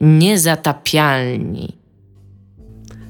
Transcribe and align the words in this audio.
Niezatapialni. 0.00 1.78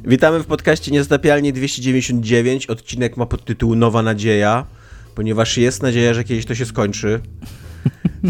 Witamy 0.04 0.40
w 0.40 0.46
podcaście 0.46 0.90
Niezatapialni 0.90 1.52
299. 1.52 2.66
Odcinek 2.66 3.16
ma 3.16 3.26
podtytuł 3.26 3.74
Nowa 3.74 4.02
Nadzieja, 4.02 4.66
ponieważ 5.14 5.58
jest 5.58 5.82
nadzieja, 5.82 6.14
że 6.14 6.24
kiedyś 6.24 6.46
to 6.46 6.54
się 6.54 6.66
skończy. 6.66 7.20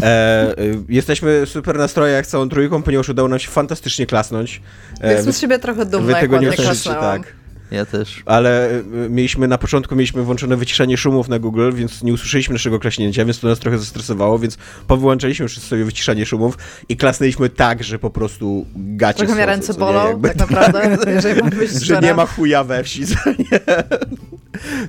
E, 0.01 0.53
y, 0.59 0.77
jesteśmy 0.89 1.45
w 1.45 1.49
super 1.49 1.77
nastrojach 1.77 2.27
całą 2.27 2.49
trójką, 2.49 2.83
ponieważ 2.83 3.09
udało 3.09 3.27
nam 3.29 3.39
się 3.39 3.49
fantastycznie 3.49 4.05
klasnąć. 4.05 4.61
E, 5.01 5.13
Jestem 5.13 5.33
z 5.33 5.39
siebie 5.39 5.59
trochę 5.59 5.85
dumna, 5.85 6.07
wy 6.07 6.21
tego 6.21 6.41
jak 6.41 6.59
nie 6.59 6.65
słyszycie, 6.65 6.89
tak. 6.89 7.35
Ja 7.71 7.85
też. 7.85 8.23
Ale 8.25 8.71
y, 8.71 8.83
mieliśmy 9.09 9.47
na 9.47 9.57
początku 9.57 9.95
mieliśmy 9.95 10.23
włączone 10.23 10.57
wyciszanie 10.57 10.97
szumów 10.97 11.27
na 11.27 11.39
Google, 11.39 11.71
więc 11.73 12.03
nie 12.03 12.13
usłyszeliśmy 12.13 12.53
naszego 12.53 12.79
klaśnięcia, 12.79 13.25
więc 13.25 13.39
to 13.39 13.47
nas 13.47 13.59
trochę 13.59 13.77
zestresowało, 13.77 14.39
więc 14.39 14.57
powyłączaliśmy 14.87 15.43
już 15.43 15.59
sobie 15.59 15.85
wyciszanie 15.85 16.25
szumów 16.25 16.57
i 16.89 16.97
klasnęliśmy 16.97 17.49
tak, 17.49 17.83
że 17.83 17.99
po 17.99 18.09
prostu 18.09 18.65
gacie 18.75 19.17
Trochę 19.17 19.35
mnie 19.35 19.45
ręce 19.45 19.73
bolą, 19.73 20.07
jakby, 20.07 20.29
tak 20.29 20.37
naprawdę, 20.37 20.97
jeżeli 21.13 21.41
mam 21.41 21.49
być 21.49 21.71
Że 21.71 21.99
nie 21.99 22.13
ma 22.13 22.25
chuja 22.25 22.63
we 22.63 22.83
wsi, 22.83 23.01
nie? 23.51 23.59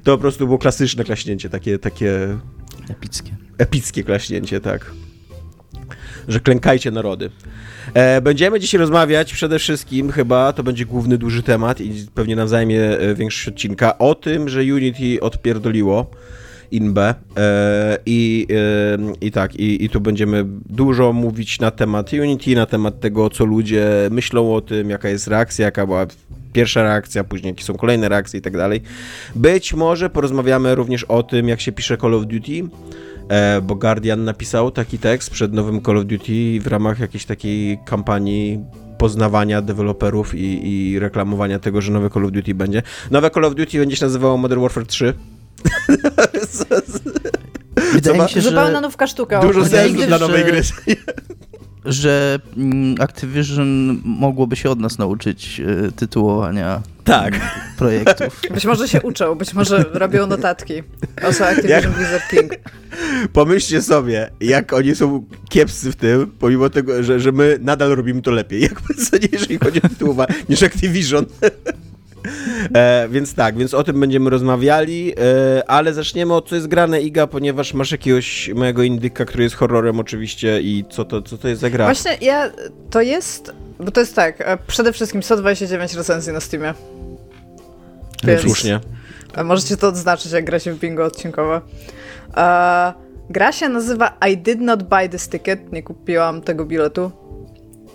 To 0.04 0.12
po 0.12 0.18
prostu 0.18 0.46
było 0.46 0.58
klasyczne 0.58 1.04
klaśnięcie, 1.04 1.50
takie, 1.50 1.78
takie... 1.78 2.38
Epickie. 2.90 3.36
Epickie 3.58 4.04
klaśnięcie, 4.04 4.60
tak. 4.60 4.90
Że 6.28 6.40
klękajcie 6.40 6.90
narody. 6.90 7.30
E, 7.94 8.20
będziemy 8.20 8.60
dzisiaj 8.60 8.80
rozmawiać 8.80 9.32
przede 9.32 9.58
wszystkim, 9.58 10.12
chyba 10.12 10.52
to 10.52 10.62
będzie 10.62 10.86
główny 10.86 11.18
duży 11.18 11.42
temat 11.42 11.80
i 11.80 12.06
pewnie 12.14 12.36
nam 12.36 12.48
zajmie 12.48 12.82
e, 12.82 13.14
większość 13.14 13.48
odcinka, 13.48 13.98
o 13.98 14.14
tym, 14.14 14.48
że 14.48 14.60
Unity 14.60 15.20
odpierdoliło 15.20 16.10
Inbę 16.70 17.14
e, 17.36 17.98
i, 18.06 18.46
i 19.20 19.30
tak, 19.30 19.56
i, 19.56 19.84
i 19.84 19.88
tu 19.88 20.00
będziemy 20.00 20.44
dużo 20.70 21.12
mówić 21.12 21.60
na 21.60 21.70
temat 21.70 22.12
Unity, 22.12 22.54
na 22.54 22.66
temat 22.66 23.00
tego, 23.00 23.30
co 23.30 23.44
ludzie 23.44 23.88
myślą 24.10 24.54
o 24.54 24.60
tym, 24.60 24.90
jaka 24.90 25.08
jest 25.08 25.26
reakcja, 25.26 25.64
jaka 25.64 25.86
była 25.86 26.06
pierwsza 26.52 26.82
reakcja, 26.82 27.24
później 27.24 27.50
jakie 27.50 27.64
są 27.64 27.74
kolejne 27.74 28.08
reakcje 28.08 28.38
i 28.38 28.42
tak 28.42 28.56
dalej. 28.56 28.82
Być 29.34 29.74
może 29.74 30.10
porozmawiamy 30.10 30.74
również 30.74 31.04
o 31.04 31.22
tym, 31.22 31.48
jak 31.48 31.60
się 31.60 31.72
pisze 31.72 31.96
Call 31.96 32.14
of 32.14 32.26
Duty, 32.26 32.62
E, 32.62 33.11
bo 33.62 33.74
Guardian 33.74 34.24
napisał 34.24 34.70
taki 34.70 34.98
tekst 34.98 35.30
przed 35.30 35.52
nowym 35.52 35.82
Call 35.82 35.98
of 35.98 36.04
Duty 36.04 36.60
w 36.60 36.66
ramach 36.66 36.98
jakiejś 36.98 37.24
takiej 37.24 37.78
kampanii 37.84 38.60
poznawania 38.98 39.62
deweloperów 39.62 40.34
i, 40.34 40.68
i 40.68 40.98
reklamowania 40.98 41.58
tego, 41.58 41.80
że 41.80 41.92
nowe 41.92 42.10
Call 42.10 42.24
of 42.24 42.32
Duty 42.32 42.54
będzie. 42.54 42.82
Nowe 43.10 43.30
Call 43.30 43.44
of 43.44 43.54
Duty 43.54 43.78
będzie 43.78 43.96
się 43.96 44.04
nazywało 44.04 44.36
Modern 44.36 44.60
Warfare 44.60 44.86
3. 44.86 45.14
Wydaje 47.92 48.22
mi 48.22 48.28
się, 48.28 48.40
że... 48.40 48.48
Zupełna 48.48 48.80
nówka 48.80 49.06
sztuka. 49.06 49.40
Dużo 49.40 49.64
sensu 49.64 50.06
dla 50.06 50.18
nowej 50.18 50.44
gry 50.44 50.62
że 51.84 52.38
mm, 52.56 52.94
Activision 53.00 54.00
mogłoby 54.04 54.56
się 54.56 54.70
od 54.70 54.80
nas 54.80 54.98
nauczyć 54.98 55.60
e, 55.60 55.92
tytułowania 55.92 56.82
tak. 57.04 57.40
projektów. 57.78 58.40
Być 58.54 58.64
może 58.64 58.88
się 58.88 59.02
uczą, 59.02 59.34
być 59.34 59.54
może 59.54 59.84
robią 59.92 60.26
notatki. 60.26 60.74
Oso 61.22 61.46
Activision 61.46 61.82
jak... 61.82 61.90
Blizzard 61.90 62.28
King. 62.30 62.52
Pomyślcie 63.32 63.82
sobie, 63.82 64.30
jak 64.40 64.72
oni 64.72 64.94
są 64.94 65.24
kiepscy 65.48 65.92
w 65.92 65.96
tym, 65.96 66.32
pomimo 66.38 66.70
tego, 66.70 67.02
że, 67.02 67.20
że 67.20 67.32
my 67.32 67.58
nadal 67.60 67.90
robimy 67.96 68.22
to 68.22 68.30
lepiej. 68.30 68.68
Co 69.10 69.16
nie, 69.16 69.28
jeżeli 69.32 69.58
chodzi 69.58 69.82
o 69.82 69.88
tytułowanie, 69.88 70.34
niż 70.48 70.62
Activision. 70.62 71.26
E, 72.74 73.08
więc 73.10 73.34
tak, 73.34 73.56
więc 73.56 73.74
o 73.74 73.84
tym 73.84 74.00
będziemy 74.00 74.30
rozmawiali, 74.30 75.12
e, 75.12 75.70
ale 75.70 75.94
zaczniemy 75.94 76.34
od 76.34 76.48
co 76.48 76.54
jest 76.54 76.66
grane 76.66 77.02
Iga, 77.02 77.26
ponieważ 77.26 77.74
masz 77.74 77.92
jakiegoś 77.92 78.50
mojego 78.54 78.82
indyka, 78.82 79.24
który 79.24 79.44
jest 79.44 79.56
horrorem 79.56 80.00
oczywiście 80.00 80.60
i 80.60 80.84
co 80.90 81.04
to, 81.04 81.22
co 81.22 81.38
to 81.38 81.48
jest 81.48 81.60
za 81.60 81.70
gra? 81.70 81.84
Właśnie 81.84 82.16
ja, 82.20 82.50
to 82.90 83.00
jest, 83.00 83.52
bo 83.80 83.90
to 83.90 84.00
jest 84.00 84.16
tak, 84.16 84.40
e, 84.40 84.58
przede 84.66 84.92
wszystkim 84.92 85.22
129 85.22 85.94
recenzji 85.94 86.32
na 86.32 86.40
Steamie. 86.40 86.74
Więc 88.24 88.40
Słusznie. 88.40 88.80
Możecie 89.44 89.76
to 89.76 89.88
odznaczyć, 89.88 90.32
jak 90.32 90.44
gra 90.44 90.58
się 90.58 90.72
w 90.72 90.78
bingo 90.78 91.04
odcinkowe. 91.04 91.60
E, 92.36 92.92
gra 93.30 93.52
się 93.52 93.68
nazywa 93.68 94.18
I 94.30 94.36
did 94.36 94.60
not 94.60 94.82
buy 94.82 95.08
this 95.08 95.28
ticket, 95.28 95.72
nie 95.72 95.82
kupiłam 95.82 96.40
tego 96.40 96.64
biletu. 96.64 97.10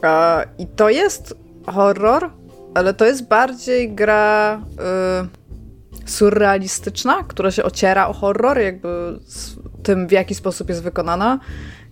E, 0.04 0.44
I 0.58 0.68
to 0.68 0.90
jest 0.90 1.36
horror, 1.66 2.30
ale 2.78 2.94
to 2.94 3.06
jest 3.06 3.28
bardziej 3.28 3.94
gra 3.94 4.62
y, 6.06 6.10
surrealistyczna, 6.10 7.24
która 7.28 7.52
się 7.52 7.64
ociera 7.64 8.08
o 8.08 8.14
horror, 8.14 8.60
jakby 8.60 9.20
z 9.26 9.56
tym, 9.84 10.08
w 10.08 10.12
jaki 10.12 10.36
sposób 10.36 10.70
jest 10.70 10.84
wykonana. 10.84 11.40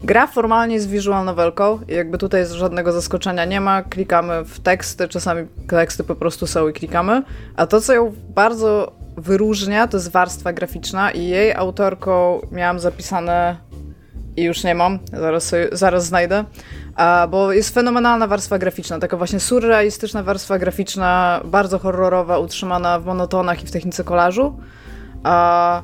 Gra 0.03 0.27
formalnie 0.27 0.75
jest 0.75 0.89
visual 0.89 1.25
novelką, 1.25 1.79
jakby 1.87 2.17
tutaj 2.17 2.45
żadnego 2.45 2.91
zaskoczenia 2.91 3.45
nie 3.45 3.61
ma, 3.61 3.83
klikamy 3.83 4.43
w 4.43 4.59
teksty, 4.59 5.07
czasami 5.07 5.47
teksty 5.67 6.03
po 6.03 6.15
prostu 6.15 6.47
są 6.47 6.67
i 6.67 6.73
klikamy, 6.73 7.23
a 7.55 7.67
to, 7.67 7.81
co 7.81 7.93
ją 7.93 8.13
bardzo 8.35 8.91
wyróżnia, 9.17 9.87
to 9.87 9.97
jest 9.97 10.11
warstwa 10.11 10.53
graficzna 10.53 11.11
i 11.11 11.27
jej 11.27 11.53
autorką 11.53 12.41
miałam 12.51 12.79
zapisane 12.79 13.57
i 14.37 14.43
już 14.43 14.63
nie 14.63 14.75
mam, 14.75 14.99
zaraz, 15.13 15.51
zaraz 15.71 16.05
znajdę, 16.05 16.43
bo 17.29 17.53
jest 17.53 17.73
fenomenalna 17.73 18.27
warstwa 18.27 18.57
graficzna, 18.57 18.99
taka 18.99 19.17
właśnie 19.17 19.39
surrealistyczna 19.39 20.23
warstwa 20.23 20.59
graficzna, 20.59 21.41
bardzo 21.45 21.79
horrorowa, 21.79 22.39
utrzymana 22.39 22.99
w 22.99 23.05
monotonach 23.05 23.63
i 23.63 23.67
w 23.67 23.71
technice 23.71 24.03
kolażu, 24.03 24.59
a, 25.23 25.81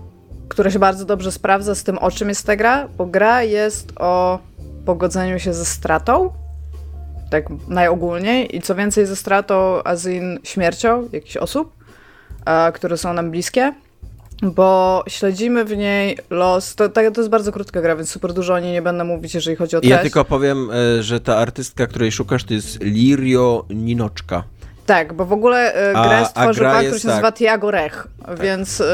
która 0.50 0.72
się 0.72 0.80
bardzo 0.80 1.06
dobrze 1.06 1.32
sprawdza 1.32 1.76
z 1.76 1.84
tym, 1.84 1.98
o 1.98 2.12
czym 2.12 2.30
jest 2.30 2.46
ta 2.46 2.56
gra, 2.56 2.88
bo 2.98 3.06
gra 3.06 3.44
jest 3.44 3.94
o 4.00 4.40
pogodzeniu 4.86 5.40
się 5.40 5.54
ze 5.54 5.66
stratą, 5.66 6.34
tak 7.30 7.46
najogólniej, 7.68 8.56
i 8.56 8.62
co 8.62 8.76
więcej 8.76 9.06
ze 9.06 9.16
stratą, 9.16 9.84
as 9.84 10.06
in 10.06 10.40
śmiercią 10.44 11.10
jakichś 11.12 11.38
osób, 11.38 11.74
a, 12.46 12.72
które 12.74 12.98
są 12.98 13.14
nam 13.14 13.32
bliskie 13.32 13.74
bo 14.42 15.04
śledzimy 15.08 15.66
w 15.66 15.78
niej 15.78 16.18
los. 16.30 16.76
To, 16.76 16.90
to, 16.90 17.02
jest 17.02 17.30
bardzo 17.30 17.52
krótka 17.52 17.82
gra, 17.82 17.96
więc 17.96 18.10
super 18.10 18.34
dużo 18.34 18.54
o 18.54 18.60
niej 18.60 18.74
nie 18.74 18.82
będę 18.82 19.04
mówić, 19.04 19.36
jeżeli 19.36 19.56
chodzi 19.56 19.76
o 19.76 19.80
treść. 19.80 19.92
Ja 19.92 19.98
tylko 19.98 20.26
powiem, 20.26 20.70
e, 20.72 21.04
że 21.04 21.20
ta 21.20 21.38
artystka, 21.38 21.88
której 21.88 22.12
szukasz, 22.12 22.44
to 22.44 22.54
jest 22.54 22.82
Lirio 22.82 23.66
Ninoczka. 23.70 24.44
Tak, 24.86 25.14
bo 25.14 25.26
w 25.26 25.34
ogóle 25.34 25.74
e, 25.74 25.94
grę 25.94 26.26
stworzył 26.26 26.66
pan, 26.66 26.86
który 26.86 27.00
się 27.00 27.08
tak. 27.08 27.10
nazywa 27.10 27.32
Tiago 27.32 27.72
Rech, 27.72 28.08
tak. 28.26 28.40
więc 28.40 28.82
e, 28.82 28.86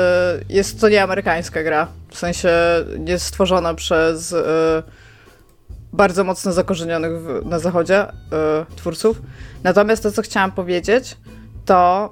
jest 0.50 0.81
to 0.81 0.90
nie 0.90 1.03
amerykańska 1.03 1.63
gra. 1.63 1.88
W 2.09 2.18
sensie 2.18 2.50
jest 3.06 3.25
stworzona 3.25 3.74
przez 3.74 4.36
bardzo 5.94 6.24
mocno 6.24 6.52
zakorzenionych 6.53 7.12
na 7.46 7.59
zachodzie 7.59 8.06
twórców. 8.75 9.22
Natomiast 9.63 10.03
to, 10.03 10.12
co 10.12 10.22
chciałam 10.22 10.52
powiedzieć, 10.52 11.18
to 11.66 12.09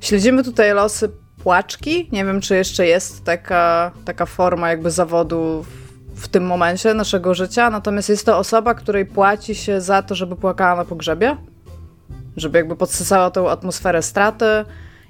Śledzimy 0.00 0.44
tutaj 0.44 0.74
losy 0.74 1.08
płaczki. 1.42 2.08
Nie 2.12 2.24
wiem, 2.24 2.40
czy 2.40 2.56
jeszcze 2.56 2.86
jest 2.86 3.24
taka, 3.24 3.90
taka 4.04 4.26
forma 4.26 4.68
jakby 4.68 4.90
zawodu 4.90 5.64
w, 6.14 6.28
tym 6.28 6.46
momencie 6.46 6.94
naszego 6.94 7.34
życia. 7.34 7.70
Natomiast 7.70 8.08
jest 8.08 8.26
to 8.26 8.38
osoba, 8.38 8.74
której 8.74 9.06
płaci 9.06 9.54
się 9.54 9.80
za 9.80 10.02
to, 10.02 10.14
żeby 10.14 10.36
płakała 10.36 10.76
na 10.76 10.84
pogrzebie. 10.84 11.36
Żeby 12.36 12.58
jakby 12.58 12.76
podsysała 12.76 13.30
tą 13.30 13.50
atmosferę 13.50 14.02
straty. 14.02 14.44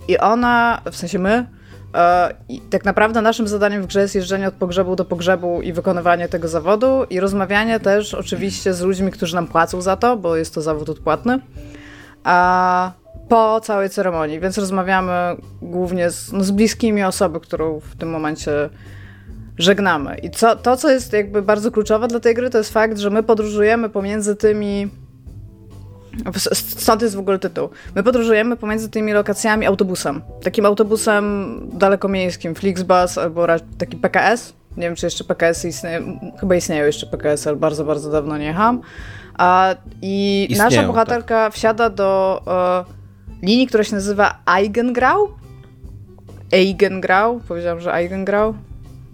I 0.08 0.18
ona, 0.18 0.80
w 0.92 0.96
sensie 0.96 1.18
my, 1.18 1.46
e, 1.94 2.34
i 2.48 2.60
tak 2.60 2.84
naprawdę 2.84 3.22
naszym 3.22 3.48
zadaniem 3.48 3.82
w 3.82 3.86
grze 3.86 4.00
jest 4.00 4.14
jeżdżenie 4.14 4.48
od 4.48 4.54
pogrzebu 4.54 4.97
do 4.97 5.04
pogrzebu 5.04 5.62
i 5.62 5.72
wykonywanie 5.72 6.28
tego 6.28 6.48
zawodu 6.48 7.04
i 7.10 7.20
rozmawianie 7.20 7.80
też 7.80 8.14
oczywiście 8.14 8.74
z 8.74 8.80
ludźmi, 8.80 9.10
którzy 9.10 9.34
nam 9.34 9.47
płacą 9.47 9.80
za 9.80 9.97
to, 9.97 10.16
bo 10.16 10.36
jest 10.36 10.54
to 10.54 10.62
zawód 10.62 10.88
odpłatny. 10.88 11.41
A 12.24 12.92
po 13.30 13.60
całej 13.60 13.91
ceremonii, 13.91 14.41
więc 14.41 14.58
rozmawiamy 14.58 15.12
głównie 15.62 16.10
z, 16.10 16.32
no, 16.32 16.44
z 16.44 16.50
bliskimi 16.50 17.02
osoby, 17.02 17.41
którą 17.41 17.80
w 17.80 17.96
tym 17.96 18.10
momencie 18.10 18.52
żegnamy. 19.58 20.16
I 20.18 20.30
co, 20.30 20.56
to, 20.56 20.76
co 20.76 20.91
jest 20.91 21.12
jakby 21.12 21.42
bardzo 21.42 21.70
kluczowe 21.70 22.08
dla 22.08 22.20
tej 22.20 22.34
gry, 22.34 22.50
to 22.50 22.58
jest 22.58 22.72
fakt, 22.72 22.98
że 22.98 23.10
my 23.10 23.22
podróżujemy 23.22 23.88
pomiędzy 23.88 24.36
tymi. 24.36 24.88
Stąd 26.54 27.03
jest 27.03 27.16
w 27.16 27.18
ogóle 27.18 27.38
tytuł. 27.38 27.68
My 27.94 28.03
podróżujemy 28.03 28.56
pomiędzy 28.56 28.88
tymi 28.88 29.12
lokacjami 29.12 29.66
autobusem. 29.66 30.22
Takim 30.42 30.66
autobusem 30.66 31.56
dalekomiejskim, 31.72 32.54
Flixbus 32.54 33.18
albo 33.18 33.47
taki 33.78 33.97
PKS. 33.97 34.53
Nie 34.77 34.82
wiem, 34.82 34.94
czy 34.97 35.06
jeszcze 35.06 35.24
PKS 35.24 35.65
istnieje. 35.65 36.03
Chyba 36.41 36.54
istnieją 36.54 36.86
jeszcze 36.86 37.06
PKS, 37.06 37.47
ale 37.47 37.56
bardzo, 37.56 37.84
bardzo 37.84 38.10
dawno 38.10 38.38
nie 38.38 38.47
jechałam. 38.47 38.80
I 40.03 40.47
Istnieją, 40.50 40.71
nasza 40.71 40.82
bohaterka 40.86 41.44
tak. 41.44 41.54
wsiada 41.54 41.91
do. 41.91 42.42
E, 42.86 42.99
linii, 43.42 43.66
która 43.66 43.84
się 43.84 43.95
nazywa 43.95 44.42
Eigengrau. 44.57 45.28
Eigengrau, 46.53 47.41
powiedziałam, 47.48 47.81
że 47.81 47.92
Eigengrau, 47.95 48.54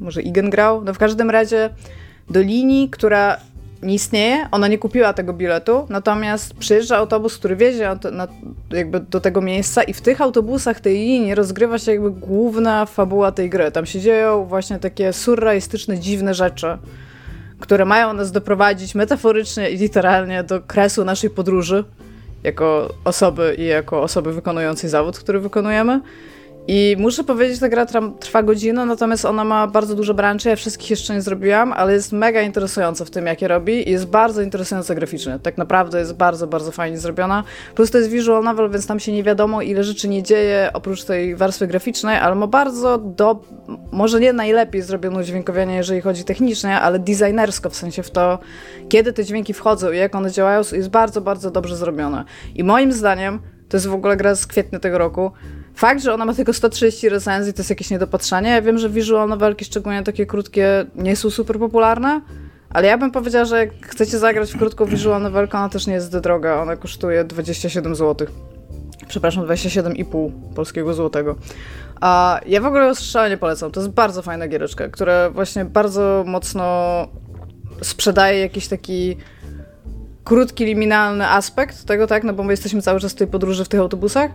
może 0.01 0.21
Eigengrau. 0.21 0.85
No 0.85 0.95
w 0.95 0.99
każdym 0.99 1.31
razie 1.31 1.71
do 2.31 2.41
linii, 2.41 2.91
która 2.91 3.37
nie 3.83 3.95
istnieje, 3.95 4.49
ona 4.51 4.69
nie 4.69 4.79
kupiła 4.79 5.13
tego 5.13 5.33
biletu, 5.33 5.87
natomiast 5.89 6.55
przyjeżdża 6.55 6.97
autobus, 6.97 7.39
który 7.39 7.57
wiezie 7.57 7.97
na, 8.13 8.29
jakby 8.71 9.01
do 9.01 9.21
tego 9.21 9.41
miejsca 9.41 9.83
i 9.83 9.93
w 9.93 10.01
tych 10.01 10.21
autobusach 10.21 10.81
tej 10.81 10.95
linii 10.95 11.35
rozgrywa 11.35 11.79
się 11.79 11.93
jakby 11.93 12.11
główna 12.11 12.87
fabuła 12.87 13.33
tej 13.33 13.51
gry. 13.51 13.71
Tam 13.71 13.87
się 13.87 14.01
dzieją 14.01 14.45
właśnie 14.45 14.79
takie 14.79 15.13
surrealistyczne, 15.13 15.99
dziwne 15.99 16.35
rzeczy, 16.35 16.79
które 17.61 17.85
mają 17.85 18.13
nas 18.13 18.33
doprowadzić 18.33 18.95
metaforycznie 18.95 19.71
i 19.71 19.77
literalnie 19.77 20.45
do 20.45 20.61
kresu 20.61 21.05
naszej 21.05 21.31
podróży 21.31 21.85
jako 22.47 22.95
osoby 23.05 23.55
i 23.59 23.67
jako 23.67 24.03
osoby 24.03 24.33
wykonującej 24.33 24.91
zawód, 24.91 25.19
który 25.19 25.41
wykonujemy. 25.41 26.01
I 26.69 26.97
muszę 26.99 27.25
powiedzieć, 27.25 27.61
ta 27.61 27.69
gra 27.69 27.87
trwa 28.21 28.43
godzinę, 28.43 28.87
natomiast 28.87 29.25
ona 29.25 29.45
ma 29.45 29.67
bardzo 29.67 29.95
dużo 29.95 30.15
branży. 30.15 30.49
Ja 30.49 30.57
wszystkich 30.57 30.91
jeszcze 30.91 31.15
nie 31.15 31.23
zrobiłam, 31.23 31.73
ale 31.73 31.93
jest 31.93 32.13
mega 32.13 32.43
interesująca 32.43 33.05
w 33.05 33.11
tym, 33.11 33.27
jakie 33.27 33.49
robi 33.49 33.89
i 33.89 33.93
jest 33.93 34.07
bardzo 34.07 34.43
interesująca 34.43 34.95
graficznie. 34.95 35.39
Tak 35.43 35.59
naprawdę 35.59 35.99
jest 35.99 36.15
bardzo, 36.15 36.47
bardzo 36.47 36.73
fajnie 36.73 36.99
zrobiona. 36.99 37.45
Plus 37.75 37.91
to 37.91 37.99
jest 37.99 38.11
visual 38.11 38.45
novel, 38.45 38.71
więc 38.71 38.87
tam 38.87 39.01
się 39.01 39.13
nie 39.13 39.23
wiadomo, 39.23 39.63
ile 39.63 39.85
rzeczy 39.85 40.09
nie 40.09 40.23
dzieje 40.23 40.71
oprócz 40.73 41.05
tej 41.05 41.37
warstwy 41.37 41.67
graficznej, 41.67 42.17
ale 42.17 42.35
ma 42.35 42.47
bardzo 42.47 42.99
do... 42.99 43.43
może 43.93 44.21
nie 44.21 44.33
najlepiej 44.33 44.83
zrobioną 44.83 45.23
dźwiękowienie, 45.23 45.77
jeżeli 45.77 46.01
chodzi 46.01 46.25
technicznie, 46.25 46.81
ale 46.81 46.99
designersko, 46.99 47.71
w 47.71 47.77
sensie 47.77 48.03
w 48.03 48.11
to, 48.11 48.39
kiedy 48.89 49.13
te 49.13 49.25
dźwięki 49.25 49.55
wchodzą 49.55 49.93
i 49.93 49.97
jak 49.97 50.15
one 50.15 50.31
działają, 50.31 50.63
jest 50.73 50.91
bardzo, 50.91 51.21
bardzo 51.21 51.51
dobrze 51.51 51.77
zrobione. 51.77 52.25
I 52.55 52.65
moim 52.65 52.93
zdaniem 52.93 53.41
to 53.69 53.77
jest 53.77 53.87
w 53.87 53.95
ogóle 53.95 54.17
gra 54.17 54.35
z 54.35 54.47
kwietnia 54.47 54.79
tego 54.79 54.99
roku. 54.99 55.31
Fakt, 55.77 56.03
że 56.03 56.15
ona 56.15 56.25
ma 56.25 56.35
tylko 56.35 56.53
130 56.53 57.09
recenzji, 57.09 57.53
to 57.53 57.61
jest 57.61 57.71
jakieś 57.71 57.91
niedopatrzenie. 57.91 58.51
Ja 58.51 58.63
wiem, 58.63 58.79
że 58.79 58.91
visual 58.91 59.29
novelki, 59.29 59.65
szczególnie 59.65 60.03
takie 60.03 60.27
krótkie, 60.27 60.87
nie 60.95 61.17
są 61.17 61.31
super 61.31 61.59
popularne, 61.59 62.21
ale 62.71 62.89
ja 62.89 62.99
bym 62.99 63.11
powiedziała, 63.11 63.45
że 63.45 63.59
jak 63.59 63.87
chcecie 63.87 64.19
zagrać 64.19 64.53
w 64.53 64.59
krótką 64.59 64.85
visual 64.85 65.23
novelkę, 65.23 65.59
ona 65.59 65.69
też 65.69 65.87
nie 65.87 65.95
jest 65.95 66.19
droga. 66.19 66.63
Ona 66.63 66.77
kosztuje 66.77 67.25
27 67.25 67.95
zł. 67.95 68.29
Przepraszam, 69.09 69.45
27,5 69.45 70.31
polskiego 70.55 70.95
złotego. 70.95 71.37
A 72.01 72.41
ja 72.47 72.61
w 72.61 72.67
ogóle 72.67 72.95
szalenie 72.95 73.37
polecam. 73.37 73.71
To 73.71 73.81
jest 73.81 73.93
bardzo 73.93 74.23
fajna 74.23 74.49
giereczka, 74.49 74.89
która 74.89 75.31
właśnie 75.31 75.65
bardzo 75.65 76.25
mocno 76.27 77.09
sprzedaje 77.83 78.41
jakiś 78.41 78.69
taki 78.69 79.17
krótki, 80.25 80.65
liminalny 80.65 81.29
aspekt 81.29 81.85
tego, 81.85 82.07
tak? 82.07 82.25
No 82.25 82.33
bo 82.33 82.43
my 82.43 82.53
jesteśmy 82.53 82.83
cały 82.83 83.01
czas 83.01 83.13
w 83.13 83.17
tej 83.17 83.27
podróży 83.27 83.65
w 83.65 83.69
tych 83.69 83.81
autobusach. 83.81 84.31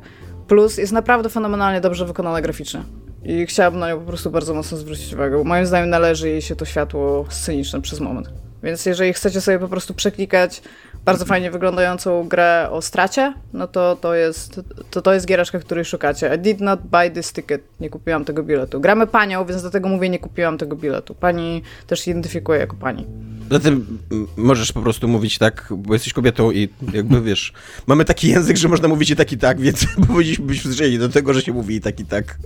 Plus 0.51 0.77
jest 0.77 0.93
naprawdę 0.93 1.29
fenomenalnie 1.29 1.81
dobrze 1.81 2.05
wykonana 2.05 2.41
graficznie. 2.41 2.83
I 3.23 3.45
chciałabym 3.45 3.79
na 3.79 3.89
nią 3.89 3.99
po 3.99 4.05
prostu 4.05 4.31
bardzo 4.31 4.53
mocno 4.53 4.77
zwrócić 4.77 5.13
uwagę. 5.13 5.43
Moim 5.43 5.65
zdaniem 5.65 5.89
należy 5.89 6.29
jej 6.29 6.41
się 6.41 6.55
to 6.55 6.65
światło 6.65 7.25
sceniczne 7.29 7.81
przez 7.81 7.99
moment. 7.99 8.29
Więc 8.63 8.85
jeżeli 8.85 9.13
chcecie 9.13 9.41
sobie 9.41 9.59
po 9.59 9.67
prostu 9.67 9.93
przeklikać 9.93 10.61
bardzo 11.05 11.25
fajnie 11.25 11.51
wyglądającą 11.51 12.27
grę 12.27 12.67
o 12.71 12.81
stracie, 12.81 13.33
no 13.53 13.67
to 13.67 13.95
to 13.95 14.15
jest, 14.15 14.61
to, 14.89 15.01
to 15.01 15.13
jest 15.13 15.25
giereczka, 15.25 15.59
której 15.59 15.85
szukacie. 15.85 16.35
I 16.35 16.39
did 16.39 16.61
not 16.61 16.79
buy 16.81 17.11
this 17.11 17.33
ticket. 17.33 17.61
Nie 17.79 17.89
kupiłam 17.89 18.25
tego 18.25 18.43
biletu. 18.43 18.81
Gramy 18.81 19.07
panią, 19.07 19.45
więc 19.45 19.61
dlatego 19.61 19.89
mówię, 19.89 20.09
nie 20.09 20.19
kupiłam 20.19 20.57
tego 20.57 20.75
biletu. 20.75 21.15
Pani 21.15 21.61
też 21.87 22.07
identyfikuje 22.07 22.59
jako 22.59 22.75
pani. 22.75 23.07
Zatem 23.51 23.97
możesz 24.37 24.71
po 24.71 24.81
prostu 24.81 25.07
mówić 25.07 25.37
tak, 25.37 25.73
bo 25.77 25.93
jesteś 25.93 26.13
kobietą 26.13 26.51
i 26.51 26.69
jakby 26.93 27.21
wiesz, 27.31 27.53
mamy 27.87 28.05
taki 28.05 28.27
język, 28.27 28.57
że 28.57 28.67
można 28.67 28.87
mówić 28.87 29.09
i 29.09 29.15
tak 29.15 29.31
i 29.31 29.37
tak, 29.37 29.59
więc 29.59 29.85
powinniśmy 30.07 30.45
być 30.45 30.59
przyzwyczajeni 30.59 30.99
do 30.99 31.09
tego, 31.09 31.33
że 31.33 31.41
się 31.41 31.53
mówi 31.53 31.75
i 31.75 31.81
tak 31.81 31.99
i 31.99 32.05
tak. 32.05 32.37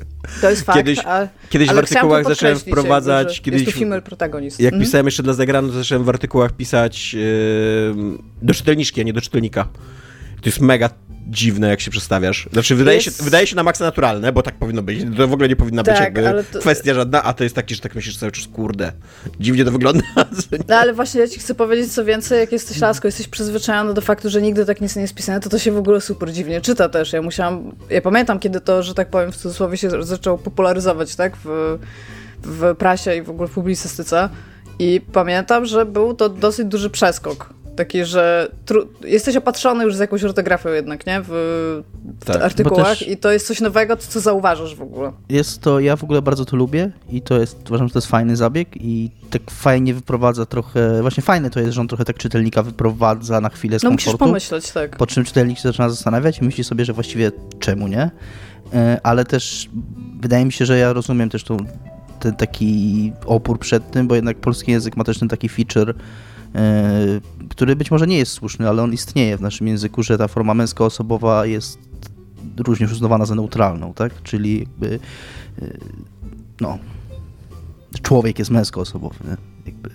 To 0.42 0.50
jest 0.50 0.62
fakt. 0.62 0.78
Kiedyś, 0.78 1.00
a, 1.06 1.28
kiedyś 1.50 1.70
w 1.70 1.78
artykułach 1.78 2.26
zacząłem 2.26 2.60
wprowadzać. 2.60 3.28
Jakby, 3.28 3.44
kiedyś, 3.44 3.62
jest 3.62 3.74
to 3.74 3.80
female 3.80 4.02
protagonist. 4.02 4.60
Jak 4.60 4.74
mhm. 4.74 4.84
pisałem 4.84 5.06
jeszcze 5.06 5.24
dla 5.24 5.34
zagrano, 5.34 5.68
to 5.68 5.74
zacząłem 5.74 6.04
w 6.04 6.10
artykułach 6.10 6.52
pisać 6.52 7.14
yy, 7.14 7.22
do 8.42 8.54
czytelniczki, 8.54 9.02
a 9.02 9.04
nie 9.04 9.14
do 9.14 9.22
czytelnika. 9.22 9.68
To 10.42 10.50
jest 10.50 10.62
mega 10.62 10.90
dziwne, 11.28 11.70
jak 11.70 11.82
się 11.82 11.92
przestawiasz. 11.92 12.50
Znaczy, 12.54 12.76
wydaje, 12.76 12.98
jest... 12.98 13.18
się, 13.18 13.24
wydaje 13.24 13.48
się 13.48 13.56
na 13.56 13.64
maksa 13.64 13.86
naturalne, 13.86 14.32
bo 14.32 14.44
tak 14.44 14.56
powinno 14.56 14.84
być. 14.84 15.00
To 15.18 15.28
w 15.28 15.34
ogóle 15.34 15.50
nie 15.50 15.56
powinna 15.56 15.84
tak, 15.84 16.14
być 16.14 16.24
jakby 16.24 16.44
to... 16.44 16.60
kwestia 16.60 16.94
żadna, 16.94 17.24
a 17.24 17.34
to 17.34 17.44
jest 17.44 17.56
taki, 17.56 17.76
że 17.76 17.82
tak 17.82 17.96
myślisz 17.96 18.18
cały 18.18 18.32
czas, 18.32 18.48
kurde, 18.48 18.92
dziwnie 19.40 19.66
to 19.66 19.72
wygląda. 19.72 20.04
No 20.68 20.76
ale 20.76 20.94
właśnie 20.94 21.22
ja 21.22 21.28
ci 21.28 21.40
chcę 21.40 21.56
powiedzieć 21.56 21.94
co 21.94 22.06
więcej, 22.06 22.40
jak 22.40 22.52
jesteś 22.52 22.80
laską, 22.80 23.08
jesteś 23.08 23.28
przyzwyczajony 23.28 23.94
do 23.94 24.02
faktu, 24.02 24.30
że 24.30 24.42
nigdy 24.42 24.66
tak 24.66 24.82
nic 24.82 24.96
nie 24.96 25.02
jest 25.02 25.14
pisane, 25.14 25.40
to 25.40 25.50
to 25.50 25.60
się 25.60 25.72
w 25.72 25.78
ogóle 25.78 26.02
super 26.02 26.32
dziwnie 26.32 26.62
czyta 26.62 26.90
też. 26.90 27.14
Ja 27.14 27.22
musiałam, 27.22 27.76
ja 27.90 28.02
pamiętam, 28.02 28.40
kiedy 28.40 28.62
to, 28.62 28.84
że 28.84 28.94
tak 28.94 29.10
powiem, 29.10 29.32
w 29.32 29.36
cudzysłowie 29.38 29.78
się 29.78 30.04
zaczęło 30.04 30.38
popularyzować, 30.38 31.16
tak, 31.16 31.38
w, 31.44 31.78
w 32.44 32.76
prasie 32.76 33.16
i 33.16 33.22
w 33.22 33.30
ogóle 33.30 33.48
w 33.48 33.52
publicystyce. 33.52 34.30
I 34.80 35.02
pamiętam, 35.12 35.66
że 35.66 35.86
był 35.86 36.14
to 36.14 36.30
dosyć 36.30 36.66
duży 36.66 36.90
przeskok 36.90 37.50
Taki, 37.76 38.06
że 38.06 38.52
jesteś 39.04 39.36
opatrzony 39.36 39.84
już 39.84 39.96
z 39.96 40.00
jakąś 40.00 40.24
ortografią 40.24 40.70
jednak, 40.70 41.08
nie? 41.08 41.22
W, 41.22 41.30
w 42.22 42.26
tak, 42.26 42.42
artykułach 42.42 43.08
i 43.08 43.18
to 43.18 43.32
jest 43.32 43.48
coś 43.48 43.62
nowego, 43.62 43.98
co 43.98 44.20
zauważasz 44.20 44.76
w 44.76 44.82
ogóle. 44.82 45.12
Jest 45.30 45.62
to, 45.62 45.80
ja 45.80 45.96
w 45.96 46.04
ogóle 46.04 46.22
bardzo 46.22 46.46
to 46.46 46.58
lubię 46.58 46.92
i 47.10 47.22
to 47.22 47.40
jest, 47.40 47.70
uważam, 47.70 47.88
że 47.88 47.94
to 47.94 48.00
jest 48.00 48.08
fajny 48.08 48.36
zabieg 48.36 48.68
i 48.76 49.12
tak 49.30 49.52
fajnie 49.52 49.94
wyprowadza 49.94 50.46
trochę, 50.46 51.02
właśnie 51.02 51.24
fajne 51.24 51.50
to 51.50 51.60
jest, 51.60 51.74
że 51.74 51.82
on 51.82 51.88
trochę 51.88 52.06
tak 52.06 52.18
czytelnika 52.18 52.64
wyprowadza 52.64 53.42
na 53.42 53.50
chwilę 53.50 53.80
z 53.80 53.84
no, 53.84 53.90
komfortu. 53.90 54.12
musisz 54.12 54.28
pomyśleć, 54.28 54.72
tak. 54.72 54.98
Po 54.98 55.08
czym 55.08 55.24
czytelnik 55.24 55.58
się 55.58 55.64
zaczyna 55.64 55.90
zastanawiać 55.90 56.40
i 56.40 56.44
myśli 56.44 56.64
sobie, 56.64 56.86
że 56.86 56.94
właściwie 56.94 57.32
czemu 57.60 57.88
nie? 57.88 58.12
E, 58.74 59.00
ale 59.04 59.26
też 59.26 59.70
wydaje 60.20 60.46
mi 60.46 60.52
się, 60.52 60.66
że 60.66 60.78
ja 60.78 60.94
rozumiem 60.94 61.30
też 61.30 61.44
tą, 61.44 61.58
ten 62.20 62.36
taki 62.36 63.14
opór 63.26 63.60
przed 63.60 63.92
tym, 63.92 64.08
bo 64.08 64.16
jednak 64.16 64.38
polski 64.38 64.72
język 64.72 64.98
ma 64.98 65.04
też 65.04 65.20
ten 65.20 65.30
taki 65.30 65.50
feature, 65.50 65.96
który 67.50 67.76
być 67.76 67.92
może 67.92 68.08
nie 68.08 68.18
jest 68.18 68.32
słuszny, 68.32 68.70
ale 68.70 68.84
on 68.84 68.94
istnieje 68.94 69.38
w 69.38 69.42
naszym 69.42 69.68
języku, 69.68 70.04
że 70.04 70.18
ta 70.18 70.28
forma 70.28 70.54
męskoosobowa 70.54 71.46
jest 71.46 71.80
również 72.58 72.92
uznawana 72.92 73.26
za 73.26 73.36
neutralną, 73.36 73.94
tak? 73.94 74.24
Czyli 74.24 74.60
jakby 74.60 75.00
e, 75.62 75.78
no, 76.62 76.78
człowiek 78.02 78.40
jest 78.40 78.52
męskoosobowy, 78.52 79.16
nie? 79.24 79.38
Jakby... 79.66 79.90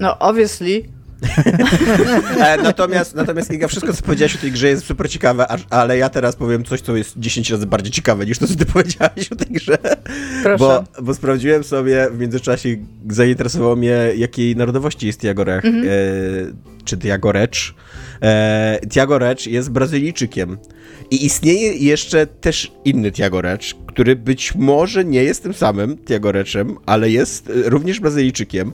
No, 0.00 0.18
obviously, 0.18 0.82
E, 0.82 0.97
natomiast, 2.62 3.14
natomiast 3.14 3.52
Iga, 3.52 3.68
wszystko 3.68 3.92
co 3.92 4.02
powiedziałeś 4.02 4.36
o 4.36 4.38
tej 4.38 4.52
grze 4.52 4.68
jest 4.68 4.86
super 4.86 5.10
ciekawe, 5.10 5.46
ale 5.70 5.98
ja 5.98 6.08
teraz 6.08 6.36
powiem 6.36 6.64
coś, 6.64 6.80
co 6.80 6.96
jest 6.96 7.18
10 7.18 7.50
razy 7.50 7.66
bardziej 7.66 7.92
ciekawe 7.92 8.26
niż 8.26 8.38
to, 8.38 8.46
co 8.46 8.54
ty 8.54 8.66
powiedziałeś 8.74 9.32
o 9.32 9.36
tej 9.36 9.46
grze. 9.46 9.78
Proszę. 10.42 10.58
Bo, 10.58 10.84
bo 11.02 11.14
sprawdziłem 11.14 11.64
sobie 11.64 12.08
w 12.10 12.18
międzyczasie, 12.18 12.76
zainteresowało 13.08 13.76
mnie, 13.76 13.96
jakiej 14.16 14.56
narodowości 14.56 15.06
jest 15.06 15.20
Tiago 15.20 15.44
Rech, 15.44 15.64
mhm. 15.64 15.84
e, 15.84 15.88
czy 16.84 16.98
Tiago 16.98 17.32
Recz. 17.32 17.74
E, 18.22 18.80
Tiago 18.90 19.18
Recz 19.18 19.46
jest 19.46 19.70
Brazylijczykiem. 19.70 20.58
I 21.10 21.26
istnieje 21.26 21.72
jeszcze 21.72 22.26
też 22.26 22.72
inny 22.84 23.12
Tiago 23.12 23.42
Recz, 23.42 23.76
który 23.86 24.16
być 24.16 24.54
może 24.54 25.04
nie 25.04 25.24
jest 25.24 25.42
tym 25.42 25.54
samym 25.54 25.98
Tiago 25.98 26.32
Reczem, 26.32 26.76
ale 26.86 27.10
jest 27.10 27.52
również 27.64 28.00
Brazylijczykiem 28.00 28.72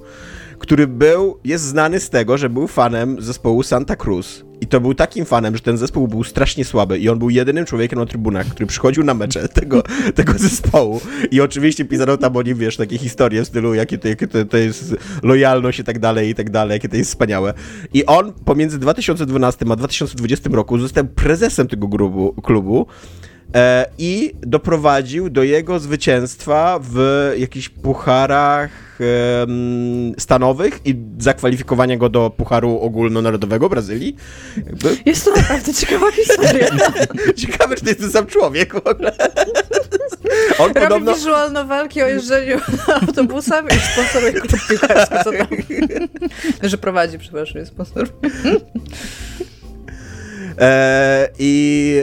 który 0.64 0.86
był, 0.86 1.38
jest 1.44 1.64
znany 1.64 2.00
z 2.00 2.10
tego, 2.10 2.38
że 2.38 2.50
był 2.50 2.66
fanem 2.66 3.22
zespołu 3.22 3.62
Santa 3.62 3.96
Cruz. 3.96 4.44
I 4.60 4.66
to 4.66 4.80
był 4.80 4.94
takim 4.94 5.24
fanem, 5.24 5.56
że 5.56 5.62
ten 5.62 5.76
zespół 5.76 6.08
był 6.08 6.24
strasznie 6.24 6.64
słaby 6.64 6.98
i 6.98 7.08
on 7.08 7.18
był 7.18 7.30
jedynym 7.30 7.66
człowiekiem 7.66 7.98
na 7.98 8.06
trybunach, 8.06 8.46
który 8.46 8.66
przychodził 8.66 9.04
na 9.04 9.14
mecze 9.14 9.48
tego, 9.60 9.82
tego 10.14 10.32
zespołu. 10.36 11.00
I 11.30 11.40
oczywiście 11.40 11.84
pisano 11.84 12.16
tam 12.16 12.36
o 12.36 12.42
nim, 12.42 12.58
wiesz, 12.58 12.76
takie 12.76 12.98
historie 12.98 13.44
w 13.44 13.48
stylu, 13.48 13.74
jakie 13.74 13.98
to, 13.98 14.08
jakie 14.08 14.26
to, 14.26 14.44
to 14.44 14.56
jest 14.56 14.96
lojalność 15.22 15.78
i 15.78 15.84
tak 15.84 15.98
dalej, 15.98 16.28
i 16.28 16.34
tak 16.34 16.50
dalej, 16.50 16.74
jakie 16.74 16.88
to 16.88 16.96
jest 16.96 17.10
wspaniałe. 17.10 17.54
I 17.94 18.06
on 18.06 18.32
pomiędzy 18.32 18.78
2012 18.78 19.66
a 19.70 19.76
2020 19.76 20.50
roku 20.52 20.78
został 20.78 21.04
prezesem 21.04 21.68
tego 21.68 21.88
grubu, 21.88 22.32
klubu 22.42 22.86
e, 23.54 23.86
i 23.98 24.32
doprowadził 24.40 25.30
do 25.30 25.42
jego 25.42 25.78
zwycięstwa 25.78 26.78
w 26.82 26.98
jakichś 27.38 27.68
pucharach 27.68 28.83
stanowych 30.18 30.80
i 30.84 30.96
zakwalifikowania 31.18 31.96
go 31.96 32.08
do 32.08 32.30
Pucharu 32.30 32.78
Ogólnonarodowego 32.80 33.68
Brazylii. 33.68 34.16
Jakby... 34.56 34.96
Jest 35.10 35.24
to 35.24 35.30
naprawdę 35.36 35.74
ciekawa 35.74 36.12
historia. 36.22 36.68
Ciekawe, 37.36 37.76
czy 37.76 37.82
to 37.82 37.88
jest 37.88 38.00
ten 38.00 38.10
sam 38.10 38.26
człowiek 38.26 38.74
w 38.74 38.86
ogóle. 38.86 39.12
On 40.58 40.68
Robi 40.68 40.80
podobno... 40.80 41.14
wizualne 41.14 41.64
walki 41.64 42.02
o 42.02 42.06
jeżdżeniu 42.06 42.58
autobusem 43.00 43.66
i 43.68 43.92
sponsoruje 43.92 44.32
klub 44.32 44.60
piłkarski, 44.68 45.14
co 45.24 45.32
tam. 45.32 45.46
Że 46.62 46.78
prowadzi, 46.78 47.18
przepraszam, 47.18 47.58
jest 47.58 47.72
sponsor. 47.72 48.08
E, 50.58 51.28
I 51.38 52.02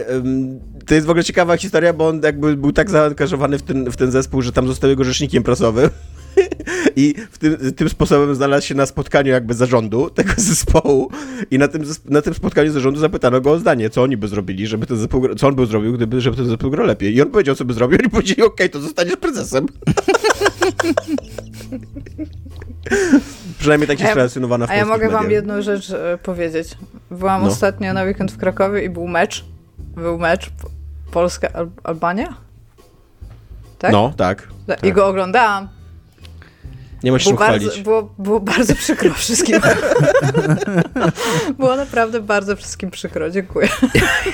to 0.85 0.95
jest 0.95 1.07
w 1.07 1.09
ogóle 1.09 1.23
ciekawa 1.23 1.57
historia, 1.57 1.93
bo 1.93 2.07
on 2.07 2.21
jakby 2.23 2.57
był 2.57 2.71
tak 2.71 2.89
zaangażowany 2.89 3.57
w 3.57 3.61
ten, 3.61 3.91
w 3.91 3.97
ten 3.97 4.11
zespół, 4.11 4.41
że 4.41 4.51
tam 4.51 4.67
został 4.67 4.89
jego 4.89 5.03
rzecznikiem 5.03 5.43
prasowym. 5.43 5.89
I 6.95 7.15
w 7.31 7.37
tym, 7.37 7.73
tym 7.73 7.89
sposobem 7.89 8.35
znalazł 8.35 8.67
się 8.67 8.75
na 8.75 8.85
spotkaniu 8.85 9.31
jakby 9.31 9.53
zarządu 9.53 10.09
tego 10.09 10.33
zespołu 10.51 11.11
i 11.51 11.57
na 11.57 11.67
tym, 11.67 11.83
na 12.05 12.21
tym 12.21 12.33
spotkaniu 12.33 12.71
zarządu 12.71 12.99
zapytano 12.99 13.41
go 13.41 13.51
o 13.51 13.59
zdanie, 13.59 13.89
co 13.89 14.03
oni 14.03 14.17
by 14.17 14.27
zrobili, 14.27 14.67
żeby 14.67 14.85
ten 14.85 14.97
zespół, 14.97 15.35
co 15.35 15.47
on 15.47 15.55
by 15.55 15.65
zrobił, 15.65 15.93
gdyby, 15.93 16.21
żeby 16.21 16.37
ten 16.37 16.45
zespół 16.45 16.71
grał 16.71 16.87
lepiej. 16.87 17.15
I 17.15 17.21
on 17.21 17.29
powiedział, 17.29 17.55
co 17.55 17.65
by 17.65 17.73
zrobił, 17.73 17.99
i 18.05 18.09
powiedzieli, 18.09 18.43
okej, 18.43 18.53
okay, 18.53 18.69
to 18.69 18.79
zostaniesz 18.79 19.17
prezesem. 19.17 19.65
Przynajmniej 23.59 23.87
tak 23.87 23.99
jest 23.99 24.15
relacjonowana 24.15 24.67
w 24.67 24.71
A 24.71 24.75
ja 24.75 24.85
mogę 24.85 25.05
mediach. 25.05 25.21
wam 25.21 25.31
jedną 25.31 25.61
rzecz 25.61 25.89
e, 25.89 26.17
powiedzieć. 26.23 26.77
Byłam 27.11 27.41
no. 27.41 27.47
ostatnio 27.47 27.93
na 27.93 28.03
weekend 28.03 28.31
w 28.31 28.37
Krakowie 28.37 28.83
i 28.83 28.89
był 28.89 29.07
mecz. 29.07 29.45
Był 29.95 30.17
mecz 30.17 30.51
Polska-Albania? 31.11 32.33
Tak? 33.79 33.91
No, 33.91 34.13
tak. 34.17 34.47
I 34.67 34.67
tak. 34.67 34.93
go 34.93 35.07
oglądałam. 35.07 35.80
Nie 37.03 37.11
musisz 37.11 37.27
było 37.27 37.37
chwalić. 37.37 37.67
bardzo, 37.67 37.83
było, 37.83 38.13
było 38.17 38.39
bardzo 38.39 38.75
przykro 38.75 39.13
wszystkim. 39.13 39.59
było 41.59 41.75
naprawdę 41.75 42.19
bardzo 42.19 42.55
wszystkim 42.55 42.91
przykro, 42.91 43.29
dziękuję. 43.29 43.69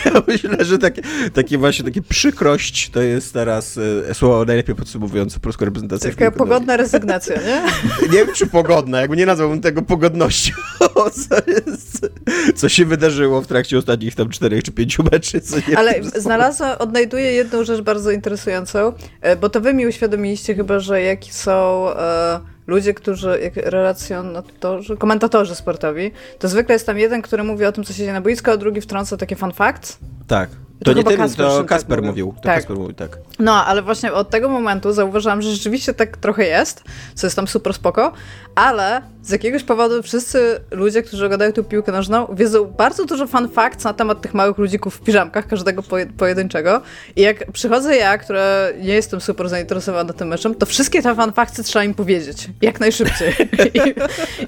Ja 0.05 0.11
myślę, 0.27 0.65
że 0.65 0.77
takie, 0.77 1.01
takie 1.33 1.57
właśnie 1.57 1.85
takie 1.85 2.01
przykrość 2.01 2.89
to 2.89 3.01
jest 3.01 3.33
teraz 3.33 3.79
e, 4.09 4.13
słowo 4.13 4.45
najlepiej 4.45 4.75
podsumowujące 4.75 5.39
polską 5.39 5.65
reprezentację. 5.65 6.09
Taka 6.11 6.31
pogodna 6.31 6.77
rezygnacja, 6.77 7.35
nie? 7.35 7.63
Nie 8.01 8.25
wiem, 8.25 8.27
czy 8.35 8.47
pogodna, 8.47 9.01
jakby 9.01 9.17
nie 9.17 9.25
nazwałbym 9.25 9.61
tego 9.61 9.81
pogodnością, 9.81 10.53
co, 11.29 11.35
jest, 11.47 12.09
co 12.55 12.69
się 12.69 12.85
wydarzyło 12.85 13.41
w 13.41 13.47
trakcie 13.47 13.77
ostatnich 13.77 14.15
tam 14.15 14.29
czterech 14.29 14.63
czy 14.63 14.71
pięciu 14.71 15.03
meczy. 15.11 15.41
Co 15.41 15.55
nie 15.69 15.77
Ale 15.77 16.03
znalazłam, 16.03 16.75
odnajduję 16.79 17.31
jedną 17.31 17.63
rzecz 17.63 17.81
bardzo 17.81 18.11
interesującą, 18.11 18.93
e, 19.21 19.35
bo 19.35 19.49
to 19.49 19.61
wy 19.61 19.73
mi 19.73 19.87
uświadomiliście 19.87 20.55
chyba, 20.55 20.79
że 20.79 21.01
jaki 21.01 21.33
są 21.33 21.89
e, 21.93 22.56
ludzie, 22.67 22.93
którzy, 22.93 23.39
jak 23.41 23.55
relacjonatorzy, 23.55 24.97
komentatorzy 24.97 25.55
sportowi, 25.55 26.11
to 26.39 26.47
zwykle 26.47 26.73
jest 26.73 26.85
tam 26.85 26.97
jeden, 26.97 27.21
który 27.21 27.43
mówi 27.43 27.65
o 27.65 27.71
tym, 27.71 27.83
co 27.83 27.93
się 27.93 27.97
dzieje 27.97 28.13
na 28.13 28.21
boisku, 28.21 28.51
a 28.51 28.57
drugi 28.57 28.81
wtrąca 28.81 29.17
takie 29.17 29.35
fun 29.35 29.51
facts. 29.51 29.97
Tak. 30.27 30.49
To 30.79 30.91
To, 30.91 30.97
nie 30.97 31.03
ten, 31.03 31.17
Kasper 31.17 31.45
to 31.45 31.51
Szymczak 31.51 31.69
Kasper 31.69 32.01
mówił. 32.01 32.25
mówił. 32.25 32.41
To 32.41 32.41
Tak. 32.43 32.55
Kasper 32.55 32.77
mówił, 32.77 32.93
tak. 32.93 33.17
No, 33.39 33.65
ale 33.65 33.81
właśnie 33.81 34.13
od 34.13 34.29
tego 34.29 34.49
momentu 34.49 34.93
zauważyłam, 34.93 35.41
że 35.41 35.49
rzeczywiście 35.51 35.93
tak 35.93 36.17
trochę 36.17 36.45
jest, 36.45 36.83
co 37.15 37.27
jest 37.27 37.35
tam 37.35 37.47
super 37.47 37.73
spoko, 37.73 38.11
ale 38.55 39.01
z 39.23 39.29
jakiegoś 39.31 39.63
powodu 39.63 40.03
wszyscy 40.03 40.59
ludzie, 40.71 41.03
którzy 41.03 41.25
oglądają 41.25 41.51
tu 41.53 41.63
piłkę 41.63 41.91
nożną, 41.91 42.27
wiedzą 42.35 42.65
bardzo 42.65 43.05
dużo 43.05 43.27
fun 43.27 43.49
facts 43.49 43.83
na 43.83 43.93
temat 43.93 44.21
tych 44.21 44.33
małych 44.33 44.57
ludzików 44.57 44.95
w 44.95 45.01
piżamkach, 45.01 45.47
każdego 45.47 45.81
poje- 45.81 46.11
pojedynczego. 46.17 46.81
I 47.15 47.21
jak 47.21 47.51
przychodzę 47.51 47.95
ja, 47.97 48.17
która 48.17 48.43
nie 48.81 48.93
jestem 48.93 49.21
super 49.21 49.49
zainteresowana 49.49 50.13
tym 50.13 50.27
meczem, 50.27 50.55
to 50.55 50.65
wszystkie 50.65 51.01
te 51.01 51.15
fun 51.15 51.31
factsy 51.33 51.63
trzeba 51.63 51.83
im 51.85 51.93
powiedzieć. 51.93 52.49
Jak 52.61 52.79
najszybciej. 52.79 53.33
I, 53.73 53.93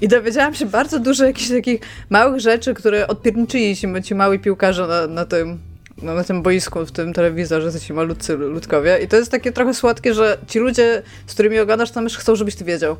I 0.04 0.08
dowiedziałam 0.08 0.54
się 0.54 0.66
bardzo 0.66 0.98
dużo 0.98 1.24
jakichś 1.24 1.48
takich 1.50 1.80
małych 2.10 2.40
rzeczy, 2.40 2.74
które 2.74 3.06
odpierniczyli 3.08 3.76
ci, 3.76 3.86
ci 4.04 4.14
małi 4.14 4.38
piłkarze 4.38 4.86
na, 4.86 5.06
na 5.06 5.24
tym 5.24 5.58
no, 6.02 6.14
na 6.14 6.24
tym 6.24 6.42
boisku, 6.42 6.86
w 6.86 6.92
tym 6.92 7.12
telewizorze, 7.12 7.72
to 7.72 7.80
ci 7.80 7.92
malutcy 7.92 8.36
ludkowie. 8.36 8.98
I 9.02 9.08
to 9.08 9.16
jest 9.16 9.30
takie 9.30 9.52
trochę 9.52 9.74
słodkie, 9.74 10.14
że 10.14 10.38
ci 10.46 10.58
ludzie, 10.58 11.02
z 11.26 11.34
którymi 11.34 11.58
oglądasz, 11.58 11.90
tam 11.90 12.04
już 12.04 12.16
chcą, 12.16 12.36
żebyś 12.36 12.54
ty 12.54 12.64
wiedział 12.64 12.96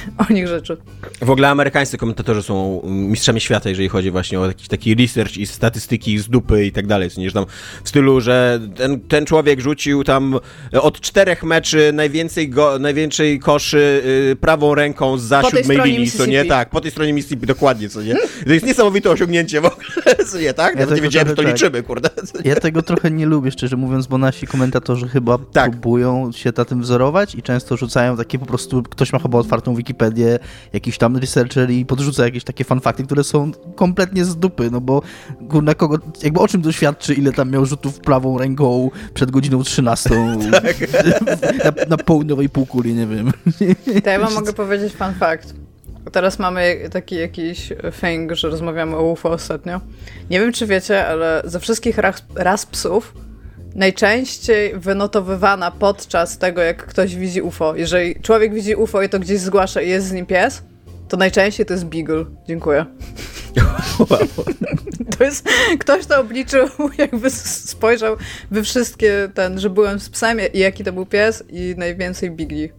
o 0.28 0.32
nich 0.32 0.48
rzeczy. 0.48 0.76
W 1.20 1.30
ogóle 1.30 1.48
amerykańscy 1.48 1.98
komentatorzy 1.98 2.42
są 2.42 2.82
mistrzami 2.86 3.40
świata, 3.40 3.68
jeżeli 3.68 3.88
chodzi 3.88 4.10
właśnie 4.10 4.40
o 4.40 4.46
jakiś 4.46 4.68
taki 4.68 4.94
research 4.94 5.36
i 5.36 5.46
statystyki 5.46 6.18
z 6.18 6.28
dupy 6.28 6.66
i 6.66 6.72
tak 6.72 6.86
dalej, 6.86 7.10
niż 7.16 7.32
tam 7.32 7.46
w 7.84 7.88
stylu, 7.88 8.20
że 8.20 8.60
ten, 8.76 9.00
ten 9.00 9.26
człowiek 9.26 9.60
rzucił 9.60 10.04
tam 10.04 10.38
od 10.72 11.00
czterech 11.00 11.42
meczy 11.44 11.90
najwięcej, 11.94 12.48
go, 12.48 12.78
najwięcej 12.78 13.38
koszy 13.38 14.02
y, 14.32 14.36
prawą 14.36 14.74
ręką 14.74 15.18
za 15.18 15.40
Po 15.40 15.50
tej 15.50 15.64
siódmej 15.64 15.80
linii, 15.82 16.10
co 16.10 16.26
nie? 16.26 16.44
Tak, 16.44 16.70
po 16.70 16.80
tej 16.80 16.90
stronie 16.90 17.12
Mississippi, 17.12 17.46
dokładnie, 17.46 17.88
co 17.88 18.02
nie? 18.02 18.14
To 18.46 18.52
jest 18.52 18.66
niesamowite 18.66 19.10
osiągnięcie 19.10 19.60
w 19.60 19.64
ogóle, 19.64 20.16
co 20.30 20.38
nie, 20.38 20.54
tak? 20.54 20.74
Ja 20.74 20.86
Ja 20.86 20.94
nie 20.94 21.02
wiedziałem, 21.02 21.28
że 21.28 21.34
to 21.34 21.42
tak. 21.42 21.52
liczymy, 21.52 21.82
kurde. 21.82 22.10
Ja 22.44 22.54
tego 22.56 22.82
trochę 22.82 23.10
nie 23.10 23.26
lubię, 23.26 23.50
szczerze 23.50 23.76
mówiąc, 23.76 24.06
bo 24.06 24.18
nasi 24.18 24.46
komentatorzy 24.46 25.08
chyba 25.08 25.38
Tak. 25.52 25.70
próbują 25.70 26.32
się 26.32 26.52
na 26.56 26.64
tym 26.64 26.82
wzorować 26.82 27.34
i 27.34 27.42
często 27.42 27.76
rzucają 27.76 28.16
takie 28.16 28.38
po 28.38 28.46
prostu, 28.46 28.82
ktoś 28.82 29.12
ma 29.12 29.18
chyba 29.18 29.38
otwartą 29.38 29.74
Wikipedię, 29.82 30.38
jakiś 30.72 30.98
tam 30.98 31.16
researcher 31.16 31.70
i 31.70 31.86
podrzuca 31.86 32.24
jakieś 32.24 32.44
takie 32.44 32.64
fanfakty, 32.64 33.04
które 33.04 33.24
są 33.24 33.52
kompletnie 33.74 34.24
z 34.24 34.36
dupy, 34.36 34.70
no 34.70 34.80
bo 34.80 35.02
kurna 35.48 35.74
kogo, 35.74 35.98
jakby 36.22 36.40
o 36.40 36.48
czym 36.48 36.62
to 36.62 36.72
świadczy, 36.72 37.14
ile 37.14 37.32
tam 37.32 37.50
miał 37.50 37.66
rzutów 37.66 38.00
prawą 38.00 38.38
ręką 38.38 38.90
przed 39.14 39.30
godziną 39.30 39.62
13 39.62 40.10
Tak. 40.52 40.76
na, 41.64 41.86
na 41.88 41.96
południowej 41.96 42.48
półkuli, 42.48 42.94
nie 42.94 43.06
wiem. 43.06 43.32
To 44.04 44.10
ja 44.10 44.18
wam 44.18 44.34
mogę 44.40 44.52
powiedzieć 44.52 44.92
fun 44.92 45.14
fact. 45.14 45.54
Teraz 46.12 46.38
mamy 46.38 46.88
taki 46.92 47.14
jakiś 47.14 47.72
thing, 48.00 48.32
że 48.32 48.48
rozmawiamy 48.48 48.96
o 48.96 49.12
UFO 49.12 49.30
ostatnio. 49.30 49.80
Nie 50.30 50.40
wiem, 50.40 50.52
czy 50.52 50.66
wiecie, 50.66 51.06
ale 51.06 51.42
ze 51.44 51.60
wszystkich 51.60 51.98
ras, 51.98 52.24
ras 52.34 52.66
psów 52.66 53.14
najczęściej 53.74 54.72
wynotowywana 54.78 55.70
podczas 55.70 56.38
tego, 56.38 56.62
jak 56.62 56.86
ktoś 56.86 57.16
widzi 57.16 57.42
UFO. 57.42 57.76
Jeżeli 57.76 58.20
człowiek 58.20 58.54
widzi 58.54 58.74
UFO 58.74 59.02
i 59.02 59.08
to 59.08 59.18
gdzieś 59.18 59.40
zgłasza 59.40 59.82
i 59.82 59.88
jest 59.88 60.06
z 60.06 60.12
nim 60.12 60.26
pies, 60.26 60.62
to 61.08 61.16
najczęściej 61.16 61.66
to 61.66 61.74
jest 61.74 61.86
Beagle. 61.86 62.24
Dziękuję. 62.48 62.86
To 65.18 65.24
jest, 65.24 65.48
ktoś 65.78 66.06
to 66.06 66.20
obliczył, 66.20 66.68
jakby 66.98 67.30
spojrzał 67.30 68.16
we 68.50 68.62
wszystkie 68.62 69.28
ten, 69.34 69.60
że 69.60 69.70
byłem 69.70 70.00
z 70.00 70.08
psem 70.08 70.38
i 70.52 70.58
jaki 70.58 70.84
to 70.84 70.92
był 70.92 71.06
pies 71.06 71.44
i 71.48 71.74
najwięcej 71.76 72.30
Bigli 72.30 72.70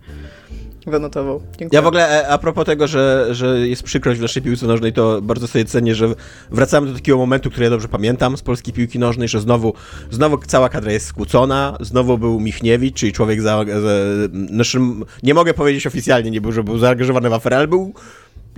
wynotował. 0.91 1.41
Dziękuję. 1.59 1.69
Ja 1.71 1.81
w 1.81 1.87
ogóle 1.87 2.23
e, 2.23 2.27
a 2.27 2.37
propos 2.37 2.65
tego, 2.65 2.87
że, 2.87 3.27
że 3.31 3.67
jest 3.67 3.83
przykrość 3.83 4.19
w 4.19 4.21
naszej 4.21 4.41
piłce 4.43 4.67
nożnej, 4.67 4.93
to 4.93 5.21
bardzo 5.21 5.47
sobie 5.47 5.65
cenię, 5.65 5.95
że 5.95 6.07
wracamy 6.51 6.87
do 6.87 6.93
takiego 6.93 7.17
momentu, 7.17 7.49
który 7.49 7.63
ja 7.63 7.69
dobrze 7.69 7.87
pamiętam 7.87 8.37
z 8.37 8.41
polskiej 8.41 8.73
piłki 8.73 8.99
nożnej, 8.99 9.27
że 9.27 9.39
znowu, 9.39 9.73
znowu 10.11 10.37
cała 10.37 10.69
kadra 10.69 10.91
jest 10.91 11.05
skłócona, 11.05 11.77
znowu 11.79 12.17
był 12.17 12.39
Michniewicz, 12.39 12.95
czyli 12.95 13.13
człowiek 13.13 13.41
za, 13.41 13.65
za 13.65 13.93
naszym, 14.31 15.05
nie 15.23 15.33
mogę 15.33 15.53
powiedzieć 15.53 15.87
oficjalnie, 15.87 16.31
nie 16.31 16.41
był, 16.41 16.51
że 16.51 16.63
był 16.63 16.77
zaangażowany 16.77 17.29
w 17.29 17.33
aferę, 17.33 17.57
ale 17.57 17.67
był 17.67 17.93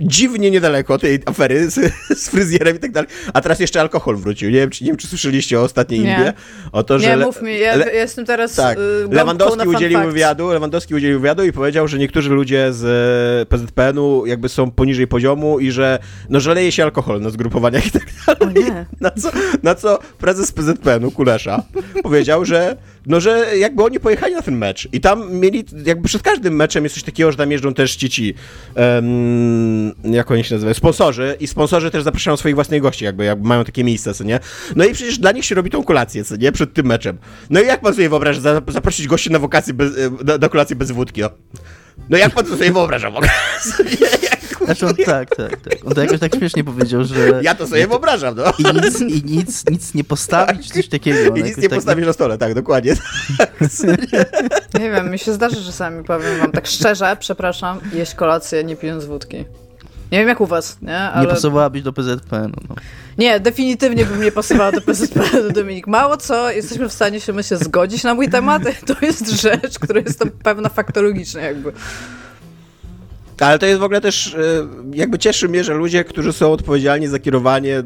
dziwnie 0.00 0.50
niedaleko 0.50 0.98
tej 0.98 1.18
afery 1.26 1.70
z, 1.70 1.92
z 2.18 2.28
fryzjerem 2.28 2.76
i 2.76 2.78
tak 2.78 2.92
dalej. 2.92 3.10
A 3.32 3.40
teraz 3.40 3.60
jeszcze 3.60 3.80
alkohol 3.80 4.16
wrócił. 4.16 4.50
Nie 4.50 4.58
wiem, 4.58 4.70
czy, 4.70 4.84
nie 4.84 4.90
wiem, 4.90 4.96
czy 4.96 5.06
słyszeliście 5.06 5.60
o 5.60 5.62
ostatniej 5.62 6.00
Nie. 6.00 6.10
Imbie. 6.16 6.32
O 6.72 6.82
to, 6.82 6.98
że 6.98 7.16
Nie 7.16 7.24
mów 7.24 7.42
mi, 7.42 7.58
ja, 7.58 7.76
le- 7.76 7.94
jestem 7.94 8.24
teraz 8.26 8.54
tak. 8.54 8.78
y, 8.78 9.14
Lewandowski 9.14 9.68
udzielił 9.68 9.98
facts. 9.98 10.12
wywiadu, 10.12 10.48
Lewandowski 10.48 10.94
udzielił 10.94 11.20
wywiadu 11.20 11.44
i 11.44 11.52
powiedział, 11.52 11.88
że 11.88 11.98
niektórzy 11.98 12.30
ludzie 12.30 12.72
z 12.72 12.84
e, 13.42 13.46
PZPN-u 13.46 14.26
jakby 14.26 14.48
są 14.48 14.70
poniżej 14.70 15.06
poziomu 15.06 15.58
i 15.60 15.70
że 15.70 15.98
no, 16.28 16.40
że 16.40 16.54
leje 16.54 16.72
się 16.72 16.82
alkohol 16.84 17.20
na 17.20 17.30
zgrupowaniach 17.30 17.86
i 17.86 17.90
tak 17.90 18.02
dalej. 18.26 18.54
Na 19.00 19.10
co, 19.10 19.30
na 19.62 19.74
co 19.74 19.98
prezes 20.18 20.52
PZPN-u, 20.52 21.10
Kulesza, 21.10 21.62
powiedział, 22.02 22.44
że 22.44 22.76
no, 23.06 23.20
że 23.20 23.58
jakby 23.58 23.82
oni 23.84 24.00
pojechali 24.00 24.34
na 24.34 24.42
ten 24.42 24.56
mecz 24.56 24.88
i 24.92 25.00
tam 25.00 25.32
mieli, 25.34 25.64
jakby 25.86 26.08
przed 26.08 26.22
każdym 26.22 26.56
meczem 26.56 26.84
jest 26.84 26.94
coś 26.94 27.04
takiego, 27.04 27.30
że 27.32 27.38
tam 27.38 27.50
jeżdżą 27.52 27.74
też 27.74 27.96
ci 27.96 28.10
ci, 28.10 28.34
em, 28.74 29.92
jak 30.14 30.30
oni 30.30 30.44
się 30.44 30.54
nazywają, 30.54 30.74
sponsorzy 30.74 31.36
i 31.40 31.46
sponsorzy 31.46 31.90
też 31.90 32.02
zapraszają 32.02 32.36
swoich 32.36 32.54
własnych 32.54 32.82
gości, 32.82 33.04
jakby, 33.04 33.24
jakby 33.24 33.48
mają 33.48 33.64
takie 33.64 33.84
miejsca, 33.84 34.14
co 34.14 34.24
nie? 34.24 34.40
No 34.76 34.84
i 34.84 34.92
przecież 34.94 35.18
dla 35.18 35.32
nich 35.32 35.44
się 35.44 35.54
robi 35.54 35.70
tą 35.70 35.82
kolację, 35.84 36.24
co 36.24 36.36
nie? 36.36 36.52
Przed 36.52 36.72
tym 36.74 36.86
meczem. 36.86 37.18
No 37.50 37.60
i 37.60 37.66
jak 37.66 37.80
pan 37.80 37.94
sobie 37.94 38.08
wyobraża, 38.08 38.40
za- 38.40 38.62
zaprosić 38.68 39.06
gości 39.06 39.30
na 39.30 39.38
wakacje 39.38 39.74
bez, 39.74 39.98
e, 39.98 40.10
na, 40.24 40.38
na 40.38 40.48
kolację 40.48 40.76
bez 40.76 40.90
wódki, 40.90 41.20
no? 41.20 41.30
No 42.08 42.16
jak 42.18 42.34
pan 42.34 42.44
to 42.44 42.50
sobie 42.56 42.72
wyobraża 42.72 43.10
w 43.10 43.16
ogóle? 43.16 43.30
Znaczy 44.64 44.86
on 44.86 44.94
tak, 44.96 45.36
tak, 45.36 45.60
tak. 45.60 45.78
On 45.84 45.94
to 45.94 46.00
jakoś 46.00 46.20
tak 46.20 46.34
śmiesznie 46.34 46.64
powiedział, 46.64 47.04
że... 47.04 47.40
Ja 47.42 47.54
to 47.54 47.66
sobie 47.66 47.86
wyobrażam, 47.86 48.34
no. 48.36 48.44
I 48.58 48.64
nic, 48.84 49.00
i 49.00 49.22
nic, 49.24 49.70
nic 49.70 49.94
nie 49.94 50.04
postawić, 50.04 50.72
coś 50.72 50.88
takiego. 50.88 51.18
I 51.18 51.28
On 51.28 51.46
nic 51.46 51.56
nie 51.56 51.68
tak- 51.68 51.78
postawisz 51.78 52.06
na 52.06 52.12
stole, 52.12 52.38
tak, 52.38 52.54
dokładnie. 52.54 52.94
Nie 54.78 54.90
wiem, 54.90 55.10
mi 55.10 55.18
się 55.18 55.32
zdarzy 55.32 55.64
czasami, 55.64 56.04
powiem 56.04 56.38
wam 56.38 56.52
tak 56.52 56.66
szczerze, 56.66 57.16
przepraszam, 57.20 57.80
jeść 57.92 58.14
kolację 58.14 58.64
nie 58.64 58.76
pijąc 58.76 59.04
wódki. 59.04 59.44
Nie 60.12 60.18
wiem 60.18 60.28
jak 60.28 60.40
u 60.40 60.46
was, 60.46 60.78
nie? 60.82 60.88
Nie 60.88 61.10
Ale... 61.10 61.28
pasowałabyś 61.28 61.82
do 61.82 61.92
PZPN. 61.92 62.52
No. 62.68 62.74
Nie, 63.18 63.40
definitywnie 63.40 64.04
bym 64.04 64.22
nie 64.22 64.32
pasowała 64.32 64.72
do 64.72 64.80
PZP, 64.80 65.20
do 65.42 65.50
Dominik. 65.50 65.86
Mało 65.86 66.16
co, 66.16 66.50
jesteśmy 66.50 66.88
w 66.88 66.92
stanie 66.92 67.20
się, 67.20 67.32
myślę, 67.32 67.56
zgodzić 67.56 68.04
na 68.04 68.14
mój 68.14 68.28
temat. 68.28 68.62
To 68.86 68.94
jest 69.02 69.30
rzecz, 69.42 69.78
która 69.78 70.00
jest 70.00 70.18
tam 70.18 70.30
pewna 70.30 70.68
faktologiczna 70.68 71.40
jakby. 71.40 71.72
Ale 73.40 73.58
to 73.58 73.66
jest 73.66 73.80
w 73.80 73.82
ogóle 73.82 74.00
też, 74.00 74.34
e, 74.34 74.38
jakby 74.94 75.18
cieszy 75.18 75.48
mnie, 75.48 75.64
że 75.64 75.74
ludzie, 75.74 76.04
którzy 76.04 76.32
są 76.32 76.52
odpowiedzialni 76.52 77.08
za 77.08 77.18
kierowanie 77.18 77.82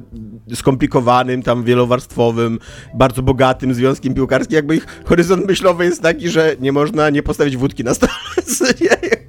skomplikowanym, 0.55 1.43
tam 1.43 1.65
wielowarstwowym, 1.65 2.59
bardzo 2.95 3.23
bogatym 3.23 3.75
związkiem 3.75 4.15
piłkarskim, 4.15 4.57
jakby 4.57 4.77
ich 4.77 4.87
horyzont 5.05 5.47
myślowy 5.47 5.85
jest 5.85 6.03
taki, 6.03 6.29
że 6.29 6.57
nie 6.61 6.73
można 6.73 7.11
nie 7.11 7.23
postawić 7.23 7.57
wódki 7.57 7.85
na 7.85 7.95
stole. 7.95 8.13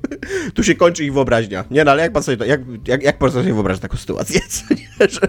Tu 0.54 0.64
się 0.64 0.76
kończy 0.76 1.06
ich 1.06 1.14
wyobraźnia. 1.14 1.66
Nie, 1.72 1.84
no 1.84 1.92
ale 1.92 2.02
jak 2.02 2.12
pan 2.12 2.24
sobie 2.24 2.38
to, 2.38 2.46
jak, 2.46 2.62
jak, 2.88 3.04
jak 3.04 3.18
pan 3.18 3.32
sobie 3.32 3.54
wyobraża 3.54 3.80
taką 3.80 3.98
sytuację, 3.98 4.42
nie? 5.00 5.08
że 5.10 5.20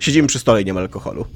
siedzimy 0.00 0.28
przy 0.28 0.38
stole 0.38 0.62
i 0.62 0.64
nie 0.64 0.74
ma 0.74 0.80
alkoholu. 0.80 1.26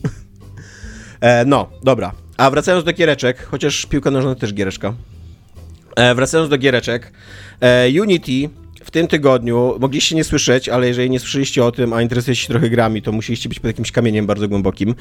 E, 1.21 1.45
no, 1.45 1.71
dobra. 1.83 2.13
A 2.37 2.51
wracając 2.51 2.85
do 2.85 2.93
giereczek, 2.93 3.47
chociaż 3.51 3.87
piłka 3.87 4.11
nożna 4.11 4.35
to 4.35 4.41
też 4.41 4.55
giereczka. 4.55 4.95
E, 5.97 6.15
wracając 6.15 6.51
do 6.51 6.59
giereczek, 6.59 7.13
e, 7.61 8.03
Unity 8.03 8.51
w 8.89 8.91
tym 8.91 9.07
tygodniu, 9.07 9.77
mogliście 9.81 10.17
nie 10.17 10.25
słyszeć, 10.25 10.69
ale 10.69 10.89
jeżeli 10.89 11.11
nie 11.11 11.21
słyszeliście 11.21 11.65
o 11.65 11.73
tym, 11.73 11.93
a 11.93 12.03
interesujecie 12.03 12.43
się 12.43 12.49
trochę 12.49 12.71
grami, 12.71 13.03
to 13.03 13.13
musieliście 13.13 13.49
być 13.49 13.61
pod 13.61 13.67
jakimś 13.67 13.93
kamieniem 13.93 14.27
bardzo 14.27 14.49
głębokim. 14.49 14.95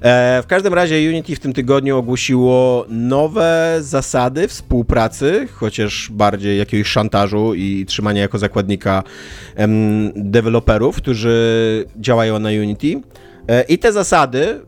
E, 0.00 0.42
w 0.42 0.46
każdym 0.46 0.74
razie 0.74 1.08
Unity 1.08 1.36
w 1.36 1.40
tym 1.40 1.52
tygodniu 1.52 1.98
ogłosiło 1.98 2.86
nowe 2.88 3.76
zasady 3.80 4.48
współpracy, 4.48 5.48
chociaż 5.52 6.10
bardziej 6.12 6.58
jakiegoś 6.58 6.86
szantażu 6.86 7.54
i 7.54 7.84
trzymania 7.86 8.20
jako 8.22 8.38
zakładnika 8.38 9.02
em, 9.54 10.12
deweloperów, 10.16 10.96
którzy 10.96 11.84
działają 11.96 12.38
na 12.38 12.48
Unity. 12.48 13.00
E, 13.48 13.62
I 13.62 13.78
te 13.78 13.92
zasady 13.92 14.60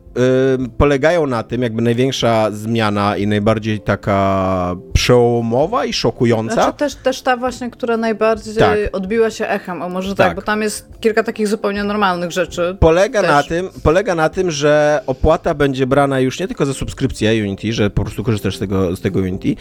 polegają 0.77 1.27
na 1.27 1.43
tym, 1.43 1.61
jakby 1.61 1.81
największa 1.81 2.51
zmiana 2.51 3.17
i 3.17 3.27
najbardziej 3.27 3.79
taka 3.79 4.75
przełomowa 4.93 5.85
i 5.85 5.93
szokująca. 5.93 6.53
Znaczy 6.53 6.77
też, 6.77 6.95
też 6.95 7.21
ta 7.21 7.37
właśnie, 7.37 7.71
która 7.71 7.97
najbardziej 7.97 8.55
Tak. 8.55 8.77
odbiła 8.91 9.29
się 9.29 9.47
echem, 9.47 9.81
o 9.81 9.89
może 9.89 10.15
tak. 10.15 10.27
Tak. 10.27 10.35
bo 10.35 10.41
tam 10.41 10.61
jest 10.61 10.89
kilka 10.99 11.23
takich 11.23 11.47
zupełnie 11.47 11.83
normalnych 11.83 12.31
rzeczy. 12.31 12.77
Polega 12.79 13.21
Też. 13.21 13.31
na, 13.31 13.43
tym, 13.43 13.69
polega 13.83 14.15
na 14.15 14.29
tym, 14.29 14.51
że 14.51 15.01
opłata 15.07 15.53
będzie 15.53 15.87
brana 15.87 16.19
już 16.19 16.39
nie 16.39 16.47
tylko 16.47 16.65
za 16.65 16.73
subskrypcję 16.73 17.43
Unity, 17.43 17.73
że 17.73 17.89
po 17.89 18.03
prostu 18.03 18.23
korzystasz 18.23 18.55
z 18.55 18.59
tego, 18.59 18.95
z 18.95 19.01
tego 19.01 19.19
Unity, 19.19 19.55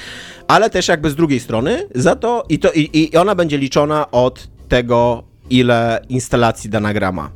ale 0.49 0.71
też 0.71 0.89
jakby 0.89 1.11
z 1.11 1.15
drugiej 1.15 1.41
strony 1.41 1.89
za 1.95 2.17
to 2.17 2.45
i, 2.49 2.59
to, 2.59 2.73
i, 2.73 2.91
i 2.93 3.17
ona 3.17 3.35
będzie 3.35 3.59
liczona 3.59 4.11
od 4.11 4.49
tego, 4.69 5.23
ile 5.51 6.01
instalacji 6.09 6.71
dana 6.71 6.95
gra 6.95 7.13
ma. 7.13 7.31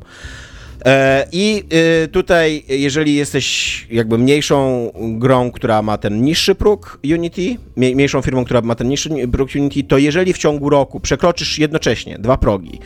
E, 0.85 1.27
I 1.31 1.63
y, 2.03 2.07
tutaj, 2.07 2.63
jeżeli 2.67 3.15
jesteś 3.15 3.87
jakby 3.91 4.17
mniejszą 4.17 4.91
grą, 4.95 5.51
która 5.51 5.81
ma 5.81 5.97
ten 5.97 6.21
niższy 6.21 6.55
próg 6.55 6.99
Unity, 7.13 7.57
mniej- 7.75 7.95
mniejszą 7.95 8.21
firmą, 8.21 8.45
która 8.45 8.61
ma 8.61 8.75
ten 8.75 8.87
niższy 8.87 9.09
próg 9.31 9.49
Unity, 9.55 9.83
to 9.83 9.97
jeżeli 9.97 10.33
w 10.33 10.37
ciągu 10.37 10.69
roku 10.69 10.99
przekroczysz 10.99 11.59
jednocześnie 11.59 12.17
dwa 12.19 12.37
progi, 12.37 12.79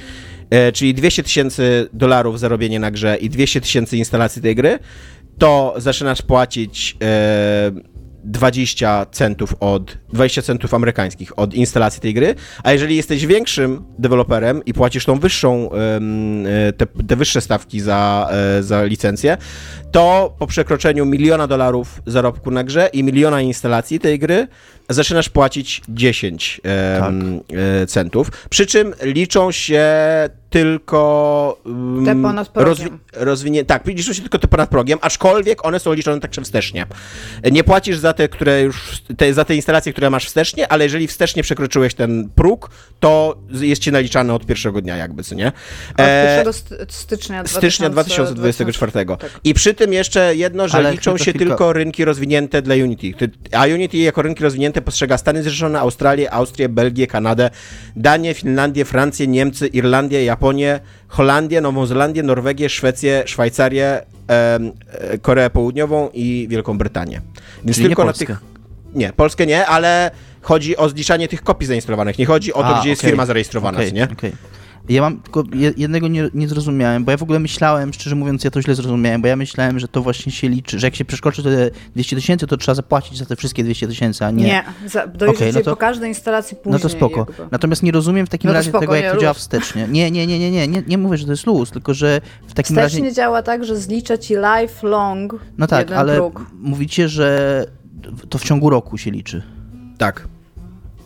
e, 0.50 0.72
czyli 0.72 0.94
200 0.94 1.24
tysięcy 1.24 1.90
dolarów 1.94 2.40
zarobienie 2.40 2.80
na 2.80 2.92
grze 2.92 3.18
i 3.18 3.30
200 3.30 3.62
tysięcy 3.62 3.98
instalacji 3.98 4.42
tej 4.42 4.56
gry, 4.56 4.80
to 5.38 5.74
zaczynasz 5.78 6.22
płacić 6.22 6.98
e, 7.02 7.72
20 8.26 9.06
centów 9.12 9.56
od 9.60 9.98
20 10.14 10.42
centów 10.42 10.74
amerykańskich 10.74 11.40
od 11.40 11.54
instalacji 11.54 12.02
tej 12.02 12.14
gry, 12.14 12.36
a 12.64 12.74
jeżeli 12.74 12.96
jesteś 12.96 13.26
większym 13.26 13.84
deweloperem 14.00 14.66
i 14.66 14.74
płacisz 14.74 15.06
tą 15.06 15.20
wyższą 15.20 15.70
e, 15.72 16.74
te, 16.74 16.86
te 16.86 17.16
wyższe 17.16 17.42
stawki 17.42 17.80
za, 17.80 18.30
e, 18.32 18.64
za 18.64 18.84
licencję, 18.84 19.38
to 19.92 20.36
po 20.40 20.48
przekroczeniu 20.48 21.06
miliona 21.06 21.48
dolarów 21.48 22.02
zarobku 22.06 22.52
na 22.52 22.64
grze 22.64 22.90
i 22.94 23.04
miliona 23.04 23.42
instalacji 23.42 24.00
tej 24.00 24.20
gry 24.20 24.48
zaczynasz 24.90 25.30
płacić 25.30 25.82
10 25.90 26.62
em, 26.64 27.40
e, 27.82 27.88
centów. 27.88 28.32
Przy 28.50 28.66
czym 28.66 28.94
liczą 29.02 29.52
się 29.52 29.84
tylko 30.50 31.62
um, 31.66 32.06
Te 32.06 32.22
ponad 32.22 32.50
progiem. 32.50 33.00
rozwinie, 33.14 33.66
tak, 33.66 33.86
liczą 33.88 34.14
się 34.14 34.22
tylko 34.22 34.40
te 34.40 34.48
ponad 34.48 34.70
progiem, 34.70 35.00
aczkolwiek 35.02 35.66
one 35.66 35.80
są 35.80 35.94
liczone 35.94 36.20
także 36.22 36.42
wstecznie. 36.42 36.86
Nie 37.52 37.64
płacisz 37.64 37.98
za 37.98 38.14
te, 38.14 38.30
które 38.30 38.62
już, 38.62 39.02
te, 39.18 39.34
za 39.34 39.46
te 39.46 39.56
instalacje, 39.56 39.92
które 39.94 40.10
masz 40.10 40.26
wstecznie, 40.26 40.68
ale 40.72 40.84
jeżeli 40.84 41.08
wstecznie 41.08 41.44
przekroczyłeś 41.44 41.94
ten 41.94 42.30
próg, 42.36 42.70
to 43.00 43.38
jest 43.52 43.82
ci 43.82 43.92
naliczane 43.92 44.34
od 44.34 44.46
pierwszego 44.46 44.82
dnia 44.82 44.98
jakby, 44.98 45.24
co 45.24 45.36
nie? 45.36 45.48
Od 45.48 45.54
E, 45.98 46.38
1 46.38 46.54
st- 46.54 46.76
stycznia, 46.90 47.48
stycznia 47.48 47.90
2024. 47.90 48.36
2024. 48.36 49.40
I 49.44 49.54
przy 49.54 49.74
tym 49.74 49.94
jeszcze 49.94 50.36
jedno, 50.36 50.68
że 50.68 50.78
Ale 50.78 50.92
liczą 50.92 51.18
się 51.18 51.34
tylko 51.34 51.74
rynki 51.74 52.06
rozwinięte 52.06 52.62
dla 52.62 52.76
Unity. 52.76 53.14
Ty- 53.18 53.32
A 53.52 53.66
Unity 53.66 53.98
jako 53.98 54.22
rynki 54.22 54.44
rozwinięte 54.44 54.75
postrzega 54.82 55.18
Stany 55.18 55.44
Zjednoczone, 55.44 55.80
Australię, 55.80 56.34
Austrię, 56.34 56.70
Belgię, 56.70 57.08
Kanadę, 57.08 57.50
Danię, 57.96 58.34
Finlandię, 58.34 58.86
Francję, 58.86 59.28
Niemcy, 59.28 59.68
Irlandię, 59.68 60.24
Japonię, 60.24 60.80
Holandię, 61.08 61.62
Nową 61.62 61.86
Zelandię, 61.86 62.24
Norwegię, 62.24 62.70
Szwecję, 62.70 63.24
Szwajcarię, 63.26 64.02
em, 64.28 64.72
e, 64.92 65.18
Koreę 65.18 65.50
Południową 65.50 66.10
i 66.14 66.48
Wielką 66.50 66.78
Brytanię. 66.78 67.22
Więc 67.64 67.76
Czyli 67.78 67.84
nie 67.84 67.90
tylko 67.90 68.04
na 68.04 68.12
Polskę. 68.12 68.26
tych. 68.26 68.38
Nie, 68.94 69.14
Polskę 69.14 69.46
nie, 69.46 69.66
ale 69.66 70.12
chodzi 70.42 70.78
o 70.78 70.90
zliczanie 70.90 71.28
tych 71.28 71.44
kopii 71.44 71.68
zainstalowanych. 71.68 72.18
Nie 72.20 72.26
chodzi 72.26 72.54
o 72.54 72.64
to, 72.64 72.76
A, 72.76 72.80
gdzie 72.80 72.90
jest 72.90 73.02
okej. 73.02 73.10
firma 73.12 73.26
zarejestrowana, 73.26 73.78
co 73.86 73.94
nie? 73.94 74.04
okej. 74.14 74.32
Ja 74.90 75.02
mam 75.02 75.20
tylko 75.20 75.44
je- 75.54 75.74
jednego 75.78 76.08
nie, 76.08 76.30
nie 76.34 76.48
zrozumiałem, 76.48 77.06
bo 77.06 77.12
ja 77.12 77.18
w 77.18 77.24
ogóle 77.24 77.40
myślałem, 77.40 77.94
szczerze 77.94 78.16
mówiąc, 78.16 78.44
ja 78.44 78.52
to 78.52 78.62
źle 78.62 78.76
zrozumiałem, 78.76 79.22
bo 79.22 79.28
ja 79.28 79.36
myślałem, 79.36 79.80
że 79.80 79.88
to 79.88 80.02
właśnie 80.02 80.32
się 80.32 80.50
liczy, 80.50 80.80
że 80.80 80.88
jak 80.88 80.96
się 80.96 81.06
przekroczy 81.06 81.44
te 81.44 81.70
200 81.96 82.16
tysięcy, 82.16 82.48
to 82.48 82.58
trzeba 82.58 82.76
zapłacić 82.76 83.18
za 83.18 83.26
te 83.26 83.36
wszystkie 83.36 83.64
200 83.64 83.88
tysięcy, 83.88 84.26
a 84.26 84.32
nie. 84.32 84.44
Nie, 84.44 84.64
za, 84.88 85.08
dojdzie 85.08 85.36
Okej, 85.36 85.54
no 85.54 85.62
to- 85.62 85.72
po 85.72 85.78
każdej 85.78 86.10
instalacji 86.10 86.58
później. 86.58 86.74
No 86.74 86.80
to 86.80 86.90
spoko. 86.90 87.20
jakby. 87.20 87.48
Natomiast 87.52 87.84
nie 87.84 87.92
rozumiem 87.92 88.26
w 88.26 88.30
takim 88.30 88.48
No 88.48 88.54
razie 88.54 88.70
spoko, 88.70 88.80
tego, 88.82 88.96
jak 88.96 89.04
nie, 89.06 89.12
to 89.12 89.18
działa 89.18 89.32
luz. 89.34 89.38
wstecznie. 89.38 89.88
Nie, 89.92 90.12
nie, 90.12 90.28
nie, 90.28 90.40
nie, 90.40 90.52
nie, 90.52 90.68
nie, 90.68 90.84
nie 90.88 90.98
mówię, 90.98 91.18
że 91.18 91.26
to 91.26 91.32
jest 91.32 91.48
luz, 91.48 91.72
tylko 91.72 91.94
że 91.94 92.22
w 92.48 92.54
takim 92.54 92.76
razie. 92.78 92.90
Wstecznie 92.90 93.14
działa 93.14 93.42
tak, 93.44 93.66
że 93.66 93.78
zlicza 93.78 94.18
ci 94.18 94.36
lifelong 94.36 95.36
No 95.58 95.68
tak, 95.68 95.80
jeden 95.80 95.98
ale 96.00 96.16
próg. 96.16 96.46
mówicie, 96.60 97.10
że 97.10 97.66
to 98.30 98.38
w 98.38 98.44
ciągu 98.44 98.70
roku 98.70 98.98
się 98.98 99.12
liczy. 99.12 99.44
Tak. 99.98 100.28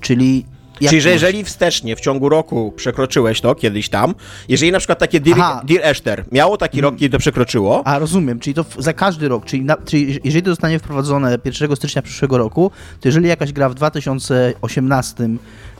Czyli. 0.01 0.45
Jak 0.81 0.89
Czyli, 0.89 1.01
że 1.01 1.09
jeżeli 1.09 1.43
wstecznie 1.43 1.95
w 1.95 1.99
ciągu 1.99 2.29
roku 2.29 2.73
przekroczyłeś 2.75 3.41
to 3.41 3.55
kiedyś 3.55 3.89
tam, 3.89 4.15
jeżeli 4.47 4.71
na 4.71 4.77
przykład 4.77 4.99
takie 4.99 5.19
Dear, 5.19 5.37
Aha. 5.39 5.61
Mm. 5.69 5.93
Dear 6.03 6.25
miało 6.31 6.57
taki 6.57 6.81
rok, 6.81 6.95
kiedy 6.95 7.09
to 7.09 7.19
przekroczyło, 7.19 7.87
A 7.87 7.99
rozumiem, 7.99 8.39
czyli 8.39 8.53
to 8.53 8.63
w, 8.63 8.75
za 8.79 8.93
każdy 8.93 9.27
rok, 9.27 9.45
czyli, 9.45 9.63
na, 9.63 9.77
czyli 9.85 10.19
jeżeli 10.23 10.43
to 10.43 10.49
zostanie 10.49 10.79
wprowadzone 10.79 11.37
1 11.45 11.75
stycznia 11.75 12.01
przyszłego 12.01 12.37
roku, 12.37 12.71
to 12.99 13.07
jeżeli 13.07 13.27
jakaś 13.27 13.53
gra 13.53 13.69
w 13.69 13.75
2018 13.75 15.29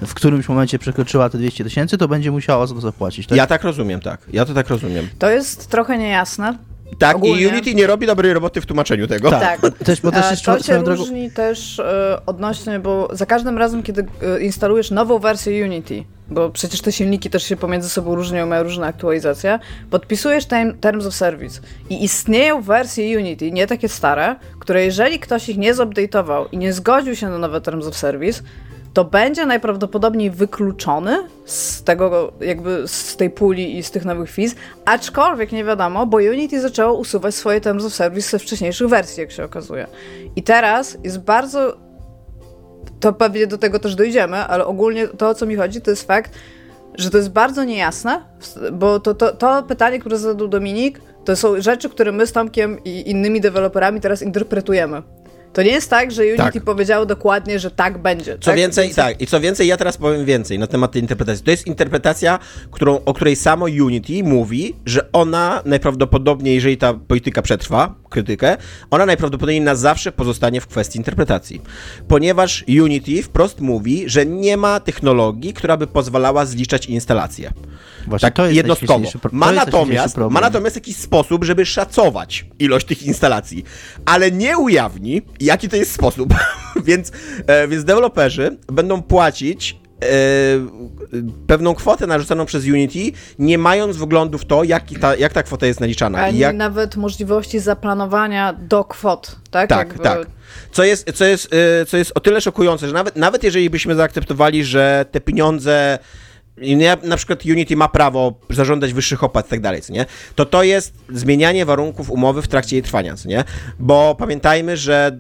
w 0.02 0.14
którymś 0.14 0.50
momencie 0.50 0.80
przekroczyła 0.80 1.30
te 1.30 1.38
200 1.38 1.64
tysięcy, 1.64 1.98
to 1.98 2.08
będzie 2.08 2.32
musiała 2.32 2.68
za 2.68 2.76
to 2.76 2.82
zapłacić. 2.82 3.28
Tak? 3.28 3.38
ja 3.38 3.48
tak 3.48 3.64
rozumiem, 3.64 4.00
tak. 4.00 4.22
Ja 4.34 4.46
to 4.46 4.54
tak 4.54 4.70
rozumiem. 4.70 5.08
To 5.20 5.30
jest 5.30 5.68
trochę 5.68 5.98
niejasne. 5.98 6.58
Tak, 6.98 7.16
Ogólnie. 7.16 7.42
i 7.42 7.48
Unity 7.48 7.76
nie 7.76 7.88
robi 7.88 8.08
dobrej 8.08 8.34
roboty 8.34 8.62
w 8.62 8.66
tłumaczeniu 8.66 9.08
tego. 9.08 9.30
Tak. 9.32 9.62
Też, 9.86 10.02
bo 10.02 10.12
też 10.12 10.32
jest 10.32 10.46
to 10.46 10.64
się 10.64 10.78
różni 10.78 11.32
też 11.32 11.80
e, 11.80 12.22
odnośnie, 12.26 12.80
bo 12.80 13.08
za 13.12 13.26
każdym 13.26 13.58
razem, 13.58 13.84
kiedy 13.84 14.06
e, 14.22 14.40
instalujesz 14.42 14.92
nową 14.92 15.20
wersję 15.20 15.66
Unity, 15.66 16.04
bo 16.30 16.50
przecież 16.50 16.82
te 16.82 16.92
silniki 16.92 17.30
też 17.30 17.44
się 17.44 17.58
pomiędzy 17.58 17.90
sobą 17.90 18.16
różnią, 18.16 18.46
mają 18.46 18.64
różne 18.64 18.88
aktualizacje, 18.88 19.60
podpisujesz 19.90 20.46
time, 20.46 20.74
Terms 20.82 21.06
of 21.06 21.14
Service 21.14 21.62
i 21.90 22.04
istnieją 22.04 22.62
wersje 22.62 23.18
Unity, 23.18 23.52
nie 23.52 23.68
takie 23.68 23.90
stare, 23.90 24.36
które 24.60 24.86
jeżeli 24.86 25.20
ktoś 25.20 25.50
ich 25.50 25.58
nie 25.58 25.74
zupdate'ował 25.74 26.46
i 26.52 26.58
nie 26.58 26.74
zgodził 26.74 27.16
się 27.16 27.30
na 27.30 27.38
nowe 27.38 27.62
Terms 27.62 27.88
of 27.88 27.98
Service, 27.98 28.44
to 29.00 29.04
będzie 29.06 29.46
najprawdopodobniej 29.46 30.32
wykluczony 30.32 31.18
z 31.46 31.84
tego, 31.84 32.32
jakby 32.42 32.88
z 32.88 33.16
tej 33.16 33.30
puli 33.30 33.78
i 33.78 33.84
z 33.84 33.92
tych 33.92 34.06
nowych 34.06 34.32
fees, 34.32 34.56
aczkolwiek 34.86 35.52
nie 35.52 35.64
wiadomo, 35.64 36.06
bo 36.06 36.18
Unity 36.18 36.62
zaczęło 36.62 36.94
usuwać 36.94 37.36
swoje 37.36 37.62
Terms 37.62 37.86
of 37.86 37.94
Service 37.94 38.30
ze 38.30 38.40
wcześniejszych 38.40 38.88
wersji, 38.88 39.22
jak 39.22 39.32
się 39.32 39.44
okazuje. 39.44 39.88
I 40.36 40.44
teraz 40.44 40.98
jest 41.04 41.20
bardzo 41.20 41.78
to 43.00 43.14
pewnie 43.14 43.48
do 43.48 43.58
tego 43.58 43.80
też 43.80 43.96
dojdziemy, 43.96 44.38
ale 44.38 44.66
ogólnie 44.66 45.08
to, 45.08 45.30
o 45.30 45.36
co 45.36 45.46
mi 45.46 45.56
chodzi, 45.56 45.82
to 45.82 45.92
jest 45.92 46.08
fakt, 46.08 46.32
że 46.98 47.10
to 47.10 47.18
jest 47.18 47.30
bardzo 47.30 47.64
niejasne, 47.64 48.24
bo 48.72 49.00
to, 49.00 49.14
to, 49.14 49.34
to 49.34 49.64
pytanie, 49.64 50.00
które 50.00 50.18
zadał 50.18 50.48
Dominik, 50.48 51.02
to 51.26 51.36
są 51.36 51.62
rzeczy, 51.62 51.90
które 51.90 52.12
my 52.12 52.28
z 52.28 52.32
Tomkiem 52.32 52.84
i 52.84 53.10
innymi 53.10 53.42
deweloperami 53.42 54.02
teraz 54.02 54.22
interpretujemy. 54.22 55.02
To 55.54 55.64
nie 55.64 55.72
jest 55.72 55.90
tak, 55.90 56.12
że 56.12 56.22
Unity 56.24 56.38
Tak. 56.38 56.64
powiedziało 56.64 57.06
dokładnie, 57.06 57.60
że 57.60 57.72
tak 57.72 57.98
będzie. 57.98 58.34
Co 58.38 58.46
tak? 58.52 58.56
więcej, 58.58 58.86
Więc- 58.86 58.96
tak, 58.96 59.22
i 59.22 59.28
co 59.28 59.40
więcej, 59.40 59.68
ja 59.68 59.78
teraz 59.78 59.98
powiem 59.98 60.26
więcej 60.26 60.60
na 60.60 60.68
temat 60.68 60.92
tej 60.92 61.02
interpretacji. 61.02 61.46
To 61.46 61.52
jest 61.52 61.68
interpretacja, 61.68 62.40
którą, 62.72 63.00
o 63.06 63.14
której 63.14 63.36
samo 63.36 63.66
Unity 63.66 64.24
mówi, 64.24 64.76
że 64.86 65.12
ona 65.12 65.62
najprawdopodobniej, 65.66 66.56
jeżeli 66.56 66.78
ta 66.78 66.94
polityka 66.94 67.42
przetrwa, 67.42 67.96
krytykę, 68.10 68.58
ona 68.92 69.06
najprawdopodobniej 69.06 69.62
na 69.62 69.76
zawsze 69.76 70.12
pozostanie 70.12 70.62
w 70.62 70.68
kwestii 70.68 70.98
interpretacji. 70.98 71.62
Ponieważ 72.08 72.66
Unity 72.82 73.24
wprost 73.24 73.62
mówi, 73.62 74.04
że 74.10 74.26
nie 74.26 74.58
ma 74.58 74.80
technologii, 74.80 75.54
która 75.54 75.78
by 75.78 75.88
pozwalała 75.88 76.46
zliczać 76.46 76.86
instalacje. 76.86 77.52
Właśnie 78.08 78.28
Tak 78.28 78.34
to 78.36 78.44
jest 78.46 78.56
jednostkowo. 78.56 79.10
pro- 79.22 79.32
Ma 79.34 79.52
natomiast, 79.52 80.18
ma 80.18 80.42
natomiast 80.42 80.76
jakiś 80.76 80.96
sposób, 80.96 81.44
żeby 81.44 81.66
szacować 81.66 82.46
ilość 82.60 82.86
tych 82.88 83.04
instalacji, 83.04 83.64
ale 84.06 84.32
nie 84.32 84.58
ujawni, 84.58 85.22
jaki 85.40 85.70
to 85.70 85.76
jest 85.76 85.92
sposób. 85.92 86.34
więc, 86.86 87.12
e, 87.48 87.68
więc 87.68 87.84
deweloperzy 87.84 88.58
będą 88.68 89.02
płacić 89.02 89.79
pewną 91.48 91.76
kwotę 91.76 92.08
narzuconą 92.08 92.46
przez 92.46 92.66
Unity, 92.66 93.00
nie 93.40 93.58
mając 93.58 93.98
wglądu 93.98 94.38
w 94.38 94.46
to, 94.46 94.64
jak 94.64 94.84
ta, 95.02 95.16
jak 95.16 95.34
ta 95.34 95.44
kwota 95.44 95.66
jest 95.66 95.80
naliczana. 95.80 96.20
Ani 96.20 96.38
jak, 96.40 96.56
nawet 96.56 96.96
możliwości 96.96 97.60
zaplanowania 97.60 98.54
do 98.54 98.84
kwot, 98.84 99.36
tak? 99.52 99.70
tak, 99.70 99.88
Jakby- 99.88 100.04
tak. 100.04 100.28
Co 100.72 100.84
jest, 100.84 101.12
co, 101.14 101.26
jest, 101.26 101.54
e, 101.54 101.86
co 101.86 101.98
jest 101.98 102.12
o 102.16 102.20
tyle 102.20 102.42
szokujące, 102.42 102.88
że 102.88 102.94
nawet, 102.94 103.16
nawet 103.16 103.44
jeżeli 103.44 103.70
byśmy 103.70 103.96
zaakceptowali, 103.96 104.64
że 104.66 105.06
te 105.12 105.22
pieniądze 105.22 106.00
na 107.04 107.18
przykład 107.18 107.46
Unity 107.46 107.76
ma 107.76 107.88
prawo 107.88 108.34
zażądać 108.50 108.94
wyższych 108.94 109.24
opłat 109.24 109.48
i 109.48 109.50
tak 109.50 109.62
dalej, 109.62 109.82
co 109.82 109.94
nie? 109.94 110.06
To 110.36 110.46
to 110.46 110.64
jest 110.64 110.94
zmienianie 111.10 111.66
warunków 111.66 112.12
umowy 112.12 112.42
w 112.42 112.48
trakcie 112.48 112.76
jej 112.76 112.84
trwania, 112.84 113.16
co 113.16 113.30
nie? 113.30 113.44
Bo 113.80 114.16
pamiętajmy, 114.20 114.78
że 114.78 115.20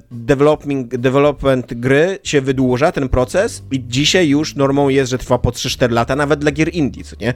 development 0.91 1.73
gry 1.73 2.19
się 2.23 2.41
wydłuża, 2.41 2.91
ten 2.91 3.09
proces 3.09 3.63
i 3.71 3.83
dzisiaj 3.87 4.27
już 4.29 4.55
normą 4.55 4.89
jest, 4.89 5.11
że 5.11 5.17
trwa 5.17 5.37
po 5.37 5.49
3-4 5.49 5.91
lata, 5.91 6.15
nawet 6.15 6.39
dla 6.39 6.51
gier 6.51 6.69
indie, 6.75 7.03
co 7.03 7.15
nie? 7.21 7.33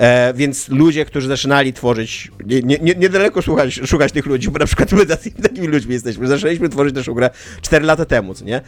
E, 0.00 0.34
więc 0.34 0.68
ludzie, 0.68 1.04
którzy 1.04 1.28
zaczynali 1.28 1.72
tworzyć, 1.72 2.30
nie, 2.46 2.60
nie, 2.62 2.78
nie- 2.82 2.94
niedaleko 2.94 3.42
szukać, 3.42 3.80
szukać 3.84 4.12
tych 4.12 4.26
ludzi, 4.26 4.50
bo 4.50 4.58
na 4.58 4.66
przykład 4.66 4.92
my 4.92 5.06
takimi 5.42 5.66
ludźmi 5.66 5.92
jesteśmy, 5.92 6.26
zaczęliśmy 6.26 6.68
tworzyć 6.68 6.94
naszą 6.94 7.14
grę 7.14 7.30
4 7.62 7.84
lata 7.84 8.04
temu, 8.04 8.34
co 8.34 8.44
nie? 8.44 8.60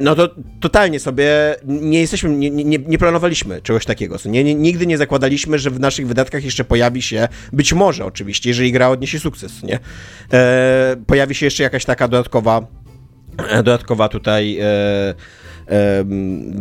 No 0.00 0.14
to 0.14 0.34
totalnie 0.60 1.00
sobie 1.00 1.56
nie 1.66 2.00
jesteśmy, 2.00 2.30
nie, 2.30 2.50
nie, 2.50 2.78
nie 2.78 2.98
planowaliśmy 2.98 3.62
czegoś 3.62 3.84
takiego. 3.84 4.16
Nie, 4.24 4.44
nie, 4.44 4.54
nigdy 4.54 4.86
nie 4.86 4.98
zakładaliśmy, 4.98 5.58
że 5.58 5.70
w 5.70 5.80
naszych 5.80 6.06
wydatkach 6.06 6.44
jeszcze 6.44 6.64
pojawi 6.64 7.02
się, 7.02 7.28
być 7.52 7.72
może 7.72 8.04
oczywiście, 8.04 8.50
jeżeli 8.50 8.72
gra 8.72 8.88
odniesie 8.88 9.18
sukces, 9.18 9.62
nie? 9.62 9.78
E, 10.32 10.96
pojawi 11.06 11.34
się 11.34 11.46
jeszcze 11.46 11.62
jakaś 11.62 11.84
taka 11.84 12.08
dodatkowa, 12.08 12.66
e, 13.48 13.56
dodatkowa 13.56 14.08
tutaj 14.08 14.58
e, 14.60 15.14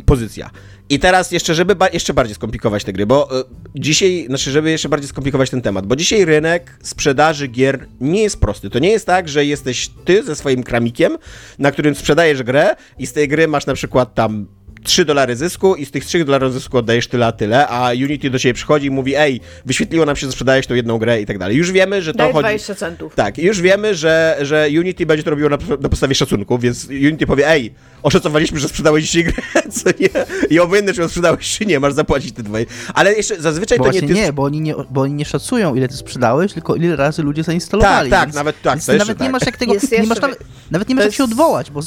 pozycja. 0.06 0.50
I 0.94 1.00
teraz 1.00 1.32
jeszcze, 1.32 1.56
żeby 1.56 1.76
ba- 1.76 1.90
jeszcze 1.94 2.14
bardziej 2.14 2.36
skomplikować 2.36 2.84
te 2.84 2.94
gry, 2.94 3.06
bo 3.06 3.40
e, 3.40 3.44
dzisiaj, 3.76 4.26
znaczy, 4.28 4.52
żeby 4.52 4.72
jeszcze 4.72 4.90
bardziej 4.90 5.10
skomplikować 5.10 5.50
ten 5.50 5.62
temat, 5.62 5.86
bo 5.86 5.96
dzisiaj 5.96 6.26
rynek 6.26 6.78
sprzedaży 6.84 7.48
gier 7.48 7.86
nie 8.02 8.24
jest 8.24 8.40
prosty. 8.40 8.70
To 8.70 8.80
nie 8.80 8.90
jest 8.90 9.06
tak, 9.06 9.30
że 9.30 9.46
jesteś 9.46 9.90
ty 10.06 10.24
ze 10.24 10.36
swoim 10.36 10.64
kramikiem, 10.64 11.18
na 11.60 11.72
którym 11.72 11.96
sprzedajesz 11.96 12.44
grę 12.44 12.76
i 13.00 13.08
z 13.08 13.14
tej 13.14 13.28
gry 13.28 13.48
masz 13.48 13.66
na 13.66 13.74
przykład 13.74 14.16
tam 14.16 14.48
3 14.84 15.06
dolary 15.06 15.36
zysku 15.36 15.76
i 15.76 15.86
z 15.86 15.92
tych 15.92 16.06
3 16.06 16.26
dolarów 16.26 16.54
zysku 16.54 16.78
oddajesz 16.78 17.08
tyle 17.08 17.26
a 17.26 17.32
tyle, 17.32 17.68
a 17.68 17.92
Unity 17.92 18.30
do 18.30 18.40
ciebie 18.40 18.54
przychodzi 18.54 18.88
i 18.88 18.92
mówi, 18.92 19.16
ej, 19.16 19.42
wyświetliło 19.66 20.06
nam 20.06 20.16
się, 20.16 20.26
że 20.26 20.32
sprzedajesz 20.32 20.68
tą 20.68 20.76
jedną 20.76 20.98
grę 20.98 21.22
i 21.22 21.26
tak 21.26 21.38
dalej. 21.38 21.58
Już 21.58 21.72
wiemy, 21.72 22.02
że 22.02 22.12
to 22.12 22.18
Daj 22.18 22.34
chodzi... 22.34 22.44
20 22.44 22.76
centów. 22.76 23.16
Tak, 23.16 23.38
już 23.38 23.62
wiemy, 23.62 23.96
że, 23.96 24.38
że 24.42 24.68
Unity 24.80 25.06
będzie 25.06 25.24
to 25.24 25.30
robiło 25.30 25.50
na, 25.50 25.58
na 25.80 25.90
podstawie 25.90 26.16
szacunku, 26.16 26.60
więc 26.60 26.88
Unity 26.90 27.26
powie, 27.28 27.50
ej, 27.50 27.74
oszacowaliśmy, 28.04 28.60
że 28.60 28.70
sprzedałeś 28.70 29.04
dzisiaj 29.04 29.24
grę, 29.24 29.34
co 29.72 29.90
nie? 30.00 30.10
I 30.50 30.60
obojętnie, 30.60 30.94
czy 30.94 31.02
ją 31.02 31.08
sprzedałeś, 31.08 31.58
czy 31.58 31.66
nie, 31.66 31.80
masz 31.80 31.94
zapłacić 31.94 32.32
te 32.32 32.44
dwa. 32.44 32.58
Ale 32.94 33.14
jeszcze 33.14 33.42
zazwyczaj 33.42 33.78
Bo 33.78 33.84
to 33.86 33.92
nie 33.92 34.02
ty... 34.02 34.14
nie, 34.14 34.34
bo 34.34 34.44
oni 34.44 34.62
nie, 34.62 34.76
bo 34.90 35.02
oni 35.02 35.14
nie 35.14 35.26
szacują, 35.26 35.76
ile 35.76 35.88
ty 35.88 35.98
sprzedałeś, 35.98 36.54
tylko 36.54 36.76
ile 36.76 36.96
razy 36.96 37.24
ludzie 37.24 37.44
zainstalowali. 37.44 38.10
Tak, 38.10 38.20
tak, 38.20 38.28
więc, 38.28 38.36
nawet 38.36 38.62
tak, 38.62 38.74
więc 38.74 38.88
nawet 38.88 39.20
nie 39.20 39.26
tak. 39.26 39.32
masz 39.32 39.46
jak 39.46 39.58
tego, 39.58 39.74
Jest 39.74 39.92
nie 39.92 39.98
masz 39.98 40.08
jeszcze- 40.10 40.22
nawet, 40.22 40.40
nawet 40.72 40.90
nie 40.90 40.96
masz 40.96 41.02
to 41.04 41.08
jak 41.08 41.16
się 41.16 41.24
jest- 41.24 41.32
odwołać, 41.34 41.72
bo 41.72 41.80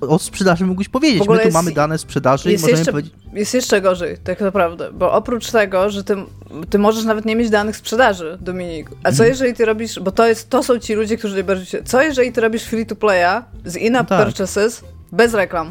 o 0.00 0.18
sprzedaży 0.18 0.66
mógłbyś 0.66 0.88
powiedzieć. 0.88 1.20
My 1.20 1.26
tu 1.26 1.34
jest- 1.34 1.52
mamy 1.52 1.72
dane 1.72 1.98
sprzedaży 1.98 2.48
i 2.48 2.52
Jest 2.52 2.62
możemy 2.64 2.78
jeszcze, 2.78 2.92
powiedzieć... 2.92 3.12
jest 3.32 3.54
jeszcze 3.54 3.80
gorzej, 3.80 4.18
tak 4.24 4.40
naprawdę, 4.40 4.92
bo 4.92 5.12
oprócz 5.12 5.50
tego, 5.50 5.90
że 5.90 6.04
ty, 6.04 6.16
ty 6.70 6.78
możesz 6.78 7.04
nawet 7.04 7.24
nie 7.24 7.36
mieć 7.36 7.50
danych 7.50 7.76
sprzedaży, 7.76 8.38
Dominik, 8.40 8.86
a 8.90 8.94
Mhm. 8.96 9.14
co 9.16 9.24
jeżeli 9.24 9.54
ty 9.54 9.64
robisz, 9.64 10.00
bo 10.00 10.12
to, 10.12 10.26
jest, 10.26 10.50
to 10.50 10.62
są 10.62 10.78
ci 10.78 10.94
ludzie, 10.94 11.16
którzy 11.16 11.34
najbardziej 11.34 11.66
się, 11.66 11.82
co 11.84 12.02
jeżeli 12.02 12.32
ty 12.32 12.40
robisz 12.40 12.62
free 12.62 12.86
to 12.86 12.96
playa 12.96 13.42
z 13.64 13.76
in-app 13.76 14.10
No 14.10 14.16
tak. 14.16 14.26
purchases 14.26 14.84
bez 15.16 15.34
reklam? 15.34 15.70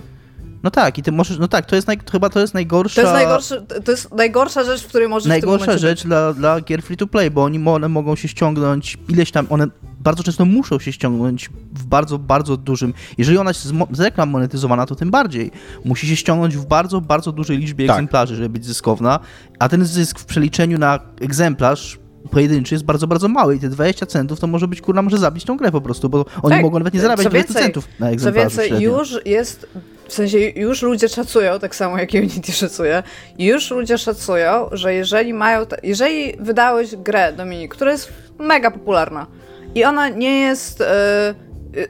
No 0.63 0.71
tak, 0.71 0.97
i 0.97 1.03
ty 1.03 1.11
możesz, 1.11 1.37
no 1.39 1.47
tak, 1.47 1.65
to 1.65 1.75
jest 1.75 1.87
naj, 1.87 1.99
chyba 2.11 2.29
to 2.29 2.39
jest 2.39 2.53
najgorsza... 2.53 3.01
To 3.01 3.01
jest, 3.01 3.13
najgorszy, 3.13 3.65
to 3.85 3.91
jest 3.91 4.13
najgorsza 4.13 4.63
rzecz, 4.63 4.83
w 4.83 4.87
której 4.87 5.07
możesz 5.07 5.23
w 5.23 5.25
tym 5.25 5.29
najgorsza 5.29 5.77
rzecz 5.77 6.03
dla, 6.03 6.33
dla 6.33 6.61
gier 6.61 6.81
free 6.83 6.97
to 6.97 7.07
play, 7.07 7.31
bo 7.31 7.43
oni 7.43 7.67
one 7.69 7.89
mogą 7.89 8.15
się 8.15 8.27
ściągnąć 8.27 8.97
ileś 9.09 9.31
tam, 9.31 9.47
one 9.49 9.67
bardzo 9.99 10.23
często 10.23 10.45
muszą 10.45 10.79
się 10.79 10.93
ściągnąć 10.93 11.49
w 11.73 11.85
bardzo, 11.85 12.19
bardzo 12.19 12.57
dużym. 12.57 12.93
Jeżeli 13.17 13.37
ona 13.37 13.49
jest 13.49 13.73
z 13.91 13.99
reklam 13.99 14.29
monetyzowana, 14.29 14.85
to 14.85 14.95
tym 14.95 15.11
bardziej. 15.11 15.51
Musi 15.85 16.07
się 16.07 16.15
ściągnąć 16.15 16.57
w 16.57 16.65
bardzo, 16.65 17.01
bardzo 17.01 17.31
dużej 17.31 17.57
liczbie 17.57 17.87
Tak. 17.87 17.95
egzemplarzy, 17.95 18.35
żeby 18.35 18.49
być 18.49 18.65
zyskowna, 18.65 19.19
a 19.59 19.69
ten 19.69 19.85
zysk 19.85 20.19
w 20.19 20.25
przeliczeniu 20.25 20.79
na 20.79 20.99
egzemplarz 21.21 21.99
pojedynczy 22.31 22.75
jest 22.75 22.85
bardzo, 22.85 23.07
bardzo 23.07 23.27
mały 23.27 23.55
i 23.55 23.59
te 23.59 23.69
20 23.69 24.05
centów 24.05 24.39
to 24.39 24.47
może 24.47 24.67
być, 24.67 24.81
kurna, 24.81 25.01
może 25.01 25.17
zabić 25.17 25.45
tą 25.45 25.57
grę 25.57 25.71
po 25.71 25.81
prostu, 25.81 26.09
bo 26.09 26.25
oni 26.43 26.55
Tak, 26.55 26.61
mogą 26.61 26.79
nawet 26.79 26.93
nie 26.93 26.99
zarabiać 26.99 27.23
co 27.23 27.29
20 27.29 27.53
więcej- 27.53 27.63
centów 27.63 27.87
na 27.99 28.07
Co 28.07 28.13
egzemplarzu 28.13 28.49
więcej, 28.49 28.67
średnio. 28.69 28.97
już 28.99 29.19
jest, 29.25 29.67
w 30.07 30.13
sensie 30.13 30.39
już 30.39 30.81
ludzie 30.81 31.09
szacują, 31.09 31.59
tak 31.59 31.75
samo 31.75 31.97
jak 31.97 32.09
Unity 32.13 32.51
szacuje, 32.51 33.03
już 33.39 33.71
ludzie 33.71 33.97
szacują, 33.97 34.69
że 34.71 34.93
jeżeli 34.93 35.33
mają, 35.33 35.65
jeżeli 35.83 36.33
wydałeś 36.39 36.95
grę, 36.95 37.33
Dominik, 37.33 37.75
która 37.75 37.91
jest 37.91 38.13
mega 38.39 38.71
popularna 38.71 39.27
i 39.75 39.83
ona 39.83 40.09
nie 40.09 40.39
jest, 40.39 40.81
e, 40.81 41.35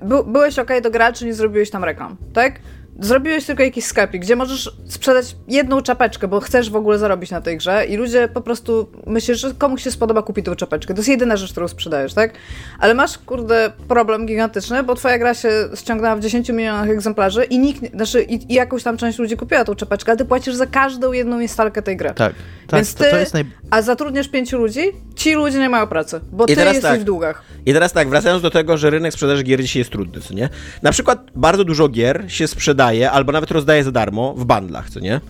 by, 0.01 0.15
byłeś 0.27 0.59
ok 0.59 0.69
do 0.83 0.91
graczy, 0.91 1.25
nie 1.25 1.33
zrobiłeś 1.33 1.69
tam 1.69 1.83
reklam, 1.83 2.17
tak? 2.33 2.59
Zrobiłeś 2.99 3.45
tylko 3.45 3.63
jakiś 3.63 3.85
sklepik, 3.85 4.21
gdzie 4.21 4.35
możesz 4.35 4.71
sprzedać 4.85 5.35
jedną 5.47 5.81
czapeczkę, 5.81 6.27
bo 6.27 6.39
chcesz 6.39 6.69
w 6.69 6.75
ogóle 6.75 6.97
zarobić 6.97 7.31
na 7.31 7.41
tej 7.41 7.57
grze 7.57 7.85
i 7.85 7.97
ludzie 7.97 8.27
po 8.27 8.41
prostu 8.41 8.91
myślisz, 9.07 9.39
że 9.39 9.53
komuś 9.53 9.83
się 9.83 9.91
spodoba 9.91 10.21
kupić 10.21 10.45
tą 10.45 10.55
czapeczkę. 10.55 10.93
To 10.93 10.99
jest 10.99 11.09
jedyna 11.09 11.37
rzecz, 11.37 11.51
którą 11.51 11.67
sprzedajesz, 11.67 12.13
tak? 12.13 12.33
Ale 12.79 12.93
masz, 12.93 13.17
kurde, 13.17 13.71
problem 13.87 14.25
gigantyczny, 14.25 14.83
bo 14.83 14.95
twoja 14.95 15.17
gra 15.17 15.33
się 15.33 15.49
ściągnęła 15.75 16.15
w 16.15 16.19
10 16.19 16.49
milionach 16.49 16.89
egzemplarzy 16.89 17.43
i 17.43 17.59
nikt, 17.59 17.91
znaczy 17.95 18.23
i, 18.23 18.51
i 18.51 18.55
jakąś 18.55 18.83
tam 18.83 18.97
część 18.97 19.19
ludzi 19.19 19.37
kupiła 19.37 19.65
tą 19.65 19.75
czapeczkę, 19.75 20.11
a 20.11 20.15
ty 20.15 20.25
płacisz 20.25 20.55
za 20.55 20.65
każdą 20.65 21.11
jedną 21.11 21.39
instalkę 21.39 21.81
tej 21.81 21.97
gry. 21.97 22.09
Tak, 22.09 22.33
tak, 22.67 22.77
Więc 22.77 22.93
to, 22.93 23.03
ty, 23.03 23.11
to 23.11 23.17
jest 23.17 23.33
naj... 23.33 23.45
a 23.69 23.81
zatrudniasz 23.81 24.27
pięciu 24.27 24.57
ludzi, 24.57 24.81
ci 25.15 25.33
ludzie 25.33 25.59
nie 25.59 25.69
mają 25.69 25.87
pracy, 25.87 26.19
bo 26.31 26.45
I 26.45 26.55
ty 26.55 26.61
jesteś 26.61 26.81
tak. 26.81 26.99
w 26.99 27.03
długach. 27.03 27.43
I 27.65 27.73
teraz 27.73 27.93
tak, 27.93 28.09
wracając 28.09 28.41
do 28.41 28.51
tego, 28.51 28.77
że 28.77 28.89
rynek 28.89 29.13
sprzedaży 29.13 29.43
gier 29.43 29.61
dzisiaj 29.61 29.79
jest 29.79 29.91
trudny, 29.91 30.21
co 30.21 30.33
nie? 30.33 30.49
Na 30.81 30.91
przykład 30.91 31.25
bardzo 31.35 31.63
dużo 31.63 31.89
gier 31.89 32.25
się 32.27 32.47
sprzedaje, 32.47 32.82
albo 33.11 33.31
nawet 33.31 33.51
rozdaje 33.51 33.83
za 33.83 33.91
darmo 33.91 34.33
w 34.37 34.45
bundlach, 34.45 34.89
co 34.89 34.99
nie? 34.99 35.21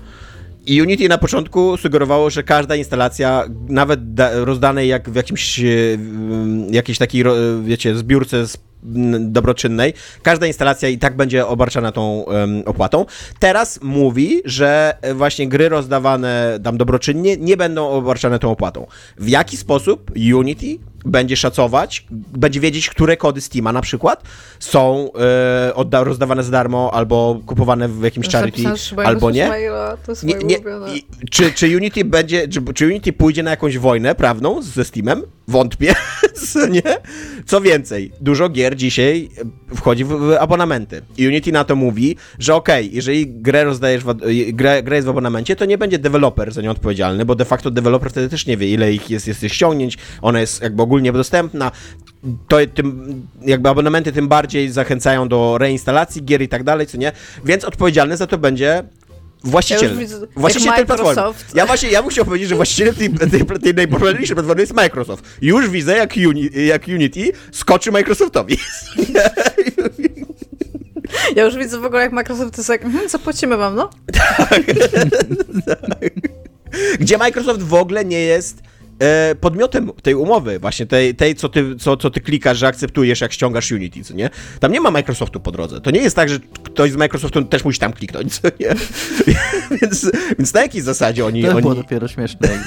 I 0.65 0.81
Unity 0.81 1.09
na 1.09 1.17
początku 1.17 1.77
sugerowało, 1.77 2.29
że 2.29 2.43
każda 2.43 2.75
instalacja, 2.75 3.43
nawet 3.69 4.13
da, 4.13 4.29
rozdanej 4.45 4.87
jak 4.87 5.09
w 5.09 5.15
jakimś, 5.15 5.59
e, 5.59 5.63
jakiejś 6.71 6.97
takiej, 6.97 7.23
wiecie, 7.63 7.95
zbiórce 7.95 8.47
z, 8.47 8.57
dobroczynnej, 9.19 9.93
każda 10.23 10.47
instalacja 10.47 10.89
i 10.89 10.97
tak 10.97 11.15
będzie 11.15 11.47
obarczana 11.47 11.91
tą 11.91 12.25
em, 12.25 12.63
opłatą. 12.65 13.05
Teraz 13.39 13.79
mówi, 13.81 14.41
że 14.45 14.97
właśnie 15.15 15.47
gry 15.47 15.69
rozdawane 15.69 16.59
tam 16.63 16.77
dobroczynnie 16.77 17.37
nie 17.37 17.57
będą 17.57 17.89
obarczane 17.89 18.39
tą 18.39 18.51
opłatą. 18.51 18.87
W 19.17 19.29
jaki 19.29 19.57
sposób 19.57 20.11
Unity 20.35 20.77
będzie 21.05 21.37
szacować, 21.37 22.05
będzie 22.11 22.59
wiedzieć, 22.59 22.89
które 22.89 23.17
kody 23.17 23.41
Steama 23.41 23.71
na 23.73 23.81
przykład 23.81 24.23
są 24.59 25.09
e, 25.13 25.71
odda- 25.75 26.03
rozdawane 26.03 26.43
za 26.43 26.51
darmo 26.51 26.91
albo 26.93 27.39
kupowane 27.45 27.89
w 27.89 28.03
jakimś 28.03 28.27
charity, 28.27 28.63
albo 29.05 29.31
nie. 29.31 29.47
Maila, 29.47 29.97
to 30.05 30.11
jest 30.11 30.23
Nie, 30.23 30.35
nie, 30.35 30.57
i, 30.95 31.05
czy, 31.31 31.51
czy 31.51 31.77
Unity 31.77 32.05
będzie, 32.05 32.47
czy, 32.47 32.61
czy 32.73 32.85
Unity 32.85 33.13
pójdzie 33.13 33.43
na 33.43 33.51
jakąś 33.51 33.77
wojnę 33.77 34.15
prawną 34.15 34.61
ze 34.61 34.85
Steamem? 34.85 35.21
Wątpię, 35.47 35.95
nie? 36.71 36.97
Co 37.45 37.61
więcej, 37.61 38.11
dużo 38.21 38.49
gier 38.49 38.75
dzisiaj 38.75 39.29
wchodzi 39.75 40.05
w, 40.05 40.36
abonamenty. 40.39 41.01
I 41.17 41.27
Unity 41.27 41.51
na 41.51 41.63
to 41.63 41.75
mówi, 41.75 42.15
że 42.39 42.55
okej, 42.55 42.89
jeżeli 42.93 43.27
grę 43.27 43.63
rozdajesz, 43.63 44.03
w, 44.03 44.13
grę, 44.53 44.83
grę 44.83 44.95
jest 44.95 45.07
w 45.07 45.09
abonamencie, 45.09 45.55
to 45.55 45.65
nie 45.65 45.77
będzie 45.77 45.99
deweloper 45.99 46.51
za 46.51 46.62
nią 46.62 46.71
odpowiedzialny, 46.71 47.25
bo 47.25 47.36
de 47.36 47.45
facto 47.45 47.71
deweloper 47.71 48.09
wtedy 48.09 48.29
też 48.29 48.45
nie 48.45 48.57
wie, 48.57 48.73
ile 48.73 48.93
ich 48.93 49.09
jest, 49.09 49.27
jest 49.27 49.39
tych 49.39 49.53
ściągnięć, 49.53 49.97
ona 50.21 50.39
jest 50.39 50.62
jakby 50.62 50.81
ogólnie 50.81 51.12
dostępna. 51.12 51.71
To 52.47 52.57
tym, 52.73 53.27
jakby 53.41 53.69
abonamenty 53.69 54.12
tym 54.12 54.27
bardziej 54.27 54.71
zachęcają 54.71 55.27
do 55.27 55.57
reinstalacji 55.57 56.25
gier 56.25 56.41
i 56.41 56.47
tak 56.47 56.63
dalej, 56.63 56.88
co 56.88 56.97
nie? 56.97 57.12
Więc 57.45 57.65
odpowiedzialny 57.65 58.17
za 58.17 58.27
to 58.27 58.38
będzie 58.38 58.83
właściciel. 59.43 59.99
Ja 59.99 60.08
właściciel 60.36 60.73
tej 60.73 60.86
platformy. 60.86 61.21
Ja 61.53 61.65
właśnie, 61.65 61.89
ja 61.89 62.01
bym 62.01 62.12
chciał 62.12 62.25
powiedzieć, 62.25 62.49
że 62.49 62.56
właścicielem 62.56 62.95
tej, 62.95 63.13
tej, 63.13 63.60
tej 63.60 63.73
najpopularniejszej 63.73 64.36
platformy 64.36 64.62
jest 64.62 64.73
Microsoft. 64.73 65.25
Już 65.41 65.69
widzę, 65.69 65.97
jak, 65.97 66.13
Uni, 66.27 66.49
jak 66.65 66.88
Unity 66.88 67.32
skoczy 67.51 67.91
Microsoftowi. 67.91 68.58
Ja 71.36 71.45
już 71.45 71.58
widzę 71.58 71.79
w 71.79 71.86
ogóle, 71.86 72.01
jak 72.01 72.12
Microsoft 72.12 72.58
jest 72.58 72.69
jak, 72.69 72.86
mhm, 72.86 73.10
zapłacimy 73.10 73.58
wam, 73.58 73.75
no? 73.75 73.89
Gdzie 76.99 77.17
Microsoft 77.17 77.62
w 77.62 77.73
ogóle 77.73 78.06
nie 78.06 78.19
jest 78.19 78.58
podmiotem 79.39 79.91
tej 80.01 80.15
umowy, 80.15 80.59
właśnie 80.59 80.85
tej, 80.85 81.15
tej 81.15 81.35
co, 81.35 81.49
ty, 81.49 81.75
co, 81.75 81.97
co 81.97 82.09
ty 82.09 82.21
klikasz, 82.21 82.57
że 82.57 82.67
akceptujesz, 82.67 83.21
jak 83.21 83.33
ściągasz 83.33 83.71
Unity, 83.71 84.03
co 84.03 84.13
nie? 84.13 84.29
Tam 84.59 84.71
nie 84.71 84.81
ma 84.81 84.91
Microsoftu 84.91 85.39
po 85.39 85.51
drodze. 85.51 85.81
To 85.81 85.91
nie 85.91 86.01
jest 86.01 86.15
tak, 86.15 86.29
że 86.29 86.39
ktoś 86.63 86.91
z 86.91 86.95
Microsoftu 86.95 87.43
też 87.43 87.65
musi 87.65 87.79
tam 87.79 87.93
kliknąć, 87.93 88.39
co 88.39 88.47
nie? 88.59 88.75
więc, 89.81 90.11
więc 90.37 90.53
na 90.53 90.61
jakiej 90.61 90.81
zasadzie 90.81 91.25
oni... 91.25 91.43
To 91.43 91.51
oni... 91.51 91.61
było 91.61 91.75
dopiero 91.75 92.07
śmieszne. 92.07 92.49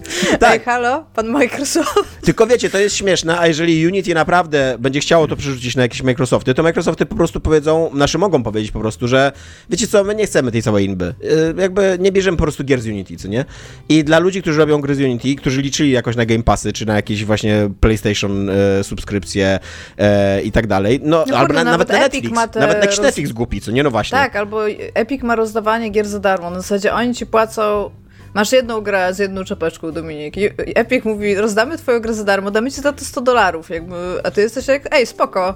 Tak. 0.40 0.52
Ej, 0.52 0.60
halo, 0.60 1.04
pan 1.14 1.28
Microsoft? 1.28 1.94
Tylko 2.24 2.46
wiecie, 2.46 2.70
to 2.70 2.78
jest 2.78 2.96
śmieszne, 2.96 3.38
a 3.38 3.46
jeżeli 3.46 3.86
Unity 3.86 4.14
naprawdę 4.14 4.76
będzie 4.78 5.00
chciało 5.00 5.28
to 5.28 5.36
przerzucić 5.36 5.76
na 5.76 5.82
jakieś 5.82 6.02
Microsofty, 6.02 6.54
to 6.54 6.62
Microsofty 6.62 7.06
po 7.06 7.14
prostu 7.16 7.40
powiedzą, 7.40 7.90
nasze 7.94 8.18
mogą 8.18 8.42
powiedzieć 8.42 8.70
po 8.70 8.80
prostu, 8.80 9.08
że 9.08 9.32
wiecie 9.70 9.86
co, 9.86 10.04
my 10.04 10.14
nie 10.14 10.26
chcemy 10.26 10.52
tej 10.52 10.62
całej 10.62 10.86
inby. 10.86 11.14
Yy, 11.22 11.54
jakby 11.62 11.96
nie 12.00 12.12
bierzemy 12.12 12.36
po 12.36 12.42
prostu 12.44 12.64
gier 12.64 12.80
z 12.80 12.86
Unity, 12.86 13.16
co 13.16 13.28
nie? 13.28 13.44
I 13.88 14.04
dla 14.04 14.18
ludzi, 14.18 14.42
którzy 14.42 14.58
robią 14.58 14.80
gry 14.80 14.94
z 14.94 15.00
Unity, 15.00 15.34
którzy 15.34 15.62
liczyli 15.62 15.90
jakoś 15.90 16.16
na 16.16 16.26
Game 16.26 16.42
Passy, 16.42 16.72
czy 16.72 16.86
na 16.86 16.94
jakieś 16.94 17.24
właśnie 17.24 17.70
PlayStation 17.80 18.50
e, 18.50 18.84
subskrypcje 18.84 19.58
e, 19.98 20.42
i 20.42 20.52
tak 20.52 20.66
dalej, 20.66 21.00
no, 21.02 21.24
No 21.28 21.36
albo 21.36 21.46
kurde, 21.46 21.64
na, 21.64 21.70
nawet, 21.70 21.88
na 21.88 21.98
Netflix, 21.98 22.30
nawet 22.34 22.56
na 22.56 22.66
jakiś 22.68 22.96
roz- 22.98 23.02
Netflix 23.02 23.32
głupi, 23.32 23.60
co 23.60 23.70
nie? 23.70 23.82
No 23.82 23.90
właśnie. 23.90 24.18
Tak, 24.18 24.36
albo 24.36 24.68
Epic 24.94 25.22
ma 25.22 25.36
rozdawanie 25.36 25.88
gier 25.88 26.08
za 26.08 26.18
darmo. 26.20 26.50
Na 26.50 26.60
zasadzie 26.60 26.94
oni 26.94 27.14
ci 27.14 27.26
płacą. 27.26 27.90
Masz 28.34 28.52
jedną 28.52 28.80
grę 28.80 29.14
z 29.14 29.18
jedną 29.18 29.44
czapeczką, 29.44 29.92
Dominik. 29.92 30.36
I 30.36 30.50
Epic 30.56 31.04
mówi, 31.04 31.34
rozdamy 31.34 31.78
twoją 31.78 32.00
grę 32.00 32.14
za 32.14 32.24
darmo, 32.24 32.50
damy 32.50 32.70
ci 32.70 32.80
za 32.80 32.92
to 32.92 33.04
100 33.04 33.20
dolarów. 33.20 33.70
Jakby, 33.70 33.96
a 34.24 34.30
ty 34.30 34.40
jesteś 34.40 34.68
jak, 34.68 34.94
ej, 34.94 35.06
spoko. 35.06 35.54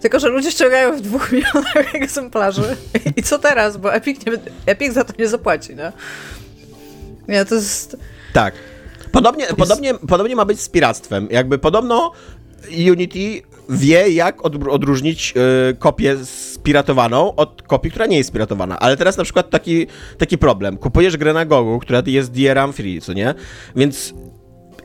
Tylko, 0.00 0.20
że 0.20 0.28
ludzie 0.28 0.50
ściągają 0.50 0.96
w 0.96 1.00
dwóch 1.00 1.30
milionach 1.32 1.94
egzemplarzy. 1.94 2.76
I 3.16 3.22
co 3.22 3.38
teraz? 3.38 3.76
Bo 3.76 3.94
Epic, 3.94 4.26
nie, 4.26 4.32
Epic 4.66 4.92
za 4.92 5.04
to 5.04 5.12
nie 5.18 5.28
zapłaci, 5.28 5.76
nie? 5.76 5.92
Nie, 7.28 7.44
to 7.44 7.54
jest... 7.54 7.96
Tak. 8.32 8.54
Podobnie, 9.12 9.46
podobnie, 9.46 9.94
podobnie 9.94 10.36
ma 10.36 10.44
być 10.44 10.60
z 10.60 10.68
piractwem. 10.68 11.28
Jakby 11.30 11.58
podobno 11.58 12.12
Unity 12.90 13.42
wie, 13.68 14.08
jak 14.10 14.44
od, 14.44 14.68
odróżnić 14.68 15.34
y, 15.70 15.76
kopię 15.76 16.16
spiratowaną 16.24 17.34
od 17.34 17.62
kopii, 17.62 17.90
która 17.90 18.06
nie 18.06 18.16
jest 18.16 18.28
spiratowana. 18.28 18.78
Ale 18.78 18.96
teraz 18.96 19.16
na 19.16 19.24
przykład 19.24 19.50
taki, 19.50 19.86
taki 20.18 20.38
problem. 20.38 20.76
Kupujesz 20.76 21.16
grę 21.16 21.32
na 21.32 21.44
Gogu, 21.44 21.78
która 21.78 22.02
jest 22.06 22.32
DRM 22.32 22.72
free, 22.72 23.00
co 23.00 23.12
nie? 23.12 23.34
Więc 23.76 24.14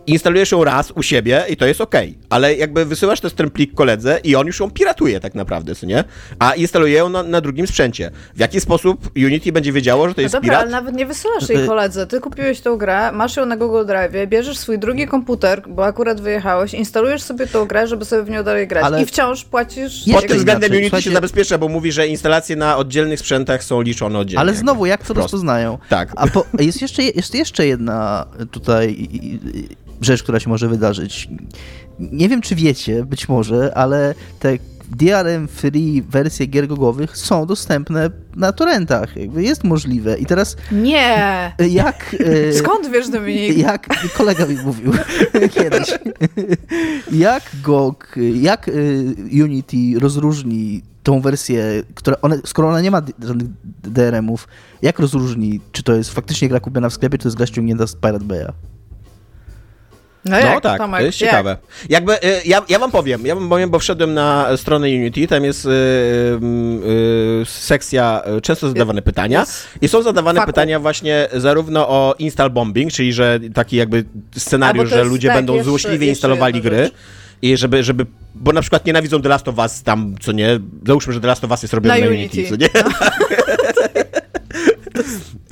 instalujesz 0.08 0.52
ją 0.52 0.64
raz 0.64 0.92
u 0.92 1.04
siebie 1.04 1.44
i 1.50 1.58
to 1.58 1.66
jest 1.66 1.82
ok, 1.82 1.96
ale 2.30 2.56
jakby 2.56 2.86
wysyłasz 2.86 3.20
ten 3.22 3.50
plik 3.50 3.74
koledze 3.74 4.20
i 4.24 4.36
on 4.36 4.48
już 4.48 4.60
ją 4.60 4.72
piratuje 4.72 5.20
tak 5.20 5.36
naprawdę, 5.36 5.76
co 5.76 5.86
nie? 5.86 6.04
A 6.40 6.54
instaluje 6.54 6.98
ją 6.98 7.10
na, 7.10 7.24
na 7.24 7.42
drugim 7.42 7.68
sprzęcie. 7.68 8.12
W 8.36 8.40
jaki 8.40 8.62
sposób 8.62 9.10
Unity 9.16 9.52
będzie 9.52 9.72
wiedziało, 9.72 10.08
że 10.10 10.14
to 10.16 10.22
No 10.22 10.24
jest 10.24 10.36
dobra, 10.36 10.48
pirat? 10.50 10.62
ale 10.62 10.72
nawet 10.72 10.96
nie 10.96 11.06
wysyłasz 11.06 11.50
jej 11.50 11.68
koledze. 11.68 12.08
Ty 12.08 12.20
kupiłeś 12.20 12.62
tą 12.62 12.78
grę, 12.78 13.12
masz 13.12 13.38
ją 13.38 13.46
na 13.46 13.58
Google 13.58 13.86
Drive, 13.86 14.30
bierzesz 14.30 14.58
swój 14.58 14.80
drugi 14.80 15.08
komputer, 15.08 15.64
bo 15.70 15.86
akurat 15.86 16.22
wyjechałeś, 16.22 16.74
instalujesz 16.74 17.22
sobie 17.22 17.48
tą 17.48 17.66
grę, 17.66 17.88
żeby 17.88 18.06
sobie 18.06 18.24
w 18.24 18.30
nią 18.30 18.44
dalej 18.44 18.68
grać. 18.68 18.84
Ale- 18.86 19.02
I 19.02 19.06
wciąż 19.06 19.46
płacisz... 19.46 20.04
Pod 20.14 20.28
tym 20.28 20.38
względem. 20.38 20.72
Unity 20.72 20.86
Słuchajcie- 20.86 21.10
się 21.10 21.14
zabezpiecza, 21.16 21.58
bo 21.58 21.68
mówi, 21.68 21.92
że 21.92 22.08
instalacje 22.08 22.56
na 22.56 22.78
oddzielnych 22.78 23.20
sprzętach 23.20 23.64
są 23.64 23.82
liczone 23.82 24.20
oddzielnie. 24.20 24.40
Ale 24.40 24.54
znowu, 24.54 24.86
jak 24.86 25.06
to 25.06 25.14
rozpoznają? 25.14 25.78
Tak. 25.90 26.10
A 26.16 26.28
po, 26.28 26.46
jest, 26.60 26.82
jeszcze, 26.82 27.04
jest 27.04 27.36
jeszcze 27.36 27.68
jedna 27.68 28.26
tutaj 28.52 29.10
rzecz, 30.02 30.24
która 30.24 30.40
się 30.40 30.50
może 30.50 30.68
wydarzyć. 30.68 31.30
Nie 32.00 32.30
wiem, 32.30 32.42
czy 32.42 32.56
wiecie, 32.56 33.06
być 33.06 33.30
może, 33.30 33.78
ale 33.78 34.16
te 34.40 34.58
DRM 34.96 35.48
free 35.48 36.02
wersje 36.02 36.46
gier 36.46 36.68
gogowych 36.68 37.18
są 37.18 37.46
dostępne 37.46 38.10
na 38.36 38.52
torrentach. 38.52 39.16
Jakby 39.16 39.44
jest 39.44 39.64
możliwe. 39.64 40.18
I 40.18 40.26
teraz 40.26 40.58
Nie! 40.72 41.54
jak... 41.70 42.16
e, 42.20 42.54
Skąd 42.60 42.92
wiesz, 42.92 43.10
Dominik? 43.10 43.58
Jak 43.58 43.88
kolega 44.18 44.46
mi 44.46 44.56
mówił 44.56 44.92
kiedyś, 45.56 46.00
jak 47.12 47.44
GOG, 47.64 48.16
jak 48.42 48.68
y, 48.68 49.16
Unity 49.44 50.00
rozróżni 50.00 50.82
tą 51.04 51.22
wersję, 51.22 51.84
która 51.96 52.18
one, 52.22 52.38
skoro 52.46 52.70
ona 52.70 52.82
nie 52.82 52.92
ma 52.92 53.02
żadnych 53.24 53.48
DRM-ów, 53.84 54.48
jak 54.82 55.00
rozróżni, 55.00 55.62
czy 55.72 55.84
to 55.84 55.94
jest 55.94 56.14
faktycznie 56.14 56.50
gra 56.50 56.60
kupiona 56.60 56.90
w 56.90 56.94
sklepie, 56.94 57.18
czy 57.18 57.24
to 57.24 57.28
jest 57.28 57.38
gra 57.38 57.46
ściągnięta 57.46 57.88
z 57.88 57.96
Pirate 57.96 58.26
Bay'a? 58.26 58.52
No, 60.26 60.32
No 60.32 60.38
jak, 60.38 60.62
tak, 60.64 60.78
Tomek, 60.78 61.00
to 61.00 61.06
jest 61.06 61.22
jak? 61.22 61.30
ciekawe. 61.30 61.58
Jakby, 61.90 62.14
y, 62.16 62.42
ja, 62.46 62.62
ja 62.70 62.80
wam 62.80 62.92
powiem, 62.92 63.26
ja 63.26 63.36
wam 63.36 63.50
powiem, 63.50 63.70
bo 63.70 63.80
wszedłem 63.80 64.14
na 64.14 64.58
stronę 64.58 64.88
Unity, 64.88 65.28
tam 65.28 65.44
jest 65.44 65.66
y, 65.66 65.70
y, 65.70 65.72
y, 67.42 67.46
sekcja 67.46 68.24
często 68.44 68.68
zadawane 68.70 69.02
pytania 69.02 69.46
i 69.82 69.88
są 69.88 70.02
zadawane 70.02 70.40
faku. 70.40 70.52
pytania 70.52 70.80
właśnie 70.80 71.28
zarówno 71.34 71.90
o 71.90 72.16
install 72.20 72.50
bombing, 72.50 72.92
czyli 72.92 73.14
że 73.14 73.40
taki 73.54 73.76
jakby 73.76 74.06
scenariusz, 74.38 74.90
że 74.90 75.04
ludzie 75.04 75.28
tak, 75.28 75.38
będą 75.38 75.54
jeszcze- 75.54 75.70
złośliwie 75.70 76.08
instalowali 76.08 76.62
gry 76.62 76.78
rzecz. 76.78 76.94
i 77.42 77.58
żeby, 77.58 77.84
żeby, 77.84 78.06
bo 78.36 78.54
na 78.54 78.62
przykład 78.62 78.86
nienawidzą 78.86 79.22
The 79.22 79.30
Last 79.30 79.48
of 79.48 79.58
Us 79.58 79.84
tam, 79.84 80.16
co 80.22 80.32
nie, 80.32 80.60
załóżmy, 80.88 81.14
że 81.14 81.22
The 81.22 81.28
Last 81.28 81.44
of 81.44 81.52
Us 81.52 81.62
jest 81.62 81.74
robione 81.74 82.00
Na 82.00 82.06
na, 82.06 82.12
Unity. 82.12 82.50
Co 82.50 82.56
nie? 82.56 82.70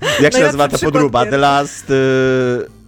Jak 0.01 0.33
się 0.33 0.39
Najlepszy 0.39 0.39
nazywa 0.41 0.67
ta 0.67 0.77
podróba? 0.77 1.25
The 1.25 1.37
Last... 1.37 1.89
Y, 1.89 2.78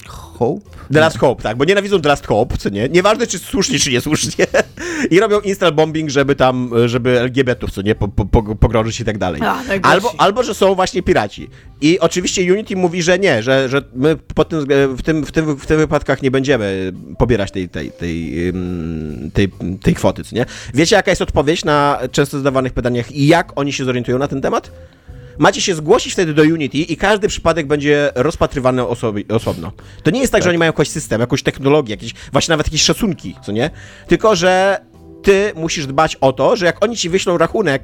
Hope? 0.41 0.61
The 0.93 0.99
Last 0.99 1.17
Hope, 1.17 1.43
tak, 1.43 1.57
bo 1.57 1.65
nienawidzą 1.65 2.01
The 2.01 2.09
Last 2.09 2.27
Hope, 2.27 2.57
co 2.57 2.69
nie? 2.69 2.89
Nieważne, 2.89 3.27
czy 3.27 3.39
słusznie, 3.39 3.79
czy 3.79 3.91
niesłusznie. 3.91 4.45
I 5.11 5.19
robią 5.19 5.39
install 5.39 5.71
bombing, 5.71 6.09
żeby 6.09 6.35
tam, 6.35 6.71
żeby 6.85 7.19
LGBT-ów, 7.19 7.71
co 7.71 7.81
nie, 7.81 7.95
po, 7.95 8.07
po, 8.07 8.25
po, 8.25 8.55
pogrążyć 8.55 8.99
i 8.99 9.05
tak 9.05 9.17
dalej. 9.17 9.41
A, 9.41 9.63
najgorsi. 9.63 9.95
Albo, 9.95 10.13
albo, 10.17 10.43
że 10.43 10.53
są 10.53 10.75
właśnie 10.75 11.03
piraci. 11.03 11.49
I 11.81 11.99
oczywiście 11.99 12.53
Unity 12.53 12.75
mówi, 12.75 13.03
że 13.03 13.19
nie, 13.19 13.43
że, 13.43 13.69
że 13.69 13.81
my 13.93 14.15
pod 14.15 14.49
tym, 14.49 14.65
w, 14.97 15.01
tym, 15.01 15.25
w, 15.25 15.31
tym, 15.31 15.57
w 15.57 15.65
tych 15.65 15.77
wypadkach 15.77 16.21
nie 16.21 16.31
będziemy 16.31 16.93
pobierać 17.17 17.51
tej, 17.51 17.69
tej, 17.69 17.91
tej, 17.91 18.47
ym, 18.49 19.31
tej, 19.33 19.49
tej 19.83 19.95
kwoty, 19.95 20.23
co 20.23 20.35
nie? 20.35 20.45
Wiecie, 20.73 20.95
jaka 20.95 21.11
jest 21.11 21.21
odpowiedź 21.21 21.65
na 21.65 21.99
często 22.11 22.37
zadawanych 22.37 22.73
pytaniach 22.73 23.11
i 23.11 23.27
jak 23.27 23.51
oni 23.55 23.73
się 23.73 23.85
zorientują 23.85 24.17
na 24.17 24.27
ten 24.27 24.41
temat? 24.41 24.71
Macie 25.37 25.61
się 25.61 25.75
zgłosić 25.75 26.13
wtedy 26.13 26.33
do 26.33 26.41
Unity 26.41 26.77
i 26.77 26.97
każdy 26.97 27.27
przypadek 27.27 27.67
będzie 27.67 28.11
rozpatrywany 28.15 28.81
osobi- 28.81 29.33
osobno. 29.33 29.71
To 30.03 30.11
nie 30.11 30.19
jest 30.19 30.31
tak, 30.31 30.43
że 30.43 30.49
oni 30.49 30.57
mają 30.57 30.73
jakiś 30.77 30.89
system, 30.93 31.21
jakąś 31.21 31.43
technologię, 31.43 31.93
jakieś, 31.93 32.13
właśnie 32.31 32.51
nawet 32.51 32.67
jakieś 32.67 32.81
szacunki, 32.83 33.35
co 33.45 33.51
nie? 33.51 33.69
Tylko, 34.07 34.35
że 34.35 34.79
ty 35.23 35.51
musisz 35.55 35.85
dbać 35.87 36.15
o 36.21 36.33
to, 36.33 36.55
że 36.55 36.65
jak 36.65 36.83
oni 36.83 36.97
ci 36.97 37.09
wyślą 37.09 37.37
rachunek, 37.37 37.83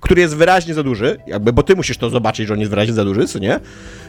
który 0.00 0.20
jest 0.20 0.36
wyraźnie 0.36 0.74
za 0.74 0.82
duży, 0.82 1.18
jakby, 1.26 1.52
bo 1.52 1.62
ty 1.62 1.76
musisz 1.76 1.98
to 1.98 2.10
zobaczyć, 2.10 2.46
że 2.48 2.54
on 2.54 2.60
jest 2.60 2.70
wyraźnie 2.70 2.94
za 2.94 3.04
duży, 3.04 3.26
co 3.26 3.38
nie? 3.38 3.60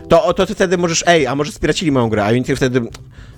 To, 0.10 0.34
to 0.34 0.46
ty 0.46 0.56
wtedy 0.56 0.78
możesz, 0.78 1.04
ej, 1.08 1.28
a 1.28 1.36
może 1.36 1.52
spiracili 1.52 1.92
moją 1.92 2.10
grę, 2.10 2.26
a 2.26 2.30
Unity 2.32 2.56
wtedy, 2.56 2.82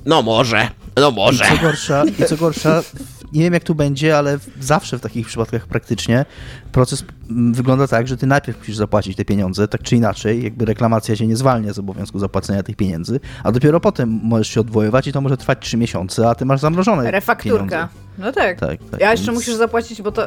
no 0.05 0.21
może, 0.21 0.69
no 0.97 1.11
może. 1.11 1.45
I 1.45 1.47
co 1.57 1.57
gorsza, 1.61 2.03
i 2.19 2.25
co 2.25 2.37
gorsza, 2.37 2.83
nie 3.33 3.41
wiem 3.43 3.53
jak 3.53 3.63
tu 3.63 3.75
będzie, 3.75 4.17
ale 4.17 4.37
zawsze 4.59 4.97
w 4.97 5.01
takich 5.01 5.27
przypadkach 5.27 5.67
praktycznie 5.67 6.25
proces 6.71 7.03
mm, 7.29 7.53
wygląda 7.53 7.87
tak, 7.87 8.07
że 8.07 8.17
ty 8.17 8.27
najpierw 8.27 8.57
musisz 8.59 8.75
zapłacić 8.75 9.17
te 9.17 9.25
pieniądze, 9.25 9.67
tak 9.67 9.81
czy 9.83 9.95
inaczej, 9.95 10.43
jakby 10.43 10.65
reklamacja 10.65 11.15
się 11.15 11.27
nie 11.27 11.35
zwalnia 11.35 11.73
z 11.73 11.79
obowiązku 11.79 12.19
zapłacenia 12.19 12.63
tych 12.63 12.75
pieniędzy, 12.75 13.19
a 13.43 13.51
dopiero 13.51 13.79
potem 13.79 14.19
możesz 14.23 14.47
się 14.47 14.61
odwoływać 14.61 15.07
i 15.07 15.11
to 15.11 15.21
może 15.21 15.37
trwać 15.37 15.57
3 15.61 15.77
miesiące, 15.77 16.29
a 16.29 16.35
ty 16.35 16.45
masz 16.45 16.59
zamrożone 16.59 17.11
Refakturka. 17.11 17.57
pieniądze. 17.65 17.87
No 18.17 18.31
tak. 18.31 18.59
Tak, 18.59 18.79
tak, 18.91 18.99
Ja 19.01 19.11
jeszcze 19.11 19.25
więc- 19.27 19.37
musisz 19.37 19.55
zapłacić, 19.55 20.01
bo 20.01 20.11
to 20.11 20.25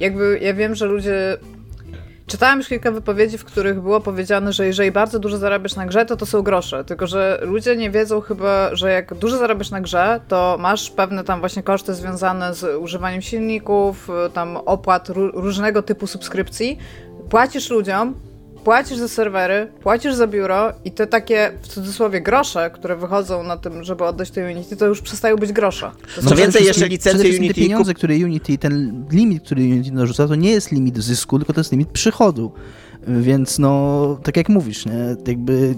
jakby 0.00 0.38
ja 0.42 0.54
wiem, 0.54 0.74
że 0.74 0.86
ludzie. 0.86 1.36
Czytałam 2.26 2.58
już 2.58 2.68
kilka 2.68 2.90
wypowiedzi, 2.90 3.38
w 3.38 3.44
których 3.44 3.80
było 3.80 4.00
powiedziane, 4.00 4.52
że 4.52 4.66
jeżeli 4.66 4.92
bardzo 4.92 5.18
dużo 5.18 5.38
zarabiasz 5.38 5.76
na 5.76 5.86
grze, 5.86 6.06
to 6.06 6.16
to 6.16 6.26
są 6.26 6.42
grosze. 6.42 6.84
Tylko, 6.84 7.06
że 7.06 7.38
ludzie 7.42 7.76
nie 7.76 7.90
wiedzą 7.90 8.20
chyba, 8.20 8.74
że 8.76 8.92
jak 8.92 9.14
dużo 9.14 9.38
zarabiasz 9.38 9.70
na 9.70 9.80
grze, 9.80 10.20
to 10.28 10.56
masz 10.60 10.90
pewne 10.90 11.24
tam 11.24 11.40
właśnie 11.40 11.62
koszty 11.62 11.94
związane 11.94 12.54
z 12.54 12.82
używaniem 12.82 13.22
silników, 13.22 14.08
tam 14.32 14.56
opłat 14.56 15.08
ró- 15.08 15.30
różnego 15.34 15.82
typu 15.82 16.06
subskrypcji. 16.06 16.78
Płacisz 17.30 17.70
ludziom, 17.70 18.14
płacisz 18.66 18.98
za 18.98 19.08
serwery, 19.08 19.68
płacisz 19.80 20.14
za 20.14 20.26
biuro 20.26 20.72
i 20.84 20.90
te 20.90 21.06
takie, 21.06 21.52
w 21.62 21.68
cudzysłowie, 21.68 22.20
grosze, 22.20 22.70
które 22.70 22.96
wychodzą 22.96 23.42
na 23.42 23.56
tym, 23.56 23.84
żeby 23.84 24.04
oddać 24.04 24.30
tej 24.30 24.54
Unity, 24.54 24.76
to 24.76 24.86
już 24.86 25.00
przestają 25.00 25.36
być 25.36 25.52
grosze. 25.52 25.90
To 26.14 26.22
Co 26.22 26.36
więcej, 26.36 26.64
jeszcze 26.64 26.88
licencje 26.88 27.30
Unity 27.30 27.54
Te 27.54 27.60
pieniądze, 27.60 27.94
które 27.94 28.14
Unity, 28.14 28.58
ten 28.58 29.04
limit, 29.12 29.42
który 29.42 29.62
Unity 29.62 29.92
narzuca, 29.92 30.28
to 30.28 30.34
nie 30.34 30.50
jest 30.50 30.72
limit 30.72 30.98
zysku, 30.98 31.38
tylko 31.38 31.52
to 31.52 31.60
jest 31.60 31.72
limit 31.72 31.88
przychodu. 31.88 32.52
Więc 33.06 33.58
no, 33.58 34.18
tak 34.22 34.36
jak 34.36 34.48
mówisz, 34.48 34.86
nie? 34.86 35.16
Jakby 35.26 35.74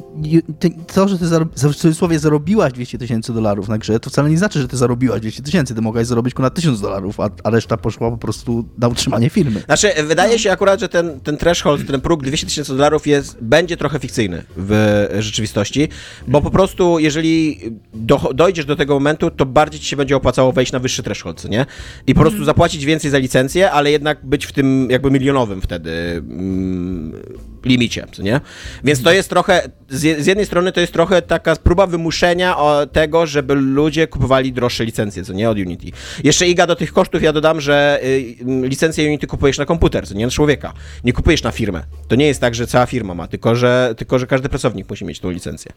ty, 0.58 0.70
to, 0.94 1.08
że 1.08 1.18
ty 1.18 1.26
zarob, 1.26 1.48
w 1.54 1.74
cudzysłowie 1.74 2.18
zarobiłaś 2.18 2.72
200 2.72 2.98
tysięcy 2.98 3.32
dolarów 3.32 3.68
na 3.68 3.78
grze, 3.78 4.00
to 4.00 4.10
wcale 4.10 4.30
nie 4.30 4.38
znaczy, 4.38 4.60
że 4.60 4.68
ty 4.68 4.76
zarobiłaś 4.76 5.20
200 5.20 5.42
tysięcy. 5.42 5.74
Ty 5.74 5.82
mogłaś 5.82 6.06
zarobić 6.06 6.34
ponad 6.34 6.54
1000 6.54 6.80
dolarów, 6.80 7.20
a, 7.20 7.30
a 7.44 7.50
reszta 7.50 7.76
poszła 7.76 8.10
po 8.10 8.18
prostu 8.18 8.68
na 8.78 8.88
utrzymanie 8.88 9.30
firmy. 9.30 9.62
Znaczy, 9.64 9.90
wydaje 10.06 10.38
się 10.38 10.52
akurat, 10.52 10.80
że 10.80 10.88
ten, 10.88 11.20
ten 11.20 11.36
threshold, 11.36 11.86
ten 11.86 12.00
próg 12.00 12.22
200 12.22 12.46
tysięcy 12.46 12.72
dolarów 12.72 13.06
jest, 13.06 13.36
będzie 13.40 13.76
trochę 13.76 13.98
fikcyjny 13.98 14.44
w 14.56 15.06
rzeczywistości, 15.18 15.88
bo 16.28 16.42
po 16.42 16.50
prostu 16.50 16.98
jeżeli 16.98 17.60
do, 17.94 18.30
dojdziesz 18.34 18.64
do 18.64 18.76
tego 18.76 18.94
momentu, 18.94 19.30
to 19.30 19.46
bardziej 19.46 19.80
ci 19.80 19.86
się 19.86 19.96
będzie 19.96 20.16
opłacało 20.16 20.52
wejść 20.52 20.72
na 20.72 20.78
wyższy 20.78 21.02
threshold, 21.02 21.44
nie? 21.44 21.66
I 22.06 22.14
po 22.14 22.20
prostu 22.20 22.44
zapłacić 22.44 22.84
więcej 22.84 23.10
za 23.10 23.18
licencję, 23.18 23.70
ale 23.70 23.90
jednak 23.90 24.26
być 24.26 24.46
w 24.46 24.52
tym 24.52 24.88
jakby 24.90 25.10
milionowym 25.10 25.60
wtedy 25.60 25.90
mm, 25.90 27.17
limicie, 27.64 28.06
co 28.12 28.22
nie? 28.22 28.40
Więc 28.84 29.02
to 29.02 29.12
jest 29.12 29.30
trochę, 29.30 29.62
z, 29.88 30.02
je- 30.02 30.22
z 30.22 30.26
jednej 30.26 30.46
strony 30.46 30.72
to 30.72 30.80
jest 30.80 30.92
trochę 30.92 31.22
taka 31.22 31.56
próba 31.56 31.86
wymuszenia 31.86 32.56
tego, 32.92 33.26
żeby 33.26 33.54
ludzie 33.54 34.06
kupowali 34.06 34.52
droższe 34.52 34.84
licencje, 34.84 35.24
co 35.24 35.32
nie, 35.32 35.50
od 35.50 35.58
Unity. 35.58 35.86
Jeszcze 36.24 36.48
Iga 36.48 36.66
do 36.66 36.76
tych 36.76 36.92
kosztów 36.92 37.22
ja 37.22 37.32
dodam, 37.32 37.60
że 37.60 38.00
y, 38.04 38.34
licencję 38.62 39.06
Unity 39.06 39.26
kupujesz 39.26 39.58
na 39.58 39.64
komputer, 39.66 40.06
co 40.08 40.14
nie 40.14 40.24
na 40.26 40.30
człowieka. 40.32 40.72
Nie 41.04 41.12
kupujesz 41.12 41.42
na 41.42 41.50
firmę. 41.50 41.82
To 42.08 42.16
nie 42.16 42.26
jest 42.26 42.40
tak, 42.40 42.54
że 42.54 42.66
cała 42.66 42.86
firma 42.86 43.14
ma, 43.14 43.28
tylko 43.28 43.56
że, 43.56 43.94
tylko, 43.96 44.18
że 44.18 44.26
każdy 44.26 44.48
pracownik 44.48 44.90
musi 44.90 45.04
mieć 45.04 45.20
tą 45.20 45.30
licencję. 45.30 45.72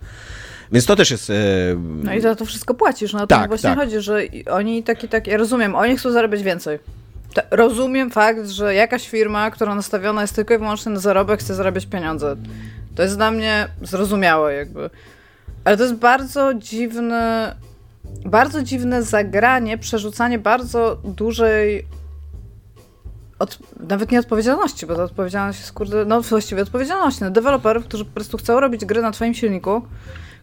Więc 0.72 0.86
to 0.86 0.96
też 0.96 1.12
jest... 1.12 1.30
y, 1.30 1.34
No 2.04 2.14
i 2.14 2.22
za 2.22 2.36
to 2.36 2.46
wszystko 2.46 2.74
płacisz. 2.74 3.14
No 3.14 3.20
to 3.20 3.28
Tak, 3.28 3.48
właśnie 3.48 3.70
tak. 3.70 3.80
chodzi, 3.80 4.02
że 4.02 4.26
i- 4.26 4.46
oni 4.50 4.84
taki, 4.84 5.08
tak, 5.08 5.28
ja 5.28 5.38
rozumiem, 5.38 5.76
oni 5.76 5.98
chcą 5.98 6.12
zarabiać 6.12 6.44
więcej. 6.44 6.80
Ta- 7.34 7.42
Rozumiem 7.52 8.12
fakt, 8.12 8.50
że 8.50 8.76
jakaś 8.76 9.10
firma, 9.10 9.52
która 9.52 9.76
nastawiona 9.76 10.22
jest 10.22 10.36
tylko 10.36 10.54
i 10.54 10.58
wyłącznie 10.58 10.92
na 10.92 11.00
zarobek, 11.00 11.40
chce 11.40 11.56
zarabiać 11.56 11.86
pieniądze. 11.86 12.36
To 12.96 13.04
jest 13.04 13.16
dla 13.18 13.32
mnie 13.32 13.68
zrozumiałe 13.82 14.54
jakby. 14.54 14.90
Ale 15.64 15.78
to 15.78 15.84
jest 15.84 15.96
bardzo 15.96 16.54
dziwne, 16.54 17.56
bardzo 18.26 18.64
dziwne 18.64 19.04
zagranie, 19.04 19.78
przerzucanie 19.78 20.40
bardzo 20.40 20.96
dużej 21.04 21.86
od, 23.40 23.58
nawet 23.90 24.12
nie 24.12 24.20
odpowiedzialności, 24.20 24.86
bo 24.86 24.96
to 24.96 25.04
odpowiedzialność 25.04 25.60
jest 25.60 25.72
kurde, 25.74 26.06
no 26.06 26.22
właściwie 26.22 26.62
odpowiedzialności 26.62 27.24
na 27.24 27.30
deweloperów, 27.30 27.86
którzy 27.86 28.06
po 28.06 28.12
prostu 28.12 28.38
chcą 28.38 28.60
robić 28.60 28.86
gry 28.86 29.02
na 29.02 29.12
twoim 29.12 29.34
silniku, 29.34 29.82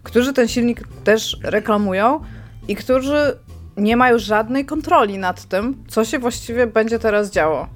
którzy 0.02 0.32
ten 0.32 0.48
silnik 0.48 0.80
też 1.04 1.36
reklamują 1.42 2.20
i 2.68 2.76
którzy 2.76 3.38
nie 3.78 3.96
mają 3.96 4.18
żadnej 4.18 4.64
kontroli 4.64 5.18
nad 5.18 5.44
tym, 5.44 5.84
co 5.88 6.04
się 6.04 6.18
właściwie 6.18 6.66
będzie 6.66 6.98
teraz 6.98 7.30
działo. 7.30 7.68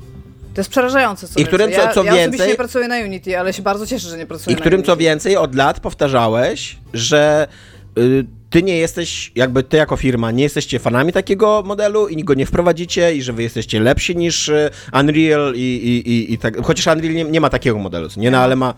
To 0.55 0.61
jest 0.61 0.71
przerażające. 0.71 1.29
Co 1.29 1.41
I 1.41 1.45
którym 1.47 1.71
więcej. 1.71 1.89
co- 1.89 1.95
co 1.95 2.05
ja, 2.05 2.15
ja 2.15 2.29
więcej- 2.29 2.49
nie 2.49 2.55
pracuję 2.55 2.89
na 2.89 2.97
Unity, 2.99 3.39
ale 3.39 3.53
się 3.53 3.63
bardzo 3.63 3.87
cieszę, 3.87 4.09
że 4.09 4.19
nie 4.19 4.27
pracuję 4.27 4.53
I 4.53 4.57
na 4.57 4.61
którym 4.61 4.79
Unity. 4.79 4.87
co 4.87 4.97
więcej 4.97 5.37
od 5.37 5.55
lat 5.55 5.81
powtarzałeś, 5.81 6.77
że 6.95 7.49
y, 7.99 8.27
ty 8.51 8.63
nie 8.63 8.77
jesteś, 8.77 9.33
jakby 9.35 9.63
ty 9.63 9.77
jako 9.77 9.97
firma, 9.97 10.31
nie 10.31 10.43
jesteście 10.43 10.79
fanami 10.79 11.13
takiego 11.13 11.63
modelu 11.67 12.09
i 12.09 12.25
go 12.25 12.35
nie 12.35 12.47
wprowadzicie 12.47 13.15
i 13.15 13.23
że 13.23 13.33
wy 13.33 13.43
jesteście 13.43 13.81
lepsi 13.81 14.17
niż 14.17 14.49
y, 14.49 14.71
Unreal 15.01 15.53
i, 15.57 15.59
i, 15.61 16.11
i, 16.11 16.33
i 16.33 16.39
tak. 16.39 16.63
Chociaż 16.67 16.87
Unreal 16.87 17.15
nie, 17.15 17.25
nie 17.25 17.41
ma 17.41 17.51
takiego 17.51 17.79
modelu, 17.79 18.09
nie, 18.17 18.31
no 18.31 18.39
ale 18.39 18.57
ma. 18.57 18.75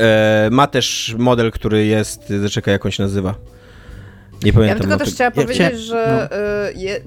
e, 0.00 0.48
ma 0.50 0.66
też 0.66 1.14
model, 1.18 1.52
który 1.52 1.86
jest. 1.86 2.28
Zaczekaj, 2.42 2.72
jak 2.72 2.86
on 2.86 2.92
się 2.92 3.02
nazywa. 3.02 3.34
Nie 4.42 4.48
Ja 4.48 4.52
pamiętam. 4.54 4.78
bym 4.78 4.78
tylko 4.78 4.94
no 4.94 4.98
też 4.98 5.08
to- 5.08 5.14
chciała 5.14 5.30
ja 5.36 5.42
powiedzieć, 5.42 5.80
że 5.80 6.28
y, 6.74 6.78
je, 6.78 7.00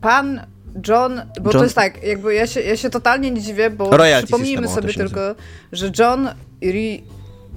pan 0.00 0.40
John, 0.88 1.20
bo 1.40 1.50
to 1.50 1.58
John- 1.58 1.62
jest 1.64 1.74
tak, 1.74 2.02
jakby 2.02 2.34
ja 2.34 2.46
się, 2.46 2.60
ja 2.60 2.76
się 2.76 2.90
totalnie 2.90 3.30
nie 3.30 3.40
dziwię, 3.40 3.70
bo 3.70 3.96
Royalty 3.96 4.26
przypomnijmy 4.26 4.66
to 4.66 4.74
sobie 4.74 4.94
tylko, 4.94 5.34
że 5.72 5.90
John 5.98 6.28
Ri, 6.62 7.04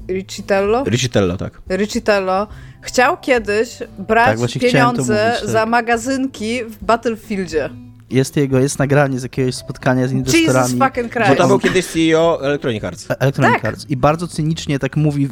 Riccitello, 0.09 0.83
Riccitello, 0.83 1.37
tak. 1.37 1.61
Riccitello 1.69 2.47
chciał 2.81 3.17
kiedyś 3.17 3.77
brać 3.99 4.39
Tak, 4.39 4.49
chciałem 4.49 4.61
to 4.69 4.71
pieniądze 4.71 5.25
mówić, 5.25 5.41
tak. 5.41 5.49
za 5.49 5.65
magazynki 5.65 6.63
w 6.63 6.83
Battlefieldzie. 6.83 7.69
Jest 8.11 8.35
jego, 8.37 8.59
jest 8.59 8.79
nagranie 8.79 9.19
z 9.19 9.23
jakiegoś 9.23 9.55
spotkania 9.55 10.07
z 10.07 10.11
inwestorami. 10.11 10.47
Jesus 10.73 10.87
fucking 10.87 11.13
Bo 11.13 11.19
Christ. 11.19 11.37
to 11.37 11.47
był 11.47 11.59
kiedyś 11.59 11.85
CEO 11.85 12.39
Electronic 12.43 12.83
Arts. 12.83 13.07
Electronic 13.19 13.53
Tak. 13.53 13.65
Arts 13.65 13.85
i 13.89 13.97
bardzo 13.97 14.27
cynicznie 14.27 14.79
tak 14.79 14.97
mówi, 14.97 15.27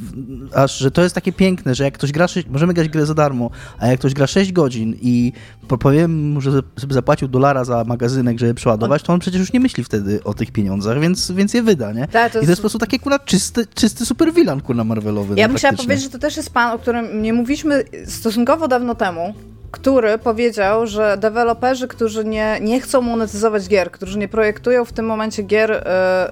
aż 0.56 0.78
że 0.78 0.92
to 0.92 1.04
jest 1.04 1.16
takie 1.16 1.34
piękne, 1.34 1.76
że 1.76 1.84
jak 1.84 1.94
ktoś 1.94 2.12
gra, 2.12 2.28
6, 2.28 2.48
możemy 2.48 2.74
grać 2.74 2.90
grę 2.90 3.06
za 3.06 3.14
darmo, 3.14 3.50
a 3.80 3.88
jak 3.88 4.00
ktoś 4.00 4.14
gra 4.14 4.28
6 4.28 4.52
godzin 4.52 4.96
i 5.02 5.32
po- 5.68 5.78
powiem 5.78 6.32
mu, 6.34 6.42
że 6.42 6.52
żeby 6.78 6.94
zapłacił 6.94 7.28
dolara 7.28 7.64
za 7.64 7.84
magazynek, 7.84 8.40
żeby 8.40 8.54
przeładować, 8.54 9.04
to 9.04 9.14
on 9.14 9.20
przecież 9.20 9.40
już 9.40 9.54
nie 9.54 9.60
myśli 9.60 9.84
wtedy 9.84 10.24
o 10.24 10.34
tych 10.34 10.52
pieniądzach, 10.52 11.00
więc, 11.00 11.32
więc 11.32 11.54
je 11.54 11.64
wyda, 11.64 11.92
nie? 11.94 12.08
Tak, 12.08 12.32
to 12.34 12.40
I 12.40 12.42
to 12.42 12.50
jest- 12.50 12.60
po 12.60 12.64
prostu 12.64 12.80
taki 12.80 13.00
kurwa 13.00 13.20
czysty, 13.20 13.66
czysty 13.76 14.06
super 14.06 14.34
villain 14.34 14.62
kurwa 14.62 14.84
Marvelowy. 14.84 15.36
Ja 15.38 15.48
no, 15.48 15.50
bym 15.50 15.58
chciała 15.58 15.74
powiedzieć, 15.78 16.04
że 16.04 16.10
to 16.10 16.20
też 16.20 16.38
jest 16.38 16.54
pan, 16.54 16.76
o 16.76 16.80
którym 16.80 17.22
nie 17.22 17.34
mówiliśmy 17.34 17.84
stosunkowo 18.06 18.68
dawno 18.68 18.96
temu, 18.96 19.34
który 19.72 20.18
powiedział, 20.18 20.88
że 20.88 21.18
deweloperzy, 21.18 21.88
którzy 21.88 22.26
nie, 22.26 22.58
nie 22.62 22.82
chcą 22.82 23.02
monetyzować 23.02 23.68
gier, 23.68 23.92
którzy 23.92 24.18
nie 24.20 24.28
projektują 24.28 24.86
w 24.86 24.94
tym 24.94 25.06
momencie 25.06 25.44
gier 25.44 25.72
e, 25.72 25.84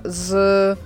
z 0.06 0.80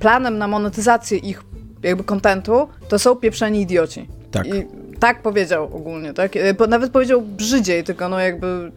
planem 0.00 0.38
na 0.38 0.48
monetyzację 0.48 1.18
ich 1.18 1.42
jakby 1.82 2.04
kontentu, 2.04 2.68
to 2.88 2.98
są 2.98 3.16
pieprzeni 3.16 3.60
idioci. 3.60 4.08
Tak. 4.30 4.46
I 4.46 4.66
tak 5.00 5.22
powiedział 5.22 5.64
ogólnie, 5.76 6.14
tak? 6.14 6.36
E, 6.36 6.66
Nawet 6.68 6.92
powiedział 6.92 7.22
brzydziej, 7.22 7.84
tylko 7.84 8.08
no 8.08 8.20
jakby 8.20 8.72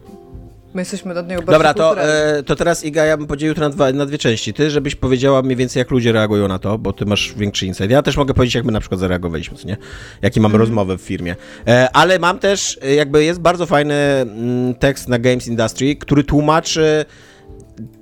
my 0.74 0.80
jesteśmy 0.80 1.18
od 1.18 1.28
niego 1.28 1.42
bardzo 1.42 1.52
Dobra, 1.52 1.74
to, 1.74 2.02
e, 2.02 2.42
to 2.42 2.56
teraz 2.56 2.84
Iga, 2.84 3.04
ja 3.04 3.16
bym 3.16 3.26
podzielił 3.26 3.54
to 3.54 3.60
na, 3.60 3.70
dwa, 3.70 3.92
na 3.92 4.06
dwie 4.06 4.18
części. 4.18 4.54
Ty, 4.54 4.70
żebyś 4.70 4.94
powiedziała 4.94 5.42
mniej 5.42 5.56
więcej, 5.56 5.80
jak 5.80 5.90
ludzie 5.90 6.12
reagują 6.12 6.48
na 6.48 6.58
to, 6.58 6.78
bo 6.78 6.92
ty 6.92 7.06
masz 7.06 7.34
większy 7.36 7.66
insight. 7.66 7.90
Ja 7.90 8.02
też 8.02 8.16
mogę 8.16 8.34
powiedzieć, 8.34 8.54
jak 8.54 8.64
my 8.64 8.72
na 8.72 8.80
przykład 8.80 9.00
zareagowaliśmy, 9.00 9.58
co 9.58 9.68
nie? 9.68 9.76
Jakie 10.22 10.40
mamy 10.40 10.58
rozmowy 10.58 10.98
w 10.98 11.00
firmie. 11.00 11.36
E, 11.66 11.88
ale 11.92 12.18
mam 12.18 12.38
też, 12.38 12.78
e, 12.82 12.94
jakby 12.94 13.24
jest 13.24 13.40
bardzo 13.40 13.66
fajny 13.66 13.94
mm, 13.94 14.74
tekst 14.74 15.08
na 15.08 15.18
Games 15.18 15.46
Industry, 15.46 15.96
który 15.96 16.24
tłumaczy 16.24 17.04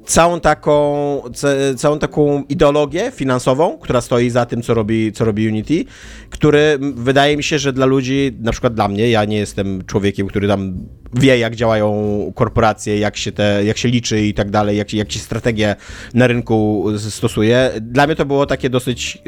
całą 0.05 0.41
taką, 0.41 1.23
ca- 1.35 1.75
całą 1.77 1.99
taką 1.99 2.45
ideologię 2.49 3.11
finansową, 3.11 3.79
która 3.79 4.01
stoi 4.01 4.31
za 4.31 4.47
tym, 4.47 4.63
co 4.63 4.75
robi, 4.75 5.13
co 5.13 5.25
robi 5.25 5.49
Unity, 5.49 5.85
który 6.31 6.79
wydaje 6.95 7.37
mi 7.37 7.43
się, 7.43 7.59
że 7.59 7.73
dla 7.73 7.87
ludzi, 7.87 8.37
na 8.41 8.53
przykład 8.53 8.75
dla 8.75 8.89
mnie, 8.89 9.11
ja 9.11 9.25
nie 9.25 9.37
jestem 9.37 9.85
człowiekiem, 9.87 10.27
który 10.27 10.49
tam 10.49 10.75
wie, 11.15 11.39
jak 11.39 11.57
działają 11.57 11.93
korporacje, 12.35 12.99
jak 12.99 13.17
się, 13.17 13.33
te, 13.33 13.65
jak 13.65 13.79
się 13.79 13.89
liczy 13.89 14.21
i 14.21 14.35
tak 14.35 14.51
dalej, 14.51 14.77
jak, 14.79 14.95
jak 14.95 15.13
się 15.13 15.19
strategie 15.19 15.77
na 16.15 16.27
rynku 16.27 16.87
stosuje. 16.99 17.71
Dla 17.81 18.07
mnie 18.07 18.17
to 18.17 18.27
było 18.27 18.47
takie 18.47 18.71
dosyć, 18.71 19.19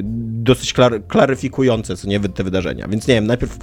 dosyć 0.42 0.72
klar, 0.72 1.06
klaryfikujące, 1.08 1.96
co 1.96 2.08
nie, 2.08 2.20
te 2.20 2.44
wydarzenia. 2.44 2.88
Więc 2.88 3.08
nie 3.08 3.14
wiem, 3.14 3.26
najpierw 3.26 3.58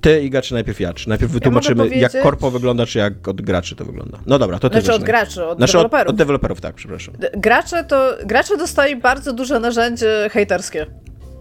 ty, 0.00 0.22
Iga, 0.22 0.42
czy 0.42 0.54
najpierw 0.54 0.80
ja? 0.80 0.92
Czy 0.92 1.08
najpierw 1.08 1.32
wytłumaczymy, 1.32 1.82
jak 1.82 1.92
powiedzieć- 1.92 2.22
korpo 2.22 2.50
wygląda, 2.50 2.86
czy 2.86 2.98
jak 2.98 3.28
od 3.28 3.42
graczy 3.42 3.76
to 3.76 3.84
wygląda? 3.84 4.18
No 4.26 4.38
dobra, 4.38 4.58
to 4.58 4.70
ty 4.70 4.80
Znaczy 4.80 4.94
od 4.96 5.04
graczy, 5.04 5.44
od 5.44 5.58
Znaczy 5.58 5.72
deweloperów. 5.72 6.08
Od, 6.08 6.10
od 6.10 6.16
deweloperów, 6.16 6.60
tak, 6.60 6.74
przepraszam. 6.74 7.14
Gracze 7.36 7.84
to. 7.84 8.16
Gracze 8.24 8.56
dostali 8.56 8.96
bardzo 8.96 9.32
duże 9.32 9.60
narzędzie 9.60 10.28
hejterskie. 10.32 10.86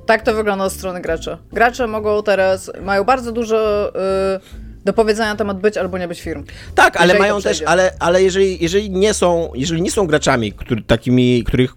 Tak 0.06 0.22
to 0.22 0.34
wygląda 0.34 0.66
od 0.66 0.74
strony 0.74 1.02
gracza. 1.02 1.38
Gracze 1.52 1.88
mogą 1.88 2.24
teraz. 2.24 2.72
mają 2.82 3.04
bardzo 3.04 3.32
dużo 3.32 3.90
y, 3.90 4.76
do 4.86 4.94
powiedzenia 4.94 5.30
na 5.30 5.36
temat 5.36 5.60
być 5.60 5.78
albo 5.78 5.98
nie 5.98 6.08
być 6.08 6.22
firm. 6.22 6.44
Tak, 6.76 6.98
ale 6.98 7.20
mają 7.20 7.42
też, 7.42 7.62
ale, 7.66 7.94
ale 8.00 8.24
jeżeli, 8.24 8.64
jeżeli 8.64 8.90
nie 8.90 9.14
są, 9.14 9.52
jeżeli 9.56 9.82
nie 9.82 9.92
są 9.92 10.08
graczami, 10.08 10.52
który, 10.52 10.82
takimi, 10.84 11.44
których 11.44 11.76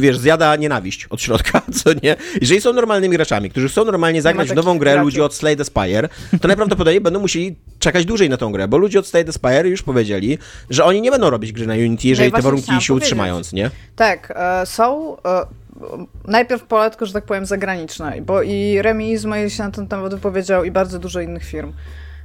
wiesz, 0.00 0.18
zjada 0.18 0.56
nienawiść 0.56 1.06
od 1.06 1.22
środka, 1.22 1.62
co 1.82 1.90
nie? 2.02 2.16
Jeżeli 2.40 2.60
są 2.60 2.72
normalnymi 2.72 3.16
graczami, 3.16 3.50
którzy 3.50 3.68
chcą 3.68 3.84
normalnie 3.84 4.22
zagrać 4.22 4.48
w 4.48 4.54
nową 4.54 4.78
grę 4.78 4.92
graczy. 4.92 5.04
ludzi 5.04 5.20
od 5.20 5.34
Slay 5.34 5.56
the 5.56 5.64
Spire, 5.64 6.08
to 6.40 6.48
najprawdopodobniej 6.48 7.00
będą 7.00 7.20
musieli 7.20 7.56
czekać 7.78 8.04
dłużej 8.04 8.30
na 8.30 8.36
tą 8.36 8.52
grę, 8.52 8.68
bo 8.68 8.78
ludzie 8.78 8.98
od 8.98 9.06
Slay 9.06 9.24
the 9.24 9.32
Spire 9.32 9.68
już 9.68 9.82
powiedzieli, 9.82 10.38
że 10.70 10.84
oni 10.84 11.00
nie 11.00 11.10
będą 11.10 11.30
robić 11.30 11.52
gry 11.52 11.66
na 11.66 11.74
Unity, 11.74 12.08
jeżeli 12.08 12.28
te 12.28 12.32
właśnie 12.32 12.44
warunki 12.44 12.66
się 12.66 12.72
powiedzieć. 12.72 12.90
utrzymają, 12.90 13.40
nie? 13.52 13.70
Tak, 13.96 14.32
e, 14.36 14.66
są. 14.66 15.16
E, 15.24 15.46
najpierw 16.28 16.62
poletko, 16.62 17.06
że 17.06 17.12
tak 17.12 17.24
powiem, 17.24 17.46
zagraniczne, 17.46 18.20
bo 18.22 18.42
i 18.42 18.82
Remi 18.82 19.10
Izmail 19.10 19.50
się 19.50 19.62
na 19.62 19.70
ten 19.70 19.86
temat 19.88 20.14
wypowiedział 20.14 20.64
i 20.64 20.70
bardzo 20.70 20.98
dużo 20.98 21.20
innych 21.20 21.44
firm. 21.44 21.72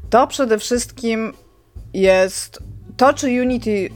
To 0.10 0.28
przede 0.28 0.60
wszystkim 0.60 1.34
jest 1.94 2.60
to, 2.98 3.13
czy 3.13 3.28
Unity 3.28 3.90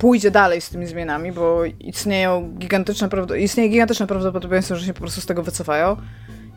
pójdzie 0.00 0.30
dalej 0.30 0.60
z 0.60 0.70
tymi 0.70 0.86
zmianami, 0.86 1.32
bo 1.32 1.64
istnieją 1.64 2.54
gigantyczne, 2.58 3.08
istnieje 3.38 3.68
gigantyczne 3.68 4.06
prawdopodobieństwo, 4.06 4.76
że 4.76 4.86
się 4.86 4.94
po 4.94 5.00
prostu 5.00 5.20
z 5.20 5.26
tego 5.26 5.42
wycofają. 5.42 5.96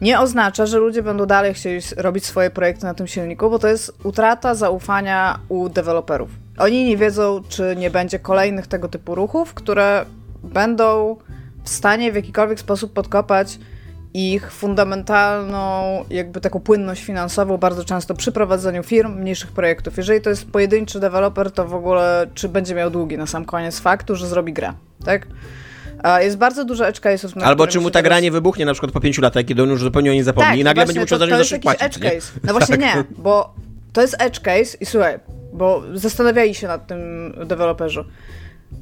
Nie 0.02 0.20
oznacza, 0.20 0.66
że 0.66 0.78
ludzie 0.78 1.04
będą 1.04 1.26
dalej 1.26 1.54
chcieli 1.54 1.80
robić 1.98 2.26
swoje 2.26 2.50
projekty 2.50 2.86
na 2.86 2.94
tym 2.94 3.08
silniku, 3.08 3.50
bo 3.50 3.60
to 3.60 3.68
jest 3.68 3.94
utrata 4.04 4.56
zaufania 4.56 5.40
u 5.50 5.70
deweloperów. 5.70 6.30
Oni 6.58 6.86
nie 6.86 6.98
wiedzą, 6.98 7.42
czy 7.50 7.76
nie 7.78 7.90
będzie 7.90 8.20
kolejnych 8.20 8.68
tego 8.68 8.88
typu 8.88 9.16
ruchów, 9.16 9.54
które 9.54 10.06
będą 10.44 11.18
w 11.64 11.70
stanie 11.70 12.12
w 12.12 12.16
jakikolwiek 12.16 12.60
sposób 12.60 12.94
podkopać 12.94 13.60
ich 14.14 14.52
fundamentalną, 14.52 16.06
jakby 16.10 16.42
taką 16.42 16.60
płynność 16.60 17.04
finansową 17.04 17.58
bardzo 17.58 17.86
często 17.86 18.14
przy 18.14 18.32
prowadzeniu 18.32 18.84
firm, 18.84 19.20
mniejszych 19.20 19.52
projektów. 19.52 19.98
Jeżeli 19.98 20.22
to 20.22 20.30
jest 20.30 20.52
pojedynczy 20.52 21.00
deweloper, 21.00 21.52
to 21.52 21.68
w 21.68 21.74
ogóle 21.74 22.28
czy 22.34 22.50
będzie 22.50 22.76
miał 22.76 22.90
długi 22.90 23.18
na 23.18 23.28
sam 23.28 23.46
koniec 23.46 23.80
faktu, 23.80 24.16
że 24.16 24.28
zrobi 24.28 24.54
grę, 24.54 24.74
tak? 25.06 25.28
Jest 26.20 26.38
bardzo 26.38 26.66
dużo 26.66 26.88
edge 26.88 27.00
case'ów. 27.00 27.44
Albo 27.44 27.68
czy 27.68 27.80
mu 27.80 27.90
ta 27.90 27.94
teraz- 27.94 28.04
gra 28.04 28.20
nie 28.20 28.32
wybuchnie 28.32 28.66
na 28.66 28.74
przykład 28.74 28.92
po 28.92 29.00
pięciu 29.00 29.22
latach, 29.22 29.46
kiedy 29.46 29.64
on 29.64 29.70
już 29.70 29.82
zupełnie 29.82 30.10
o 30.12 30.14
niej 30.14 30.24
zapomni 30.24 30.50
tak, 30.50 30.60
i 30.60 30.64
nagle 30.64 30.86
będzie 30.86 31.02
musiał 31.02 31.20
zacząć 31.20 31.52
jakiś 31.52 31.64
płacić, 31.64 31.84
edge 31.84 32.02
nie? 32.02 32.12
case. 32.12 32.32
No 32.44 32.54
właśnie 32.54 32.78
nie, 32.88 33.04
bo 33.18 33.54
to 33.94 34.02
jest 34.02 34.16
edge 34.20 34.40
case 34.40 34.78
i 34.82 34.86
słuchaj, 34.86 35.20
bo 35.54 35.84
zastanawiali 35.94 36.56
się 36.56 36.68
nad 36.68 36.88
tym 36.88 37.34
deweloperzy. 37.46 38.06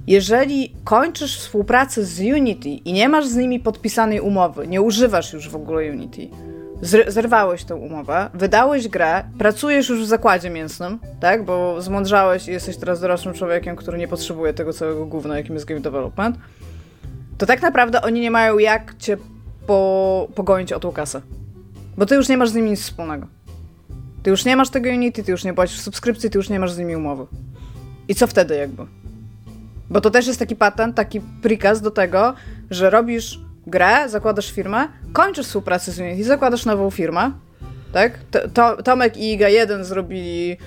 Jeżeli 0.08 0.76
kończysz 0.84 1.40
współpracę 1.40 2.06
z 2.06 2.20
Unity 2.20 2.70
i 2.70 2.94
nie 2.94 3.10
masz 3.10 3.28
z 3.28 3.36
nimi 3.36 3.60
podpisanej 3.60 4.20
umowy, 4.20 4.68
nie 4.68 4.82
używasz 4.82 5.34
już 5.34 5.50
w 5.50 5.56
ogóle 5.56 5.92
Unity, 5.92 6.28
zerwałeś 7.08 7.64
tę 7.64 7.76
umowę, 7.76 8.30
wydałeś 8.34 8.88
grę, 8.88 9.24
pracujesz 9.38 9.90
już 9.90 10.04
w 10.04 10.08
zakładzie 10.08 10.50
mięsnym, 10.50 11.00
tak, 11.20 11.46
bo 11.46 11.82
zmądrzałeś 11.82 12.48
i 12.48 12.52
jesteś 12.52 12.78
teraz 12.78 13.02
dorosłym 13.02 13.34
człowiekiem, 13.34 13.76
który 13.76 13.98
nie 13.98 14.08
potrzebuje 14.08 14.54
tego 14.54 14.74
całego 14.74 15.06
gówna, 15.06 15.38
jakim 15.38 15.56
jest 15.56 15.66
game 15.68 15.82
development, 15.82 16.38
to 17.38 17.46
tak 17.46 17.62
naprawdę 17.62 18.02
oni 18.02 18.22
nie 18.22 18.32
mają 18.32 18.58
jak 18.58 18.98
cię 18.98 19.18
po, 19.68 20.28
pogonić 20.36 20.74
o 20.74 20.80
tą 20.80 20.92
kasę. 20.92 21.22
Bo 21.98 22.06
ty 22.06 22.16
już 22.16 22.30
nie 22.30 22.38
masz 22.38 22.50
z 22.50 22.56
nimi 22.56 22.70
nic 22.70 22.82
wspólnego. 22.82 23.28
Ty 24.24 24.30
już 24.30 24.46
nie 24.46 24.56
masz 24.56 24.70
tego 24.70 24.90
Unity, 24.90 25.24
ty 25.24 25.32
już 25.32 25.44
nie 25.44 25.54
płacisz 25.54 25.80
subskrypcji, 25.80 26.30
ty 26.30 26.38
już 26.38 26.50
nie 26.50 26.60
masz 26.60 26.72
z 26.72 26.78
nimi 26.78 26.96
umowy. 26.96 27.26
I 28.08 28.16
co 28.16 28.28
wtedy 28.28 28.56
jakby? 28.56 29.01
Bo 29.92 30.02
to 30.02 30.10
też 30.10 30.28
jest 30.28 30.40
taki 30.40 30.56
patent, 30.56 30.96
taki 30.96 31.22
prikaz 31.42 31.82
do 31.82 31.92
tego, 31.92 32.34
że 32.70 32.90
robisz 32.90 33.40
grę, 33.68 34.10
zakładasz 34.10 34.52
firmę, 34.52 34.88
kończysz 35.14 35.48
współpracę 35.48 35.92
z 35.92 36.00
Unity, 36.00 36.24
zakładasz 36.24 36.66
nową 36.66 36.90
firmę, 36.90 37.32
tak? 37.94 38.20
To, 38.32 38.40
to, 38.50 38.84
Tomek 38.84 39.18
i 39.18 39.34
Iga 39.34 39.50
1 39.50 39.86
zrobili 39.86 40.58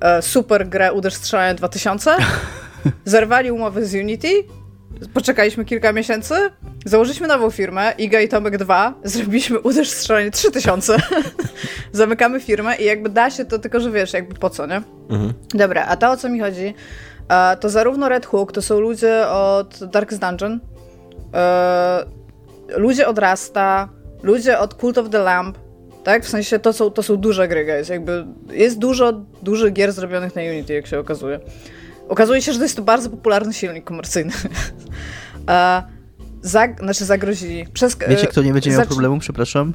e, 0.00 0.22
super 0.22 0.68
grę 0.68 0.92
Uderz 0.92 1.14
Strzelanie 1.14 1.54
2000, 1.58 2.16
zerwali 3.04 3.50
umowę 3.50 3.84
z 3.84 3.94
Unity, 3.94 4.28
poczekaliśmy 5.14 5.64
kilka 5.64 5.92
miesięcy, 5.92 6.34
założyliśmy 6.84 7.28
nową 7.28 7.50
firmę, 7.50 7.92
Iga 7.98 8.20
i 8.20 8.28
Tomek 8.28 8.58
2, 8.58 8.94
zrobiliśmy 9.04 9.60
Uderz 9.60 9.90
Strzelanie 9.90 10.30
3000, 10.40 10.96
zamykamy 11.92 12.40
firmę 12.40 12.76
i 12.76 12.84
jakby 12.84 13.08
da 13.08 13.30
się 13.30 13.44
to, 13.44 13.58
tylko 13.58 13.80
że 13.80 13.90
wiesz, 13.90 14.12
jakby 14.12 14.34
po 14.34 14.50
co, 14.50 14.66
nie? 14.66 14.82
Dobra, 15.54 15.86
a 15.86 15.96
to 15.96 16.10
o 16.10 16.16
co 16.16 16.28
mi 16.28 16.40
chodzi, 16.40 16.74
to 17.60 17.70
zarówno 17.70 18.08
Red 18.08 18.26
Hook, 18.26 18.52
to 18.52 18.62
są 18.62 18.80
ludzie 18.80 19.28
od 19.28 19.80
Darkest 19.84 20.20
Dungeon, 20.20 20.60
e, 21.34 22.04
ludzie 22.76 23.08
od 23.08 23.18
Rasta, 23.18 23.88
ludzie 24.22 24.58
od 24.58 24.74
Cult 24.74 24.98
of 24.98 25.10
the 25.10 25.18
Lamp, 25.18 25.58
tak? 26.04 26.24
W 26.24 26.28
sensie 26.28 26.58
to 26.58 26.72
są, 26.72 26.90
to 26.90 27.02
są 27.02 27.16
duże 27.16 27.48
gry, 27.48 27.64
guys. 27.64 27.88
Jakby 27.88 28.26
jest 28.50 28.78
dużo 28.78 29.12
dużych 29.42 29.72
gier 29.72 29.92
zrobionych 29.92 30.36
na 30.36 30.42
Unity, 30.42 30.74
jak 30.74 30.86
się 30.86 30.98
okazuje. 30.98 31.40
Okazuje 32.08 32.42
się, 32.42 32.52
że 32.52 32.58
to 32.58 32.64
jest 32.64 32.76
to 32.76 32.82
bardzo 32.82 33.10
popularny 33.10 33.52
silnik 33.52 33.84
komercyjny. 33.84 34.32
e, 35.48 35.82
zag, 36.42 36.78
znaczy 36.80 37.04
zagrozili. 37.04 37.66
Przez, 37.72 37.96
Wiecie, 38.08 38.26
kto 38.26 38.42
nie 38.42 38.52
będzie 38.52 38.70
miał 38.70 38.86
problemu, 38.86 39.18
przepraszam? 39.18 39.74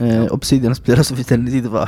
E, 0.00 0.30
Obsidian 0.30 0.74
Pillars 0.84 1.12
of 1.12 1.20
Eternity 1.20 1.62
2. 1.62 1.86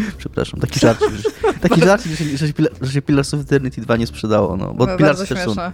Przepraszam, 0.18 0.60
taki 0.60 0.80
żart, 0.80 1.00
że, 1.00 1.52
taki 1.60 1.80
żart, 1.80 2.04
że, 2.04 2.16
się- 2.16 2.36
że, 2.36 2.46
się 2.48 2.52
że 2.80 2.92
się 2.92 3.02
Pillars 3.02 3.34
of 3.34 3.40
Eternity 3.40 3.80
2 3.80 3.96
nie 3.96 4.06
sprzedało, 4.06 4.56
no, 4.56 4.74
bo 4.74 4.86
No, 4.86 4.96
Pillars 4.96 5.26
śmieszne. 5.26 5.72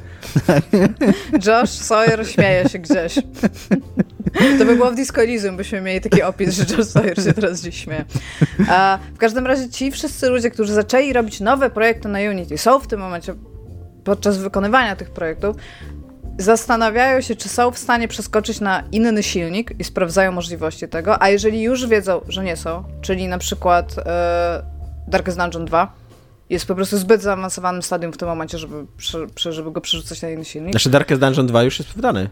Josh 1.47 1.71
Sawyer 1.71 2.27
śmieje 2.29 2.69
się 2.69 2.79
gdzieś. 2.79 3.15
To 4.59 4.65
by 4.65 4.77
było 4.77 4.91
w 4.91 4.95
Disco 4.95 5.23
Elysium, 5.23 5.57
byśmy 5.57 5.81
mieli 5.81 6.01
taki 6.01 6.23
opis, 6.23 6.55
że 6.55 6.77
Josh 6.77 6.87
Sawyer 6.87 7.23
się 7.23 7.33
teraz 7.33 7.61
gdzieś 7.61 7.85
śmieje. 7.85 8.05
A 8.69 8.99
w 9.15 9.19
każdym 9.19 9.47
razie 9.47 9.71
ci 9.71 9.91
wszyscy 9.91 10.29
ludzie, 10.29 10.51
którzy 10.51 10.75
zaczęli 10.75 11.13
robić 11.13 11.41
nowe 11.41 11.71
projekty 11.71 12.09
na 12.09 12.19
Unity, 12.19 12.59
są 12.59 12.81
w 12.81 12.87
tym 12.87 13.01
momencie 13.01 13.35
podczas 14.05 14.39
wykonywania 14.39 14.97
tych 14.97 15.11
projektów, 15.11 15.57
zastanawiają 16.39 17.21
się, 17.21 17.37
czy 17.37 17.49
są 17.49 17.71
w 17.71 17.79
stanie 17.79 18.09
przeskoczyć 18.09 18.61
na 18.61 18.83
inny 18.93 19.23
silnik 19.23 19.73
i 19.79 19.85
sprawdzają 19.85 20.33
możliwości 20.33 20.89
tego, 20.89 21.23
a 21.23 21.29
jeżeli 21.29 21.63
już 21.63 21.87
wiedzą, 21.87 22.21
że 22.29 22.45
nie 22.45 22.57
są, 22.57 22.85
czyli 23.01 23.29
na 23.29 23.39
przykład 23.39 23.95
e, 23.99 24.63
Darkest 25.09 25.39
Dungeon 25.39 25.65
2 25.65 25.93
jest 26.51 26.67
po 26.67 26.75
prostu 26.75 26.99
zbyt 26.99 27.23
zaawansowanym 27.23 27.83
stadium 27.83 28.13
w 28.13 28.17
tym 28.17 28.29
momencie, 28.29 28.59
żeby, 28.59 28.87
żeby 29.37 29.73
go 29.73 29.81
przerzucać 29.81 30.23
na 30.23 30.31
inny 30.31 30.45
silnik. 30.45 30.73
Znaczy 30.73 30.91
Darkest 30.91 31.21
Dungeon 31.21 31.47
2 31.47 31.63
już 31.63 31.79
jest 31.79 31.95
wydany. 31.95 32.29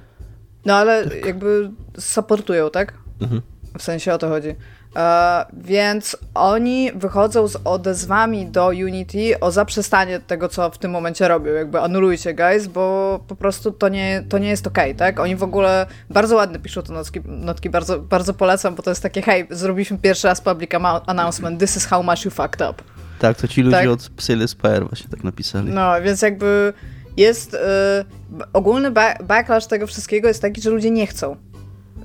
No 0.64 0.74
ale 0.74 1.04
jakby 1.26 1.70
supportują, 1.98 2.70
tak? 2.70 2.94
Mhm. 3.20 3.42
W 3.78 3.82
sensie 3.82 4.12
o 4.12 4.18
to 4.18 4.28
chodzi. 4.28 4.54
E, 4.96 5.46
więc 5.52 6.16
oni 6.34 6.92
wychodzą 6.94 7.48
z 7.48 7.56
odezwami 7.64 8.46
do 8.46 8.68
Unity 8.68 9.40
o 9.40 9.50
zaprzestanie 9.50 10.20
tego, 10.20 10.48
co 10.48 10.70
w 10.70 10.78
tym 10.78 10.90
momencie 10.90 11.28
robią. 11.28 11.52
Jakby 11.52 11.80
anulujcie, 11.80 12.34
guys, 12.34 12.66
bo 12.66 13.20
po 13.28 13.36
prostu 13.36 13.72
to 13.72 13.88
nie, 13.88 14.24
to 14.28 14.38
nie 14.38 14.48
jest 14.48 14.66
okej, 14.66 14.94
tak? 14.94 15.20
Oni 15.20 15.36
w 15.36 15.42
ogóle 15.42 15.86
bardzo 16.10 16.36
ładnie 16.36 16.58
piszą 16.58 16.82
te 16.82 16.92
notki, 16.92 17.20
notki 17.26 17.70
bardzo, 17.70 17.98
bardzo 17.98 18.34
polecam, 18.34 18.74
bo 18.74 18.82
to 18.82 18.90
jest 18.90 19.02
takie, 19.02 19.22
hej, 19.22 19.46
zrobiliśmy 19.50 19.98
pierwszy 19.98 20.28
raz 20.28 20.40
public 20.40 20.70
announcement, 21.06 21.60
this 21.60 21.76
is 21.76 21.86
how 21.86 22.02
much 22.02 22.24
you 22.24 22.30
fucked 22.30 22.70
up. 22.70 22.82
Tak, 23.18 23.36
to 23.36 23.48
ci 23.48 23.62
ludzie 23.62 23.76
Tak. 23.76 23.88
od 23.88 24.08
Psyle 24.16 24.48
Spire 24.48 24.80
właśnie 24.84 25.08
tak 25.10 25.24
napisali. 25.24 25.70
No, 25.70 26.02
więc 26.02 26.22
jakby 26.22 26.72
jest 27.16 27.54
y, 27.54 27.58
ogólny 28.52 28.90
ba- 28.90 29.14
backlash 29.24 29.66
tego 29.66 29.86
wszystkiego 29.86 30.28
jest 30.28 30.42
taki, 30.42 30.60
że 30.62 30.70
ludzie 30.70 30.90
nie 30.90 31.06
chcą. 31.06 31.36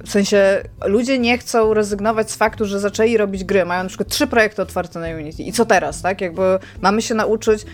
W 0.05 0.11
sensie 0.11 0.63
ludzie 0.85 1.19
nie 1.19 1.37
chcą 1.37 1.73
rezygnować 1.73 2.31
z 2.31 2.35
faktu, 2.35 2.65
że 2.65 2.79
zaczęli 2.79 3.17
robić 3.17 3.43
gry. 3.43 3.65
Mają 3.65 3.83
na 3.83 3.89
przykład 3.89 4.09
trzy 4.09 4.27
projekty 4.27 4.61
otwarte 4.61 4.99
na 4.99 5.07
Unity. 5.07 5.43
I 5.43 5.51
co 5.51 5.65
teraz, 5.65 6.01
tak? 6.01 6.21
Jakby 6.21 6.41
mamy 6.81 7.01
się 7.01 7.15
nauczyć. 7.15 7.65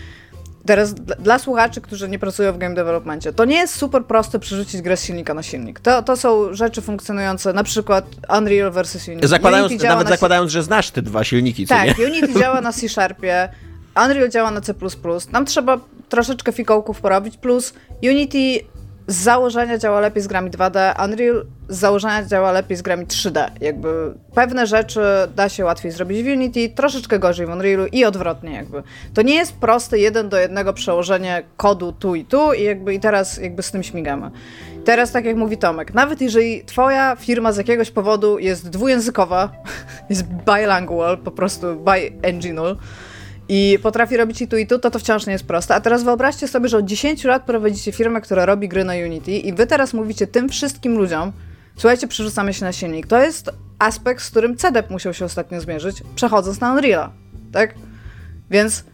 Teraz 0.66 0.94
dla, 0.94 1.38
słuchaczy, 1.38 1.80
którzy 1.80 2.08
nie 2.08 2.18
pracują 2.18 2.52
w 2.52 2.58
game 2.58 2.74
developmentie, 2.74 3.32
to 3.32 3.44
nie 3.44 3.56
jest 3.56 3.74
super 3.74 4.04
proste 4.04 4.38
przerzucić 4.38 4.82
grę 4.82 4.96
z 4.96 5.04
silnika 5.04 5.34
na 5.34 5.42
silnik. 5.42 5.80
To, 5.80 6.02
to 6.02 6.16
są 6.16 6.54
rzeczy 6.54 6.82
funkcjonujące, 6.82 7.52
na 7.52 7.64
przykład 7.64 8.06
Unreal 8.38 8.70
versus 8.70 9.08
Unity. 9.08 9.28
Zakładając, 9.28 9.70
Unity 9.70 9.86
nawet 9.86 10.08
na 10.08 10.14
zakładając, 10.14 10.50
że 10.50 10.62
znasz 10.62 10.90
te 10.90 11.02
dwa 11.02 11.24
silniki, 11.24 11.66
co 11.66 11.84
nie? 11.84 11.94
tak, 11.94 11.98
Unity 11.98 12.34
działa 12.40 12.60
na 12.60 12.72
C-Sharpie, 12.72 13.48
Unreal 14.04 14.30
działa 14.30 14.50
na 14.50 14.60
C++. 14.60 14.74
Nam 15.32 15.46
trzeba 15.46 15.80
troszeczkę 16.08 16.52
fikołków 16.52 17.00
porobić, 17.00 17.36
plus 17.36 17.74
Unity 18.02 18.60
z 19.06 19.16
założenia 19.16 19.78
działa 19.78 20.00
lepiej 20.00 20.22
z 20.22 20.26
grami 20.26 20.50
2D, 20.50 21.04
Unreal 21.04 21.46
z 21.68 21.78
założenia 21.78 22.24
działa 22.24 22.52
lepiej 22.52 22.76
z 22.76 22.82
grami 22.82 23.06
3D. 23.06 23.50
Jakby 23.60 24.14
pewne 24.34 24.66
rzeczy 24.66 25.00
da 25.36 25.48
się 25.48 25.64
łatwiej 25.64 25.92
zrobić 25.92 26.22
w 26.22 26.26
Unity, 26.26 26.68
troszeczkę 26.68 27.18
gorzej 27.18 27.46
w 27.46 27.50
Unrealu 27.50 27.86
i 27.86 28.04
odwrotnie 28.04 28.52
jakby. 28.52 28.82
To 29.14 29.22
nie 29.22 29.34
jest 29.34 29.52
proste 29.52 29.98
jeden 29.98 30.28
do 30.28 30.38
jednego 30.38 30.72
przełożenie 30.72 31.42
kodu 31.56 31.92
tu 31.92 32.14
i 32.14 32.24
tu 32.24 32.52
i 32.52 32.62
jakby 32.62 32.94
i 32.94 33.00
teraz 33.00 33.36
jakby 33.36 33.62
z 33.62 33.70
tym 33.70 33.82
śmigamy. 33.82 34.30
Teraz 34.84 35.12
tak 35.12 35.24
jak 35.24 35.36
mówi 35.36 35.58
Tomek, 35.58 35.94
nawet 35.94 36.20
jeżeli 36.20 36.64
twoja 36.64 37.16
firma 37.16 37.52
z 37.52 37.56
jakiegoś 37.56 37.90
powodu 37.90 38.38
jest 38.38 38.70
dwujęzykowa, 38.70 39.52
jest 40.10 40.22
bilingual, 40.22 41.18
po 41.18 41.30
prostu 41.30 41.66
bi-enginal, 41.66 42.76
i 43.48 43.78
potrafi 43.82 44.16
robić 44.16 44.42
i 44.42 44.48
tu 44.48 44.56
i 44.56 44.66
tu, 44.66 44.78
to 44.78 44.90
to 44.90 44.98
wciąż 44.98 45.26
nie 45.26 45.32
jest 45.32 45.46
proste. 45.46 45.74
A 45.74 45.80
teraz 45.80 46.04
wyobraźcie 46.04 46.48
sobie, 46.48 46.68
że 46.68 46.78
od 46.78 46.84
10 46.84 47.24
lat 47.24 47.44
prowadzicie 47.44 47.92
firmę, 47.92 48.20
która 48.20 48.46
robi 48.46 48.68
gry 48.68 48.84
na 48.84 48.92
Unity 48.92 49.32
i 49.32 49.52
wy 49.52 49.66
teraz 49.66 49.94
mówicie 49.94 50.26
tym 50.26 50.48
wszystkim 50.48 50.98
ludziom, 50.98 51.32
słuchajcie, 51.76 52.08
przerzucamy 52.08 52.54
się 52.54 52.64
na 52.64 52.72
silnik. 52.72 53.06
To 53.06 53.22
jest 53.22 53.50
aspekt, 53.78 54.22
z 54.22 54.30
którym 54.30 54.56
CDEP 54.56 54.90
musiał 54.90 55.14
się 55.14 55.24
ostatnio 55.24 55.60
zmierzyć, 55.60 56.02
przechodząc 56.14 56.60
na 56.60 56.72
Unreala, 56.72 57.12
tak? 57.52 57.74
Więc 58.50 58.84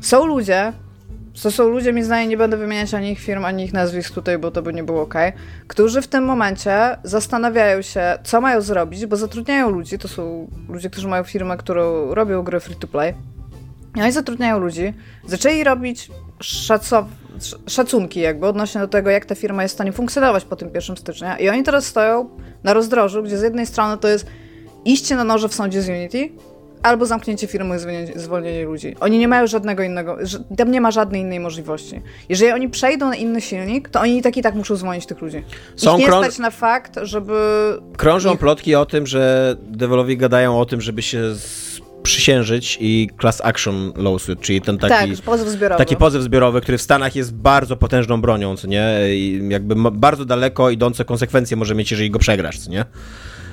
są 0.00 0.26
ludzie, 0.26 0.72
to 1.42 1.50
są 1.50 1.68
ludzie, 1.68 1.92
mi 1.92 2.02
zdaje, 2.02 2.26
nie 2.26 2.36
będę 2.36 2.56
wymieniać 2.56 2.94
ani 2.94 3.10
ich 3.10 3.20
firm, 3.20 3.44
ani 3.44 3.64
ich 3.64 3.72
nazwisk 3.72 4.14
tutaj, 4.14 4.38
bo 4.38 4.50
to 4.50 4.62
by 4.62 4.72
nie 4.72 4.84
było 4.84 5.02
ok, 5.02 5.14
którzy 5.68 6.02
w 6.02 6.08
tym 6.08 6.24
momencie 6.24 6.96
zastanawiają 7.04 7.82
się, 7.82 8.18
co 8.22 8.40
mają 8.40 8.60
zrobić, 8.60 9.06
bo 9.06 9.16
zatrudniają 9.16 9.70
ludzi, 9.70 9.98
to 9.98 10.08
są 10.08 10.50
ludzie, 10.68 10.90
którzy 10.90 11.08
mają 11.08 11.24
firmę, 11.24 11.56
którą 11.56 12.14
robią 12.14 12.42
gry 12.42 12.60
free 12.60 12.76
to 12.76 12.86
play. 12.86 13.14
I 13.96 14.02
oni 14.02 14.12
zatrudniają 14.12 14.58
ludzi, 14.58 14.92
zaczęli 15.26 15.64
robić 15.64 16.10
szacow- 16.42 17.04
szacunki 17.66 18.20
jakby 18.20 18.46
odnośnie 18.46 18.80
do 18.80 18.88
tego, 18.88 19.10
jak 19.10 19.24
ta 19.24 19.34
firma 19.34 19.62
jest 19.62 19.74
w 19.74 19.76
stanie 19.76 19.92
funkcjonować 19.92 20.44
po 20.44 20.56
tym 20.56 20.70
1 20.74 20.96
stycznia. 20.96 21.38
I 21.38 21.48
oni 21.48 21.62
teraz 21.62 21.86
stoją 21.86 22.28
na 22.64 22.72
rozdrożu, 22.74 23.22
gdzie 23.22 23.38
z 23.38 23.42
jednej 23.42 23.66
strony 23.66 23.98
to 23.98 24.08
jest 24.08 24.26
iście 24.84 25.16
na 25.16 25.24
noże 25.24 25.48
w 25.48 25.54
sądzie 25.54 25.82
z 25.82 25.88
Unity, 25.88 26.30
albo 26.82 27.06
zamknięcie 27.06 27.46
firmy 27.46 27.76
i 27.76 28.18
zwolnienie, 28.18 28.64
ludzi. 28.64 28.96
Oni 29.00 29.18
nie 29.18 29.28
mają 29.28 29.46
żadnego 29.46 29.82
innego, 29.82 30.16
tam 30.56 30.70
nie 30.70 30.80
ma 30.80 30.90
żadnej 30.90 31.20
innej 31.20 31.40
możliwości. 31.40 32.00
Jeżeli 32.28 32.52
oni 32.52 32.68
przejdą 32.68 33.08
na 33.08 33.16
inny 33.16 33.40
silnik, 33.40 33.88
to 33.88 34.00
oni 34.00 34.18
i 34.18 34.22
tak 34.22 34.36
i 34.36 34.42
tak 34.42 34.54
muszą 34.54 34.76
zwolnić 34.76 35.06
tych 35.06 35.20
ludzi. 35.20 35.44
Są 35.76 35.98
Ich 35.98 36.06
nie 36.06 36.12
stać 36.12 36.38
na 36.38 36.50
fakt, 36.50 36.98
żeby... 37.02 37.34
Krążą 37.96 38.32
ich- 38.34 38.38
plotki 38.40 38.74
o 38.74 38.86
tym, 38.86 39.06
że 39.06 39.56
dewelowi 39.62 40.16
gadają 40.16 40.60
o 40.60 40.66
tym, 40.66 40.80
żeby 40.80 41.02
się 41.02 41.22
przysiężyć 42.02 42.78
i 42.80 43.08
class 43.20 43.40
action 43.44 43.92
lawsuit, 43.96 44.40
czyli 44.40 44.60
ten 44.60 44.78
taki... 44.78 45.16
tak, 45.16 45.24
pozew 45.24 45.48
zbiorowy. 45.48 45.78
Taki 45.78 45.96
pozew 45.96 46.22
zbiorowy, 46.22 46.60
który 46.60 46.78
w 46.78 46.82
Stanach 46.82 47.16
jest 47.16 47.34
bardzo 47.34 47.76
potężną 47.76 48.20
bronią, 48.20 48.56
co 48.56 48.66
nie? 48.66 48.84
I 49.08 49.40
jakby 49.48 49.74
bardzo 49.90 50.24
daleko 50.24 50.70
idące 50.70 51.04
konsekwencje 51.04 51.56
może 51.56 51.74
mieć, 51.74 51.90
jeżeli 51.90 52.10
go 52.10 52.18
przegrasz, 52.18 52.58
co 52.58 52.70
nie? 52.70 52.84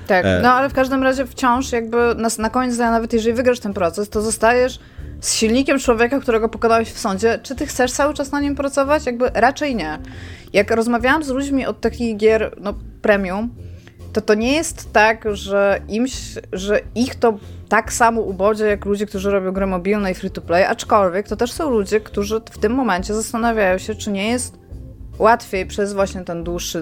Tak, 0.07 0.25
E. 0.25 0.39
no 0.43 0.49
ale 0.49 0.69
w 0.69 0.73
każdym 0.73 1.03
razie 1.03 1.25
wciąż 1.25 1.71
jakby 1.71 1.97
na, 2.15 2.29
na 2.39 2.49
koniec 2.49 2.75
dnia, 2.75 2.91
nawet 2.91 3.13
jeżeli 3.13 3.35
wygrasz 3.35 3.59
ten 3.59 3.73
proces, 3.73 4.09
to 4.09 4.21
zostajesz 4.21 4.79
z 5.21 5.33
silnikiem 5.33 5.79
człowieka, 5.79 6.19
którego 6.19 6.49
pokonałeś 6.49 6.89
w 6.89 6.99
sądzie. 6.99 7.39
Czy 7.43 7.55
ty 7.55 7.65
chcesz 7.65 7.91
cały 7.91 8.13
czas 8.13 8.31
na 8.31 8.39
nim 8.39 8.55
pracować? 8.55 9.05
Jakby 9.05 9.29
raczej 9.33 9.75
nie. 9.75 9.99
Jak 10.53 10.71
rozmawiałam 10.71 11.23
z 11.23 11.29
ludźmi 11.29 11.65
od 11.65 11.81
takich 11.81 12.17
gier, 12.17 12.55
no 12.61 12.73
premium, 13.01 13.55
to 14.13 14.21
to 14.21 14.33
nie 14.33 14.53
jest 14.53 14.93
tak, 14.93 15.25
że 15.31 15.81
im, 15.87 16.05
że 16.53 16.79
ich 16.95 17.15
to 17.15 17.37
tak 17.69 17.93
samo 17.93 18.21
ubodzie 18.21 18.65
jak 18.65 18.85
ludzie, 18.85 19.05
którzy 19.05 19.31
robią 19.31 19.51
gry 19.51 19.67
mobilne 19.67 20.11
i 20.11 20.13
free 20.13 20.31
to 20.31 20.41
play, 20.41 20.65
aczkolwiek 20.65 21.27
to 21.27 21.35
też 21.35 21.51
są 21.51 21.69
ludzie, 21.69 21.99
którzy 21.99 22.41
w 22.51 22.57
tym 22.57 22.71
momencie 22.71 23.13
zastanawiają 23.13 23.77
się, 23.77 23.95
czy 23.95 24.11
nie 24.11 24.29
jest 24.29 24.59
łatwiej 25.19 25.65
przez 25.65 25.93
właśnie 25.93 26.21
ten 26.21 26.43
dłuższy 26.43 26.79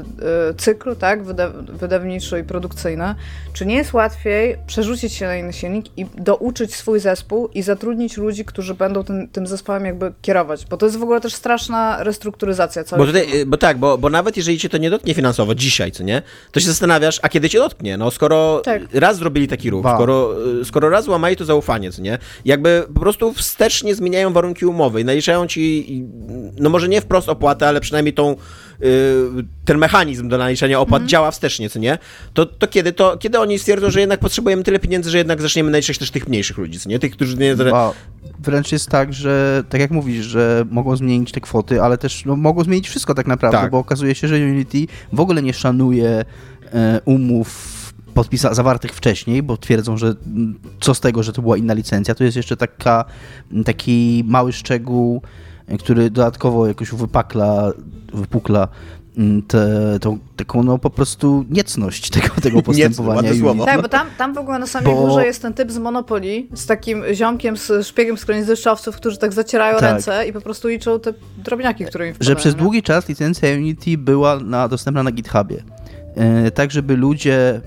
y, 0.52 0.54
cykl, 0.54 0.96
tak, 0.96 1.24
wyda 1.24 1.50
wydawniczy 1.50 2.40
i 2.40 2.44
produkcyjny, 2.44 3.16
czy 3.54 3.66
nie 3.66 3.76
jest 3.76 3.94
łatwiej 3.94 4.58
przerzucić 4.68 5.14
się 5.14 5.26
na 5.26 5.36
inny 5.36 5.54
silnik 5.54 5.86
i 5.98 6.06
douczyć 6.18 6.76
swój 6.76 7.00
zespół 7.00 7.48
i 7.54 7.62
zatrudnić 7.62 8.18
ludzi, 8.18 8.46
którzy 8.46 8.74
będą 8.74 9.04
tym, 9.04 9.28
tym 9.28 9.48
zespołem 9.48 9.86
jakby 9.86 10.14
kierować, 10.22 10.66
bo 10.66 10.78
to 10.78 10.86
jest 10.86 10.98
w 10.98 11.04
ogóle 11.04 11.22
też 11.22 11.34
straszna 11.34 12.04
restrukturyzacja 12.04 12.84
Bo, 12.98 13.06
tutaj, 13.06 13.42
y, 13.42 13.46
bo 13.46 13.58
tak, 13.58 13.78
bo, 13.78 13.98
bo 13.98 14.10
nawet 14.10 14.38
jeżeli 14.38 14.60
cię 14.60 14.70
to 14.70 14.78
nie 14.78 14.90
dotknie 14.90 15.14
finansowo 15.14 15.56
dzisiaj, 15.56 15.92
co 15.92 16.04
nie? 16.04 16.22
To 16.52 16.60
się 16.60 16.68
zastanawiasz, 16.68 17.20
a 17.22 17.30
kiedy 17.30 17.50
cię 17.50 17.60
dotknie? 17.60 17.98
No 17.98 18.12
skoro 18.12 18.62
Tak. 18.66 18.82
raz 18.94 19.18
zrobili 19.18 19.48
taki 19.48 19.70
ruch, 19.70 19.86
skoro, 19.96 20.34
y, 20.62 20.66
skoro 20.66 20.90
raz 20.90 21.08
łamali 21.08 21.36
to 21.36 21.46
zaufanie, 21.46 21.92
co 21.92 22.02
nie? 22.02 22.18
Jakby 22.46 22.84
po 22.94 23.00
prostu 23.00 23.34
wstecznie 23.34 23.96
zmieniają 23.96 24.34
warunki 24.34 24.66
umowy 24.66 25.02
i 25.02 25.06
naliczają 25.06 25.48
ci, 25.48 26.06
no 26.60 26.70
może 26.70 26.88
nie 26.88 27.02
wprost 27.02 27.30
opłatę, 27.30 27.68
ale 27.68 27.82
przynajmniej 27.82 28.14
tą, 28.14 28.25
y, 28.32 28.86
ten 29.66 29.78
mechanizm 29.78 30.30
do 30.30 30.38
naliczania 30.38 30.80
opłat 30.80 31.00
Mhm. 31.02 31.10
działa 31.10 31.32
wstecznie, 31.32 31.70
co 31.70 31.80
nie? 31.80 31.98
To, 32.34 32.46
to, 32.46 32.68
kiedy, 32.68 32.94
to 32.94 33.18
kiedy 33.18 33.40
oni 33.40 33.60
stwierdzą, 33.60 33.90
że 33.90 34.00
jednak 34.00 34.20
potrzebujemy 34.20 34.64
tyle 34.64 34.80
pieniędzy, 34.80 35.10
że 35.10 35.18
jednak 35.18 35.42
zaczniemy 35.42 35.72
naliczać 35.72 35.98
też 35.98 36.12
tych 36.12 36.28
mniejszych 36.28 36.58
ludzi, 36.58 36.80
co 36.80 36.90
nie? 36.90 37.00
Tych, 37.00 37.12
którzy 37.12 37.38
nie... 37.38 37.56
Ba, 37.56 37.94
wręcz 38.40 38.72
jest 38.72 38.90
tak, 38.90 39.14
że 39.14 39.64
tak 39.70 39.82
jak 39.82 39.92
mówisz, 39.92 40.26
że 40.26 40.66
mogą 40.72 40.96
zmienić 40.96 41.32
te 41.32 41.42
kwoty, 41.42 41.82
ale 41.82 41.98
też 41.98 42.26
no, 42.26 42.36
mogą 42.36 42.64
zmienić 42.64 42.90
wszystko 42.90 43.14
tak 43.14 43.28
naprawdę, 43.28 43.58
Tak. 43.58 43.72
bo 43.72 43.78
okazuje 43.78 44.16
się, 44.16 44.28
że 44.28 44.36
Unity 44.36 44.78
w 45.14 45.20
ogóle 45.20 45.42
nie 45.42 45.54
szanuje 45.54 46.26
e, 46.74 47.02
umów 47.06 47.76
podpisa- 48.16 48.54
zawartych 48.54 48.92
wcześniej, 48.92 49.44
bo 49.44 49.58
twierdzą, 49.58 49.98
że 49.98 50.08
mm, 50.08 50.60
co 50.82 50.94
z 50.94 51.00
tego, 51.00 51.24
że 51.24 51.34
to 51.34 51.42
była 51.42 51.58
inna 51.58 51.74
licencja. 51.74 52.16
To 52.16 52.24
jest 52.24 52.38
jeszcze 52.38 52.58
taka, 52.58 53.06
taki 53.66 54.24
mały 54.28 54.54
szczegół, 54.54 55.22
który 55.80 56.10
dodatkowo 56.10 56.68
jakoś 56.68 56.92
wypakla, 56.92 57.72
wypukla 58.14 58.68
mm, 59.18 59.42
te, 59.42 59.68
tą, 60.02 60.20
taką 60.36 60.64
no 60.64 60.78
po 60.78 60.90
prostu 60.90 61.46
niecność 61.50 62.10
tego, 62.10 62.28
tego 62.44 62.62
postępowania. 62.62 63.16
ładne 63.16 63.34
słowo. 63.34 63.52
Unity. 63.52 63.66
Tak, 63.66 63.82
bo 63.82 63.88
tam, 63.88 64.08
tam 64.18 64.34
w 64.34 64.38
ogóle 64.38 64.60
na 64.60 64.68
samej 64.68 64.96
Bo- 64.96 65.02
górze 65.08 65.26
jest 65.26 65.42
ten 65.42 65.54
typ 65.54 65.72
z 65.72 65.78
Monopoly, 65.78 66.48
z 66.54 66.66
takim 66.66 67.04
ziomkiem, 67.14 67.58
z 67.58 67.88
szpiegiem 67.88 68.18
z 68.18 68.26
deszczowców, 68.46 68.96
którzy 68.96 69.18
tak 69.18 69.34
zacierają 69.34 69.80
Tak. 69.80 69.92
ręce 69.92 70.28
i 70.28 70.34
po 70.34 70.42
prostu 70.42 70.68
liczą 70.68 71.00
te 71.00 71.14
drobniaki, 71.38 71.86
które 71.86 72.08
im 72.08 72.14
że 72.14 72.16
wpadają, 72.16 72.36
przez 72.36 72.56
nie? 72.56 72.62
długi 72.62 72.84
czas 72.84 73.10
licencja 73.10 73.50
Unity 73.54 73.98
była 73.98 74.40
na, 74.40 74.68
dostępna 74.68 75.04
na 75.04 75.12
GitHubie. 75.12 75.64
E, 76.16 76.52
tak 76.52 76.72
żeby 76.72 76.96
ludzie 76.96 77.62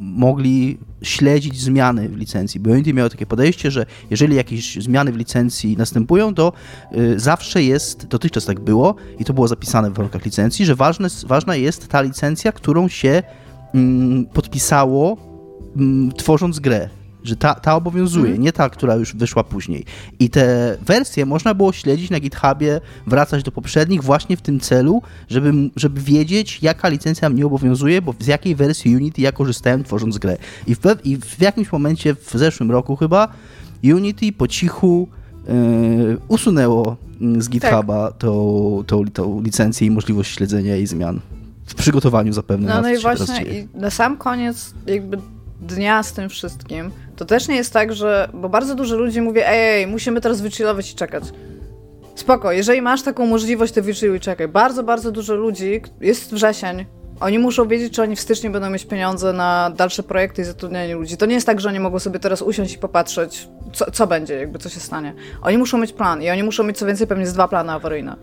mogli 0.00 0.78
śledzić 1.02 1.60
zmiany 1.60 2.08
w 2.08 2.16
licencji, 2.16 2.60
bo 2.60 2.70
Unity 2.70 2.94
miało 2.94 3.08
takie 3.08 3.26
podejście, 3.26 3.70
że 3.70 3.86
jeżeli 4.10 4.36
jakieś 4.36 4.74
zmiany 4.74 5.12
w 5.12 5.16
licencji 5.16 5.76
następują, 5.76 6.34
to 6.34 6.52
y, 6.96 7.20
zawsze 7.20 7.62
jest, 7.62 8.06
dotychczas 8.06 8.44
tak 8.44 8.60
było 8.60 8.94
i 9.18 9.24
to 9.24 9.32
było 9.32 9.48
zapisane 9.48 9.90
w 9.90 9.94
warunkach 9.94 10.24
licencji, 10.24 10.64
że 10.64 10.74
ważne, 10.74 11.08
ważna 11.26 11.56
jest 11.56 11.88
ta 11.88 12.02
licencja, 12.02 12.52
którą 12.52 12.88
się 12.88 13.22
podpisało 14.32 15.16
tworząc 16.16 16.60
grę 16.60 16.88
że 17.24 17.36
ta, 17.36 17.54
ta 17.54 17.74
obowiązuje, 17.76 18.24
Mhm. 18.26 18.42
nie 18.42 18.52
ta, 18.52 18.70
która 18.70 18.94
już 18.94 19.14
wyszła 19.16 19.44
później. 19.44 19.84
I 20.20 20.30
te 20.30 20.76
wersje 20.86 21.26
można 21.26 21.54
było 21.54 21.72
śledzić 21.72 22.10
na 22.10 22.20
GitHubie, 22.20 22.80
wracać 23.06 23.42
do 23.42 23.52
poprzednich 23.52 24.02
właśnie 24.02 24.36
w 24.36 24.42
tym 24.42 24.60
celu, 24.60 25.02
żeby, 25.28 25.52
żeby 25.76 26.00
wiedzieć, 26.00 26.62
jaka 26.62 26.88
licencja 26.88 27.28
mnie 27.28 27.46
obowiązuje, 27.46 28.02
bo 28.02 28.14
z 28.20 28.26
jakiej 28.26 28.54
wersji 28.54 28.96
Unity 28.96 29.22
ja 29.22 29.32
korzystałem 29.32 29.84
tworząc 29.84 30.18
grę. 30.18 30.36
I 30.66 30.74
w, 30.74 30.80
i 31.04 31.16
w 31.16 31.40
jakimś 31.42 31.72
momencie 31.72 32.14
w 32.14 32.30
zeszłym 32.34 32.70
roku 32.70 32.96
chyba 32.96 33.28
Unity 33.84 34.32
po 34.32 34.48
cichu 34.48 35.08
yy, 35.48 36.18
usunęło 36.28 36.96
mm, 37.20 37.42
z 37.42 37.48
GitHuba 37.48 38.08
Tak. 38.10 38.18
tą, 38.18 38.84
tą, 38.86 39.04
tą 39.04 39.42
licencję 39.42 39.86
i 39.86 39.90
możliwość 39.90 40.34
śledzenia 40.36 40.76
jej 40.76 40.86
zmian. 40.86 41.20
W 41.66 41.74
przygotowaniu 41.74 42.32
zapewne 42.32 42.68
No, 42.68 42.82
no 42.82 42.90
i 42.90 42.98
właśnie 42.98 43.42
i 43.44 43.68
na 43.74 43.90
sam 43.90 44.16
koniec 44.16 44.74
jakby 44.86 45.18
dnia 45.60 46.02
z 46.02 46.12
tym 46.12 46.28
wszystkim, 46.28 46.90
to 47.22 47.26
też 47.26 47.48
nie 47.48 47.56
jest 47.56 47.72
tak, 47.72 47.92
że, 47.92 48.28
bo 48.34 48.48
bardzo 48.48 48.74
dużo 48.74 48.96
ludzi 48.96 49.20
mówi, 49.20 49.40
ej, 49.44 49.86
musimy 49.86 50.20
teraz 50.20 50.40
wychillować 50.40 50.92
i 50.92 50.94
czekać. 50.94 51.24
Spoko, 52.14 52.52
jeżeli 52.52 52.82
masz 52.82 53.02
taką 53.02 53.26
możliwość, 53.26 53.72
to 53.72 53.82
wychilluj 53.82 54.16
i 54.16 54.20
czekaj. 54.20 54.48
Bardzo, 54.48 54.82
bardzo 54.82 55.12
dużo 55.12 55.34
ludzi, 55.34 55.82
jest 56.00 56.34
wrzesień, 56.34 56.86
oni 57.20 57.38
muszą 57.38 57.68
wiedzieć, 57.68 57.94
czy 57.94 58.02
oni 58.02 58.16
w 58.16 58.20
styczniu 58.20 58.50
będą 58.50 58.70
mieć 58.70 58.84
pieniądze 58.84 59.32
na 59.32 59.70
dalsze 59.76 60.02
projekty 60.02 60.42
i 60.42 60.44
zatrudnianie 60.44 60.94
ludzi. 60.94 61.16
To 61.16 61.26
nie 61.26 61.34
jest 61.34 61.46
tak, 61.46 61.60
że 61.60 61.68
oni 61.68 61.80
mogą 61.80 61.98
sobie 61.98 62.18
teraz 62.18 62.42
usiąść 62.42 62.74
i 62.74 62.78
popatrzeć, 62.78 63.48
co, 63.72 63.90
co 63.90 64.06
będzie, 64.06 64.34
jakby 64.34 64.58
co 64.58 64.68
się 64.68 64.80
stanie. 64.80 65.14
Oni 65.42 65.58
muszą 65.58 65.78
mieć 65.78 65.92
plan 65.92 66.22
i 66.22 66.30
oni 66.30 66.42
muszą 66.42 66.64
mieć 66.64 66.78
co 66.78 66.86
więcej 66.86 67.06
pewnie 67.06 67.26
z 67.26 67.32
dwa 67.32 67.48
plany 67.48 67.72
awaryjne. 67.72 68.16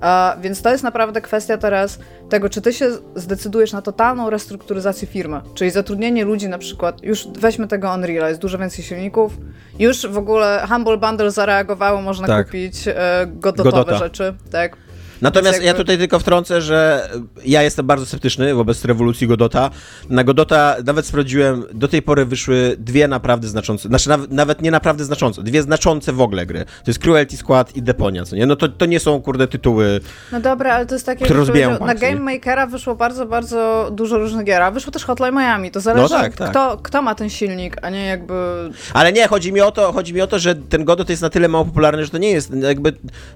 A, 0.00 0.36
więc 0.40 0.62
to 0.62 0.70
jest 0.70 0.84
naprawdę 0.84 1.20
kwestia 1.20 1.58
teraz 1.58 1.98
tego, 2.28 2.48
czy 2.48 2.60
ty 2.62 2.72
się 2.72 2.90
zdecydujesz 3.14 3.72
na 3.72 3.82
totalną 3.82 4.30
restrukturyzację 4.30 5.08
firmy, 5.08 5.40
czyli 5.54 5.70
zatrudnienie 5.70 6.24
ludzi 6.24 6.48
na 6.48 6.58
przykład, 6.58 7.02
już 7.02 7.28
weźmy 7.28 7.68
tego 7.68 7.94
Unreal, 7.94 8.28
jest 8.28 8.40
dużo 8.40 8.58
więcej 8.58 8.84
silników, 8.84 9.32
już 9.78 10.06
w 10.06 10.18
ogóle 10.18 10.66
Humble 10.68 10.96
Bundle 10.96 11.30
zareagowało, 11.30 12.02
można 12.02 12.26
Tak. 12.26 12.46
kupić 12.46 12.88
e, 12.88 13.26
godotowe 13.26 13.70
Godota. 13.70 13.98
rzeczy, 13.98 14.34
tak. 14.50 14.76
Natomiast 15.22 15.52
Więc 15.52 15.62
ja 15.64 15.66
jakby- 15.66 15.84
tutaj 15.84 15.98
tylko 15.98 16.18
wtrącę, 16.18 16.62
że 16.62 17.08
ja 17.44 17.62
jestem 17.62 17.86
bardzo 17.86 18.06
sceptyczny 18.06 18.54
wobec 18.54 18.84
rewolucji 18.84 19.26
Godota. 19.26 19.70
Na 20.10 20.24
Godota 20.24 20.76
nawet 20.84 21.06
sprawdziłem, 21.06 21.64
do 21.74 21.88
tej 21.88 22.02
pory 22.02 22.24
wyszły 22.24 22.76
dwie 22.78 23.08
naprawdę 23.08 23.48
znaczące, 23.48 23.88
znaczy 23.88 24.08
nawet, 24.08 24.30
nawet 24.30 24.62
nie 24.62 24.70
naprawdę 24.70 25.04
znaczące, 25.04 25.42
dwie 25.42 25.62
znaczące 25.62 26.12
w 26.12 26.20
ogóle 26.20 26.46
gry. 26.46 26.64
To 26.64 26.90
jest 26.90 26.98
Cruelty 26.98 27.36
Squad 27.36 27.76
i 27.76 27.82
Deponia, 27.82 28.24
co 28.24 28.36
nie? 28.36 28.46
No 28.46 28.56
to, 28.56 28.68
to 28.68 28.86
nie 28.86 29.00
są, 29.00 29.22
kurde, 29.22 29.48
tytuły. 29.48 30.00
No 30.32 30.40
dobra, 30.40 30.74
ale 30.74 30.86
to 30.86 30.94
jest 30.94 31.06
takie, 31.06 31.24
Które 31.24 31.38
rozbijają 31.38 31.78
na? 31.78 31.94
Game 31.94 32.20
Makera 32.20 32.66
wyszło 32.66 32.94
bardzo, 32.94 33.26
bardzo 33.26 33.90
dużo 33.92 34.18
różnych 34.18 34.46
gier, 34.46 34.62
a 34.62 34.70
wyszło 34.70 34.92
też 34.92 35.04
Hotline 35.04 35.34
Miami, 35.34 35.70
to 35.70 35.80
zależy 35.80 36.02
No 36.02 36.08
tak, 36.08 36.36
tak. 36.36 36.50
Kto, 36.50 36.78
kto 36.82 37.02
ma 37.02 37.14
ten 37.14 37.30
silnik, 37.30 37.76
a 37.82 37.90
nie 37.90 38.06
jakby... 38.06 38.34
Ale 38.94 39.12
nie, 39.12 39.28
chodzi 39.28 39.52
mi 39.52 39.60
o 39.60 39.72
to, 39.72 39.92
chodzi 39.92 40.14
mi 40.14 40.20
o 40.20 40.26
to, 40.26 40.38
że 40.38 40.54
ten 40.54 40.84
Godot 40.84 41.10
jest 41.10 41.22
na 41.22 41.30
tyle 41.30 41.48
mało 41.48 41.64
popularny, 41.64 42.04
że 42.04 42.10
to 42.10 42.18
nie 42.18 42.30
jest 42.30 42.52
jakby, 42.54 42.92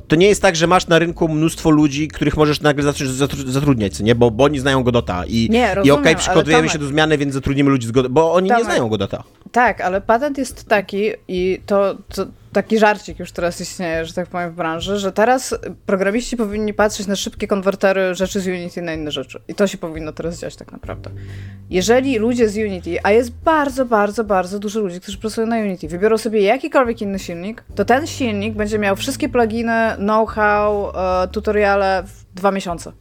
to 0.08 0.16
nie 0.16 0.28
jest 0.28 0.42
tak, 0.42 0.56
że 0.56 0.66
masz 0.66 0.86
na 0.86 0.98
rynku 0.98 1.28
mnóstwo 1.28 1.69
ludzi, 1.70 2.08
których 2.08 2.36
możesz 2.36 2.60
nagle 2.60 2.82
zacząć 2.84 3.10
zatru- 3.10 3.48
zatrudniać, 3.48 3.96
co 3.96 4.02
nie? 4.02 4.14
Bo, 4.14 4.30
bo 4.30 4.44
oni 4.44 4.58
znają 4.58 4.82
Godota 4.82 5.24
i, 5.26 5.48
Nie, 5.50 5.70
i 5.72 5.74
rozumiem, 5.74 5.98
okej, 6.00 6.12
ale 6.12 6.16
przygotowujemy 6.16 6.68
Tomek- 6.68 6.72
się 6.72 6.78
do 6.78 6.86
zmiany, 6.86 7.18
więc 7.18 7.34
zatrudnimy 7.34 7.70
ludzi 7.70 7.86
z 7.86 7.90
Godota, 7.90 8.12
bo 8.14 8.32
oni 8.34 8.48
nie 8.50 8.56
Tomek- 8.56 8.64
znają 8.64 8.88
Godota. 8.88 9.22
Tak, 9.52 9.80
ale 9.80 10.00
patent 10.00 10.38
jest 10.38 10.68
taki 10.68 11.10
i 11.28 11.60
to, 11.66 11.94
to 12.14 12.26
taki 12.52 12.78
żarcik 12.78 13.18
już 13.18 13.32
teraz 13.32 13.60
istnieje, 13.60 14.04
że 14.04 14.12
tak 14.12 14.28
powiem, 14.28 14.50
w 14.50 14.54
branży, 14.54 14.98
że 14.98 15.12
teraz 15.12 15.54
programiści 15.86 16.36
powinni 16.36 16.74
patrzeć 16.74 17.06
na 17.06 17.16
szybkie 17.16 17.46
konwertery 17.46 18.14
rzeczy 18.14 18.40
z 18.40 18.46
Unity 18.46 18.82
na 18.82 18.92
inne 18.92 19.10
rzeczy. 19.10 19.40
I 19.48 19.54
to 19.54 19.66
się 19.66 19.78
powinno 19.78 20.12
teraz 20.12 20.38
dziać 20.38 20.56
tak 20.56 20.72
naprawdę. 20.72 21.10
Jeżeli 21.70 22.18
ludzie 22.18 22.48
z 22.48 22.56
Unity, 22.56 22.98
a 23.02 23.10
jest 23.10 23.30
bardzo, 23.30 23.84
bardzo, 23.84 24.24
bardzo 24.24 24.58
dużo 24.58 24.80
ludzi, 24.80 25.00
którzy 25.00 25.18
pracują 25.18 25.46
na 25.46 25.56
Unity, 25.56 25.88
wybiorą 25.88 26.18
sobie 26.18 26.40
jakikolwiek 26.40 27.02
inny 27.02 27.18
silnik, 27.18 27.64
to 27.74 27.84
ten 27.84 28.06
silnik 28.06 28.54
będzie 28.54 28.78
miał 28.78 28.96
wszystkie 28.96 29.28
pluginy, 29.28 29.72
know-how, 29.96 30.92
e, 31.22 31.28
tutoriale 31.28 32.02
w 32.06 32.34
dwa 32.34 32.50
miesiące. 32.50 32.92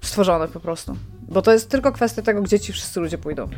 Stworzone 0.00 0.48
po 0.48 0.60
prostu. 0.60 0.96
Bo 1.28 1.42
to 1.42 1.52
jest 1.52 1.70
tylko 1.70 1.92
kwestia 1.92 2.22
tego, 2.22 2.42
gdzie 2.42 2.60
ci 2.60 2.72
wszyscy 2.72 3.00
ludzie 3.00 3.18
pójdą. 3.18 3.48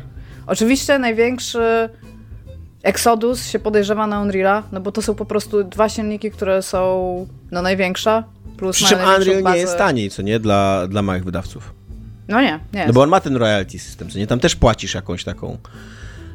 Oczywiście 0.47 0.99
największy 0.99 1.89
Exodus 2.85 3.47
się 3.47 3.59
podejrzewa 3.59 4.07
na 4.07 4.21
Unreala, 4.21 4.63
no 4.71 4.81
bo 4.81 4.91
to 4.91 5.01
są 5.01 5.15
po 5.15 5.25
prostu 5.25 5.63
dwa 5.63 5.89
silniki, 5.89 6.31
które 6.31 6.61
są 6.61 7.27
no 7.51 7.61
największe, 7.61 8.23
plus 8.57 8.75
Przy 8.75 8.85
czym 8.85 8.99
Unreal 8.99 9.43
bazę. 9.43 9.55
nie 9.55 9.61
jest 9.61 9.77
taniej, 9.77 10.09
co 10.09 10.21
nie? 10.21 10.39
Dla, 10.39 10.87
dla 10.87 11.01
małych 11.01 11.23
wydawców. 11.23 11.73
No 12.27 12.41
nie, 12.41 12.59
nie 12.73 12.79
jest. 12.79 12.87
No 12.87 12.93
bo 12.93 13.01
on 13.01 13.09
ma 13.09 13.19
ten 13.19 13.35
royalty 13.35 13.79
system, 13.79 14.09
co 14.09 14.19
nie? 14.19 14.27
Tam 14.27 14.39
też 14.39 14.55
płacisz 14.55 14.93
jakąś 14.93 15.23
taką 15.23 15.57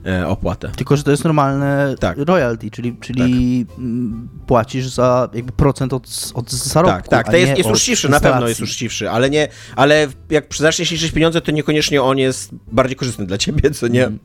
e, 0.07 0.26
opłatę. 0.28 0.70
Tylko, 0.76 0.96
że 0.96 1.03
to 1.03 1.11
jest 1.11 1.24
normalne 1.24 1.94
Tak. 2.01 2.18
royalty, 2.18 2.70
czyli, 2.70 2.96
czyli 3.01 3.66
mm, 3.78 4.28
płacisz 4.46 4.88
za 4.88 5.28
jakby 5.34 5.53
procent 5.53 5.92
od, 5.92 6.32
od 6.34 6.51
zarobku. 6.51 6.96
Tak, 6.96 7.09
tak, 7.09 7.26
to 7.30 7.36
jest, 7.36 7.59
jest 7.59 7.70
uczciwszy, 7.70 8.09
na 8.09 8.20
pewno 8.20 8.48
jest 8.48 8.61
uczciwszy, 8.61 9.11
ale 9.11 9.30
nie, 9.30 9.48
ale 9.76 10.09
jak 10.30 10.55
zaczniesz 10.55 10.90
liczyć 10.90 11.12
pieniądze, 11.12 11.40
to 11.40 11.51
niekoniecznie 11.51 12.03
on 12.03 12.18
jest 12.18 12.51
bardziej 12.72 12.96
korzystny 12.96 13.26
dla 13.26 13.38
ciebie, 13.38 13.70
co 13.70 13.88
nie? 13.88 14.05
Mm. 14.05 14.18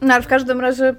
No 0.00 0.14
ale 0.14 0.22
w 0.22 0.26
każdym 0.26 0.60
razie 0.60 0.94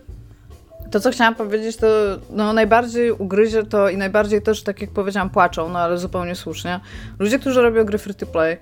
to, 0.92 1.00
co 1.00 1.12
chciałam 1.12 1.36
powiedzieć, 1.36 1.78
to 1.78 1.88
no, 2.30 2.54
najbardziej 2.54 3.12
ugryzie 3.12 3.64
to 3.64 3.90
i 3.90 3.98
najbardziej 3.98 4.42
też, 4.42 4.64
tak 4.64 4.82
jak 4.82 4.92
powiedziałam, 4.92 5.30
płaczą, 5.30 5.70
no 5.70 5.80
ale 5.80 5.98
zupełnie 5.98 6.36
słusznie. 6.36 6.80
Ludzie, 7.20 7.40
którzy 7.40 7.62
robią 7.62 7.86
gry 7.86 7.98
free 7.98 8.16
to 8.16 8.26
play, 8.26 8.58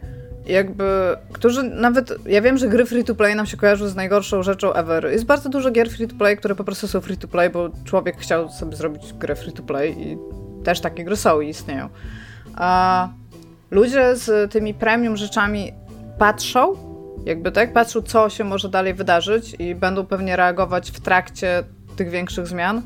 jakby, 0.46 1.18
którzy 1.32 1.64
nawet, 1.64 2.14
ja 2.26 2.42
wiem, 2.42 2.58
że 2.58 2.68
gry 2.68 2.86
free 2.86 3.04
to 3.04 3.16
play 3.16 3.36
nam 3.36 3.46
się 3.46 3.58
kojarzą 3.58 3.88
z 3.88 3.96
najgorszą 3.96 4.44
rzeczą 4.44 4.74
ever. 4.74 5.12
Jest 5.12 5.26
bardzo 5.26 5.50
dużo 5.50 5.72
gier 5.72 5.90
free 5.90 6.08
to 6.08 6.16
play, 6.16 6.38
które 6.38 6.56
po 6.56 6.64
prostu 6.64 6.88
są 6.88 7.02
free 7.02 7.18
to 7.18 7.28
play, 7.28 7.50
bo 7.50 7.70
człowiek 7.84 8.18
chciał 8.18 8.50
sobie 8.50 8.76
zrobić 8.76 9.14
grę 9.14 9.36
free 9.36 9.52
to 9.52 9.64
play 9.64 10.02
i 10.02 10.18
też 10.64 10.80
takie 10.80 11.04
gry 11.04 11.16
są 11.16 11.42
i 11.42 11.50
istnieją. 11.50 11.90
A 12.56 13.10
ludzie 13.72 14.16
z 14.16 14.52
tymi 14.52 14.74
premium 14.74 15.18
rzeczami 15.18 15.74
patrzą, 16.18 16.74
jakby 17.26 17.52
tak, 17.52 17.74
patrzą, 17.74 18.02
co 18.02 18.30
się 18.30 18.44
może 18.44 18.70
dalej 18.70 18.94
wydarzyć 18.94 19.56
i 19.60 19.76
będą 19.76 20.06
pewnie 20.06 20.36
reagować 20.36 20.92
w 20.92 21.00
trakcie 21.00 21.64
tych 21.96 22.10
większych 22.10 22.48
zmian, 22.48 22.82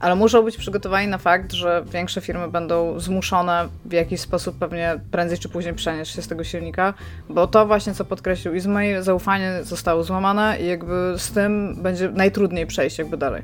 ale 0.00 0.14
muszą 0.14 0.42
być 0.42 0.56
przygotowani 0.56 1.08
na 1.08 1.18
fakt, 1.18 1.52
że 1.52 1.84
większe 1.92 2.20
firmy 2.20 2.48
będą 2.48 3.00
zmuszone 3.00 3.68
w 3.84 3.92
jakiś 3.92 4.20
sposób 4.20 4.58
pewnie 4.58 5.00
prędzej 5.10 5.38
czy 5.38 5.48
później 5.48 5.74
przenieść 5.74 6.14
się 6.14 6.22
z 6.22 6.28
tego 6.28 6.44
silnika, 6.44 6.94
bo 7.28 7.46
to 7.46 7.66
właśnie, 7.66 7.94
co 7.94 8.04
podkreślił 8.04 8.54
Izmail, 8.54 9.02
zaufanie 9.02 9.58
zostało 9.62 10.04
złamane 10.04 10.60
i 10.60 10.66
jakby 10.66 11.14
z 11.16 11.30
tym 11.32 11.82
będzie 11.82 12.10
najtrudniej 12.10 12.66
przejść 12.66 12.98
jakby 12.98 13.16
dalej. 13.16 13.42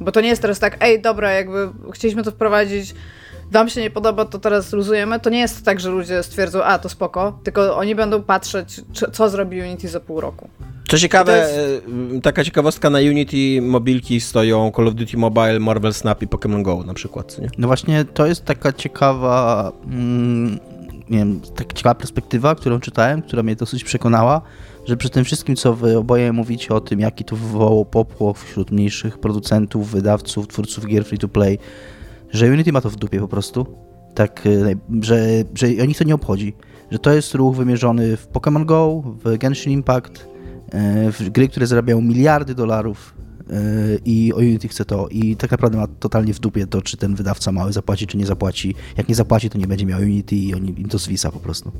Bo 0.00 0.12
to 0.12 0.20
nie 0.20 0.28
jest 0.28 0.42
teraz 0.42 0.58
tak, 0.58 0.76
ej, 0.80 1.02
dobra, 1.02 1.32
jakby 1.32 1.68
chcieliśmy 1.92 2.22
to 2.22 2.30
wprowadzić, 2.30 2.94
wam 3.52 3.68
się 3.68 3.80
nie 3.80 3.90
podoba, 3.90 4.24
to 4.24 4.38
teraz 4.38 4.72
luzujemy. 4.72 5.20
To 5.20 5.30
nie 5.30 5.40
jest 5.40 5.64
tak, 5.64 5.80
że 5.80 5.90
ludzie 5.90 6.22
stwierdzą, 6.22 6.62
a 6.62 6.78
to 6.78 6.88
spoko, 6.88 7.38
tylko 7.44 7.76
oni 7.76 7.94
będą 7.94 8.22
patrzeć, 8.22 8.80
co 9.12 9.28
zrobi 9.28 9.60
Unity 9.60 9.88
za 9.88 10.00
pół 10.00 10.20
roku. 10.20 10.50
Co 10.92 10.98
ciekawe, 10.98 11.38
jest- 11.38 11.86
e, 12.16 12.20
taka 12.20 12.44
ciekawostka 12.44 12.90
na 12.90 12.98
Unity 12.98 13.62
mobilki 13.62 14.20
stoją 14.20 14.72
Call 14.76 14.88
of 14.88 14.94
Duty 14.94 15.16
Mobile, 15.16 15.60
Marvel 15.60 15.94
Snap 15.94 16.22
i 16.22 16.26
Pokémon 16.26 16.62
Go 16.62 16.84
na 16.86 16.94
przykład, 16.94 17.38
nie? 17.38 17.48
No 17.58 17.66
właśnie, 17.66 18.04
to 18.04 18.26
jest 18.26 18.44
taka 18.44 18.72
ciekawa, 18.72 19.72
mm, 19.86 20.58
nie 21.10 21.18
wiem, 21.18 21.40
taka 21.56 21.74
ciekawa 21.74 21.94
perspektywa, 21.94 22.54
którą 22.54 22.80
czytałem, 22.80 23.22
która 23.22 23.42
mnie 23.42 23.56
dosyć 23.56 23.84
przekonała, 23.84 24.40
że 24.86 24.96
przy 24.96 25.10
tym 25.10 25.24
wszystkim, 25.24 25.56
co 25.56 25.74
wy 25.74 25.98
oboje 25.98 26.32
mówicie 26.32 26.74
o 26.74 26.80
tym, 26.80 27.00
jaki 27.00 27.24
to 27.24 27.36
wywołało 27.36 27.84
popłoch 27.84 28.38
wśród 28.38 28.70
mniejszych 28.70 29.18
producentów, 29.18 29.90
wydawców, 29.90 30.48
twórców 30.48 30.86
gier 30.86 31.04
free 31.04 31.18
to 31.18 31.28
play, 31.28 31.58
że 32.30 32.46
Unity 32.46 32.72
ma 32.72 32.80
to 32.80 32.90
w 32.90 32.96
dupie 32.96 33.20
po 33.20 33.28
prostu. 33.28 33.66
Tak, 34.14 34.46
y, 34.46 34.78
że, 35.02 35.18
że 35.54 35.66
o 35.82 35.84
nich 35.84 35.98
to 35.98 36.04
nie 36.04 36.14
obchodzi. 36.14 36.54
Że 36.90 36.98
to 36.98 37.12
jest 37.12 37.34
ruch 37.34 37.56
wymierzony 37.56 38.16
w 38.16 38.28
Pokémon 38.28 38.64
Go, 38.64 39.02
w 39.24 39.38
Genshin 39.38 39.72
Impact, 39.72 40.31
gry, 41.30 41.48
które 41.48 41.66
zarabiają 41.66 42.00
miliardy 42.00 42.54
dolarów 42.54 43.14
y, 43.50 44.00
i 44.04 44.32
o 44.32 44.36
Unity 44.36 44.68
chce 44.68 44.84
to. 44.84 45.08
I 45.08 45.36
tak 45.36 45.50
naprawdę 45.50 45.78
ma 45.78 45.86
totalnie 45.86 46.34
w 46.34 46.38
dupie 46.38 46.66
to, 46.66 46.82
czy 46.82 46.96
ten 46.96 47.14
wydawca 47.14 47.52
mały 47.52 47.72
zapłaci, 47.72 48.06
czy 48.06 48.16
nie 48.16 48.26
zapłaci. 48.26 48.74
Jak 48.96 49.08
nie 49.08 49.14
zapłaci, 49.14 49.50
to 49.50 49.58
nie 49.58 49.66
będzie 49.66 49.86
miał 49.86 50.00
Unity 50.00 50.36
i 50.36 50.54
oni, 50.54 50.80
im 50.80 50.88
to 50.88 50.98
zwisa 50.98 51.30
po 51.30 51.40
prostu. 51.40 51.72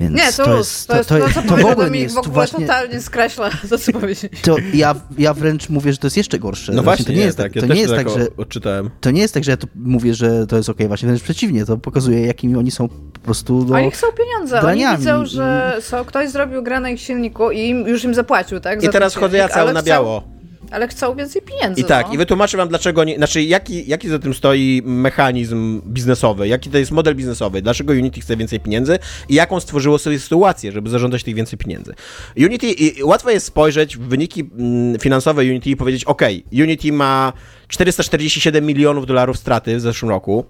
Więc 0.00 0.16
Nie, 0.16 0.32
to, 0.32 0.44
to 0.44 0.56
jest, 0.56 0.86
to, 0.88 0.96
jest 0.96 1.08
to, 1.08 1.18
co 1.18 1.34
to 1.34 1.40
w 1.42 1.46
powiedział, 1.46 1.70
ogóle 1.70 1.86
to 1.86 1.92
nie 1.92 1.98
mi 1.98 2.00
jest 2.00 2.14
w 2.14 2.18
ogóle 2.18 2.32
właśnie... 2.34 2.60
totalnie 2.66 3.00
skreśla 3.00 3.50
to, 3.70 3.78
co 3.78 3.92
powiedzieli. 3.92 4.36
To 4.42 4.56
ja, 4.74 4.94
ja 5.18 5.34
wręcz 5.34 5.68
mówię, 5.68 5.92
że 5.92 5.98
to 5.98 6.06
jest 6.06 6.16
jeszcze 6.16 6.38
gorsze. 6.38 6.72
No 6.72 6.82
Znaczy, 6.82 6.84
właśnie, 6.84 7.04
to 7.04 7.12
nie 7.12 7.18
jest 7.26 7.36
tak, 7.38 7.56
ja 7.56 7.62
to 7.62 7.74
nie 7.74 7.80
jest 7.80 7.94
tak 7.94 8.06
tak, 8.08 8.18
że 8.18 8.26
odczytałem. 8.36 8.90
to 9.00 9.10
nie 9.10 9.20
jest 9.22 9.34
tak, 9.34 9.44
że 9.44 9.50
ja 9.50 9.56
to 9.56 9.66
mówię, 9.74 10.14
że 10.14 10.46
to 10.46 10.56
jest 10.56 10.68
okej, 10.68 10.88
właśnie 10.88 11.06
wręcz 11.08 11.22
przeciwnie, 11.22 11.64
to 11.66 11.76
pokazuje, 11.76 12.26
jakimi 12.26 12.56
oni 12.56 12.70
są 12.70 12.88
po 12.88 13.20
prostu 13.20 13.66
no, 13.68 13.76
Oni 13.76 13.90
chcą 13.90 14.06
pieniądze, 14.12 14.54
oni 14.56 14.62
draniami. 14.62 14.98
widzą, 14.98 15.26
że 15.26 15.76
są, 15.80 16.04
ktoś 16.04 16.30
zrobił 16.30 16.62
grę 16.62 16.80
na 16.80 16.90
ich 16.90 17.00
silniku 17.00 17.50
i 17.50 17.60
im, 17.60 17.88
już 17.88 18.04
im 18.04 18.14
zapłacił, 18.14 18.60
tak? 18.60 18.82
I 18.82 18.86
za 18.86 18.92
teraz 18.92 19.14
chodzę 19.14 19.36
ja 19.36 19.48
cały 19.48 19.72
na 19.72 19.80
chcą- 19.80 19.86
biało. 19.88 20.37
Ale 20.70 20.88
chcą 20.88 21.14
więcej 21.14 21.42
pieniędzy, 21.42 21.80
I 21.80 21.84
tak, 21.84 22.06
no. 22.06 22.14
i 22.14 22.18
wytłumaczę 22.18 22.56
wam, 22.56 22.68
dlaczego 22.68 23.04
nie, 23.04 23.16
znaczy 23.16 23.42
jaki, 23.42 23.88
jaki 23.88 24.08
za 24.08 24.18
tym 24.18 24.34
stoi 24.34 24.82
mechanizm 24.84 25.82
biznesowy, 25.86 26.48
jaki 26.48 26.70
to 26.70 26.78
jest 26.78 26.90
model 26.90 27.14
biznesowy, 27.14 27.62
dlaczego 27.62 27.92
Unity 27.92 28.20
chce 28.20 28.36
więcej 28.36 28.60
pieniędzy 28.60 28.98
i 29.28 29.34
jaką 29.34 29.60
stworzyło 29.60 29.98
sobie 29.98 30.18
sytuację, 30.18 30.72
żeby 30.72 30.90
zarządzać 30.90 31.22
tych 31.22 31.34
więcej 31.34 31.58
pieniędzy. 31.58 31.94
Unity, 32.36 32.66
i, 32.66 33.02
łatwo 33.02 33.30
jest 33.30 33.46
spojrzeć 33.46 33.96
w 33.96 34.00
wyniki 34.00 34.50
mm, 34.58 34.98
finansowe 34.98 35.42
Unity 35.42 35.70
i 35.70 35.76
powiedzieć, 35.76 36.04
ok, 36.04 36.22
Unity 36.52 36.92
ma 36.92 37.32
447 37.68 38.66
milionów 38.66 39.06
dolarów 39.06 39.38
straty 39.38 39.76
w 39.76 39.80
zeszłym 39.80 40.10
roku 40.10 40.44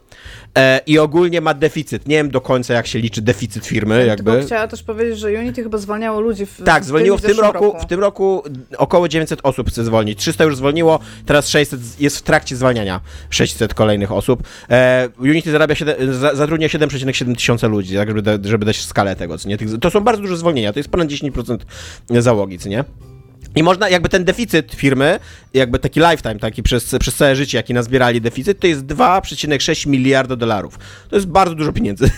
e, 0.56 0.80
i 0.86 0.98
ogólnie 0.98 1.40
ma 1.40 1.54
deficyt. 1.54 2.08
Nie 2.08 2.16
wiem 2.16 2.30
do 2.30 2.40
końca, 2.40 2.74
jak 2.74 2.86
się 2.86 2.98
liczy 2.98 3.22
deficyt 3.22 3.66
firmy, 3.66 4.06
jakby. 4.06 4.42
Chciała 4.42 4.68
też 4.68 4.82
powiedzieć, 4.82 5.18
że 5.18 5.28
Unity 5.28 5.62
chyba 5.62 5.78
zwalniało 5.78 6.20
ludzi 6.20 6.46
w 6.46 6.62
Tak, 6.64 6.84
zwolniło 6.84 7.18
w 7.18 7.20
tym 7.20 7.30
zeszłym 7.30 7.52
roku, 7.52 7.76
w 7.80 7.86
tym 7.86 8.00
roku 8.00 8.42
około 8.76 9.08
900 9.08 9.40
osób 9.42 9.68
chce 9.68 9.84
zwolnić. 9.84 10.18
300 10.18 10.44
już 10.44 10.56
zwolniło, 10.56 10.98
teraz 11.26 11.48
600 11.48 12.00
jest 12.00 12.18
w 12.18 12.22
trakcie 12.22 12.56
zwalniania 12.56 13.00
600 13.30 13.74
kolejnych 13.74 14.12
osób. 14.12 14.42
E, 14.70 15.08
Unity 15.18 15.50
zarabia 15.50 15.74
7, 15.74 16.14
za, 16.14 16.34
zatrudnia 16.34 16.68
7,7 16.68 17.34
tysiąca 17.34 17.66
ludzi, 17.66 17.96
tak, 17.96 18.08
żeby, 18.08 18.22
da, 18.22 18.32
żeby 18.44 18.64
dać 18.64 18.84
skalę 18.84 19.16
tego, 19.16 19.38
co 19.38 19.48
nie? 19.48 19.58
To 19.80 19.90
są 19.90 20.00
bardzo 20.00 20.22
duże 20.22 20.36
zwolnienia, 20.36 20.72
to 20.72 20.78
jest 20.78 20.90
ponad 20.90 21.08
10% 21.08 21.58
załogi, 22.10 22.58
co 22.58 22.68
nie? 22.68 22.84
I 23.56 23.62
można, 23.62 23.88
jakby 23.88 24.08
ten 24.08 24.24
deficyt 24.24 24.74
firmy, 24.74 25.18
jakby 25.54 25.78
taki 25.78 26.00
lifetime, 26.00 26.38
taki 26.38 26.62
przez, 26.62 26.94
przez 27.00 27.14
całe 27.14 27.36
życie, 27.36 27.58
jaki 27.58 27.74
nazbierali 27.74 28.20
deficyt, 28.20 28.60
to 28.60 28.66
jest 28.66 28.84
2,6 28.86 29.86
miliarda 29.86 30.36
dolarów. 30.36 30.78
To 31.10 31.16
jest 31.16 31.28
bardzo 31.28 31.54
dużo 31.54 31.72
pieniędzy? 31.72 32.10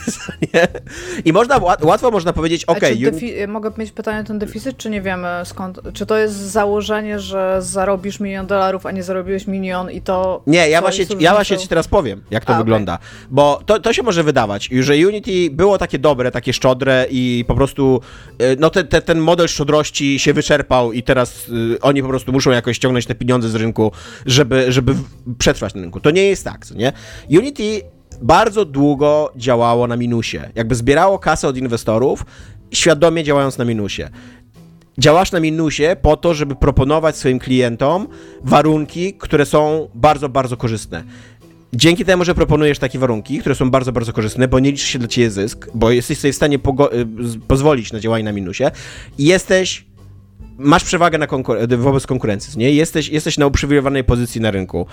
I 1.25 1.33
można, 1.33 1.59
łat- 1.59 1.85
łatwo 1.85 2.11
można 2.11 2.33
powiedzieć, 2.33 2.65
Uni- 2.67 3.11
defi- 3.13 3.49
mogę 3.49 3.71
mieć 3.79 3.93
pytanie 3.93 4.21
o 4.21 4.25
ten 4.25 4.39
deficyt, 4.39 4.77
czy 4.77 4.91
nie 4.91 5.03
wiemy 5.03 5.29
skąd? 5.45 5.81
Czy 5.93 6.07
to 6.07 6.19
jest 6.19 6.35
założenie, 6.35 7.21
że 7.21 7.57
zarobisz 7.63 8.21
milion 8.21 8.47
dolarów, 8.47 8.87
a 8.87 8.91
nie 8.91 9.03
zarobiłeś 9.03 9.47
milion 9.47 9.91
i 9.91 10.01
to... 10.01 10.43
Nie, 10.47 10.69
ja 10.69 10.81
właśnie, 10.81 11.05
ja 11.19 11.35
właśnie 11.35 11.59
ci 11.59 11.69
teraz 11.69 11.89
powiem, 11.89 12.23
jak 12.31 12.45
to 12.45 12.55
A, 12.55 12.59
wygląda. 12.59 12.99
Bo 13.31 13.63
to, 13.67 13.79
to 13.79 13.93
się 13.93 14.03
może 14.03 14.23
wydawać, 14.25 14.69
że 14.81 14.95
Unity 14.95 15.51
było 15.51 15.79
takie 15.79 15.99
dobre, 15.99 16.31
takie 16.31 16.53
szczodre 16.53 17.07
i 17.11 17.45
po 17.49 17.55
prostu 17.55 18.01
y, 18.43 18.57
no 18.59 18.71
te, 18.71 18.85
te, 18.85 19.03
ten 19.03 19.19
model 19.19 19.49
szczodrości 19.49 20.19
się 20.19 20.33
wyczerpał 20.33 20.93
i 20.93 21.03
teraz 21.03 21.20
y, 21.75 21.81
oni 21.81 22.03
po 22.03 22.09
prostu 22.09 22.33
muszą 22.33 22.51
jakoś 22.51 22.77
ściągnąć 22.77 23.07
te 23.07 23.15
pieniądze 23.15 23.49
z 23.49 23.55
rynku, 23.55 23.93
żeby, 24.27 24.73
żeby 24.73 24.95
przetrwać 25.39 25.75
na 25.75 25.81
rynku. 25.81 26.01
To 26.01 26.11
nie 26.11 26.25
jest 26.25 26.45
tak, 26.45 26.67
co 26.67 26.75
nie? 26.75 26.93
Unity 27.31 27.81
bardzo 28.23 28.65
długo 28.65 29.33
działało 29.37 29.87
na 29.87 29.97
minusie. 29.97 30.51
Jakby 30.55 30.75
zbierało 30.75 31.19
kasę 31.19 31.49
od 31.49 31.57
inwestorów, 31.57 32.25
świadomie 32.73 33.25
działając 33.25 33.59
na 33.59 33.65
minusie 33.65 34.11
działasz 34.99 35.33
na 35.33 35.41
minusie 35.41 35.97
po 36.03 36.17
to, 36.17 36.35
żeby 36.35 36.57
proponować 36.57 37.17
swoim 37.17 37.39
klientom 37.39 38.09
warunki, 38.45 39.15
które 39.15 39.47
są 39.47 39.89
bardzo, 39.95 40.29
bardzo 40.29 40.57
korzystne. 40.57 41.05
Dzięki 41.73 42.05
temu, 42.05 42.25
że 42.25 42.35
proponujesz 42.35 42.79
takie 42.79 42.99
warunki, 42.99 43.39
które 43.39 43.55
są 43.55 43.71
bardzo, 43.71 43.93
bardzo 43.93 44.13
korzystne, 44.13 44.49
bo 44.49 44.59
nie 44.59 44.71
liczy 44.71 44.87
się 44.87 44.99
dla 44.99 45.09
ciebie 45.09 45.31
zysk, 45.31 45.69
bo 45.75 45.91
jesteś 45.91 46.19
sobie 46.19 46.33
w 46.33 46.37
stanie 46.37 46.57
y, 46.57 46.61
pozwolić 47.49 47.93
na 47.93 48.01
działanie 48.01 48.25
na 48.25 48.33
minusie, 48.33 48.65
jesteś 49.19 49.85
masz 50.61 50.85
przewagę 50.85 51.19
na 51.19 51.27
konkur- 51.27 51.77
wobec 51.77 52.07
konkurencji, 52.07 52.59
nie? 52.59 52.73
Jesteś, 52.73 53.09
jesteś 53.09 53.39
na 53.39 53.47
uprzywilejowanej 53.47 54.05
pozycji 54.05 54.41
na 54.41 54.51
rynku. 54.51 54.87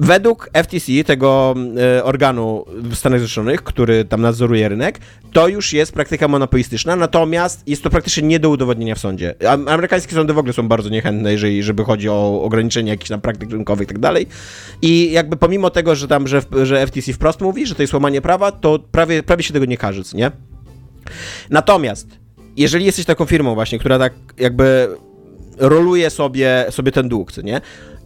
Według 0.00 0.50
FTC, 0.62 1.04
tego 1.04 1.54
e, 1.98 2.04
organu 2.04 2.64
w 2.68 2.94
Stanach 2.94 3.20
Zjednoczonych, 3.20 3.62
który 3.62 4.04
tam 4.04 4.20
nadzoruje 4.20 4.68
rynek, 4.68 5.00
to 5.32 5.48
już 5.48 5.72
jest 5.72 5.92
praktyka 5.92 6.28
monopolistyczna, 6.28 6.96
natomiast 6.96 7.68
jest 7.68 7.82
to 7.82 7.90
praktycznie 7.90 8.22
nie 8.22 8.40
do 8.40 8.50
udowodnienia 8.50 8.94
w 8.94 8.98
sądzie. 8.98 9.34
Am- 9.48 9.68
Amerykańskie 9.68 10.14
sądy 10.14 10.32
w 10.32 10.38
ogóle 10.38 10.52
są 10.52 10.68
bardzo 10.68 10.88
niechętne, 10.88 11.32
jeżeli 11.32 11.62
żeby 11.62 11.84
chodzi 11.84 12.08
o 12.08 12.42
ograniczenie 12.42 12.90
jakichś 12.90 13.08
tam 13.08 13.20
praktyk 13.20 13.50
rynkowych 13.50 13.84
i 13.84 13.88
tak 13.88 13.98
dalej. 13.98 14.26
I 14.82 15.12
jakby 15.12 15.36
pomimo 15.36 15.70
tego, 15.70 15.94
że 15.94 16.08
tam, 16.08 16.28
że, 16.28 16.42
że 16.62 16.86
FTC 16.86 17.12
wprost 17.12 17.40
mówi, 17.40 17.66
że 17.66 17.74
to 17.74 17.82
jest 17.82 17.94
łamanie 17.94 18.20
prawa, 18.20 18.52
to 18.52 18.78
prawie, 18.78 19.22
prawie 19.22 19.42
się 19.42 19.52
tego 19.52 19.64
nie 19.64 19.78
co 20.04 20.16
nie? 20.16 20.30
Natomiast, 21.50 22.21
jeżeli 22.56 22.84
jesteś 22.84 23.04
taką 23.04 23.24
firmą 23.24 23.54
właśnie, 23.54 23.78
która 23.78 23.98
tak 23.98 24.12
jakby 24.38 24.88
roluje 25.58 26.10
sobie, 26.10 26.66
sobie 26.70 26.92
ten 26.92 27.08
dług, 27.08 27.36
nie? 27.44 27.60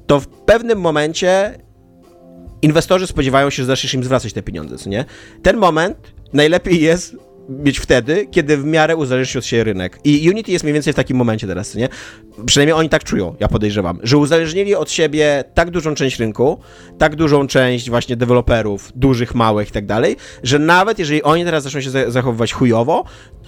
To 0.06 0.20
w 0.20 0.26
pewnym 0.28 0.80
momencie 0.80 1.58
inwestorzy 2.62 3.06
spodziewają 3.06 3.50
się, 3.50 3.62
że 3.62 3.66
zaczniesz 3.66 3.94
im 3.94 4.04
zwracać 4.04 4.32
te 4.32 4.42
pieniądze, 4.42 4.90
nie? 4.90 5.04
Ten 5.42 5.56
moment 5.56 5.98
najlepiej 6.32 6.80
jest 6.80 7.16
mieć 7.48 7.78
wtedy, 7.78 8.26
kiedy 8.30 8.56
w 8.56 8.64
miarę 8.64 8.96
uzależni 8.96 9.32
się 9.32 9.38
od 9.38 9.44
siebie 9.44 9.64
rynek. 9.64 9.98
I 10.04 10.30
Unity 10.30 10.52
jest 10.52 10.64
mniej 10.64 10.74
więcej 10.74 10.92
w 10.92 10.96
takim 10.96 11.16
momencie 11.16 11.46
teraz, 11.46 11.74
nie? 11.74 11.88
Przynajmniej 12.46 12.72
oni 12.74 12.88
tak 12.88 13.04
czują, 13.04 13.34
ja 13.40 13.48
podejrzewam, 13.48 13.98
że 14.02 14.18
uzależnili 14.18 14.74
od 14.74 14.90
siebie 14.90 15.44
tak 15.54 15.70
dużą 15.70 15.94
część 15.94 16.18
rynku, 16.18 16.58
tak 16.98 17.16
dużą 17.16 17.46
część 17.46 17.90
właśnie 17.90 18.16
deweloperów, 18.16 18.92
dużych, 18.94 19.34
małych 19.34 19.68
i 19.68 19.72
tak 19.72 19.86
dalej, 19.86 20.16
że 20.42 20.58
nawet 20.58 20.98
jeżeli 20.98 21.22
oni 21.22 21.44
teraz 21.44 21.62
zaczną 21.64 21.80
się 21.80 21.90
za- 21.90 22.10
zachowywać 22.10 22.52
chujowo, 22.52 23.04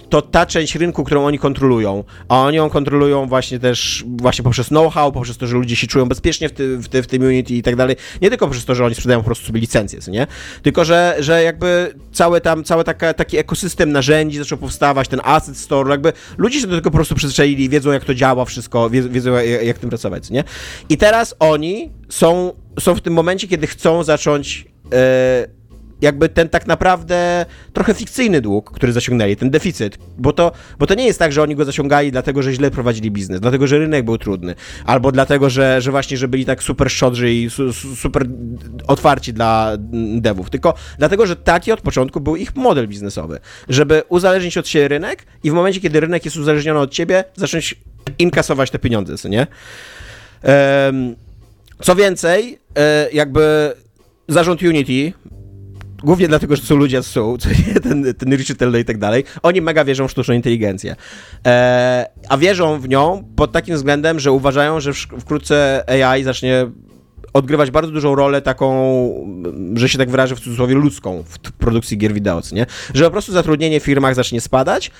to 0.09 0.21
ta 0.21 0.45
część 0.45 0.75
rynku, 0.75 1.03
którą 1.03 1.25
oni 1.25 1.39
kontrolują, 1.39 2.03
a 2.29 2.41
oni 2.41 2.57
ją 2.57 2.69
kontrolują 2.69 3.27
właśnie 3.27 3.59
też 3.59 4.03
właśnie 4.07 4.43
poprzez 4.43 4.67
know-how, 4.67 5.11
poprzez 5.11 5.37
to, 5.37 5.47
że 5.47 5.55
ludzie 5.55 5.75
się 5.75 5.87
czują 5.87 6.05
bezpiecznie 6.05 6.49
w, 6.49 6.51
ty, 6.51 6.77
w, 6.77 6.87
ty, 6.87 7.03
w 7.03 7.07
tym 7.07 7.21
Unity 7.21 7.53
i 7.53 7.63
tak 7.63 7.75
dalej, 7.75 7.95
nie 8.21 8.29
tylko 8.29 8.45
poprzez 8.45 8.65
to, 8.65 8.75
że 8.75 8.85
oni 8.85 8.95
sprzedają 8.95 9.19
po 9.19 9.25
prostu 9.25 9.45
sobie 9.45 9.59
licencje, 9.59 9.99
nie? 10.07 10.27
Tylko, 10.61 10.85
że, 10.85 11.15
że 11.19 11.43
jakby 11.43 11.93
cały 12.11 12.41
tam, 12.41 12.63
cały 12.63 12.83
taka, 12.83 13.13
taki 13.13 13.37
ekosystem 13.37 13.91
narzędzi 13.91 14.37
zaczął 14.37 14.57
powstawać, 14.57 15.07
ten 15.07 15.21
asset 15.23 15.57
store, 15.57 15.91
jakby 15.91 16.13
ludzie 16.37 16.61
się 16.61 16.67
do 16.67 16.75
tego 16.75 16.91
po 16.91 16.97
prostu 16.97 17.15
przyzwyczaili, 17.15 17.69
wiedzą 17.69 17.91
jak 17.91 18.05
to 18.05 18.13
działa 18.13 18.45
wszystko, 18.45 18.89
wie, 18.89 19.01
wiedzą 19.01 19.33
jak, 19.33 19.63
jak 19.63 19.77
tym 19.77 19.89
pracować, 19.89 20.27
co 20.27 20.33
nie? 20.33 20.43
I 20.89 20.97
teraz 20.97 21.35
oni 21.39 21.91
są, 22.09 22.53
są 22.79 22.95
w 22.95 23.01
tym 23.01 23.13
momencie, 23.13 23.47
kiedy 23.47 23.67
chcą 23.67 24.03
zacząć 24.03 24.67
e, 24.93 25.58
jakby 26.01 26.29
ten 26.29 26.49
tak 26.49 26.67
naprawdę 26.67 27.45
trochę 27.73 27.93
fikcyjny 27.93 28.41
dług, 28.41 28.71
który 28.71 28.93
zaciągnęli, 28.93 29.35
ten 29.35 29.49
deficyt, 29.49 29.97
bo 30.17 30.33
to, 30.33 30.51
bo 30.79 30.87
to 30.87 30.93
nie 30.93 31.05
jest 31.05 31.19
tak, 31.19 31.31
że 31.31 31.43
oni 31.43 31.55
go 31.55 31.65
zaciągali 31.65 32.11
dlatego, 32.11 32.43
że 32.43 32.53
źle 32.53 32.71
prowadzili 32.71 33.11
biznes, 33.11 33.41
dlatego, 33.41 33.67
że 33.67 33.77
rynek 33.77 34.05
był 34.05 34.17
trudny, 34.17 34.55
albo 34.85 35.11
dlatego, 35.11 35.49
że, 35.49 35.81
że 35.81 35.91
właśnie, 35.91 36.17
że 36.17 36.27
byli 36.27 36.45
tak 36.45 36.63
super 36.63 36.91
szczodrzy 36.91 37.33
i 37.33 37.49
su, 37.49 37.73
su, 37.73 37.95
super 37.95 38.25
otwarci 38.87 39.33
dla 39.33 39.77
devów, 40.17 40.49
tylko 40.49 40.73
dlatego, 40.97 41.27
że 41.27 41.35
taki 41.35 41.71
od 41.71 41.81
początku 41.81 42.19
był 42.19 42.35
ich 42.35 42.55
model 42.55 42.87
biznesowy, 42.87 43.39
żeby 43.69 44.03
uzależnić 44.09 44.57
od 44.57 44.67
siebie 44.67 44.87
rynek 44.87 45.25
i 45.43 45.51
w 45.51 45.53
momencie, 45.53 45.81
kiedy 45.81 45.99
rynek 45.99 46.25
jest 46.25 46.37
uzależniony 46.37 46.79
od 46.79 46.91
ciebie, 46.91 47.23
zacząć 47.35 47.75
inkasować 48.19 48.71
te 48.71 48.79
pieniądze, 48.79 49.17
co 49.17 49.29
nie? 49.29 49.47
Co 51.81 51.95
więcej, 51.95 52.59
e, 52.77 53.07
jakby 53.13 53.73
zarząd 54.27 54.61
Unity, 54.61 55.13
głównie 56.03 56.27
dlatego, 56.27 56.55
że 56.55 56.61
są 56.61 56.75
ludzie, 56.75 57.03
są, 57.03 57.37
ten, 57.83 58.13
ten 58.13 58.35
Richard 58.35 58.59
Tell 58.59 58.79
i 58.79 58.85
tak 58.85 58.97
dalej, 58.97 59.23
oni 59.43 59.61
mega 59.61 59.85
wierzą 59.85 60.07
w 60.07 60.11
sztuczną 60.11 60.33
inteligencję. 60.33 60.95
E, 61.45 62.09
a 62.29 62.37
wierzą 62.37 62.79
w 62.79 62.89
nią 62.89 63.23
pod 63.35 63.51
takim 63.51 63.75
względem, 63.75 64.19
że 64.19 64.31
uważają, 64.31 64.79
że 64.79 64.93
wkrótce 64.93 65.83
AI 66.05 66.23
zacznie 66.23 66.67
odgrywać 67.33 67.71
bardzo 67.71 67.91
dużą 67.91 68.15
rolę 68.15 68.41
taką, 68.41 68.69
że 69.73 69.89
się 69.89 69.97
tak 69.97 70.09
wyrażę 70.09 70.35
w 70.35 70.39
cudzysłowie, 70.39 70.75
ludzką 70.75 71.23
w 71.23 71.51
produkcji 71.51 71.97
gier 71.97 72.13
wideo, 72.13 72.41
nie? 72.51 72.65
Że 72.93 73.03
po 73.05 73.11
prostu 73.11 73.31
zatrudnienie 73.31 73.79
w 73.79 73.83
firmach 73.83 74.15
zacznie 74.15 74.41
spadać, 74.41 74.91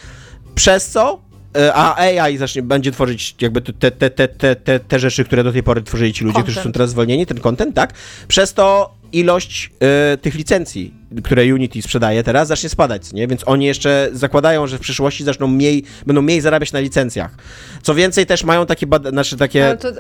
przez 0.55 0.89
co 0.89 1.28
a 1.73 1.95
AI 1.95 2.37
zacznie, 2.37 2.61
będzie 2.61 2.91
tworzyć 2.91 3.35
jakby 3.41 3.61
te, 3.61 3.91
te, 3.91 4.09
te, 4.09 4.27
te, 4.27 4.55
te, 4.55 4.79
te 4.79 4.99
rzeczy, 4.99 5.25
które 5.25 5.43
do 5.43 5.51
tej 5.51 5.63
pory 5.63 5.81
tworzyli 5.81 6.13
ci 6.13 6.25
ludzie, 6.25 6.41
którzy 6.41 6.55
są 6.55 6.61
Content. 6.61 6.75
teraz 6.75 6.89
zwolnieni, 6.89 7.25
ten 7.25 7.39
content, 7.39 7.75
tak? 7.75 7.93
Przez 8.27 8.53
to 8.53 8.99
ilość 9.11 9.71
e, 9.79 10.17
tych 10.17 10.35
licencji, 10.35 10.93
które 11.23 11.53
Unity 11.53 11.81
sprzedaje 11.81 12.23
teraz, 12.23 12.47
zacznie 12.47 12.69
spadać, 12.69 13.13
nie? 13.13 13.27
Więc 13.27 13.43
oni 13.45 13.65
jeszcze 13.65 14.09
zakładają, 14.13 14.67
że 14.67 14.77
w 14.77 14.81
przyszłości 14.81 15.23
zaczną 15.23 15.47
mniej, 15.47 15.83
będą 16.05 16.21
mniej 16.21 16.41
zarabiać 16.41 16.71
na 16.71 16.79
licencjach. 16.79 17.35
Co 17.83 17.95
więcej, 17.95 18.25
też 18.25 18.43
mają 18.43 18.65
takie, 18.65 18.87
bada- 18.87 19.09
znaczy 19.09 19.37
takie... 19.37 19.77
To, 19.79 19.89
e, 19.89 19.95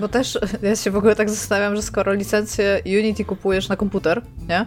bo 0.00 0.08
też 0.08 0.38
ja 0.62 0.76
się 0.76 0.90
w 0.90 0.96
ogóle 0.96 1.16
tak 1.16 1.30
zastanawiam, 1.30 1.76
że 1.76 1.82
skoro 1.82 2.12
licencję 2.12 2.82
Unity 2.86 3.24
kupujesz 3.24 3.68
na 3.68 3.76
komputer, 3.76 4.22
nie? 4.48 4.66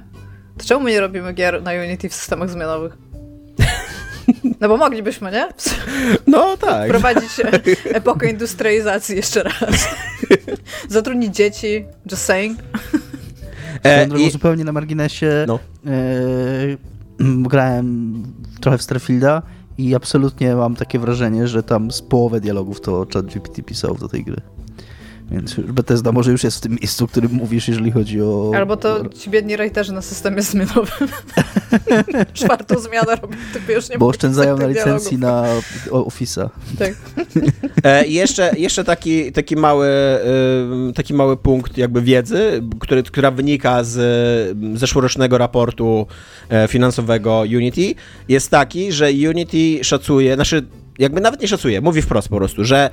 To 0.57 0.65
czemu 0.65 0.83
my 0.83 0.91
nie 0.91 0.99
robimy 0.99 1.33
gier 1.33 1.63
na 1.63 1.71
Unity 1.71 2.09
w 2.09 2.13
systemach 2.13 2.49
zmianowych? 2.49 2.97
No 4.61 4.67
bo 4.69 4.77
moglibyśmy, 4.77 5.31
nie? 5.31 5.47
No 6.27 6.57
tak. 6.57 6.85
Wprowadzić 6.87 7.39
e, 7.39 7.51
epokę 7.97 8.29
industrializacji 8.29 9.15
jeszcze 9.15 9.43
raz. 9.43 9.87
Zatrudnić 10.89 11.35
dzieci, 11.35 11.85
just 12.11 12.23
saying. 12.25 12.59
E, 13.83 14.07
drogą 14.07 14.23
i- 14.23 14.31
zupełnie 14.31 14.63
na 14.63 14.71
marginesie 14.71 15.45
No. 15.47 15.59
e, 15.87 15.91
grałem 17.19 18.23
trochę 18.61 18.77
w 18.77 18.81
Starfielda 18.81 19.41
i 19.77 19.95
absolutnie 19.95 20.55
mam 20.55 20.75
takie 20.75 20.99
wrażenie, 20.99 21.47
że 21.47 21.63
tam 21.63 21.91
z 21.91 22.01
połowę 22.01 22.39
dialogów 22.41 22.81
to 22.81 23.07
ChatGPT 23.13 23.61
pisał 23.65 23.95
do 23.95 24.07
tej 24.07 24.23
gry. 24.23 24.41
Więc 25.31 25.55
Bethesda 25.59 26.11
może 26.11 26.31
już 26.31 26.43
jest 26.43 26.57
w 26.57 26.61
tym 26.61 26.71
miejscu, 26.81 27.05
o 27.05 27.07
którym 27.07 27.31
mówisz, 27.31 27.67
jeżeli 27.67 27.91
chodzi 27.91 28.21
o... 28.21 28.51
Albo 28.55 28.77
to 28.77 29.09
ci 29.09 29.29
biedni 29.29 29.57
writerzy 29.57 29.93
na 29.93 30.01
systemie 30.01 30.41
zmianowym. 30.41 31.07
Czwartą 32.33 32.79
zmianę 32.79 33.15
robią, 33.15 33.37
tylko 33.53 33.71
już 33.71 33.89
nie 33.89 33.97
Bo 33.97 34.07
oszczędzają 34.07 34.57
na 34.57 34.67
licencji 34.67 35.17
dialogów. 35.17 35.63
na 35.91 35.91
Office'a. 35.91 36.49
Tak. 36.79 36.93
E, 37.83 38.07
jeszcze, 38.07 38.51
jeszcze 38.57 38.83
taki, 38.83 39.31
taki, 39.31 39.55
mały, 39.55 39.87
ym, 40.71 40.93
taki 40.95 41.13
mały 41.13 41.37
punkt 41.37 41.77
jakby 41.77 42.01
wiedzy, 42.01 42.63
który, 42.79 43.03
która 43.03 43.31
wynika 43.31 43.83
z 43.83 43.97
ym, 44.51 44.77
zeszłorocznego 44.77 45.37
raportu 45.37 46.07
e, 46.49 46.67
finansowego 46.67 47.39
Unity, 47.41 47.95
jest 48.27 48.49
taki, 48.49 48.91
że 48.91 49.09
Unity 49.29 49.83
szacuje, 49.83 50.35
znaczy 50.35 50.65
jakby 50.99 51.21
nawet 51.21 51.41
nie 51.41 51.47
szacuje, 51.47 51.81
mówi 51.81 52.01
wprost 52.01 52.29
po 52.29 52.37
prostu, 52.37 52.63
że 52.63 52.89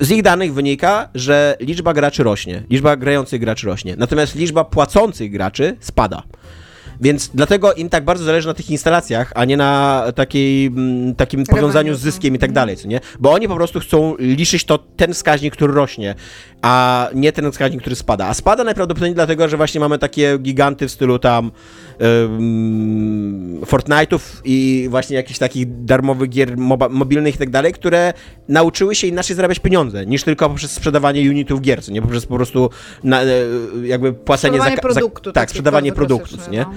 z 0.00 0.10
ich 0.10 0.22
danych 0.22 0.54
wynika, 0.54 1.08
że 1.14 1.56
liczba 1.60 1.92
graczy 1.94 2.22
rośnie, 2.22 2.62
liczba 2.70 2.96
grających 2.96 3.40
graczy 3.40 3.66
rośnie, 3.66 3.94
natomiast 3.98 4.34
liczba 4.34 4.64
płacących 4.64 5.30
graczy 5.30 5.76
spada. 5.80 6.22
Więc 7.00 7.30
dlatego 7.34 7.72
im 7.72 7.88
tak 7.88 8.04
bardzo 8.04 8.24
zależy 8.24 8.48
na 8.48 8.54
tych 8.54 8.70
instalacjach, 8.70 9.32
a 9.34 9.44
nie 9.44 9.56
na 9.56 10.04
takiej, 10.14 10.66
mm, 10.66 11.14
takim 11.14 11.44
powiązaniu 11.44 11.94
z 11.94 12.00
zyskiem 12.00 12.34
i 12.34 12.38
tak 12.38 12.52
dalej, 12.52 12.76
co 12.76 12.88
nie? 12.88 13.00
Bo 13.18 13.32
oni 13.32 13.48
po 13.48 13.54
prostu 13.54 13.80
chcą 13.80 14.14
liczyć 14.18 14.64
to 14.64 14.78
ten 14.78 15.14
wskaźnik, 15.14 15.52
który 15.54 15.74
rośnie, 15.74 16.14
a 16.62 17.08
nie 17.14 17.32
ten 17.32 17.52
wskaźnik, 17.52 17.80
który 17.80 17.96
spada. 17.96 18.26
A 18.26 18.34
spada 18.34 18.64
najprawdopodobniej 18.64 19.14
dlatego, 19.14 19.48
że 19.48 19.56
właśnie 19.56 19.80
mamy 19.80 19.98
takie 19.98 20.38
giganty 20.38 20.88
w 20.88 20.90
stylu 20.90 21.18
tam 21.18 21.50
Fortnite'ów 23.66 24.20
i 24.44 24.86
właśnie 24.90 25.16
jakichś 25.16 25.38
takich 25.38 25.84
darmowych 25.84 26.30
gier 26.30 26.58
mobilnych 26.90 27.34
i 27.34 27.38
tak 27.38 27.50
dalej, 27.50 27.72
które 27.72 28.12
nauczyły 28.48 28.94
się 28.94 29.06
inaczej 29.06 29.36
zarabiać 29.36 29.58
pieniądze, 29.58 30.06
niż 30.06 30.24
tylko 30.24 30.48
poprzez 30.48 30.70
sprzedawanie 30.70 31.30
unitów 31.30 31.60
gier, 31.60 31.84
co 31.84 31.92
nie? 31.92 32.02
Poprzez 32.02 32.26
po 32.26 32.36
prostu 32.36 32.70
na, 33.04 33.22
e, 33.22 33.26
jakby 33.84 34.12
płacenie 34.12 34.58
za, 34.58 34.64
Sprzedawanie 34.64 34.94
za 34.94 35.00
produktu. 35.00 35.32
Tak, 35.32 35.50
sprzedawanie 35.50 35.92
produktu, 35.92 36.36
co 36.36 36.50
nie? 36.50 36.60
no. 36.60 36.72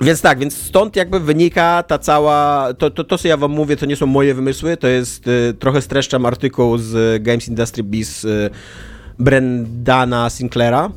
Więc 0.00 0.20
tak, 0.20 0.38
więc 0.38 0.56
stąd 0.56 0.96
jakby 0.96 1.20
wynika 1.20 1.82
ta 1.82 1.98
cała, 1.98 2.68
to, 2.78 2.90
to, 2.90 3.04
to 3.04 3.18
co 3.18 3.28
ja 3.28 3.36
wam 3.36 3.50
mówię, 3.50 3.76
to 3.76 3.86
nie 3.86 3.96
są 3.96 4.06
moje 4.06 4.34
wymysły, 4.34 4.76
to 4.76 4.88
jest, 4.88 5.28
y, 5.28 5.54
trochę 5.58 5.82
streszczam 5.82 6.26
artykuł 6.26 6.78
z 6.78 7.22
Games 7.22 7.48
Industry 7.48 7.82
Biz 7.82 8.24
y, 8.24 8.50
Brendana 9.18 10.30
Sinclaira. 10.30 10.90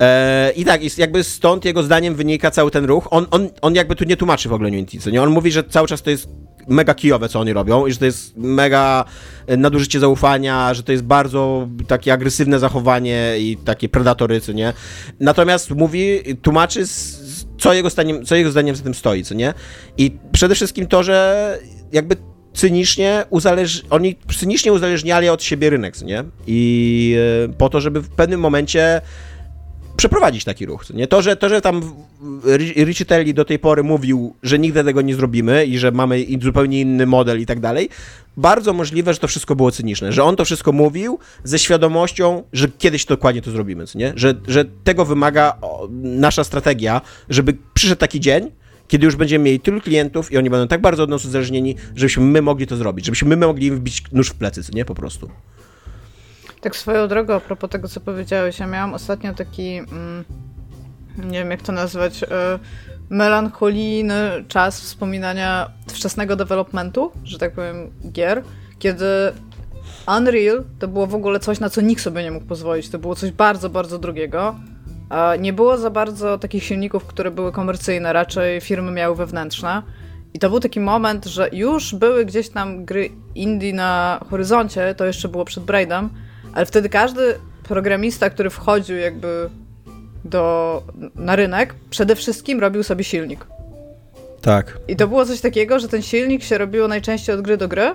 E, 0.00 0.52
I 0.56 0.64
tak, 0.64 0.84
i 0.84 0.90
jakby 0.98 1.24
stąd 1.24 1.64
jego 1.64 1.82
zdaniem 1.82 2.14
wynika 2.14 2.50
cały 2.50 2.70
ten 2.70 2.84
ruch. 2.84 3.08
On, 3.10 3.26
on, 3.30 3.48
on 3.62 3.74
jakby 3.74 3.96
tu 3.96 4.04
nie 4.04 4.16
tłumaczy 4.16 4.48
w 4.48 4.52
ogóle 4.52 4.68
Unity, 4.70 4.98
co 4.98 5.10
nie? 5.10 5.22
On 5.22 5.30
mówi, 5.30 5.52
że 5.52 5.64
cały 5.64 5.88
czas 5.88 6.02
to 6.02 6.10
jest 6.10 6.28
mega 6.68 6.94
kijowe, 6.94 7.28
co 7.28 7.40
oni 7.40 7.52
robią 7.52 7.86
i 7.86 7.92
że 7.92 7.98
to 7.98 8.04
jest 8.04 8.36
mega 8.36 9.04
e, 9.46 9.56
nadużycie 9.56 10.00
zaufania, 10.00 10.74
że 10.74 10.82
to 10.82 10.92
jest 10.92 11.04
bardzo 11.04 11.68
takie 11.88 12.12
agresywne 12.12 12.58
zachowanie 12.58 13.34
i 13.38 13.56
takie 13.64 13.88
predatory, 13.88 14.40
co 14.40 14.52
nie? 14.52 14.72
Natomiast 15.20 15.70
mówi, 15.70 16.20
tłumaczy, 16.42 16.86
z- 16.86 17.23
co, 17.58 17.72
jego 17.72 17.90
zdaniem, 17.90 18.24
co 18.24 18.34
jego 18.34 18.50
zdaniem 18.50 18.76
za 18.76 18.82
tym 18.82 18.94
stoi, 18.94 19.24
co 19.24 19.34
nie? 19.34 19.54
I 19.98 20.16
przede 20.32 20.54
wszystkim 20.54 20.86
to, 20.86 21.02
że 21.02 21.58
jakby 21.92 22.16
cynicznie 22.54 23.24
uzależ... 23.30 23.82
oni 23.90 24.16
cynicznie 24.38 24.72
uzależniali 24.72 25.28
od 25.28 25.42
siebie 25.42 25.70
rynek, 25.70 26.02
nie? 26.02 26.24
I 26.46 27.16
e, 27.44 27.48
po 27.48 27.68
to, 27.68 27.80
żeby 27.80 28.00
w 28.00 28.08
pewnym 28.08 28.40
momencie 28.40 29.00
przeprowadzić 29.96 30.44
taki 30.44 30.66
ruch. 30.66 30.90
Nie? 30.90 31.06
To, 31.06 31.22
że, 31.22 31.36
to, 31.36 31.48
że 31.48 31.60
tam 31.60 31.82
Ri- 32.44 32.84
Richie 32.84 33.06
Telly 33.06 33.34
do 33.34 33.44
tej 33.44 33.58
pory 33.58 33.82
mówił, 33.82 34.34
że 34.42 34.58
nigdy 34.58 34.84
tego 34.84 35.02
nie 35.02 35.14
zrobimy 35.14 35.66
i 35.66 35.78
że 35.78 35.92
mamy 35.92 36.26
zupełnie 36.42 36.80
inny 36.80 37.06
model 37.06 37.40
i 37.40 37.46
tak 37.46 37.60
dalej, 37.60 37.88
bardzo 38.36 38.72
możliwe, 38.72 39.14
że 39.14 39.20
to 39.20 39.28
wszystko 39.28 39.56
było 39.56 39.70
cyniczne, 39.70 40.12
że 40.12 40.24
on 40.24 40.36
to 40.36 40.44
wszystko 40.44 40.72
mówił 40.72 41.18
ze 41.44 41.58
świadomością, 41.58 42.42
że 42.52 42.68
kiedyś 42.78 43.04
dokładnie 43.04 43.42
to 43.42 43.50
zrobimy, 43.50 43.84
nie? 43.94 44.12
Że, 44.16 44.34
że 44.48 44.64
tego 44.84 45.04
wymaga 45.04 45.56
nasza 46.02 46.44
strategia, 46.44 47.00
żeby 47.28 47.56
przyszedł 47.74 48.00
taki 48.00 48.20
dzień, 48.20 48.50
kiedy 48.88 49.06
już 49.06 49.16
będziemy 49.16 49.44
mieli 49.44 49.60
tylu 49.60 49.80
klientów 49.80 50.32
i 50.32 50.38
oni 50.38 50.50
będą 50.50 50.68
tak 50.68 50.80
bardzo 50.80 51.02
od 51.02 51.10
nas 51.10 51.24
uzależnieni, 51.24 51.76
żebyśmy 51.96 52.24
my 52.24 52.42
mogli 52.42 52.66
to 52.66 52.76
zrobić, 52.76 53.04
żebyśmy 53.04 53.28
my 53.28 53.46
mogli 53.46 53.66
im 53.66 53.76
wbić 53.76 54.02
nóż 54.12 54.28
w 54.28 54.34
plecy, 54.34 54.62
nie? 54.74 54.84
Po 54.84 54.94
prostu. 54.94 55.30
Tak 56.64 56.76
swoją 56.76 57.08
drogą, 57.08 57.34
a 57.34 57.40
propos 57.40 57.70
tego, 57.70 57.88
co 57.88 58.00
powiedziałeś, 58.00 58.58
ja 58.58 58.66
miałam 58.66 58.94
ostatnio 58.94 59.34
taki, 59.34 59.76
mm, 59.76 60.24
nie 61.18 61.38
wiem 61.38 61.50
jak 61.50 61.62
to 61.62 61.72
nazwać, 61.72 62.22
y, 62.22 62.26
melancholijny 63.10 64.44
czas 64.48 64.80
wspominania 64.80 65.70
wczesnego 65.88 66.36
developmentu, 66.36 67.12
że 67.24 67.38
tak 67.38 67.52
powiem, 67.52 67.90
gier, 68.12 68.42
kiedy 68.78 69.06
Unreal 70.18 70.64
to 70.78 70.88
było 70.88 71.06
w 71.06 71.14
ogóle 71.14 71.40
coś, 71.40 71.60
na 71.60 71.70
co 71.70 71.80
nikt 71.80 72.02
sobie 72.02 72.22
nie 72.22 72.30
mógł 72.30 72.46
pozwolić. 72.46 72.88
To 72.88 72.98
było 72.98 73.14
coś 73.14 73.30
bardzo, 73.30 73.70
bardzo 73.70 73.98
drugiego. 73.98 74.54
A 75.08 75.36
nie 75.36 75.52
było 75.52 75.76
za 75.76 75.90
bardzo 75.90 76.38
takich 76.38 76.64
silników, 76.64 77.04
które 77.04 77.30
były 77.30 77.52
komercyjne, 77.52 78.12
raczej 78.12 78.60
firmy 78.60 78.92
miały 78.92 79.16
wewnętrzne. 79.16 79.82
I 80.34 80.38
to 80.38 80.50
był 80.50 80.60
taki 80.60 80.80
moment, 80.80 81.24
że 81.24 81.48
już 81.52 81.94
były 81.94 82.24
gdzieś 82.24 82.48
tam 82.48 82.84
gry 82.84 83.10
indie 83.34 83.72
na 83.72 84.20
horyzoncie, 84.30 84.94
to 84.94 85.04
jeszcze 85.04 85.28
było 85.28 85.44
przed 85.44 85.64
Braidem, 85.64 86.10
ale 86.54 86.66
wtedy 86.66 86.88
każdy 86.88 87.34
programista, 87.68 88.30
który 88.30 88.50
wchodził 88.50 88.96
jakby 88.96 89.50
do, 90.24 90.82
na 91.14 91.36
rynek, 91.36 91.74
przede 91.90 92.16
wszystkim 92.16 92.60
robił 92.60 92.82
sobie 92.82 93.04
silnik. 93.04 93.46
Tak. 94.40 94.78
I 94.88 94.96
to 94.96 95.08
było 95.08 95.26
coś 95.26 95.40
takiego, 95.40 95.78
że 95.78 95.88
ten 95.88 96.02
silnik 96.02 96.42
się 96.42 96.58
robiło 96.58 96.88
najczęściej 96.88 97.34
od 97.34 97.40
gry 97.40 97.56
do 97.56 97.68
gry. 97.68 97.90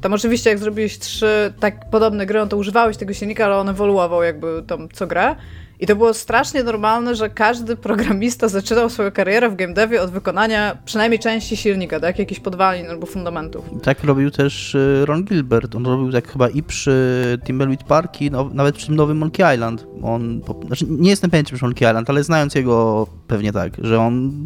Tam 0.00 0.12
oczywiście 0.12 0.50
jak 0.50 0.58
zrobiłeś 0.58 0.98
trzy 0.98 1.52
tak 1.60 1.90
podobne 1.90 2.26
gry, 2.26 2.38
no 2.38 2.46
to 2.46 2.56
używałeś 2.56 2.96
tego 2.96 3.14
silnika, 3.14 3.44
ale 3.44 3.56
on 3.56 3.68
ewoluował 3.68 4.22
jakby 4.22 4.62
tam 4.66 4.88
co 4.92 5.06
grę. 5.06 5.36
I 5.80 5.86
to 5.86 5.96
było 5.96 6.14
strasznie 6.14 6.62
normalne, 6.62 7.14
że 7.14 7.30
każdy 7.30 7.76
programista 7.76 8.48
zaczynał 8.48 8.90
swoją 8.90 9.10
karierę 9.10 9.50
w 9.50 9.56
game 9.56 9.74
devie 9.74 10.02
od 10.02 10.10
wykonania 10.10 10.78
przynajmniej 10.84 11.18
części 11.18 11.56
silnika, 11.56 12.00
tak? 12.00 12.18
Jakichś 12.18 12.40
podwalin 12.40 12.90
albo 12.90 13.06
fundamentów. 13.06 13.64
Tak 13.82 14.04
robił 14.04 14.30
też 14.30 14.74
y, 14.74 15.02
Ron 15.06 15.24
Gilbert. 15.24 15.74
On 15.74 15.86
robił 15.86 16.12
tak 16.12 16.28
chyba 16.28 16.48
i 16.48 16.62
przy 16.62 17.38
Timberwolf 17.46 17.84
Park 17.84 18.22
i 18.22 18.30
no, 18.30 18.50
nawet 18.54 18.76
przy 18.76 18.86
tym 18.86 18.96
nowym 18.96 19.18
Monkey 19.18 19.54
Island. 19.54 19.86
On, 20.02 20.40
znaczy 20.66 20.84
nie 20.88 21.10
jestem 21.10 21.30
pewien, 21.30 21.46
czy 21.46 21.54
przy 21.54 21.64
Monkey 21.64 21.88
Island, 21.88 22.10
ale 22.10 22.24
znając 22.24 22.54
jego 22.54 23.06
pewnie 23.26 23.52
tak, 23.52 23.72
że 23.82 24.00
on 24.00 24.44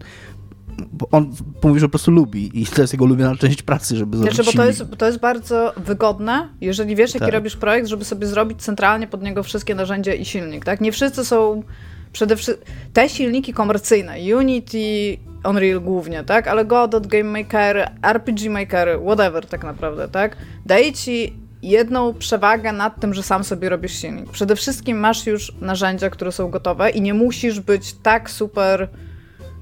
on 1.10 1.32
mówi, 1.62 1.80
że 1.80 1.86
po 1.86 1.90
prostu 1.90 2.10
lubi 2.10 2.62
i 2.62 2.66
to 2.66 2.80
jest 2.80 2.92
jego 2.92 3.04
ulubiona 3.04 3.36
część 3.36 3.62
pracy, 3.62 3.96
żeby 3.96 4.16
zrobić 4.16 4.34
Znaczy, 4.34 4.50
bo 4.52 4.62
to 4.62 4.66
jest, 4.66 4.84
to 4.98 5.06
jest 5.06 5.18
bardzo 5.18 5.72
wygodne, 5.76 6.48
jeżeli 6.60 6.96
wiesz, 6.96 7.14
jaki 7.14 7.26
Tak. 7.26 7.34
robisz 7.34 7.56
projekt, 7.56 7.88
żeby 7.88 8.04
sobie 8.04 8.26
zrobić 8.26 8.62
centralnie 8.62 9.06
pod 9.06 9.22
niego 9.22 9.42
wszystkie 9.42 9.74
narzędzia 9.74 10.14
i 10.14 10.24
silnik, 10.24 10.64
tak? 10.64 10.80
Nie 10.80 10.92
wszyscy 10.92 11.24
są 11.24 11.62
przede 12.12 12.36
wszystkim... 12.36 12.66
Te 12.92 13.08
silniki 13.08 13.52
komercyjne, 13.52 14.16
Unity, 14.36 15.18
Unreal 15.44 15.80
głównie, 15.80 16.24
tak? 16.24 16.48
Ale 16.48 16.64
Godot, 16.64 17.06
Game 17.06 17.40
Maker, 17.42 17.90
RPG 18.02 18.50
Maker, 18.50 19.00
whatever 19.04 19.46
tak 19.46 19.64
naprawdę, 19.64 20.08
tak? 20.08 20.36
Daje 20.66 20.92
ci 20.92 21.34
jedną 21.62 22.14
przewagę 22.14 22.72
nad 22.72 23.00
tym, 23.00 23.14
że 23.14 23.22
sam 23.22 23.44
sobie 23.44 23.68
robisz 23.68 23.92
silnik. 23.92 24.30
Przede 24.30 24.56
wszystkim 24.56 24.98
masz 24.98 25.26
już 25.26 25.52
narzędzia, 25.60 26.10
które 26.10 26.32
są 26.32 26.50
gotowe 26.50 26.90
i 26.90 27.00
nie 27.00 27.14
musisz 27.14 27.60
być 27.60 27.92
tak 28.02 28.30
super 28.30 28.88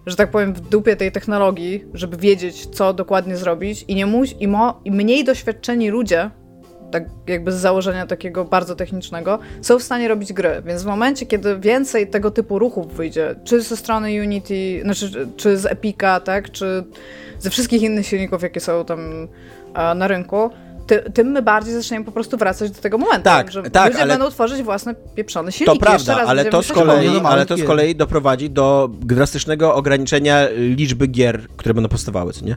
że 0.09 0.17
tak 0.17 0.31
powiem, 0.31 0.55
w 0.55 0.61
dupie 0.61 0.97
tej 0.97 1.13
technologii, 1.13 1.85
żeby 1.95 2.17
wiedzieć, 2.17 2.67
co 2.67 2.93
dokładnie 2.93 3.37
zrobić 3.37 3.85
i 3.89 3.95
nie 3.95 4.07
muś, 4.07 4.35
i, 4.41 4.49
mo, 4.49 4.81
i 4.85 4.91
mniej 4.91 5.25
doświadczeni 5.25 5.91
ludzie, 5.91 6.31
tak 6.91 7.05
jakby 7.27 7.53
z 7.53 7.55
założenia 7.55 8.07
takiego 8.07 8.45
bardzo 8.45 8.77
technicznego, 8.77 9.39
są 9.63 9.79
w 9.79 9.83
stanie 9.83 10.09
robić 10.09 10.33
gry. 10.33 10.63
Więc 10.67 10.83
w 10.83 10.87
momencie, 10.87 11.27
kiedy 11.27 11.59
więcej 11.59 12.07
tego 12.11 12.31
typu 12.31 12.59
ruchów 12.59 12.95
wyjdzie, 12.95 13.35
czy 13.45 13.63
ze 13.63 13.77
strony 13.77 14.23
Unity, 14.23 14.81
znaczy, 14.83 15.29
czy- 15.37 15.59
z 15.59 15.67
Epica, 15.67 16.21
tak, 16.21 16.51
czy 16.51 16.85
ze 17.39 17.51
wszystkich 17.51 17.83
innych 17.83 18.07
silników, 18.07 18.43
jakie 18.43 18.61
są 18.61 18.85
tam 18.85 19.29
e, 19.75 19.95
na 19.95 20.09
rynku, 20.09 20.51
ty, 20.89 21.11
tym 21.15 21.27
my 21.27 21.43
bardziej 21.43 21.75
zaczniemy 21.75 22.05
po 22.05 22.13
prostu 22.13 22.37
wracać 22.37 22.71
do 22.71 22.81
tego 22.81 22.99
momentu, 22.99 23.25
Tak, 23.25 23.53
że 23.53 23.63
tak, 23.63 23.93
ludzie 23.93 24.03
ale- 24.03 24.15
będą 24.15 24.31
tworzyć 24.31 24.63
własne 24.63 24.95
pieprzone 25.15 25.53
To 25.53 25.57
silniki. 25.57 25.85
Jeszcze 25.93 26.05
prawda, 26.05 26.31
ale 26.31 26.45
to, 26.45 26.63
z 26.63 26.73
kolei, 26.73 27.21
ale 27.25 27.47
to 27.47 27.57
z 27.57 27.65
kolei 27.65 27.97
doprowadzi 27.97 28.51
do 28.51 28.91
drastycznego 29.01 29.75
ograniczenia 29.75 30.49
liczby 30.57 31.07
gier, 31.07 31.49
które 31.57 31.75
będą 31.75 31.89
powstawały, 31.89 32.33
co 32.33 32.45
nie? 32.45 32.57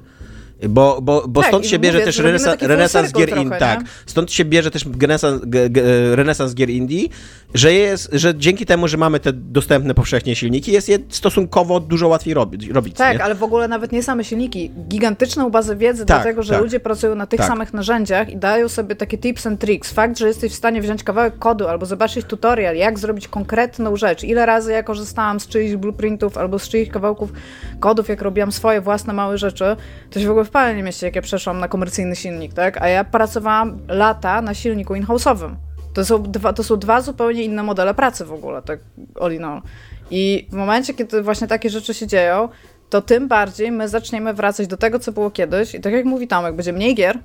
Bo, 0.69 0.99
bo, 1.01 1.23
bo 1.27 1.41
Tak, 1.41 1.49
stąd 1.49 1.67
się 1.67 1.79
bierze 1.79 1.97
mówię, 1.97 2.05
też 2.05 2.19
renesa, 2.19 2.55
renesans 2.61 3.13
gier 3.13 3.37
indie. 3.37 3.57
Tak, 3.59 3.79
stąd 4.05 4.31
się 4.31 4.45
bierze 4.45 4.71
też 4.71 4.85
renesans, 5.01 5.41
g, 5.45 5.69
renesans 6.15 6.55
gier 6.55 6.69
indie, 6.69 7.07
że 7.53 7.73
jest, 7.73 8.09
że 8.13 8.35
dzięki 8.35 8.65
temu, 8.65 8.87
że 8.87 8.97
mamy 8.97 9.19
te 9.19 9.33
dostępne 9.33 9.93
powszechnie 9.93 10.35
silniki, 10.35 10.71
jest 10.71 10.89
je 10.89 10.97
stosunkowo 11.09 11.79
dużo 11.79 12.07
łatwiej 12.07 12.33
robić. 12.33 12.67
robić 12.67 12.95
Tak, 12.97 13.17
nie? 13.17 13.23
ale 13.23 13.35
w 13.35 13.43
ogóle 13.43 13.67
nawet 13.67 13.91
nie 13.91 14.03
same 14.03 14.23
silniki. 14.23 14.71
Gigantyczną 14.87 15.49
bazę 15.49 15.75
wiedzy, 15.75 16.05
Tak, 16.05 16.17
dlatego 16.17 16.43
że 16.43 16.53
tak. 16.53 16.61
ludzie 16.63 16.79
pracują 16.79 17.15
na 17.15 17.25
tych 17.27 17.37
Tak. 17.39 17.47
samych 17.49 17.73
narzędziach 17.73 18.29
i 18.29 18.37
dają 18.37 18.69
sobie 18.69 18.95
takie 18.95 19.17
tips 19.17 19.47
and 19.47 19.59
tricks. 19.59 19.91
Fakt, 19.91 20.17
że 20.19 20.27
jesteś 20.27 20.51
w 20.51 20.55
stanie 20.55 20.81
wziąć 20.81 21.03
kawałek 21.03 21.39
kodu 21.39 21.67
albo 21.67 21.85
zobaczyć 21.85 22.25
tutorial, 22.25 22.75
jak 22.75 22.99
zrobić 22.99 23.27
konkretną 23.27 23.95
rzecz. 23.95 24.23
Ile 24.23 24.45
razy 24.45 24.71
ja 24.71 24.83
korzystałam 24.83 25.39
z 25.39 25.47
czyichś 25.47 25.75
blueprintów 25.75 26.37
albo 26.37 26.59
z 26.59 26.69
czyichś 26.69 26.91
kawałków 26.91 27.33
kodów, 27.79 28.09
jak 28.09 28.21
robiłam 28.21 28.51
swoje 28.51 28.81
własne 28.81 29.13
małe 29.13 29.37
rzeczy, 29.37 29.75
to 30.09 30.19
się 30.19 30.27
w 30.27 30.29
ogóle 30.29 30.45
w 30.51 30.53
palenie 30.53 30.83
mieście, 30.83 31.05
jak 31.05 31.15
ja 31.15 31.21
przeszłam 31.21 31.59
na 31.59 31.67
komercyjny 31.67 32.15
silnik, 32.15 32.53
tak? 32.53 32.81
A 32.81 32.87
ja 32.87 33.03
pracowałam 33.03 33.79
lata 33.87 34.41
na 34.41 34.53
silniku 34.53 34.95
in-house'owym. 34.95 35.55
To 35.93 36.05
są, 36.05 36.23
dwa, 36.23 36.53
to 36.53 36.63
są 36.63 36.77
dwa 36.77 37.01
zupełnie 37.01 37.43
inne 37.43 37.63
modele 37.63 37.93
pracy 37.93 38.25
w 38.25 38.33
ogóle, 38.33 38.61
tak 38.61 38.79
all 39.21 39.33
in 39.33 39.43
all. 39.43 39.61
I 40.09 40.47
w 40.49 40.53
momencie, 40.53 40.93
kiedy 40.93 41.23
właśnie 41.23 41.47
takie 41.47 41.69
rzeczy 41.69 41.93
się 41.93 42.07
dzieją, 42.07 42.49
to 42.89 43.01
tym 43.01 43.27
bardziej 43.27 43.71
my 43.71 43.89
zaczniemy 43.89 44.33
wracać 44.33 44.67
do 44.67 44.77
tego, 44.77 44.99
co 44.99 45.11
było 45.11 45.31
kiedyś. 45.31 45.75
I 45.75 45.79
tak 45.79 45.93
jak 45.93 46.05
mówi 46.05 46.27
Tomek, 46.27 46.55
będzie 46.55 46.73
mniej 46.73 46.95
gier, 46.95 47.19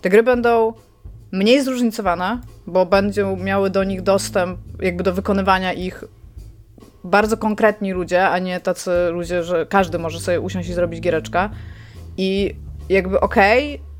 te 0.00 0.10
gry 0.10 0.22
będą 0.22 0.72
mniej 1.32 1.62
zróżnicowane, 1.62 2.40
bo 2.66 2.86
będą 2.86 3.36
miały 3.36 3.70
do 3.70 3.84
nich 3.84 4.02
dostęp, 4.02 4.58
jakby 4.80 5.04
do 5.04 5.12
wykonywania 5.12 5.72
ich 5.72 6.04
bardzo 7.04 7.36
konkretni 7.36 7.92
ludzie, 7.92 8.28
a 8.28 8.38
nie 8.38 8.60
tacy 8.60 8.90
ludzie, 9.10 9.42
że 9.42 9.66
każdy 9.66 9.98
może 9.98 10.20
sobie 10.20 10.40
usiąść 10.40 10.68
i 10.68 10.74
zrobić 10.74 11.00
giereczka. 11.00 11.50
I 12.16 12.54
jakby 12.88 13.20
okej, 13.20 13.74
okay, 13.74 13.94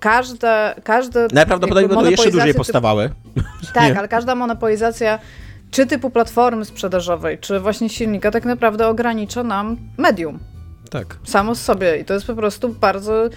każde, 0.00 0.74
każde 0.84 1.28
Najprawdopodobniej 1.32 1.88
będą 1.88 2.10
jeszcze 2.10 2.30
dłużej 2.30 2.48
typu, 2.48 2.58
powstawały. 2.58 3.10
Tak, 3.74 3.96
ale 3.96 4.08
każda 4.08 4.34
monopolizacja 4.34 5.18
czy 5.70 5.86
typu 5.86 6.10
platformy 6.10 6.64
sprzedażowej, 6.64 7.38
czy 7.38 7.60
właśnie 7.60 7.88
silnika 7.88 8.30
tak 8.30 8.44
naprawdę 8.44 8.88
ogranicza 8.88 9.42
nam 9.42 9.76
medium. 9.98 10.38
Tak. 10.90 11.16
Samo 11.24 11.54
z 11.54 11.60
sobie. 11.60 11.98
I 11.98 12.04
to 12.04 12.14
jest 12.14 12.26
po 12.26 12.34
prostu 12.34 12.68
bardzo 12.68 13.28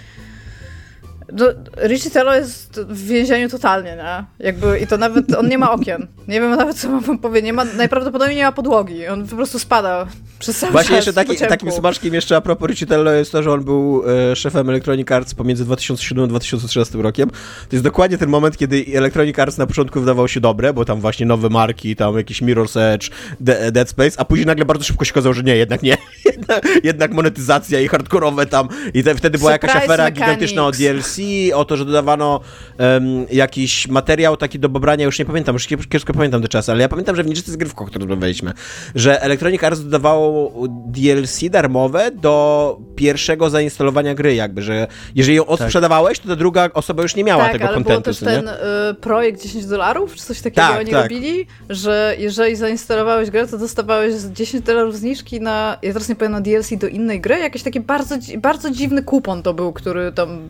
no, 1.32 1.46
Richie 1.88 2.10
Tello 2.10 2.34
jest 2.34 2.80
w 2.80 3.06
więzieniu 3.06 3.48
totalnie, 3.48 3.96
nie? 3.96 4.46
Jakby, 4.46 4.78
I 4.78 4.86
to 4.86 4.96
nawet, 4.96 5.34
on 5.34 5.48
nie 5.48 5.58
ma 5.58 5.72
okien. 5.72 6.06
Nie 6.28 6.40
wiem 6.40 6.56
nawet, 6.56 6.76
co 6.76 6.88
mam 6.88 7.00
wam 7.00 7.18
powiedzieć. 7.18 7.44
Nie 7.44 7.52
ma, 7.52 7.64
najprawdopodobniej 7.64 8.36
nie 8.36 8.44
ma 8.44 8.52
podłogi. 8.52 9.06
On 9.06 9.26
po 9.28 9.36
prostu 9.36 9.58
spada 9.58 10.06
przez 10.38 10.58
cały 10.58 10.72
Właśnie 10.72 10.96
czas 10.96 11.06
jeszcze 11.06 11.12
taki, 11.12 11.36
takim 11.36 11.72
smaczkiem 11.72 12.14
jeszcze 12.14 12.36
a 12.36 12.40
propos 12.40 12.68
Richie 12.68 12.86
Tello 12.86 13.12
jest 13.12 13.32
to, 13.32 13.42
że 13.42 13.52
on 13.52 13.64
był 13.64 14.02
e, 14.32 14.36
szefem 14.36 14.70
Electronic 14.70 15.12
Arts 15.12 15.34
pomiędzy 15.34 15.64
2007 15.64 16.24
a 16.24 16.26
2013 16.26 16.98
rokiem. 16.98 17.30
To 17.30 17.76
jest 17.76 17.84
dokładnie 17.84 18.18
ten 18.18 18.28
moment, 18.28 18.56
kiedy 18.56 18.84
Electronic 18.94 19.38
Arts 19.38 19.58
na 19.58 19.66
początku 19.66 20.00
wydawało 20.00 20.28
się 20.28 20.40
dobre, 20.40 20.72
bo 20.72 20.84
tam 20.84 21.00
właśnie 21.00 21.26
nowe 21.26 21.48
marki, 21.48 21.96
tam 21.96 22.16
jakiś 22.16 22.42
Mirror's 22.42 22.80
Edge, 22.80 23.10
De 23.40 23.72
Dead 23.72 23.88
Space, 23.88 24.20
a 24.20 24.24
później 24.24 24.46
nagle 24.46 24.64
bardzo 24.64 24.84
szybko 24.84 25.04
się 25.04 25.12
okazało, 25.12 25.34
że 25.34 25.42
nie, 25.42 25.56
jednak 25.56 25.82
nie. 25.82 25.96
jednak, 26.32 26.84
jednak 26.84 27.12
monetyzacja 27.12 27.80
i 27.80 27.88
hardkorowe 27.88 28.46
tam. 28.46 28.68
I 28.94 29.04
te, 29.04 29.14
wtedy 29.14 29.38
była 29.38 29.52
Surprise 29.52 29.76
jakaś 29.76 29.84
afera 29.84 30.04
mechanics. 30.04 30.20
gigantyczna 30.20 30.66
o 30.66 30.72
DLC, 30.72 31.17
o 31.54 31.64
to, 31.64 31.76
że 31.76 31.84
dodawano 31.84 32.40
um, 32.78 33.26
jakiś 33.32 33.88
materiał 33.88 34.36
taki 34.36 34.58
do 34.58 34.68
pobrania, 34.68 35.04
już 35.04 35.18
nie 35.18 35.24
pamiętam, 35.24 35.54
już 35.54 35.66
kiepsko 35.66 36.12
pamiętam 36.12 36.42
te 36.42 36.48
czasy, 36.48 36.72
ale 36.72 36.80
ja 36.80 36.88
pamiętam, 36.88 37.16
że 37.16 37.22
w 37.22 37.26
nieczysty 37.26 37.52
zgrywko, 37.52 37.84
które 37.84 38.06
rozmawialiśmy, 38.06 38.52
że 38.94 39.22
Electronic 39.22 39.64
Arts 39.64 39.80
dodawało 39.80 40.52
DLC 40.68 41.40
darmowe 41.50 42.10
do 42.10 42.78
pierwszego 42.96 43.50
zainstalowania 43.50 44.14
gry, 44.14 44.34
jakby, 44.34 44.62
że 44.62 44.86
jeżeli 45.14 45.36
ją 45.36 45.46
odsprzedawałeś, 45.46 46.18
to 46.18 46.28
ta 46.28 46.36
druga 46.36 46.70
osoba 46.74 47.02
już 47.02 47.16
nie 47.16 47.24
miała 47.24 47.42
tak, 47.42 47.52
tego 47.52 47.64
ale 47.64 47.74
kontentu. 47.74 48.02
Był 48.02 48.14
też 48.14 48.18
ten 48.20 48.48
y, 48.48 48.54
projekt 49.00 49.42
10 49.42 49.66
dolarów, 49.66 50.14
czy 50.14 50.24
coś 50.24 50.40
takiego 50.40 50.66
tak, 50.66 50.80
oni 50.80 50.90
tak. 50.90 51.02
robili, 51.02 51.46
że 51.70 52.14
jeżeli 52.18 52.56
zainstalowałeś 52.56 53.30
grę, 53.30 53.46
to 53.46 53.58
dostawałeś 53.58 54.14
10 54.14 54.64
dolarów 54.64 54.96
zniżki 54.96 55.40
na, 55.40 55.78
ja 55.82 55.92
teraz 55.92 56.08
nie 56.08 56.16
powiem, 56.16 56.32
na 56.32 56.40
DLC 56.40 56.70
do 56.78 56.88
innej 56.88 57.20
gry, 57.20 57.38
jakiś 57.38 57.62
taki 57.62 57.80
bardzo, 57.80 58.14
bardzo 58.38 58.70
dziwny 58.70 59.02
kupon 59.02 59.42
to 59.42 59.54
był, 59.54 59.72
który 59.72 60.12
tam 60.12 60.48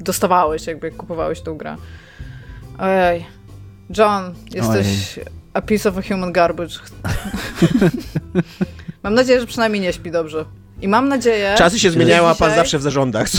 dostawałeś, 0.00 0.66
jakby 0.66 0.86
jak 0.86 0.96
kupowałeś 0.96 1.40
tą 1.40 1.56
grę. 1.56 1.76
Ojej. 2.78 3.26
John, 3.98 4.34
jesteś 4.54 5.18
Ojej. 5.18 5.28
a 5.54 5.60
piece 5.60 5.88
of 5.88 5.98
a 5.98 6.02
human 6.02 6.32
garbage. 6.32 6.74
Mam 9.02 9.14
nadzieję, 9.14 9.40
że 9.40 9.46
przynajmniej 9.46 9.82
nie 9.82 9.92
śpi 9.92 10.10
dobrze. 10.10 10.44
I 10.82 10.88
mam 10.88 11.08
nadzieję. 11.08 11.54
Czasy 11.58 11.78
się 11.78 11.90
zmieniają, 11.90 12.28
a 12.28 12.34
pan 12.34 12.54
zawsze 12.54 12.78
w 12.78 12.82
zarządach. 12.82 13.26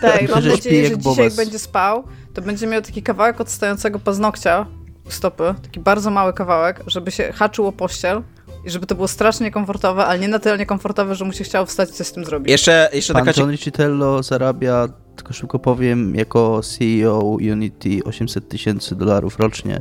Tak, 0.00 0.30
mam 0.30 0.48
nadzieję, 0.48 0.88
że 0.88 0.98
dzisiaj, 0.98 1.24
jak 1.24 1.34
będzie 1.34 1.58
spał, 1.58 2.04
to 2.34 2.42
będzie 2.42 2.66
miał 2.66 2.82
taki 2.82 3.02
kawałek 3.02 3.40
odstającego 3.40 3.98
paznokcia 3.98 4.66
u 5.06 5.10
stopy, 5.10 5.54
taki 5.62 5.80
bardzo 5.80 6.10
mały 6.10 6.32
kawałek, 6.32 6.80
żeby 6.86 7.10
się 7.10 7.32
haczył 7.32 7.66
o 7.66 7.72
pościel 7.72 8.22
i 8.66 8.70
żeby 8.70 8.86
to 8.86 8.94
było 8.94 9.08
strasznie 9.08 9.50
komfortowe, 9.50 10.06
ale 10.06 10.18
nie 10.18 10.28
na 10.28 10.38
tyle 10.38 10.58
niekomfortowe, 10.58 11.14
że 11.14 11.24
mu 11.24 11.32
się 11.32 11.44
chciało 11.44 11.66
wstać 11.66 11.90
i 11.90 11.92
coś 11.92 12.06
z 12.06 12.12
tym 12.12 12.24
zrobić. 12.24 12.50
Jeszcze, 12.50 12.90
jeszcze 12.92 13.12
Pan 13.12 13.24
taka... 13.24 13.40
John 13.40 13.50
Richitello 13.50 14.22
zarabia, 14.22 14.88
tylko 15.16 15.32
szybko 15.32 15.58
powiem, 15.58 16.14
jako 16.14 16.60
CEO 16.62 17.20
Unity 17.20 18.04
800 18.04 18.48
tysięcy 18.48 18.96
dolarów 18.96 19.38
rocznie 19.38 19.80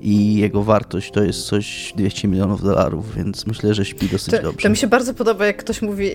i 0.00 0.34
jego 0.34 0.62
wartość 0.62 1.10
to 1.10 1.22
jest 1.22 1.46
coś 1.46 1.92
200 1.96 2.28
milionów 2.28 2.62
dolarów, 2.62 3.14
więc 3.14 3.46
myślę, 3.46 3.74
że 3.74 3.84
śpi 3.84 4.08
dosyć 4.08 4.34
to, 4.34 4.42
dobrze. 4.42 4.62
To 4.62 4.70
mi 4.70 4.76
się 4.76 4.86
bardzo 4.86 5.14
podoba, 5.14 5.46
jak 5.46 5.56
ktoś 5.56 5.82
mówi, 5.82 6.10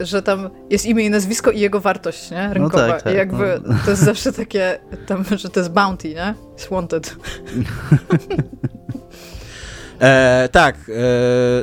że 0.00 0.22
tam 0.22 0.50
jest 0.70 0.86
imię 0.86 1.04
i 1.04 1.10
nazwisko 1.10 1.50
i 1.50 1.60
jego 1.60 1.80
wartość, 1.80 2.30
nie? 2.30 2.54
Rynkowa. 2.54 2.86
No 2.86 2.92
tak, 2.92 3.02
tak, 3.02 3.14
I 3.14 3.16
jakby 3.16 3.60
no. 3.66 3.74
to 3.84 3.90
jest 3.90 4.02
zawsze 4.02 4.32
takie, 4.32 4.78
tam, 5.06 5.24
że 5.36 5.48
to 5.48 5.60
jest 5.60 5.72
bounty, 5.72 6.08
nie? 6.08 6.34
It's 6.56 6.70
wanted. 6.70 7.16
E, 10.04 10.48
tak, 10.52 10.76
e, 10.88 10.92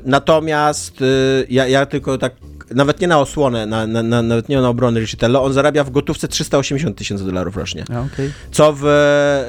natomiast 0.06 1.02
e, 1.02 1.06
ja, 1.50 1.68
ja 1.68 1.86
tylko 1.86 2.18
tak, 2.18 2.34
nawet 2.76 3.02
nie 3.02 3.08
na 3.08 3.20
osłonę, 3.20 3.66
na, 3.66 3.88
na, 3.88 4.04
na, 4.04 4.22
nawet 4.22 4.50
nie 4.50 4.62
na 4.62 4.70
obronę 4.70 5.00
Richitello, 5.00 5.44
on 5.44 5.54
zarabia 5.54 5.84
w 5.84 5.90
gotówce 5.90 6.28
380 6.28 6.98
tysięcy 6.98 7.26
dolarów 7.26 7.58
rocznie. 7.58 7.86
A, 7.90 8.00
okay. 8.02 8.32
Co, 8.52 8.74
w, 8.78 8.84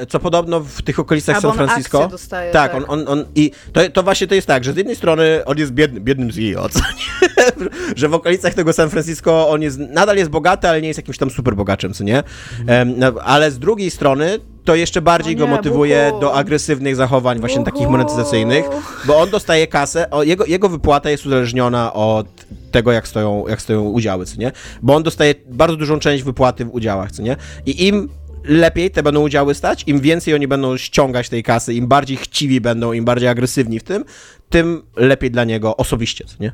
co 0.09 0.19
podobno 0.19 0.59
w 0.59 0.81
tych 0.81 0.99
okolicach 0.99 1.37
A, 1.37 1.41
San 1.41 1.53
Francisco. 1.53 2.07
Dostaje, 2.07 2.51
tak, 2.51 2.71
tak, 2.71 2.89
On, 2.89 2.99
on, 2.99 3.07
on 3.07 3.25
i 3.35 3.51
to, 3.73 3.89
to 3.89 4.03
właśnie 4.03 4.27
to 4.27 4.35
jest 4.35 4.47
tak, 4.47 4.63
że 4.63 4.73
z 4.73 4.77
jednej 4.77 4.95
strony 4.95 5.45
on 5.45 5.57
jest 5.57 5.71
biedny, 5.71 5.99
biednym 5.99 6.31
CEO, 6.31 6.69
co 6.69 6.79
nie? 6.79 7.29
że 7.99 8.09
w 8.09 8.13
okolicach 8.13 8.53
tego 8.53 8.73
San 8.73 8.89
Francisco 8.89 9.49
on 9.49 9.61
jest, 9.61 9.79
nadal 9.79 10.17
jest 10.17 10.29
bogaty, 10.29 10.69
ale 10.69 10.81
nie 10.81 10.87
jest 10.87 10.97
jakimś 10.97 11.17
tam 11.17 11.29
super 11.29 11.55
bogaczem, 11.55 11.93
co 11.93 12.03
nie? 12.03 12.23
Um, 12.67 12.95
ale 13.23 13.51
z 13.51 13.59
drugiej 13.59 13.91
strony 13.91 14.39
to 14.63 14.75
jeszcze 14.75 15.01
bardziej 15.01 15.35
nie, 15.35 15.39
go 15.39 15.47
motywuje 15.47 16.07
buchu. 16.09 16.21
do 16.21 16.33
agresywnych 16.33 16.95
zachowań, 16.95 17.39
właśnie 17.39 17.59
Buchu. 17.59 17.71
takich 17.71 17.89
monetyzacyjnych, 17.89 18.65
bo 19.05 19.19
on 19.19 19.29
dostaje 19.29 19.67
kasę, 19.67 20.09
o, 20.09 20.23
jego, 20.23 20.45
jego 20.45 20.69
wypłata 20.69 21.09
jest 21.09 21.25
uzależniona 21.25 21.93
od 21.93 22.27
tego, 22.71 22.91
jak 22.91 23.07
stoją, 23.07 23.47
jak 23.47 23.61
stoją 23.61 23.83
udziały, 23.83 24.25
co 24.25 24.37
nie? 24.37 24.51
Bo 24.81 24.95
on 24.95 25.03
dostaje 25.03 25.35
bardzo 25.47 25.77
dużą 25.77 25.99
część 25.99 26.23
wypłaty 26.23 26.65
w 26.65 26.73
udziałach, 26.73 27.11
co 27.11 27.23
nie? 27.23 27.35
I 27.65 27.87
im 27.87 28.09
lepiej 28.43 28.91
te 28.91 29.03
będą 29.03 29.21
udziały 29.21 29.55
stać, 29.55 29.83
im 29.87 29.99
więcej 29.99 30.33
oni 30.33 30.47
będą 30.47 30.77
ściągać 30.77 31.29
tej 31.29 31.43
kasy, 31.43 31.73
im 31.73 31.87
bardziej 31.87 32.17
chciwi 32.17 32.61
będą, 32.61 32.93
im 32.93 33.05
bardziej 33.05 33.29
agresywni 33.29 33.79
w 33.79 33.83
tym, 33.83 34.05
tym 34.49 34.83
lepiej 34.95 35.31
dla 35.31 35.43
niego 35.43 35.77
osobiście, 35.77 36.25
co 36.25 36.35
nie? 36.39 36.51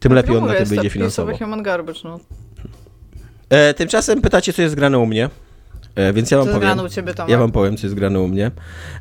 Tym 0.00 0.12
lepiej 0.12 0.36
on 0.36 0.46
na 0.46 0.54
tym 0.54 0.64
wyjdzie 0.64 0.90
finansowo. 0.90 1.38
human 1.38 1.62
garbage, 1.62 2.00
no. 2.04 2.20
E, 3.50 3.74
tymczasem 3.74 4.20
pytacie, 4.20 4.52
co 4.52 4.62
jest 4.62 4.74
grane 4.74 4.98
u 4.98 5.06
mnie. 5.06 5.30
E, 5.98 6.12
więc 6.12 6.30
ja 6.30 6.38
wam 6.38 6.46
Co 6.46 6.52
powiem. 6.52 6.68
grane 6.68 6.82
u 6.82 6.88
ciebie, 6.88 7.14
Tomek? 7.14 7.30
Ja 7.30 7.38
wam 7.38 7.52
powiem, 7.52 7.76
co 7.76 7.86
jest 7.86 7.94
grane 7.94 8.20
u 8.20 8.28
mnie. 8.28 8.50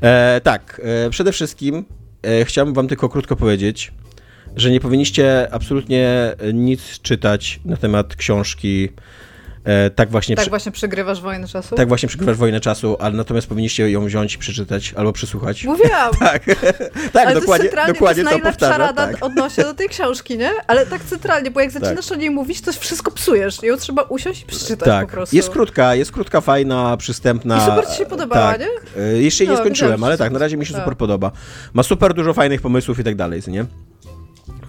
E, 0.02 0.42
tak, 0.44 0.82
e, 1.06 1.10
przede 1.10 1.32
wszystkim 1.32 1.86
e, 2.24 2.46
chciałbym 2.46 2.74
wam 2.74 2.88
tylko 2.88 3.10
krótko 3.10 3.36
powiedzieć, 3.36 3.92
że 4.56 4.72
nie 4.72 4.80
powinniście 4.80 5.48
absolutnie 5.52 6.36
nic 6.54 7.00
czytać 7.02 7.60
na 7.66 7.78
temat 7.78 8.16
książki 8.16 8.90
tak 9.96 10.10
właśnie, 10.10 10.36
tak 10.36 10.44
przy... 10.44 10.50
właśnie 10.50 10.72
przegrywasz 10.72 11.22
wojnę 11.22 11.48
czasu? 11.48 11.76
tak 11.76 11.88
właśnie 11.88 12.10
przegrywasz 12.10 12.38
wojnę 12.38 12.60
czasu, 12.60 12.98
ale 13.00 13.16
natomiast 13.16 13.48
powinniście 13.48 13.92
ją 13.92 14.06
wziąć 14.06 14.34
i 14.36 14.38
przeczytać 14.38 14.94
albo 14.96 15.14
przesłuchać. 15.14 15.64
Mówiłam! 15.64 16.12
Tak, 16.20 16.44
tak 17.14 17.28
Ale 17.28 17.40
dokładnie, 17.40 17.70
to 17.70 17.76
jest 17.78 17.88
dokładnie 17.94 18.24
to, 18.24 18.30
to, 18.30 18.36
jest 18.36 18.44
najlepsza 18.44 18.52
powtarza. 18.52 18.78
rada 18.78 19.08
Tak. 19.08 19.26
odnośnie 19.26 19.64
do 19.64 19.74
tej 19.74 19.90
książki, 19.90 20.38
nie? 20.38 20.52
Ale 20.68 20.86
tak 20.86 21.04
centralnie, 21.04 21.52
bo 21.52 21.60
jak 21.60 21.72
Tak. 21.74 21.84
zaczynasz 21.84 22.12
o 22.12 22.16
niej 22.16 22.32
mówić, 22.32 22.62
to 22.62 22.74
wszystko 22.74 23.12
psujesz. 23.12 23.64
Ją 23.64 23.78
trzeba 23.78 24.02
usiąść 24.02 24.42
i 24.42 24.46
przeczytać 24.46 24.88
Tak, 24.88 25.06
po 25.08 25.12
prostu. 25.14 25.36
jest 25.36 25.50
krótka, 25.50 25.96
jest 25.96 26.12
krótka, 26.12 26.42
fajna, 26.42 26.98
przystępna. 26.98 27.58
I 27.58 27.62
super 27.62 27.88
ci 27.92 27.98
się 27.98 28.06
podobała, 28.06 28.52
tak. 28.52 28.60
nie? 28.62 28.68
E, 29.04 29.22
Jeszcze 29.22 29.44
jej 29.44 29.50
nie 29.52 29.56
No, 29.58 29.62
skończyłem, 29.62 29.92
wiedziałam, 29.92 30.04
ale 30.04 30.18
tak, 30.18 30.32
na 30.32 30.40
razie 30.40 30.58
mi 30.58 30.66
się 30.66 30.74
tak. 30.74 30.82
super 30.82 30.98
podoba. 30.98 31.32
Ma 31.74 31.84
super 31.84 32.14
dużo 32.14 32.34
fajnych 32.34 32.62
pomysłów 32.62 33.00
i 33.00 33.04
tak 33.04 33.16
dalej, 33.16 33.42
nie? 33.48 33.66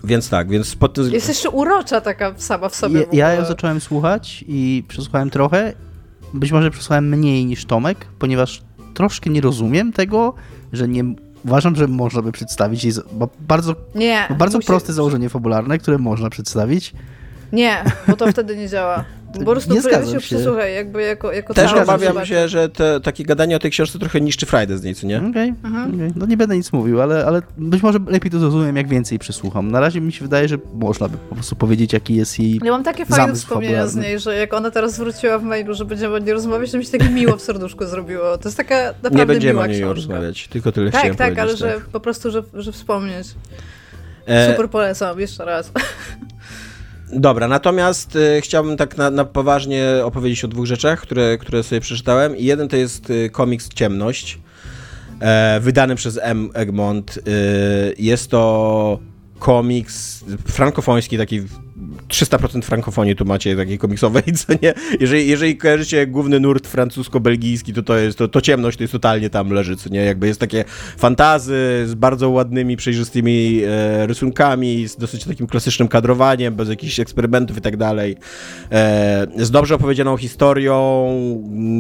Więc 0.09 0.28
tak, 0.28 0.48
więc 0.48 0.76
pod 0.76 0.94
tym... 0.94 1.11
Jest 1.12 1.28
jeszcze 1.28 1.50
urocza 1.50 2.00
taka 2.00 2.34
sama 2.36 2.68
w 2.68 2.74
sobie 2.74 3.00
Ja, 3.00 3.06
w 3.06 3.14
ja 3.14 3.32
ją 3.32 3.44
zacząłem 3.44 3.80
słuchać 3.80 4.44
i 4.48 4.84
przesłuchałem 4.88 5.30
trochę. 5.30 5.72
Być 6.34 6.52
może 6.52 6.70
przesłuchałem 6.70 7.09
mniej 7.09 7.46
niż 7.46 7.64
Tomek, 7.64 8.06
ponieważ 8.18 8.62
troszkę 8.94 9.30
nie 9.30 9.40
rozumiem 9.40 9.92
tego, 9.92 10.34
że 10.72 10.88
nie 10.88 11.04
uważam, 11.44 11.76
że 11.76 11.88
można 11.88 12.22
by 12.22 12.32
przedstawić 12.32 12.84
jej. 12.84 12.92
bardzo, 13.40 13.74
Nie. 13.94 14.28
bardzo 14.38 14.59
musi- 14.59 14.66
proste 14.66 14.92
założenie 14.92 15.28
fabularne, 15.28 15.78
które 15.78 15.98
można 15.98 16.30
przedstawić. 16.30 16.92
Nie, 17.53 17.84
bo 18.09 18.16
to 18.16 18.32
wtedy 18.32 18.57
nie 18.57 18.68
działa. 18.68 19.05
Po 19.32 19.44
prostu 19.51 19.74
Nie 19.74 19.80
zgadzam 19.82 20.20
się 20.20 20.36
jakby 20.74 21.03
jako, 21.03 21.32
jako 21.32 21.55
Też 21.55 21.72
obawiam 21.72 22.26
się, 22.26 22.49
że 22.49 22.68
te, 22.68 23.01
takie 23.01 23.24
gadanie 23.24 23.57
o 23.57 23.59
tej 23.59 23.70
książce 23.70 23.99
trochę 23.99 24.20
niszczy 24.20 24.46
frajdę 24.46 24.78
z 24.78 24.82
niej, 24.82 24.94
co 24.94 25.07
nie? 25.07 25.22
Okej, 25.30 25.49
Mhm. 25.64 25.94
okej. 25.94 26.12
no 26.16 26.26
nie 26.26 26.36
będę 26.36 26.57
nic 26.57 26.72
mówił, 26.72 27.03
ale, 27.03 27.26
ale 27.26 27.42
być 27.59 27.82
może 27.82 27.99
lepiej 28.07 28.30
to 28.30 28.38
zrozumiem, 28.38 28.76
jak 28.76 28.88
więcej 28.88 29.18
przesłucham. 29.18 29.70
Na 29.70 29.80
razie 29.80 30.01
mi 30.01 30.12
się 30.12 30.24
wydaje, 30.24 30.49
że 30.49 30.59
można 30.74 31.09
by 31.09 31.16
po 31.28 31.34
prostu 31.34 31.57
powiedzieć, 31.57 31.92
jaki 31.92 32.14
jest 32.14 32.38
jej... 32.38 32.61
Ja 32.64 32.72
mam 32.72 32.84
takie 32.84 33.07
fajne 33.07 33.34
wspomnienia 33.34 33.86
z 33.86 33.96
niej, 33.96 34.18
że 34.18 34.36
jak 34.36 34.55
ona 34.55 34.70
teraz 34.70 34.99
wróciła 34.99 35.38
w 35.38 35.42
mailu, 35.42 35.74
że 35.74 35.84
będziemy 35.84 36.14
o 36.14 36.18
niej 36.18 36.32
rozmawiać, 36.32 36.70
to 36.70 36.78
mi 36.78 36.84
się 36.84 36.90
takie 36.99 37.11
miło 37.11 37.36
w 37.36 37.42
serduszku 37.42 37.86
zrobiło. 37.86 38.38
To 38.38 38.49
jest 38.49 38.57
taka 38.57 38.74
naprawdę 39.03 39.18
Nie 39.18 39.26
będziemy 39.26 39.53
miła 39.53 39.64
o 39.64 39.66
niej 39.66 39.76
książka. 39.80 39.94
rozmawiać, 39.94 40.49
tylko 40.49 40.72
tyle 40.72 40.90
Tak, 40.90 41.01
chciałem 41.01 41.16
tak, 41.16 41.34
powiedzieć. 41.34 41.62
ale 41.62 41.72
że 41.74 41.80
po 41.92 42.01
prostu, 42.01 42.30
że, 42.30 42.42
że 42.55 42.72
wspomnieć. 42.72 43.26
E, 44.26 44.51
Super 44.51 44.70
polecam, 44.70 45.20
jeszcze 45.20 45.44
raz. 45.44 45.72
Dobra, 47.12 47.48
natomiast 47.48 48.16
y, 48.16 48.40
chciałbym 48.40 48.76
tak 48.76 48.96
na, 48.96 49.11
na 49.11 49.24
poważnie 49.24 49.84
opowiedzieć 50.04 50.44
o 50.44 50.48
dwóch 50.48 50.66
rzeczach, 50.66 51.00
które, 51.00 51.38
które 51.38 51.62
sobie 51.62 51.80
przeczytałem. 51.80 52.36
I 52.36 52.44
jeden 52.44 52.68
to 52.68 52.76
jest 52.76 53.11
y, 53.11 53.30
komiks 53.30 53.68
Ciemność, 53.68 54.38
e, 55.20 55.61
wydany 55.61 55.94
przez 55.94 56.18
M. 56.22 56.50
Egmont. 56.54 57.16
Y, 57.16 57.94
jest 57.98 58.30
to 58.30 58.98
komiks 59.38 60.24
frankofoński, 60.46 61.18
taki 61.18 61.42
300% 62.09 62.62
frankofonii 62.62 63.16
tu 63.16 63.24
macie 63.24 63.57
takiej 63.57 63.79
komiksowej, 63.79 64.22
co 64.47 64.53
nie? 64.62 64.74
Jeżeli, 65.01 65.29
jeżeli 65.29 65.57
kojarzycie 65.57 66.07
główny 66.07 66.41
nurt 66.41 66.66
francusko-belgijski, 66.66 67.72
to 67.72 67.83
to 67.83 67.97
jest, 67.97 68.18
to, 68.18 68.29
to 68.29 68.41
ciemność 68.41 68.79
to 68.79 68.85
jest 68.85 68.93
totalnie 68.93 69.31
tam 69.31 69.51
leży, 69.51 69.76
co 69.76 69.89
nie? 69.89 70.05
Jakby 70.05 70.26
jest 70.26 70.41
takie 70.41 70.64
fantazy 70.97 71.85
z 71.87 71.95
bardzo 71.95 72.31
ładnymi, 72.31 72.76
przejrzystymi 72.76 73.62
e, 73.66 74.07
rysunkami, 74.07 74.89
z 74.89 74.97
dosyć 74.97 75.24
takim 75.24 75.47
klasycznym 75.47 75.89
kadrowaniem, 75.89 76.55
bez 76.55 76.68
jakichś 76.68 77.01
eksperymentów 77.01 77.59
i 77.59 77.61
tak 77.61 77.76
dalej. 77.76 78.16
E, 78.72 79.26
z 79.37 79.51
dobrze 79.51 79.74
opowiedzianą 79.74 80.16
historią, 80.16 81.09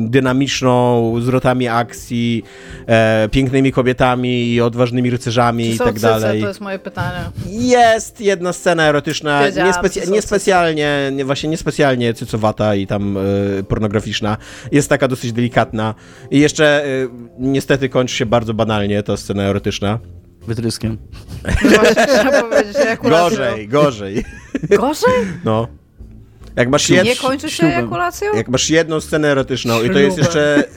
dynamiczną, 0.08 1.14
zwrotami 1.20 1.68
akcji, 1.68 2.44
e, 2.86 3.28
pięknymi 3.32 3.72
kobietami 3.72 4.52
i 4.52 4.60
odważnymi 4.60 5.10
rycerzami 5.10 5.70
i 5.70 5.78
tak 5.78 6.00
dalej. 6.00 6.40
To 6.40 6.48
jest 6.48 6.60
moje 6.60 6.78
pytanie. 6.78 7.18
Jest 7.46 8.20
jedna 8.20 8.52
scena 8.52 8.88
erotyczna, 8.88 9.44
Wiedziałam, 9.44 9.68
są 9.88 10.10
niespecjalnie, 10.10 11.10
nie, 11.12 11.24
właśnie 11.24 11.48
niespecjalnie 11.50 12.14
cycowata 12.14 12.74
i 12.74 12.86
tam 12.86 13.16
y, 13.16 13.64
pornograficzna. 13.68 14.36
Jest 14.72 14.88
taka 14.88 15.08
dosyć 15.08 15.32
delikatna. 15.32 15.94
I 16.30 16.38
jeszcze 16.40 16.86
y, 16.86 17.08
niestety 17.38 17.88
kończy 17.88 18.14
się 18.16 18.26
bardzo 18.26 18.54
banalnie 18.54 19.02
ta 19.02 19.16
scena 19.16 19.42
erotyczna. 19.42 19.98
Wytryskiem. 20.46 20.98
No 21.64 21.70
właśnie 21.78 22.02
chciałam 22.02 22.50
powiedzieć, 22.50 22.76
ejakulacją. 22.76 23.28
Gorzej, 23.38 23.68
gorzej. 23.68 24.24
Gorzej? 24.70 25.12
No. 25.44 25.68
Jak 26.56 26.68
masz, 26.68 26.88
Nie 26.88 26.96
jed... 26.96 27.18
kończy 27.18 27.50
się 27.50 27.56
ślubem. 27.56 27.78
ejakulacją? 27.78 28.34
Jak 28.34 28.48
masz 28.48 28.70
jedną 28.70 29.00
scenę 29.00 29.28
erotyczną 29.28 29.82
i 29.82 29.90
to 29.90 29.98
jest 29.98 30.18
jeszcze... 30.18 30.64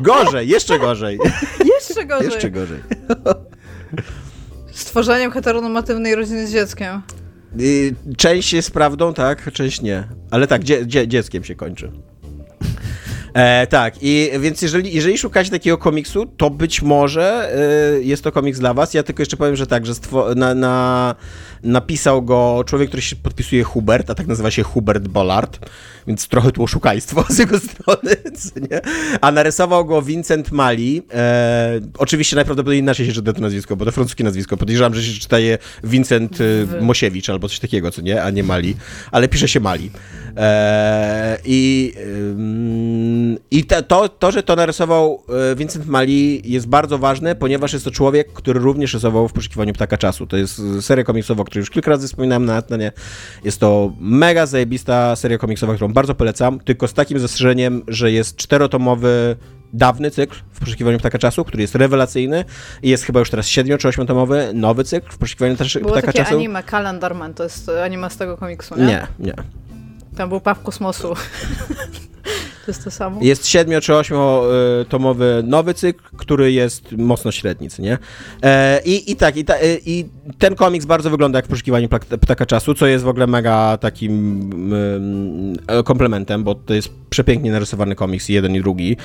gorzej, 0.00 0.48
jeszcze 0.48 0.78
gorzej. 0.78 1.18
Jeszcze 1.64 2.04
gorzej. 2.04 2.30
Jeszcze 2.30 2.50
gorzej. 2.50 2.78
Stworzeniem 4.78 5.30
heteronormatywnej 5.30 6.14
rodziny 6.14 6.46
z 6.46 6.52
dzieckiem. 6.52 7.02
Część 8.16 8.52
jest 8.52 8.70
prawdą, 8.70 9.14
tak, 9.14 9.52
część 9.52 9.82
nie. 9.82 10.08
Ale 10.30 10.46
tak, 10.46 10.64
dzie, 10.64 10.86
dzie, 10.86 11.08
dzieckiem 11.08 11.44
się 11.44 11.54
kończy. 11.54 11.90
E, 13.34 13.66
tak, 13.66 13.94
i 14.00 14.30
więc 14.40 14.62
jeżeli, 14.62 14.94
jeżeli 14.94 15.18
szukacie 15.18 15.50
takiego 15.50 15.78
komiksu, 15.78 16.26
to 16.26 16.50
być 16.50 16.82
może 16.82 17.52
y, 17.98 18.04
jest 18.04 18.24
to 18.24 18.32
komiks 18.32 18.58
dla 18.58 18.74
was. 18.74 18.94
Ja 18.94 19.02
tylko 19.02 19.22
jeszcze 19.22 19.36
powiem, 19.36 19.56
że 19.56 19.66
tak, 19.66 19.86
że 19.86 19.92
na, 20.36 20.54
na, 20.54 21.14
napisał 21.62 22.22
go 22.22 22.64
człowiek, 22.66 22.88
który 22.88 23.02
się 23.02 23.16
podpisuje 23.16 23.64
Hubert, 23.64 24.10
a 24.10 24.14
tak 24.14 24.26
nazywa 24.26 24.50
się 24.50 24.62
Hubert 24.62 25.08
Bollard, 25.08 25.70
więc 26.06 26.28
trochę 26.28 26.52
tu 26.52 26.62
oszukajstwo 26.62 27.24
z 27.34 27.38
jego 27.38 27.58
strony, 27.58 28.16
nie? 28.70 28.80
A 29.20 29.32
narysował 29.32 29.84
go 29.84 30.02
Vincent 30.02 30.52
Mali. 30.52 31.02
E, 31.14 31.80
oczywiście 31.98 32.36
najprawdopodobniej 32.36 32.80
inaczej 32.80 33.06
się 33.06 33.12
czyta 33.12 33.32
to 33.32 33.40
nazwisko, 33.40 33.76
bo 33.76 33.84
to 33.84 33.92
francuskie 33.92 34.24
nazwisko. 34.24 34.56
Podejrzewam, 34.56 34.94
że 34.94 35.02
się 35.02 35.20
czyta 35.20 35.38
je 35.38 35.58
Vincent 35.84 36.40
y, 36.40 36.66
W- 36.66 36.82
Mosiewicz 36.82 37.30
albo 37.30 37.48
coś 37.48 37.58
takiego, 37.58 37.90
co 37.90 38.02
nie? 38.02 38.22
A 38.22 38.30
nie 38.30 38.42
Mali, 38.42 38.76
ale 39.12 39.28
pisze 39.28 39.48
się 39.48 39.60
Mali. 39.60 39.90
E, 40.36 41.38
I 41.44 41.92
i 43.50 43.64
to, 43.64 44.08
to, 44.08 44.30
że 44.30 44.42
to 44.42 44.56
narysował 44.56 45.22
e, 45.52 45.56
Vincent 45.56 45.86
Mali 45.86 46.52
jest 46.52 46.66
bardzo 46.66 46.98
ważne, 46.98 47.34
ponieważ 47.34 47.72
jest 47.72 47.84
to 47.84 47.90
człowiek, 47.90 48.32
który 48.32 48.60
również 48.60 48.94
rysował 48.94 49.28
w 49.28 49.32
poszukiwaniu 49.32 49.72
ptaka 49.74 49.96
czasu. 49.98 50.26
To 50.26 50.36
jest 50.36 50.62
e, 50.78 50.82
seria 50.82 51.04
komiksowa, 51.04 51.42
o 51.42 51.44
której 51.48 51.60
już 51.62 51.70
kilka 51.70 51.90
razy 51.90 52.06
wspominałem 52.08 52.44
na 52.44 52.56
Atnanie. 52.56 52.92
Jest 53.44 53.60
to 53.60 53.92
mega 54.00 54.46
zajebista 54.46 55.16
seria 55.16 55.38
komiksowa, 55.38 55.74
którą 55.74 55.92
bardzo 55.92 56.14
polecam, 56.14 56.60
tylko 56.60 56.88
z 56.88 56.94
takim 56.94 57.18
zastrzeżeniem, 57.18 57.82
że 57.88 58.12
jest 58.12 58.36
czterotomowy 58.36 59.36
dawny 59.72 60.10
cykl 60.10 60.36
w 60.52 60.60
poszukiwaniu 60.60 60.98
ptaka 60.98 61.18
czasu, 61.18 61.44
który 61.44 61.62
jest 61.62 61.74
rewelacyjny 61.74 62.44
i 62.82 62.88
jest 62.88 63.04
chyba 63.04 63.20
już 63.20 63.30
teraz 63.30 63.46
siedmiu 63.46 63.78
czy 63.78 63.88
ośmiotomowy 63.88 64.50
nowy 64.54 64.84
cykl 64.84 65.10
w 65.12 65.18
poszukiwaniu 65.18 65.56
też- 65.56 65.78
Było 65.78 65.92
ptaka 65.92 66.06
takie 66.06 66.18
czasu. 66.18 66.34
anime, 66.36 66.62
Calendarman, 66.62 67.34
to 67.34 67.44
jest 67.44 67.68
anime 67.84 68.10
z 68.10 68.16
tego 68.16 68.36
komiksu, 68.36 68.74
nie? 68.78 68.84
Nie, 68.86 69.06
nie. 69.18 69.34
Tam 70.16 70.28
był 70.28 70.40
Paw 70.40 70.62
Kosmosu. 70.62 71.14
to 72.68 72.72
jest 72.72 72.84
to 72.84 72.90
samo? 72.90 73.20
Jest 73.22 73.46
siedmiu 73.46 73.80
czy 73.80 73.94
ośmiotomowy 73.94 75.42
nowy 75.46 75.74
cykl, 75.74 76.04
który 76.16 76.52
jest 76.52 76.92
mocno 76.92 77.32
średni, 77.32 77.70
co 77.70 77.82
nie? 77.82 77.98
E, 78.42 78.80
i, 78.84 79.12
I 79.12 79.16
tak, 79.16 79.36
i, 79.36 79.44
ta, 79.44 79.54
e, 79.54 79.76
i 79.86 80.08
ten 80.38 80.54
komiks 80.54 80.86
bardzo 80.86 81.10
wygląda 81.10 81.38
jak 81.38 81.46
w 81.46 81.48
poszukiwaniu 81.48 81.88
ptaka 82.20 82.46
czasu, 82.46 82.74
co 82.74 82.86
jest 82.86 83.04
w 83.04 83.08
ogóle 83.08 83.26
mega 83.26 83.76
takim 83.76 84.12
mm, 84.52 85.56
e, 85.66 85.82
komplementem, 85.82 86.44
bo 86.44 86.54
to 86.54 86.74
jest 86.74 86.88
przepięknie 87.10 87.52
narysowany 87.52 87.94
komiks, 87.94 88.28
jeden 88.28 88.54
i 88.54 88.60
drugi. 88.60 88.96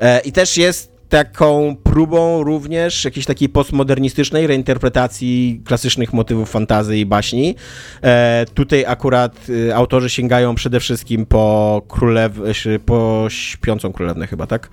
E, 0.00 0.20
I 0.20 0.32
też 0.32 0.56
jest 0.56 0.95
taką 1.08 1.76
próbą 1.84 2.42
również 2.44 3.04
jakiejś 3.04 3.26
takiej 3.26 3.48
postmodernistycznej 3.48 4.46
reinterpretacji 4.46 5.62
klasycznych 5.64 6.12
motywów 6.12 6.50
fantazy 6.50 6.98
i 6.98 7.06
baśni. 7.06 7.54
E, 8.02 8.44
tutaj 8.54 8.84
akurat 8.86 9.48
y, 9.48 9.74
autorzy 9.74 10.10
sięgają 10.10 10.54
przede 10.54 10.80
wszystkim 10.80 11.26
po 11.26 11.82
królew, 11.88 12.40
ś- 12.40 12.80
po 12.86 13.24
śpiącą 13.28 13.92
królewnę 13.92 14.26
chyba, 14.26 14.46
tak? 14.46 14.68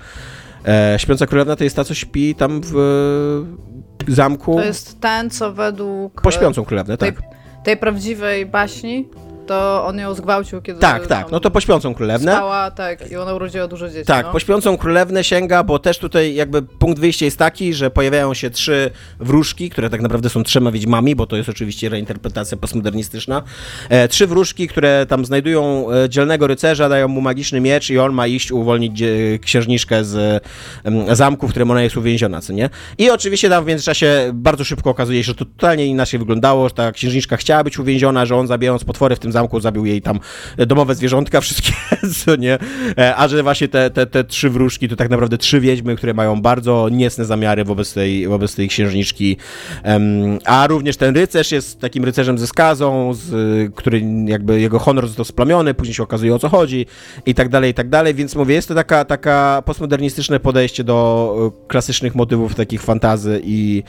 E, 0.67 0.95
śpiąca 0.99 1.27
królewna 1.27 1.55
to 1.55 1.63
jest 1.63 1.75
ta, 1.75 1.83
co 1.83 1.93
śpi 1.93 2.35
tam 2.35 2.61
w 2.63 2.75
e, 4.07 4.11
zamku. 4.13 4.55
To 4.55 4.63
jest 4.63 4.99
ten, 5.01 5.29
co 5.29 5.53
według 5.53 6.21
Po 6.21 6.31
śpiącą 6.31 6.65
królewnę, 6.65 6.97
tej, 6.97 7.13
tak. 7.13 7.23
tej 7.63 7.77
prawdziwej 7.77 8.45
baśni, 8.45 9.07
to 9.47 9.85
on 9.85 9.97
ją 9.99 10.13
zgwałcił, 10.13 10.61
kiedy 10.61 10.79
Tak, 10.79 11.07
tak, 11.07 11.31
no 11.31 11.39
to 11.39 11.51
po 11.51 11.61
śpiącą 11.61 11.93
królewnę. 11.95 12.31
spała, 12.31 12.71
tak, 12.71 13.11
i 13.11 13.15
ona 13.15 13.33
urodziła 13.33 13.67
dużo 13.67 13.89
dzieci. 13.89 14.05
Tak, 14.05 14.25
no. 14.25 14.31
po 14.31 14.39
śpiącą 14.39 14.77
królewnę 14.77 15.23
sięga, 15.23 15.63
bo 15.63 15.79
też 15.79 15.97
tutaj 15.97 16.35
jakby 16.35 16.61
punkt 16.61 16.99
wyjścia 16.99 17.25
jest 17.25 17.37
taki, 17.37 17.73
że 17.73 17.91
pojawiają 17.91 18.33
się 18.33 18.49
trzy 18.49 18.91
wróżki, 19.19 19.69
które 19.69 19.89
tak 19.89 20.01
naprawdę 20.01 20.29
są 20.29 20.43
trzema 20.43 20.71
wiedźmami, 20.71 21.15
bo 21.15 21.25
to 21.27 21.35
jest 21.37 21.49
oczywiście 21.49 21.89
reinterpretacja 21.89 22.57
postmodernistyczna. 22.57 23.43
E, 23.89 24.07
trzy 24.07 24.27
wróżki, 24.27 24.67
które 24.67 25.05
tam 25.05 25.25
znajdują 25.25 25.87
e, 25.91 26.09
dzielnego 26.09 26.47
rycerza, 26.47 26.89
dają 26.89 27.07
mu 27.07 27.21
magiczny 27.21 27.61
miecz 27.61 27.89
i 27.89 27.99
on 27.99 28.13
ma 28.13 28.27
iść 28.27 28.51
uwolnić 28.51 28.97
dzie- 28.97 29.39
księżniczkę 29.41 30.03
z 30.03 30.43
zamku, 31.11 31.47
w 31.47 31.49
którym 31.49 31.71
ona 31.71 31.81
jest 31.83 31.97
uwięziona, 31.97 32.41
co 32.41 32.53
nie? 32.53 32.69
I 32.97 33.09
oczywiście 33.09 33.49
tam 33.49 33.63
w 33.63 33.67
międzyczasie 33.67 34.31
bardzo 34.33 34.63
szybko 34.63 34.89
okazuje 34.89 35.23
się, 35.23 35.27
że 35.27 35.35
to 35.35 35.45
totalnie 35.45 35.85
inaczej 35.85 36.19
wyglądało, 36.19 36.69
że 36.69 36.75
ta 36.75 36.91
księżniczka 36.91 37.37
chciała 37.37 37.63
być 37.63 37.79
uwięziona, 37.79 38.25
że 38.25 38.35
on 38.35 38.47
zabijając 38.47 38.83
potwory 38.83 39.15
w 39.15 39.19
tym 39.19 39.31
zamku 39.33 39.59
zabił 39.59 39.85
jej 39.85 40.01
tam 40.01 40.19
e, 40.57 40.65
domowe 40.65 40.95
zwierzątka 40.95 41.41
wszystkie, 41.41 41.73
co 42.23 42.35
nie? 42.35 42.57
E, 42.97 43.15
A 43.15 43.27
że 43.27 43.43
właśnie 43.43 43.67
te, 43.67 43.89
te, 43.89 44.05
te 44.05 44.23
trzy 44.23 44.49
wróżki 44.49 44.89
to 44.89 44.95
tak 44.95 45.09
naprawdę 45.09 45.37
trzy 45.37 45.59
wiedźmy, 45.59 45.95
które 45.95 46.13
mają 46.13 46.41
bardzo 46.41 46.89
niecne 46.91 47.25
zamiary 47.25 47.63
wobec 47.63 47.93
tej, 47.93 48.27
wobec 48.27 48.55
tej 48.55 48.67
księżniczki. 48.67 49.37
A 50.45 50.67
również 50.67 50.97
ten 50.97 51.15
rycerz 51.15 51.51
jest 51.51 51.79
takim 51.79 52.05
rycerzem 52.05 52.37
ze 52.37 52.47
skazą, 52.47 53.13
z, 53.13 53.73
który 53.75 54.01
jakby 54.25 54.59
jego 54.61 54.79
honor 54.79 55.07
został 55.07 55.25
splamiony, 55.25 55.73
później 55.73 55.93
się 55.93 56.03
okazuje 56.03 56.35
o 56.35 56.39
co 56.39 56.49
chodzi 56.49 56.85
i 57.25 57.33
tak 57.33 57.49
dalej, 57.49 57.71
i 57.71 57.73
tak 57.73 57.89
dalej, 57.89 58.13
więc 58.13 58.35
mówię, 58.35 58.55
jest 58.55 58.67
to 58.67 58.75
taka, 58.75 59.05
taka 59.05 59.63
postmodernistyczne 59.65 60.39
podejście 60.39 60.83
do 60.83 61.51
y, 61.63 61.67
klasycznych 61.67 62.15
motywów 62.15 62.55
takich 62.55 62.81
fantazy 62.81 63.41
i, 63.43 63.83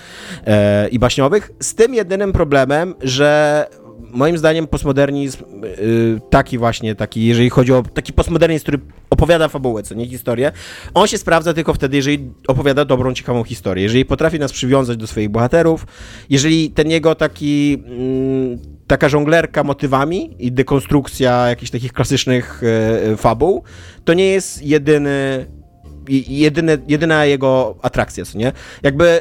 e, 0.46 0.88
i 0.88 0.98
baśniowych, 0.98 1.50
z 1.60 1.74
tym 1.74 1.94
jedynym 1.94 2.32
problemem, 2.32 2.94
że 3.02 3.66
moim 4.14 4.38
zdaniem 4.38 4.66
postmodernizm 4.66 5.44
y, 5.64 6.20
taki 6.30 6.58
właśnie, 6.58 6.94
taki, 6.94 7.26
jeżeli 7.26 7.50
chodzi 7.50 7.72
o 7.72 7.82
taki 7.82 8.12
postmodernizm, 8.12 8.62
który 8.62 8.78
opowiada 9.10 9.48
fabułę, 9.48 9.82
co 9.82 9.94
nie 9.94 10.06
historię, 10.06 10.52
on 10.94 11.06
się 11.06 11.18
sprawdza 11.18 11.54
tylko 11.54 11.74
wtedy, 11.74 11.96
jeżeli 11.96 12.30
opowiada 12.48 12.84
dobrą, 12.84 13.14
ciekawą 13.14 13.44
historię, 13.44 13.84
jeżeli 13.84 14.04
potrafi 14.04 14.38
nas 14.38 14.52
przywiązać 14.52 14.96
do 14.96 15.06
swoich 15.06 15.28
bohaterów, 15.28 15.86
jeżeli 16.30 16.70
ten 16.70 16.90
jego 16.90 17.14
taki 17.14 17.82
mm, 17.86 18.58
taka 18.86 19.08
żonglerka 19.08 19.64
motywami 19.64 20.36
i 20.38 20.52
dekonstrukcja 20.52 21.48
jakichś 21.48 21.70
takich 21.70 21.92
klasycznych 21.92 22.62
e, 23.12 23.16
fabuł, 23.16 23.62
to 24.04 24.14
nie 24.14 24.26
jest 24.26 24.62
jedyny 24.62 25.46
jedyny, 26.08 26.78
jedyna 26.88 27.24
jego 27.24 27.76
atrakcja, 27.82 28.24
co 28.24 28.38
nie? 28.38 28.52
Jakby 28.82 29.20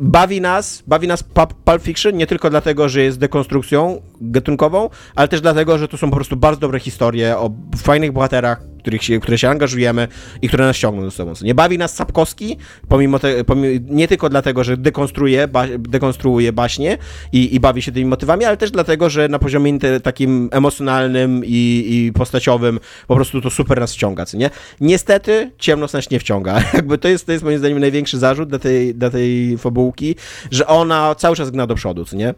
bawi 0.00 0.40
nas, 0.40 0.82
bawi 0.86 1.08
nas 1.08 1.22
Pulp 1.64 1.82
Fiction 1.82 2.16
nie 2.16 2.26
tylko 2.26 2.50
dlatego, 2.50 2.88
że 2.88 3.02
jest 3.02 3.18
dekonstrukcją 3.18 4.02
gatunkową, 4.20 4.90
ale 5.14 5.28
też 5.28 5.40
dlatego, 5.40 5.78
że 5.78 5.88
to 5.88 5.96
są 5.96 6.10
po 6.10 6.16
prostu 6.16 6.36
bardzo 6.36 6.60
dobre 6.60 6.80
historie 6.80 7.38
o 7.38 7.50
fajnych 7.76 8.12
bohaterach, 8.12 8.62
których 8.80 9.04
się, 9.04 9.20
które 9.20 9.38
się 9.38 9.48
angażujemy 9.48 10.08
i 10.42 10.48
które 10.48 10.66
nas 10.66 10.76
ciągną 10.76 11.04
ze 11.04 11.10
sobą. 11.10 11.32
Nie 11.42 11.54
bawi 11.54 11.78
nas 11.78 11.94
Sapkowski, 11.94 12.56
pomimo, 12.88 13.18
te, 13.18 13.44
pomimo 13.44 13.80
nie 13.88 14.08
tylko 14.08 14.28
dlatego, 14.28 14.64
że 14.64 14.76
dekonstruuje, 14.76 15.48
ba, 15.48 15.66
dekonstruuje 15.78 16.52
baśnie 16.52 16.98
i, 17.32 17.54
i 17.54 17.60
bawi 17.60 17.82
się 17.82 17.92
tymi 17.92 18.06
motywami, 18.06 18.44
ale 18.44 18.56
też 18.56 18.70
dlatego, 18.70 19.10
że 19.10 19.28
na 19.28 19.38
poziomie 19.38 19.70
inte- 19.70 20.00
takim 20.00 20.48
emocjonalnym 20.52 21.42
i, 21.44 21.84
i 21.88 22.12
postaciowym 22.12 22.80
po 23.06 23.14
prostu 23.14 23.40
to 23.40 23.50
super 23.50 23.80
nas 23.80 23.92
wciąga, 23.92 24.26
co 24.26 24.36
nie? 24.36 24.50
Niestety 24.80 25.50
ciemność 25.58 25.92
nas 25.92 26.10
nie 26.10 26.20
wciąga. 26.20 26.62
Jakby 26.74 26.98
to 26.98 27.08
jest, 27.08 27.26
to 27.26 27.32
jest 27.32 27.44
moim 27.44 27.58
zdaniem 27.58 27.78
największy 27.78 28.18
zarzut 28.18 28.48
dla 28.48 28.58
tej, 28.58 28.94
dla 28.94 29.10
tej 29.10 29.58
fabułki, 29.58 30.14
że 30.50 30.66
ona 30.66 31.14
cały 31.14 31.36
czas 31.36 31.50
gna 31.50 31.66
do 31.66 31.74
przodu, 31.74 32.04
co 32.04 32.16
nie? 32.16 32.34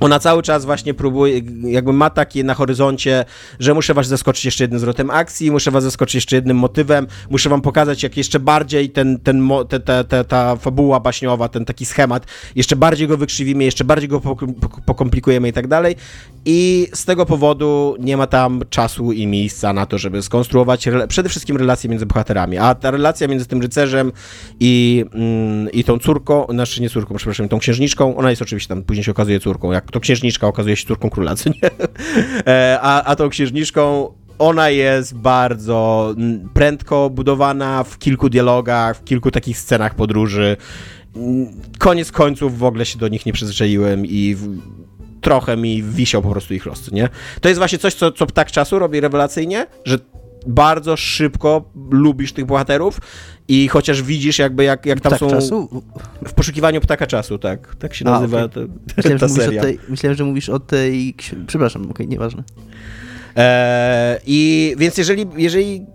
Ona 0.00 0.18
cały 0.18 0.42
czas 0.42 0.64
właśnie 0.64 0.94
próbuje, 0.94 1.40
jakby 1.62 1.92
ma 1.92 2.10
takie 2.10 2.44
na 2.44 2.54
horyzoncie, 2.54 3.24
że 3.60 3.74
muszę 3.74 3.94
was 3.94 4.06
zaskoczyć 4.06 4.44
jeszcze 4.44 4.64
jednym 4.64 4.80
zwrotem 4.80 5.10
akcji, 5.10 5.50
muszę 5.50 5.70
was 5.70 5.84
zaskoczyć 5.84 6.14
jeszcze 6.14 6.36
jednym 6.36 6.56
motywem, 6.56 7.06
muszę 7.30 7.48
wam 7.48 7.60
pokazać, 7.60 8.02
jak 8.02 8.16
jeszcze 8.16 8.40
bardziej 8.40 8.90
ten, 8.90 9.20
ten, 9.20 9.48
te, 9.68 9.80
te, 9.80 10.04
te, 10.04 10.24
ta 10.24 10.56
fabuła 10.56 11.00
baśniowa, 11.00 11.48
ten 11.48 11.64
taki 11.64 11.86
schemat, 11.86 12.26
jeszcze 12.56 12.76
bardziej 12.76 13.08
go 13.08 13.16
wykrzywimy, 13.16 13.64
jeszcze 13.64 13.84
bardziej 13.84 14.08
go 14.08 14.20
pokomplikujemy 14.86 15.48
i 15.48 15.52
tak 15.52 15.68
dalej. 15.68 15.96
I 16.46 16.88
z 16.94 17.04
tego 17.04 17.26
powodu 17.26 17.96
nie 17.98 18.16
ma 18.16 18.26
tam 18.26 18.60
czasu 18.70 19.12
i 19.12 19.26
miejsca 19.26 19.72
na 19.72 19.86
to, 19.86 19.98
żeby 19.98 20.22
skonstruować 20.22 20.88
przede 21.08 21.28
wszystkim 21.28 21.56
relacje 21.56 21.90
między 21.90 22.06
bohaterami. 22.06 22.58
A 22.58 22.74
ta 22.74 22.90
relacja 22.90 23.28
między 23.28 23.46
tym 23.46 23.62
rycerzem 23.62 24.12
i, 24.60 25.04
mm, 25.14 25.72
i 25.72 25.84
tą 25.84 25.98
córką, 25.98 26.46
znaczy 26.50 26.82
nie 26.82 26.90
córką, 26.90 27.14
przepraszam, 27.14 27.48
tą 27.48 27.58
księżniczką, 27.58 28.16
ona 28.16 28.30
jest 28.30 28.42
oczywiście 28.42 28.68
tam, 28.68 28.82
później 28.82 29.04
się 29.04 29.10
okazuje 29.10 29.40
córką, 29.40 29.72
jak 29.72 29.83
to 29.92 30.00
księżniczka 30.00 30.46
okazuje 30.46 30.76
się 30.76 30.86
córką 30.86 31.10
króla, 31.10 31.36
co 31.36 31.50
nie? 31.50 31.70
E, 32.46 32.78
a, 32.82 33.04
a 33.04 33.16
tą 33.16 33.28
księżniczką 33.28 34.12
ona 34.38 34.70
jest 34.70 35.14
bardzo 35.14 36.14
prędko 36.54 37.10
budowana 37.10 37.84
w 37.84 37.98
kilku 37.98 38.28
dialogach, 38.28 38.96
w 38.96 39.04
kilku 39.04 39.30
takich 39.30 39.58
scenach 39.58 39.94
podróży. 39.94 40.56
Koniec 41.78 42.12
końców 42.12 42.58
w 42.58 42.64
ogóle 42.64 42.86
się 42.86 42.98
do 42.98 43.08
nich 43.08 43.26
nie 43.26 43.32
przyzwyczaiłem 43.32 44.06
i 44.06 44.34
w, 44.34 44.58
trochę 45.20 45.56
mi 45.56 45.82
wisiał 45.82 46.22
po 46.22 46.30
prostu 46.30 46.54
ich 46.54 46.66
los, 46.66 46.92
nie? 46.92 47.08
To 47.40 47.48
jest 47.48 47.58
właśnie 47.58 47.78
coś, 47.78 47.94
co, 47.94 48.12
co 48.12 48.26
tak 48.26 48.50
czasu 48.50 48.78
robi 48.78 49.00
rewelacyjnie, 49.00 49.66
że 49.84 49.98
bardzo 50.46 50.96
szybko 50.96 51.70
lubisz 51.90 52.32
tych 52.32 52.46
bohaterów 52.46 53.00
i 53.48 53.68
chociaż 53.68 54.02
widzisz 54.02 54.38
jakby 54.38 54.64
jak, 54.64 54.86
jak 54.86 55.00
tam 55.00 55.10
Ptak 55.10 55.20
są... 55.20 55.30
czasu? 55.30 55.82
W 56.26 56.32
poszukiwaniu 56.32 56.80
ptaka 56.80 57.06
czasu, 57.06 57.38
tak. 57.38 57.76
Tak 57.76 57.94
się 57.94 58.04
nazywa 58.04 58.40
A, 58.40 58.44
okay. 58.44 58.66
ta, 58.66 58.72
myślałem, 58.96 59.18
ta 59.18 59.28
seria. 59.28 59.62
Tej, 59.62 59.78
myślałem, 59.88 60.16
że 60.16 60.24
mówisz 60.24 60.48
o 60.48 60.60
tej... 60.60 61.14
Przepraszam, 61.46 61.82
okej, 61.82 61.92
okay, 61.92 62.06
nieważne. 62.06 62.42
Eee, 63.36 64.20
I 64.26 64.74
więc 64.78 64.98
jeżeli, 64.98 65.26
jeżeli 65.36 65.86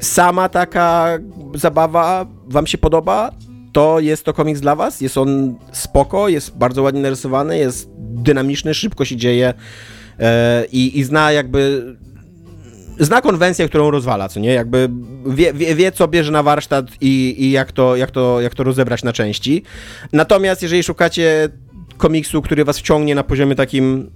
sama 0.00 0.48
taka 0.48 1.18
zabawa 1.54 2.26
wam 2.46 2.66
się 2.66 2.78
podoba, 2.78 3.30
to 3.72 4.00
jest 4.00 4.24
to 4.24 4.32
komiks 4.32 4.60
dla 4.60 4.76
was. 4.76 5.00
Jest 5.00 5.18
on 5.18 5.54
spoko, 5.72 6.28
jest 6.28 6.56
bardzo 6.56 6.82
ładnie 6.82 7.00
narysowany, 7.00 7.58
jest 7.58 7.90
dynamiczny, 7.98 8.74
szybko 8.74 9.04
się 9.04 9.16
dzieje 9.16 9.54
eee, 10.18 10.98
i 10.98 11.04
zna 11.04 11.32
jakby 11.32 11.96
zna 12.98 13.20
konwencję, 13.20 13.68
którą 13.68 13.90
rozwala, 13.90 14.28
co 14.28 14.40
nie? 14.40 14.52
Jakby 14.52 14.88
wie, 15.26 15.52
wie, 15.52 15.74
wie 15.74 15.92
co 15.92 16.08
bierze 16.08 16.32
na 16.32 16.42
warsztat 16.42 16.86
i, 17.00 17.34
i 17.38 17.50
jak, 17.50 17.72
to, 17.72 17.96
jak, 17.96 18.10
to, 18.10 18.40
jak 18.40 18.54
to 18.54 18.64
rozebrać 18.64 19.02
na 19.02 19.12
części. 19.12 19.62
Natomiast 20.12 20.62
jeżeli 20.62 20.82
szukacie 20.82 21.48
komiksu, 21.96 22.42
który 22.42 22.64
was 22.64 22.78
wciągnie 22.78 23.14
na 23.14 23.22
poziomie 23.22 23.54
takim 23.54 24.10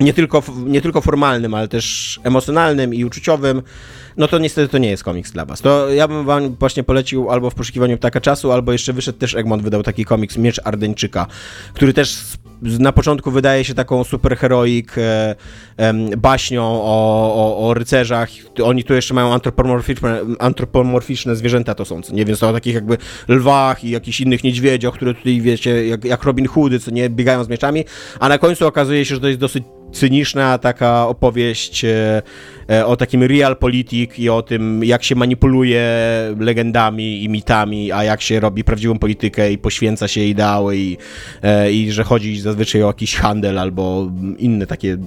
nie 0.00 0.14
tylko, 0.14 0.42
nie 0.66 0.80
tylko 0.80 1.00
formalnym, 1.00 1.54
ale 1.54 1.68
też 1.68 2.20
emocjonalnym 2.24 2.94
i 2.94 3.04
uczuciowym, 3.04 3.62
no 4.18 4.28
to 4.28 4.38
niestety 4.38 4.68
to 4.68 4.78
nie 4.78 4.90
jest 4.90 5.04
komiks 5.04 5.32
dla 5.32 5.44
was. 5.44 5.60
To 5.60 5.90
ja 5.90 6.08
bym 6.08 6.24
wam 6.24 6.54
właśnie 6.54 6.82
polecił 6.82 7.30
albo 7.30 7.50
w 7.50 7.54
poszukiwaniu 7.54 7.98
ptaka 7.98 8.20
czasu, 8.20 8.52
albo 8.52 8.72
jeszcze 8.72 8.92
wyszedł 8.92 9.18
też 9.18 9.34
Egmont 9.34 9.62
wydał 9.62 9.82
taki 9.82 10.04
komiks 10.04 10.36
Miecz 10.36 10.60
Ardeńczyka, 10.64 11.26
który 11.74 11.92
też 11.92 12.38
na 12.62 12.92
początku 12.92 13.30
wydaje 13.30 13.64
się 13.64 13.74
taką 13.74 14.04
superheroik 14.04 14.98
e, 14.98 15.34
e, 15.76 16.16
baśnią 16.16 16.62
o, 16.64 17.34
o, 17.34 17.68
o, 17.68 17.74
rycerzach. 17.74 18.28
Oni 18.64 18.84
tu 18.84 18.94
jeszcze 18.94 19.14
mają 19.14 19.32
antropomorficzne, 19.32 20.20
antropomorficzne 20.38 21.36
zwierzęta 21.36 21.74
to 21.74 21.84
są, 21.84 22.00
nie? 22.12 22.24
Więc 22.24 22.38
to 22.38 22.48
o 22.48 22.52
takich 22.52 22.74
jakby 22.74 22.98
lwach 23.28 23.84
i 23.84 23.90
jakichś 23.90 24.20
innych 24.20 24.44
niedźwiedziach, 24.44 24.94
które 24.94 25.14
tutaj, 25.14 25.40
wiecie, 25.40 25.86
jak, 25.86 26.04
jak 26.04 26.24
Robin 26.24 26.46
Hoody, 26.46 26.80
co 26.80 26.90
nie? 26.90 27.10
Biegają 27.10 27.44
z 27.44 27.48
mieczami, 27.48 27.84
a 28.20 28.28
na 28.28 28.38
końcu 28.38 28.66
okazuje 28.66 29.04
się, 29.04 29.14
że 29.14 29.20
to 29.20 29.28
jest 29.28 29.40
dosyć 29.40 29.64
cyniczna 29.92 30.58
taka 30.58 31.08
opowieść 31.08 31.84
e, 31.84 32.22
o 32.86 32.96
takim 32.96 33.22
real 33.22 33.56
politik 33.56 34.18
i 34.18 34.28
o 34.28 34.42
tym, 34.42 34.84
jak 34.84 35.04
się 35.04 35.14
manipuluje 35.14 35.82
legendami 36.38 37.24
i 37.24 37.28
mitami, 37.28 37.92
a 37.92 38.04
jak 38.04 38.22
się 38.22 38.40
robi 38.40 38.64
prawdziwą 38.64 38.98
politykę 38.98 39.52
i 39.52 39.58
poświęca 39.58 40.08
się 40.08 40.20
ideały 40.20 40.76
i, 40.76 40.96
e, 41.42 41.72
i 41.72 41.92
że 41.92 42.04
chodzi 42.04 42.40
zazwyczaj 42.40 42.82
o 42.82 42.86
jakiś 42.86 43.16
handel 43.16 43.58
albo 43.58 44.10
inne 44.38 44.66
takie 44.66 44.98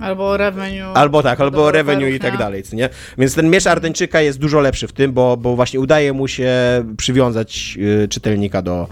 Albo 0.00 0.36
revenue. 0.36 0.92
Albo 0.94 1.22
tak, 1.22 1.40
albo 1.40 1.70
revenue 1.70 2.14
i 2.14 2.18
tak 2.18 2.38
dalej, 2.38 2.62
nie? 2.72 2.88
Więc 3.18 3.34
ten 3.34 3.50
miecz 3.50 3.66
Ardeńczyka 3.66 4.20
jest 4.20 4.38
dużo 4.38 4.60
lepszy 4.60 4.88
w 4.88 4.92
tym, 4.92 5.12
bo, 5.12 5.36
bo 5.36 5.56
właśnie 5.56 5.80
udaje 5.80 6.12
mu 6.12 6.28
się 6.28 6.50
przywiązać 6.96 7.78
y, 8.04 8.08
czytelnika 8.08 8.62
do, 8.62 8.88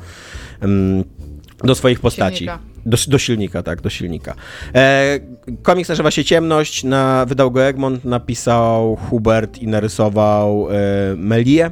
do 1.65 1.75
swoich 1.75 2.01
postaci. 2.01 2.49
Do, 2.87 2.97
do, 3.09 3.19
silnika, 3.19 3.63
tak, 3.63 3.81
do 3.81 3.91
silnika. 3.91 4.35
E, 4.75 5.21
komiks 5.63 5.89
nazywa 5.89 6.11
się 6.11 6.25
Ciemność, 6.25 6.85
na, 6.85 7.27
wydał 7.27 7.51
go 7.51 7.65
Egmont, 7.65 8.05
napisał 8.05 8.97
Hubert 8.97 9.59
i 9.59 9.67
narysował 9.67 10.69
e, 10.71 10.75
Melie. 11.17 11.71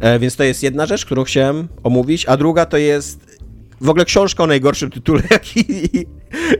E, 0.00 0.18
więc 0.18 0.36
to 0.36 0.44
jest 0.44 0.62
jedna 0.62 0.86
rzecz, 0.86 1.04
którą 1.04 1.24
chciałem 1.24 1.68
omówić, 1.82 2.26
a 2.26 2.36
druga 2.36 2.66
to 2.66 2.76
jest 2.76 3.38
w 3.80 3.88
ogóle 3.88 4.04
książka 4.04 4.44
o 4.44 4.46
najgorszym 4.46 4.90
tytule, 4.90 5.22
jaki, 5.30 5.64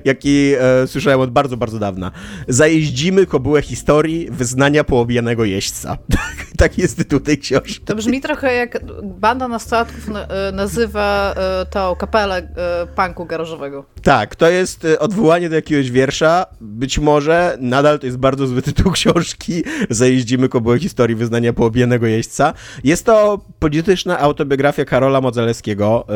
jaki 0.05 0.53
e, 0.59 0.87
słyszałem 0.87 1.21
od 1.21 1.31
bardzo, 1.31 1.57
bardzo 1.57 1.79
dawna. 1.79 2.11
Zajeździmy 2.49 3.27
kobułę 3.27 3.63
historii 3.63 4.29
wyznania 4.31 4.85
poobijanego 4.85 5.45
jeźdźca. 5.45 5.99
tak 6.11 6.47
jest 6.79 6.97
tytuł 6.97 7.21
tej 7.21 7.39
książki. 7.39 7.85
To 7.85 7.95
brzmi 7.95 8.21
trochę 8.21 8.55
jak 8.55 8.79
banda 9.03 9.49
nastolatków 9.49 10.09
e, 10.09 10.53
nazywa 10.53 11.35
e, 11.37 11.67
tą 11.67 11.97
kapelę 11.97 12.37
e, 12.37 12.87
punku 12.87 13.27
garażowego. 13.27 13.85
Tak, 14.03 14.37
to 14.37 14.49
jest 14.49 14.87
odwołanie 14.99 15.49
do 15.49 15.55
jakiegoś 15.55 15.91
wiersza. 15.91 16.47
Być 16.61 16.99
może 16.99 17.57
nadal 17.61 17.99
to 17.99 18.07
jest 18.07 18.19
bardzo 18.19 18.47
zły 18.47 18.63
tytuł 18.63 18.93
książki. 18.93 19.65
Zajeździmy 19.91 20.49
kobułę 20.49 20.79
historii 20.79 21.17
wyznania 21.17 21.53
poobijanego 21.53 22.07
jeźdźca. 22.07 22.55
Jest 22.85 23.07
to 23.07 23.41
polityczna 23.59 24.19
autobiografia 24.19 24.85
Karola 24.85 25.21
Modzelewskiego, 25.21 26.07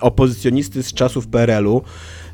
opozycjonisty 0.00 0.82
z 0.82 0.94
czasów 0.94 1.26
PRL-u. 1.26 1.82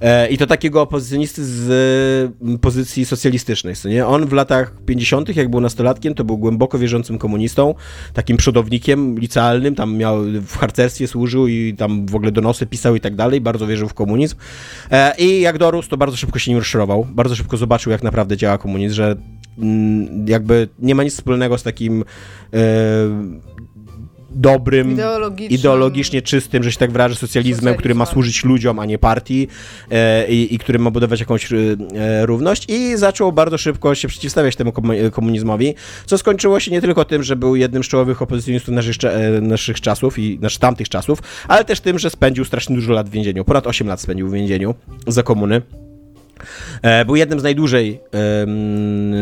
E, 0.00 0.28
I 0.28 0.38
to 0.38 0.46
takiego 0.46 0.82
opozycjonisty 0.82 1.44
z 1.44 2.32
pozycji 2.60 3.04
socjalistycznej, 3.04 3.74
nie? 3.84 4.06
On 4.06 4.26
w 4.26 4.32
latach 4.32 4.72
50., 4.86 5.36
jak 5.36 5.50
był 5.50 5.60
nastolatkiem, 5.60 6.14
to 6.14 6.24
był 6.24 6.38
głęboko 6.38 6.78
wierzącym 6.78 7.18
komunistą, 7.18 7.74
takim 8.14 8.36
przodownikiem 8.36 9.18
licealnym, 9.18 9.74
tam 9.74 9.96
miał 9.96 10.22
w 10.22 10.56
harcerstwie 10.56 11.08
służył 11.08 11.48
i 11.48 11.74
tam 11.78 12.06
w 12.06 12.14
ogóle 12.14 12.32
donosy 12.32 12.66
pisał 12.66 12.96
i 12.96 13.00
tak 13.00 13.14
dalej, 13.14 13.40
bardzo 13.40 13.66
wierzył 13.66 13.88
w 13.88 13.94
komunizm. 13.94 14.36
E, 14.90 15.14
I 15.18 15.40
jak 15.40 15.58
dorósł, 15.58 15.88
to 15.88 15.96
bardzo 15.96 16.16
szybko 16.16 16.38
się 16.38 16.50
nim 16.50 16.58
rozszerował, 16.58 17.06
bardzo 17.10 17.34
szybko 17.34 17.56
zobaczył, 17.56 17.92
jak 17.92 18.02
naprawdę 18.02 18.36
działa 18.36 18.58
komunizm, 18.58 18.94
że 18.94 19.16
mm, 19.58 20.28
jakby 20.28 20.68
nie 20.78 20.94
ma 20.94 21.02
nic 21.04 21.14
wspólnego 21.14 21.58
z 21.58 21.62
takim 21.62 22.04
e, 22.52 22.56
dobrym, 24.36 24.96
ideologicznie 25.50 26.22
czystym, 26.22 26.62
że 26.62 26.72
się 26.72 26.78
tak 26.78 26.92
wyrażę, 26.92 27.14
socjalizmem, 27.14 27.74
który 27.74 27.94
ma 27.94 28.06
służyć 28.06 28.44
ludziom, 28.44 28.78
a 28.78 28.84
nie 28.84 28.98
partii 28.98 29.48
e, 29.90 30.28
i, 30.28 30.54
i 30.54 30.58
który 30.58 30.78
ma 30.78 30.90
budować 30.90 31.20
jakąś 31.20 31.52
e, 31.52 31.56
równość 32.26 32.64
i 32.68 32.96
zaczął 32.96 33.32
bardzo 33.32 33.58
szybko 33.58 33.94
się 33.94 34.08
przeciwstawiać 34.08 34.56
temu 34.56 34.72
komunizmowi, 35.12 35.74
co 36.06 36.18
skończyło 36.18 36.60
się 36.60 36.70
nie 36.70 36.80
tylko 36.80 37.04
tym, 37.04 37.22
że 37.22 37.36
był 37.36 37.56
jednym 37.56 37.84
z 37.84 37.88
czołowych 37.88 38.22
opozycjonistów 38.22 38.74
naszych, 38.74 38.96
e, 39.04 39.40
naszych 39.40 39.80
czasów 39.80 40.18
i 40.18 40.38
naszych 40.40 40.60
tamtych 40.60 40.88
czasów, 40.88 41.18
ale 41.48 41.64
też 41.64 41.80
tym, 41.80 41.98
że 41.98 42.10
spędził 42.10 42.44
strasznie 42.44 42.76
dużo 42.76 42.92
lat 42.92 43.08
w 43.08 43.12
więzieniu. 43.12 43.44
Ponad 43.44 43.66
8 43.66 43.88
lat 43.88 44.00
spędził 44.00 44.28
w 44.28 44.32
więzieniu 44.32 44.74
za 45.06 45.22
komuny. 45.22 45.85
E, 46.82 47.04
był 47.04 47.16
jednym 47.16 47.40
z 47.40 47.42
najdłużej 47.42 48.00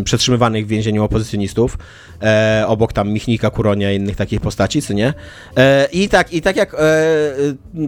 przetrzymywanych 0.05 0.67
w 0.67 0.69
więzieniu 0.69 1.05
opozycjonistów, 1.05 1.79
e, 2.23 2.65
obok 2.69 2.93
tam 2.93 3.11
Michnika, 3.11 3.51
Kuronia 3.51 3.93
i 3.93 3.97
innych 3.97 4.17
takich 4.17 4.41
postaci, 4.41 4.83
co 4.83 4.93
nie? 4.93 5.15
E, 5.57 5.89
I 5.93 6.09
tak, 6.09 6.33
i 6.33 6.43
tak 6.43 6.57
jak, 6.57 6.77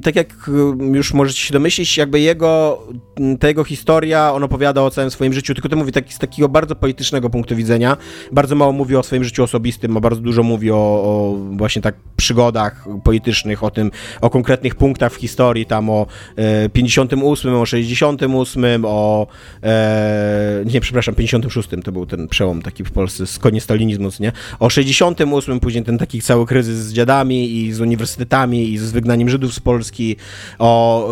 tak 0.03 0.17
jak 0.17 0.51
już 0.93 1.15
możecie 1.15 1.41
się 1.41 1.53
domyślić, 1.53 1.97
jakby 1.97 2.21
jego, 2.21 2.83
ta 3.41 3.49
jego 3.49 3.65
historia, 3.65 4.33
on 4.33 4.45
opowiada 4.45 4.83
o 4.83 4.91
całym 4.91 5.11
swoim 5.11 5.33
życiu, 5.33 5.55
tylko 5.55 5.69
to 5.69 5.77
mówi 5.77 5.93
tak, 5.93 6.13
z 6.13 6.19
takiego 6.19 6.49
bardzo 6.49 6.75
politycznego 6.75 7.31
punktu 7.31 7.57
widzenia, 7.57 7.97
bardzo 8.33 8.55
mało 8.55 8.73
mówi 8.73 8.97
o 8.97 9.03
swoim 9.03 9.25
życiu 9.25 9.43
osobistym, 9.43 9.97
a 9.97 10.01
bardzo 10.01 10.21
dużo 10.21 10.43
mówi 10.43 10.71
o, 10.71 10.77
o 10.77 11.37
właśnie 11.53 11.83
tak 11.83 11.95
przygodach 12.17 12.85
politycznych, 13.05 13.65
o 13.65 13.71
tym, 13.71 13.91
o 14.21 14.31
konkretnych 14.31 14.75
punktach 14.75 15.13
w 15.13 15.17
historii, 15.17 15.67
tam 15.67 15.91
o 15.91 16.07
58, 16.73 17.55
e, 17.55 17.57
o 17.57 17.67
68, 17.67 18.85
o 18.85 19.16
e, 19.63 20.63
nie, 20.65 20.81
przepraszam, 20.81 21.15
56 21.15 21.69
to 21.85 21.93
był 21.93 22.07
ten 22.07 22.29
przełom 22.29 22.63
taki 22.63 22.85
w 22.85 22.91
Polsce 22.91 23.27
z 23.27 23.39
koniec 23.39 23.65
stalinizmu, 23.65 24.09
nie? 24.21 24.33
O 24.59 24.71
68 24.71 25.61
później 25.61 25.85
ten 25.85 25.99
taki 25.99 26.23
cały 26.23 26.47
kryzys 26.47 26.79
z 26.79 26.93
dziadami 26.93 27.57
i 27.57 27.73
z 27.73 27.81
uniwersytetami 27.81 28.73
i 28.73 28.79
z 28.79 28.93
wygnaniem 28.93 29.29
Żydów 29.29 29.55
z 29.55 29.61
Polski, 29.61 30.17
o 30.59 31.09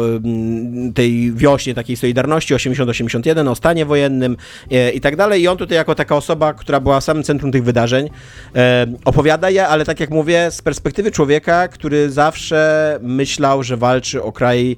y, 0.88 0.92
tej 0.92 1.32
wiośnie 1.32 1.74
takiej 1.74 1.96
Solidarności, 1.96 2.54
80-81, 2.54 3.48
o 3.48 3.54
stanie 3.54 3.84
wojennym 3.86 4.36
e, 4.70 4.90
i 4.90 5.00
tak 5.00 5.16
dalej. 5.16 5.42
I 5.42 5.48
on 5.48 5.56
tutaj 5.56 5.76
jako 5.76 5.94
taka 5.94 6.16
osoba, 6.16 6.54
która 6.54 6.80
była 6.80 7.00
w 7.00 7.04
samym 7.04 7.22
centrum 7.22 7.52
tych 7.52 7.64
wydarzeń, 7.64 8.10
e, 8.56 8.86
opowiada 9.04 9.50
je, 9.50 9.68
ale 9.68 9.84
tak 9.84 10.00
jak 10.00 10.10
mówię, 10.10 10.50
z 10.50 10.62
perspektywy 10.62 11.10
człowieka, 11.10 11.68
który 11.68 12.10
zawsze 12.10 12.98
myślał, 13.02 13.62
że 13.62 13.76
walczy 13.76 14.22
o 14.22 14.32
kraj 14.32 14.76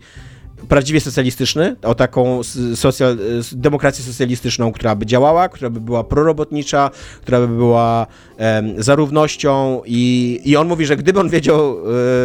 prawdziwie 0.68 1.00
socjalistyczny, 1.00 1.76
o 1.82 1.94
taką 1.94 2.40
socjal, 2.74 3.18
demokrację 3.52 4.04
socjalistyczną, 4.04 4.72
która 4.72 4.94
by 4.94 5.06
działała, 5.06 5.48
która 5.48 5.70
by 5.70 5.80
była 5.80 6.04
prorobotnicza, 6.04 6.90
która 7.22 7.40
by 7.40 7.48
była 7.48 8.06
um, 8.38 8.82
za 8.82 8.94
równością 8.94 9.82
i, 9.86 10.40
i 10.44 10.56
on 10.56 10.68
mówi, 10.68 10.86
że 10.86 10.96
gdyby 10.96 11.20
on 11.20 11.28
wiedział, 11.28 11.76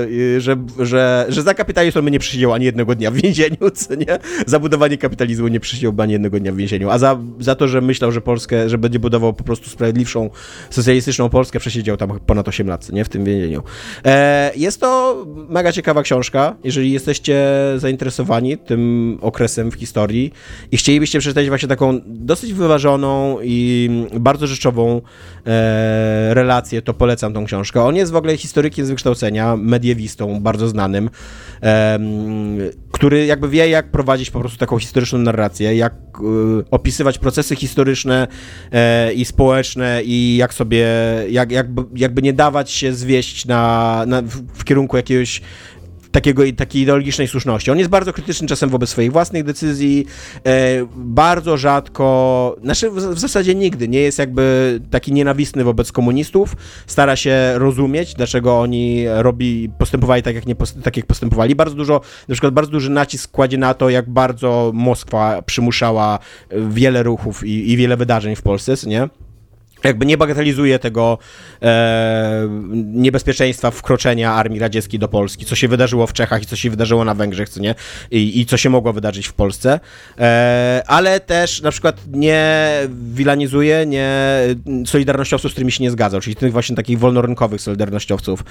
y, 0.03 0.41
że, 0.41 0.55
że, 0.79 1.25
że 1.29 1.41
za 1.41 1.53
kapitalizm 1.53 1.99
on 1.99 2.05
by 2.05 2.11
nie 2.11 2.19
przysiedział 2.19 2.53
ani 2.53 2.65
jednego 2.65 2.95
dnia 2.95 3.11
w 3.11 3.13
więzieniu, 3.13 3.71
co 3.75 3.95
nie? 3.95 4.19
Za 4.45 4.59
budowanie 4.59 4.97
kapitalizmu 4.97 5.47
nie 5.47 5.59
przysiedziałby 5.59 6.03
ani 6.03 6.13
jednego 6.13 6.39
dnia 6.39 6.51
w 6.51 6.55
więzieniu, 6.55 6.89
a 6.89 6.97
za, 6.97 7.19
za 7.39 7.55
to, 7.55 7.67
że 7.67 7.81
myślał, 7.81 8.11
że 8.11 8.21
Polskę, 8.21 8.69
że 8.69 8.77
będzie 8.77 8.99
budował 8.99 9.33
po 9.33 9.43
prostu 9.43 9.69
sprawiedliwszą, 9.69 10.29
socjalistyczną 10.69 11.29
Polskę, 11.29 11.59
przesiedział 11.59 11.97
tam 11.97 12.19
ponad 12.25 12.47
8 12.47 12.67
lat, 12.67 12.91
nie? 12.91 13.05
W 13.05 13.09
tym 13.09 13.25
więzieniu. 13.25 13.63
E, 14.05 14.51
jest 14.55 14.81
to 14.81 15.17
mega 15.49 15.71
ciekawa 15.71 16.03
książka, 16.03 16.55
jeżeli 16.63 16.91
jesteście 16.91 17.45
zainteresowani 17.77 18.30
tym 18.65 19.17
okresem 19.21 19.71
w 19.71 19.75
historii 19.75 20.33
i 20.71 20.77
chcielibyście 20.77 21.19
przeczytać 21.19 21.47
właśnie 21.47 21.67
taką 21.67 21.99
dosyć 22.05 22.53
wyważoną 22.53 23.37
i 23.43 23.89
bardzo 24.19 24.47
rzeczową 24.47 25.01
e, 25.45 26.33
relację, 26.33 26.81
to 26.81 26.93
polecam 26.93 27.33
tą 27.33 27.45
książkę. 27.45 27.83
On 27.83 27.95
jest 27.95 28.11
w 28.11 28.15
ogóle 28.15 28.37
historykiem 28.37 28.85
z 28.85 28.89
wykształcenia, 28.89 29.55
mediewistą, 29.57 30.39
bardzo 30.39 30.67
znanym, 30.67 31.09
e, 31.63 31.99
który 32.91 33.25
jakby 33.25 33.49
wie, 33.49 33.69
jak 33.69 33.91
prowadzić 33.91 34.31
po 34.31 34.39
prostu 34.39 34.57
taką 34.57 34.79
historyczną 34.79 35.19
narrację, 35.19 35.75
jak 35.75 35.93
e, 35.93 36.21
opisywać 36.71 37.17
procesy 37.17 37.55
historyczne 37.55 38.27
e, 38.71 39.13
i 39.13 39.25
społeczne 39.25 40.01
i 40.03 40.37
jak 40.37 40.53
sobie, 40.53 40.87
jak, 41.29 41.51
jakby, 41.51 41.83
jakby 41.95 42.21
nie 42.21 42.33
dawać 42.33 42.71
się 42.71 42.93
zwieść 42.93 43.45
na, 43.45 44.03
na 44.07 44.21
w, 44.21 44.41
w 44.53 44.63
kierunku 44.63 44.97
jakiegoś 44.97 45.41
takiego, 46.11 46.43
takiej 46.57 46.81
ideologicznej 46.81 47.27
słuszności. 47.27 47.71
On 47.71 47.77
jest 47.77 47.89
bardzo 47.89 48.13
krytyczny 48.13 48.47
czasem 48.47 48.69
wobec 48.69 48.89
swoich 48.89 49.11
własnych 49.11 49.43
decyzji, 49.43 50.05
e, 50.45 50.87
bardzo 50.95 51.57
rzadko, 51.57 52.55
znaczy 52.63 52.89
w, 52.89 53.19
zasadzie 53.19 53.55
nigdy 53.55 53.87
nie 53.87 53.99
jest 53.99 54.19
jakby 54.19 54.79
taki 54.91 55.13
nienawistny 55.13 55.63
wobec 55.63 55.91
komunistów, 55.91 56.55
stara 56.87 57.15
się 57.15 57.53
rozumieć, 57.55 58.13
dlaczego 58.13 58.59
oni 58.59 59.05
robi, 59.07 59.69
postępowali 59.77 60.23
tak 60.23 60.35
jak, 60.35 60.45
nie, 60.45 60.55
tak, 60.83 60.97
jak 60.97 61.05
postępowali. 61.05 61.55
Bardzo 61.55 61.75
dużo, 61.75 62.01
na 62.27 62.33
przykład 62.35 62.53
bardzo 62.53 62.71
duży 62.71 62.89
nacisk 62.89 63.31
kładzie 63.31 63.57
na 63.57 63.73
to, 63.73 63.89
jak 63.89 64.09
bardzo 64.09 64.71
Moskwa 64.73 65.41
przymuszała 65.41 66.19
wiele 66.69 67.03
ruchów 67.03 67.45
i, 67.45 67.71
i 67.71 67.77
wiele 67.77 67.97
wydarzeń 67.97 68.35
w 68.35 68.41
Polsce, 68.41 68.73
nie? 68.87 69.09
Jakby 69.83 70.05
nie 70.05 70.17
bagatelizuje 70.17 70.79
tego 70.79 71.17
e, 71.61 72.47
niebezpieczeństwa 72.73 73.71
wkroczenia 73.71 74.33
armii 74.33 74.59
radzieckiej 74.59 74.99
do 74.99 75.07
Polski, 75.07 75.45
co 75.45 75.55
się 75.55 75.67
wydarzyło 75.67 76.07
w 76.07 76.13
Czechach 76.13 76.43
i 76.43 76.45
co 76.45 76.55
się 76.55 76.69
wydarzyło 76.69 77.05
na 77.05 77.15
Węgrzech, 77.15 77.49
co 77.49 77.59
nie? 77.59 77.75
I, 78.11 78.39
i 78.39 78.45
co 78.45 78.57
się 78.57 78.69
mogło 78.69 78.93
wydarzyć 78.93 79.27
w 79.27 79.33
Polsce. 79.33 79.79
E, 80.19 80.83
ale 80.87 81.19
też 81.19 81.61
na 81.61 81.71
przykład 81.71 82.01
nie 82.11 82.71
wilanizuje 83.13 83.85
nie 83.85 84.11
solidarnościowców, 84.85 85.51
z 85.51 85.53
którymi 85.53 85.71
się 85.71 85.83
nie 85.83 85.91
zgadzał, 85.91 86.21
czyli 86.21 86.35
tych 86.35 86.51
właśnie 86.51 86.75
takich 86.75 86.99
wolnorynkowych 86.99 87.61
solidarnościowców. 87.61 88.43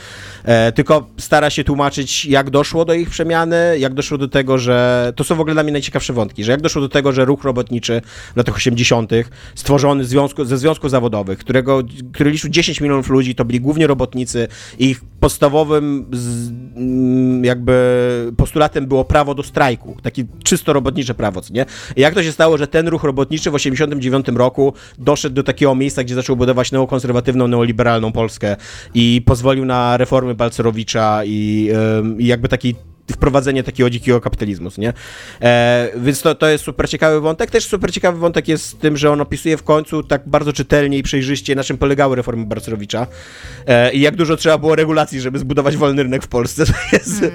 E, 0.45 0.73
tylko 0.73 1.07
stara 1.19 1.51
się 1.51 1.65
tłumaczyć, 1.65 2.27
jak 2.27 2.51
doszło 2.51 2.85
do 2.85 2.95
ich 2.95 3.11
przemiany, 3.11 3.79
jak 3.79 3.95
doszło 3.95 4.19
do 4.19 4.29
tego, 4.29 4.59
że 4.59 5.13
to 5.17 5.25
są 5.25 5.35
w 5.35 5.41
ogóle 5.41 5.55
dla 5.55 5.63
mnie 5.63 5.73
najciekawsze 5.73 6.13
wątki, 6.13 6.45
że 6.45 6.53
jak 6.53 6.61
doszło 6.61 6.83
do 6.83 6.89
tego, 6.89 7.13
że 7.13 7.25
ruch 7.25 7.45
robotniczy 7.45 8.03
w 8.35 8.37
latach 8.37 8.57
80. 8.57 9.11
stworzony 9.55 10.05
związku, 10.05 10.45
ze 10.45 10.59
związku 10.59 10.89
zawodowym 10.89 11.20
którego, 11.39 11.83
który 12.13 12.31
liczył 12.31 12.51
10 12.51 12.81
milionów 12.81 13.09
ludzi, 13.09 13.35
to 13.35 13.45
byli 13.45 13.61
głównie 13.61 13.87
robotnicy 13.87 14.49
ich 14.79 15.01
podstawowym 15.21 16.07
z, 16.13 16.49
mm, 16.77 17.45
jakby 17.45 18.33
postulatem 18.37 18.87
było 18.87 19.05
prawo 19.05 19.35
do 19.35 19.43
strajku, 19.43 19.97
takie 20.03 20.25
czysto 20.45 20.73
robotnicze 20.73 21.15
prawo, 21.15 21.41
nie? 21.51 21.67
I 21.97 22.01
jak 22.01 22.15
to 22.15 22.23
się 22.23 22.33
stało, 22.33 22.59
że 22.59 22.67
ten 22.67 22.89
ruch 22.89 23.05
robotniczy 23.05 23.51
w 23.51 23.55
89 23.55 24.29
roku 24.29 24.73
doszedł 24.99 25.35
do 25.35 25.43
takiego 25.43 25.75
miejsca, 25.75 26.05
gdzie 26.05 26.15
zaczął 26.15 26.37
budować 26.37 26.73
neokonserwatywną, 26.73 27.49
neoliberalną 27.49 28.13
Polskę 28.13 28.57
i 28.95 29.23
pozwolił 29.27 29.65
na 29.65 29.97
reformy 29.97 30.35
Balcerowicza 30.35 31.23
i, 31.25 31.71
i 32.19 32.27
jakby 32.27 32.49
taki 32.49 32.75
wprowadzenie 33.13 33.63
takiego 33.63 33.91
dzikiego 33.91 34.21
kapitalizmu, 34.21 34.71
nie? 34.79 34.93
E, 35.43 35.89
więc 35.97 36.23
to, 36.23 36.35
to 36.35 36.49
jest 36.49 36.65
super 36.65 36.89
ciekawy 36.89 37.21
wątek. 37.21 37.51
Też 37.51 37.65
super 37.65 37.93
ciekawy 37.93 38.19
wątek 38.19 38.49
jest 38.49 38.65
z 38.65 38.75
tym, 38.75 38.97
że 38.97 39.11
on 39.11 39.21
opisuje 39.21 39.57
w 39.57 39.63
końcu 39.63 40.03
tak 40.03 40.23
bardzo 40.27 40.53
czytelnie 40.53 40.99
i 40.99 41.03
przejrzyście, 41.03 41.55
na 41.55 41.65
czym 41.65 41.79
polegały 41.79 42.17
reformy 42.17 42.47
Barcerowicza 42.47 43.07
e, 43.67 43.93
i 43.93 44.01
jak 44.01 44.17
dużo 44.17 44.37
trzeba 44.37 44.59
było 44.59 44.77
regulacji, 44.77 45.21
żeby 45.21 45.39
zbudować 45.39 45.77
wolny 45.77 46.03
rynek 46.03 46.25
w 46.25 46.29
Polsce, 46.29 46.67
co 46.67 46.73
jest, 46.93 47.23
mm. 47.23 47.33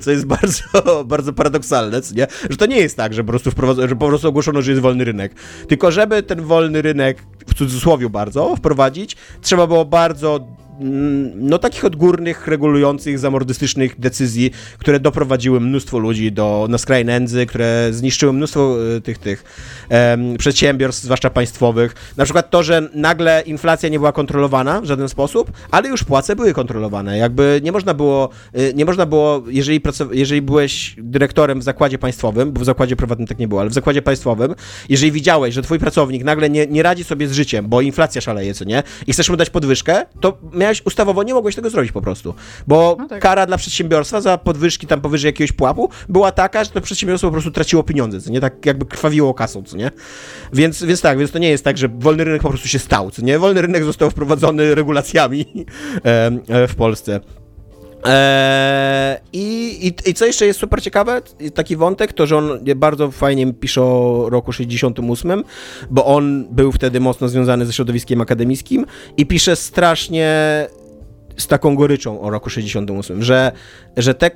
co 0.00 0.10
jest 0.10 0.26
bardzo, 0.26 1.04
bardzo 1.04 1.32
paradoksalne, 1.32 2.00
nie? 2.14 2.26
Że 2.50 2.56
to 2.56 2.66
nie 2.66 2.76
jest 2.76 2.96
tak, 2.96 3.14
że 3.14 3.24
po, 3.24 3.32
prostu 3.32 3.50
że 3.88 3.96
po 3.96 4.08
prostu 4.08 4.28
ogłoszono, 4.28 4.62
że 4.62 4.70
jest 4.70 4.82
wolny 4.82 5.04
rynek. 5.04 5.34
Tylko 5.68 5.90
żeby 5.90 6.22
ten 6.22 6.40
wolny 6.40 6.82
rynek, 6.82 7.18
w 7.46 7.54
cudzysłowie 7.54 8.10
bardzo, 8.10 8.56
wprowadzić, 8.56 9.16
trzeba 9.40 9.66
było 9.66 9.84
bardzo 9.84 10.46
no 11.34 11.58
takich 11.58 11.84
odgórnych, 11.84 12.46
regulujących, 12.46 13.18
zamordystycznych 13.18 14.00
decyzji, 14.00 14.50
które 14.78 15.00
doprowadziły 15.00 15.60
mnóstwo 15.60 15.98
ludzi 15.98 16.32
do, 16.32 16.66
na 16.70 16.78
skraj 16.78 17.04
nędzy, 17.04 17.46
które 17.46 17.88
zniszczyły 17.90 18.32
mnóstwo 18.32 18.76
e, 18.96 19.00
tych, 19.00 19.18
tych 19.18 19.44
przedsiębiorstw, 20.38 21.02
zwłaszcza 21.02 21.30
państwowych. 21.30 21.94
Na 22.16 22.24
przykład 22.24 22.50
to, 22.50 22.62
że 22.62 22.88
nagle 22.94 23.42
inflacja 23.46 23.88
nie 23.88 23.98
była 23.98 24.12
kontrolowana 24.12 24.80
w 24.80 24.84
żaden 24.84 25.08
sposób, 25.08 25.52
ale 25.70 25.88
już 25.88 26.04
płace 26.04 26.36
były 26.36 26.52
kontrolowane. 26.52 27.18
Jakby 27.18 27.60
nie 27.64 27.72
można 27.72 27.94
było, 27.94 28.28
e, 28.52 28.72
nie 28.72 28.84
można 28.84 29.06
było, 29.06 29.42
jeżeli, 29.46 29.80
jeżeli 30.12 30.42
byłeś 30.42 30.96
dyrektorem 30.98 31.60
w 31.60 31.62
zakładzie 31.62 31.98
państwowym, 31.98 32.52
bo 32.52 32.60
w 32.60 32.64
zakładzie 32.64 32.96
prywatnym 32.96 33.28
tak 33.28 33.38
nie 33.38 33.48
było, 33.48 33.60
ale 33.60 33.70
w 33.70 33.74
zakładzie 33.74 34.02
państwowym, 34.02 34.54
jeżeli 34.88 35.12
widziałeś, 35.12 35.54
że 35.54 35.62
twój 35.62 35.78
pracownik 35.78 36.24
nagle 36.24 36.50
nie, 36.50 36.66
nie 36.66 36.82
radzi 36.82 37.04
sobie 37.04 37.28
z 37.28 37.32
życiem, 37.32 37.68
bo 37.68 37.80
inflacja 37.80 38.20
szaleje, 38.20 38.54
co 38.54 38.64
nie, 38.64 38.82
i 39.06 39.12
chcesz 39.12 39.30
mu 39.30 39.36
dać 39.36 39.50
podwyżkę, 39.50 40.06
to 40.20 40.38
miałeś 40.64 40.82
ustawowo, 40.86 41.22
nie 41.22 41.34
mogłeś 41.34 41.54
tego 41.54 41.70
zrobić 41.70 41.92
po 41.92 42.00
prostu. 42.00 42.34
Bo 42.66 42.96
no 42.98 43.08
tak. 43.08 43.22
kara 43.22 43.46
dla 43.46 43.56
przedsiębiorstwa 43.56 44.20
za 44.20 44.38
podwyżki 44.38 44.86
tam 44.86 45.00
powyżej 45.00 45.28
jakiegoś 45.28 45.52
pułapu 45.52 45.90
była 46.08 46.32
taka, 46.32 46.64
że 46.64 46.70
to 46.70 46.80
przedsiębiorstwo 46.80 47.28
po 47.28 47.32
prostu 47.32 47.50
traciło 47.50 47.82
pieniądze, 47.82 48.20
co 48.20 48.30
nie? 48.30 48.40
Tak 48.40 48.66
jakby 48.66 48.86
krwawiło 48.86 49.34
kasą, 49.34 49.62
co 49.62 49.76
nie? 49.76 49.90
Więc, 50.52 50.82
więc 50.82 51.00
tak, 51.00 51.18
więc 51.18 51.30
to 51.30 51.38
nie 51.38 51.48
jest 51.48 51.64
tak, 51.64 51.78
że 51.78 51.88
wolny 51.88 52.24
rynek 52.24 52.42
po 52.42 52.48
prostu 52.48 52.68
się 52.68 52.78
stał, 52.78 53.10
co 53.10 53.22
nie? 53.22 53.38
Wolny 53.38 53.62
rynek 53.62 53.84
został 53.84 54.10
wprowadzony 54.10 54.74
regulacjami 54.74 55.46
e, 56.04 56.68
w 56.68 56.74
Polsce. 56.74 57.20
Eee, 58.04 59.18
i, 59.32 59.78
i, 59.86 60.10
I 60.10 60.14
co 60.14 60.26
jeszcze 60.26 60.46
jest 60.46 60.60
super 60.60 60.82
ciekawe, 60.82 61.22
taki 61.54 61.76
wątek, 61.76 62.12
to 62.12 62.26
że 62.26 62.36
on 62.36 62.58
bardzo 62.76 63.10
fajnie 63.10 63.52
pisze 63.52 63.82
o 63.82 64.26
roku 64.30 64.52
68, 64.52 65.44
bo 65.90 66.06
on 66.06 66.46
był 66.50 66.72
wtedy 66.72 67.00
mocno 67.00 67.28
związany 67.28 67.66
ze 67.66 67.72
środowiskiem 67.72 68.20
akademickim 68.20 68.86
i 69.16 69.26
pisze 69.26 69.56
strasznie 69.56 70.28
z 71.36 71.46
taką 71.46 71.76
goryczą 71.76 72.20
o 72.20 72.30
roku 72.30 72.50
68, 72.50 73.22
że, 73.22 73.52
że 73.96 74.14
te 74.14 74.30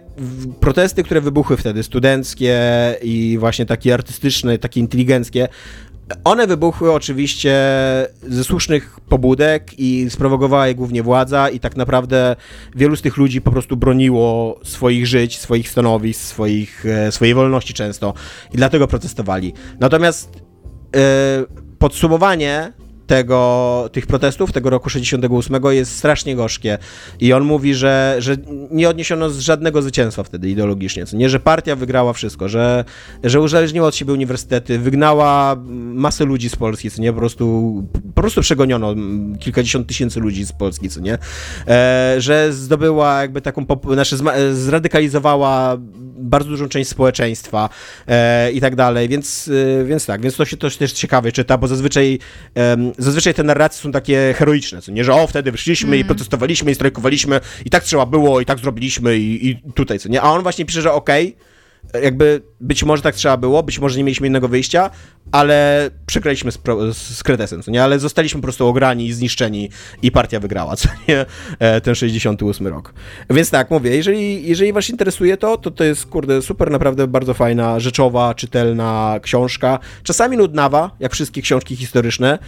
protesty, 0.60 1.02
które 1.02 1.20
wybuchły 1.20 1.56
wtedy, 1.56 1.82
studenckie 1.82 2.60
i 3.02 3.36
właśnie 3.40 3.66
takie 3.66 3.94
artystyczne, 3.94 4.58
takie 4.58 4.80
inteligenckie, 4.80 5.48
one 6.24 6.46
wybuchły 6.46 6.92
oczywiście 6.92 7.54
ze 8.22 8.44
słusznych 8.44 9.00
pobudek 9.08 9.78
i 9.78 10.10
sprowokowała 10.10 10.68
je 10.68 10.74
głównie 10.74 11.02
władza 11.02 11.48
i 11.48 11.60
tak 11.60 11.76
naprawdę 11.76 12.36
wielu 12.76 12.96
z 12.96 13.02
tych 13.02 13.16
ludzi 13.16 13.40
po 13.40 13.50
prostu 13.50 13.76
broniło 13.76 14.60
swoich 14.64 15.06
żyć, 15.06 15.38
swoich 15.38 15.70
stanowisk, 15.70 16.20
swoich, 16.20 16.86
e, 16.86 17.12
swojej 17.12 17.34
wolności 17.34 17.74
często 17.74 18.14
i 18.52 18.56
dlatego 18.56 18.86
protestowali. 18.86 19.52
Natomiast 19.80 20.42
yy, 20.94 21.00
podsumowanie 21.78 22.72
tego, 23.08 23.88
tych 23.92 24.06
protestów 24.06 24.52
tego 24.52 24.70
roku 24.70 24.90
68 24.90 25.62
jest 25.70 25.96
strasznie 25.96 26.36
gorzkie. 26.36 26.78
I 27.20 27.32
on 27.32 27.44
mówi, 27.44 27.74
że, 27.74 28.16
że 28.18 28.36
nie 28.70 28.88
odniesiono 28.88 29.30
żadnego 29.30 29.82
zwycięstwa 29.82 30.22
wtedy 30.22 30.50
ideologicznie. 30.50 31.06
Co 31.06 31.16
nie, 31.16 31.28
że 31.28 31.40
partia 31.40 31.76
wygrała 31.76 32.12
wszystko, 32.12 32.48
że, 32.48 32.84
że 33.24 33.40
uzależniła 33.40 33.88
od 33.88 33.96
siebie 33.96 34.12
uniwersytety, 34.12 34.78
wygnała 34.78 35.56
masę 35.94 36.24
ludzi 36.24 36.48
z 36.48 36.56
Polski, 36.56 36.90
co 36.90 37.02
nie, 37.02 37.12
po 37.12 37.18
prostu, 37.18 37.84
po 38.14 38.20
prostu 38.20 38.40
przegoniono 38.40 38.94
kilkadziesiąt 39.40 39.86
tysięcy 39.86 40.20
ludzi 40.20 40.46
z 40.46 40.52
Polski, 40.52 40.90
co 40.90 41.00
nie, 41.00 41.18
e, 41.68 42.14
że 42.18 42.52
zdobyła 42.52 43.20
jakby 43.20 43.40
taką, 43.40 43.66
znaczy 43.92 44.16
zradykalizowała 44.52 45.76
bardzo 46.18 46.50
dużą 46.50 46.68
część 46.68 46.90
społeczeństwa 46.90 47.68
e, 48.08 48.52
i 48.52 48.60
tak 48.60 48.76
dalej, 48.76 49.08
więc, 49.08 49.50
e, 49.80 49.84
więc 49.84 50.06
tak, 50.06 50.20
więc 50.22 50.36
to 50.36 50.44
się 50.44 50.56
to 50.56 50.70
też 50.70 50.92
ciekawie 50.92 51.32
czyta, 51.32 51.58
bo 51.58 51.68
zazwyczaj 51.68 52.18
zazwyczaj 52.98 53.34
te 53.34 53.42
narracje 53.42 53.82
są 53.82 53.92
takie 53.92 54.34
heroiczne, 54.36 54.82
co 54.82 54.92
nie, 54.92 55.04
że 55.04 55.14
o, 55.14 55.26
wtedy 55.26 55.52
wyszliśmy 55.52 55.88
mm. 55.88 56.00
i 56.00 56.04
protestowaliśmy 56.04 56.70
i 56.70 56.74
strajkowaliśmy 56.74 57.40
i 57.64 57.70
tak 57.70 57.84
trzeba 57.84 58.06
było 58.06 58.40
i 58.40 58.46
tak 58.46 58.58
zrobiliśmy 58.58 59.18
i, 59.18 59.48
i 59.48 59.72
tutaj, 59.72 59.98
co 59.98 60.08
nie, 60.08 60.22
a 60.22 60.30
on 60.30 60.42
właśnie 60.42 60.64
pisze, 60.64 60.82
że 60.82 60.92
okej, 60.92 61.28
okay, 61.28 61.44
jakby 62.02 62.42
być 62.60 62.84
może 62.84 63.02
tak 63.02 63.14
trzeba 63.14 63.36
było, 63.36 63.62
być 63.62 63.78
może 63.78 63.98
nie 63.98 64.04
mieliśmy 64.04 64.26
innego 64.26 64.48
wyjścia, 64.48 64.90
ale 65.32 65.90
przegraliśmy 66.06 66.52
z, 66.52 66.58
z 66.96 67.22
Kretesem, 67.22 67.62
co 67.62 67.70
nie? 67.70 67.82
Ale 67.82 67.98
zostaliśmy 67.98 68.40
po 68.40 68.42
prostu 68.42 68.66
ograni 68.66 69.06
i 69.06 69.12
zniszczeni 69.12 69.70
i 70.02 70.10
partia 70.10 70.40
wygrała, 70.40 70.76
co 70.80 70.88
nie? 71.08 71.26
E, 71.58 71.80
ten 71.80 71.94
68 71.94 72.66
rok. 72.66 72.94
Więc 73.30 73.50
tak, 73.50 73.70
mówię, 73.70 73.96
jeżeli, 73.96 74.48
jeżeli 74.48 74.72
was 74.72 74.90
interesuje 74.90 75.36
to, 75.36 75.56
to 75.56 75.70
to 75.70 75.84
jest, 75.84 76.06
kurde, 76.06 76.42
super, 76.42 76.70
naprawdę 76.70 77.06
bardzo 77.06 77.34
fajna, 77.34 77.80
rzeczowa, 77.80 78.34
czytelna 78.34 79.20
książka. 79.22 79.78
Czasami 80.02 80.36
nudnawa, 80.36 80.90
jak 81.00 81.12
wszystkie 81.12 81.42
książki 81.42 81.76
historyczne, 81.76 82.38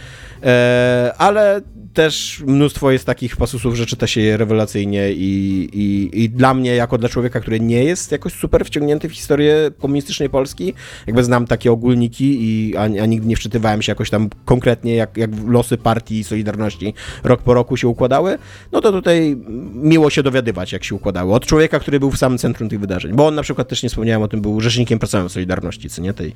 e, 0.43 1.13
ale 1.17 1.61
też 1.93 2.43
mnóstwo 2.47 2.91
jest 2.91 3.05
takich 3.05 3.37
pasusów, 3.37 3.75
że 3.75 3.85
czyta 3.85 4.07
się 4.07 4.21
je 4.21 4.37
rewelacyjnie 4.37 5.11
i, 5.11 5.69
i, 5.73 6.23
i 6.23 6.29
dla 6.29 6.53
mnie, 6.53 6.75
jako 6.75 6.97
dla 6.97 7.09
człowieka, 7.09 7.39
który 7.39 7.59
nie 7.59 7.83
jest 7.83 8.11
jakoś 8.11 8.33
super 8.33 8.65
wciągnięty 8.65 9.09
w 9.09 9.13
historię 9.13 9.71
komunistycznej 9.79 10.29
Polski, 10.29 10.73
jakby 11.07 11.23
znam 11.23 11.47
takie 11.47 11.71
ogólniki, 11.71 12.37
i, 12.41 12.77
a, 12.77 12.81
a 12.81 13.05
nigdy 13.05 13.27
nie 13.27 13.35
wczytywałem 13.35 13.81
się 13.81 13.91
jakoś 13.91 14.09
tam 14.09 14.29
konkretnie, 14.45 14.95
jak, 14.95 15.17
jak 15.17 15.29
losy 15.47 15.77
partii 15.77 16.19
i 16.19 16.23
Solidarności 16.23 16.93
rok 17.23 17.41
po 17.41 17.53
roku 17.53 17.77
się 17.77 17.87
układały, 17.87 18.37
no 18.71 18.81
to 18.81 18.91
tutaj 18.91 19.37
miło 19.73 20.09
się 20.09 20.23
dowiadywać, 20.23 20.71
jak 20.71 20.83
się 20.83 20.95
układały. 20.95 21.33
Od 21.33 21.45
człowieka, 21.45 21.79
który 21.79 21.99
był 21.99 22.11
w 22.11 22.17
samym 22.17 22.37
centrum 22.37 22.69
tych 22.69 22.79
wydarzeń, 22.79 23.13
bo 23.13 23.27
on 23.27 23.35
na 23.35 23.41
przykład 23.41 23.67
też 23.67 23.83
nie 23.83 23.89
wspomniałem 23.89 24.21
o 24.21 24.27
tym, 24.27 24.41
był 24.41 24.61
rzecznikiem 24.61 24.99
pracowym 24.99 25.29
Solidarności, 25.29 25.89
co 25.89 26.01
nie, 26.01 26.13
tej, 26.13 26.33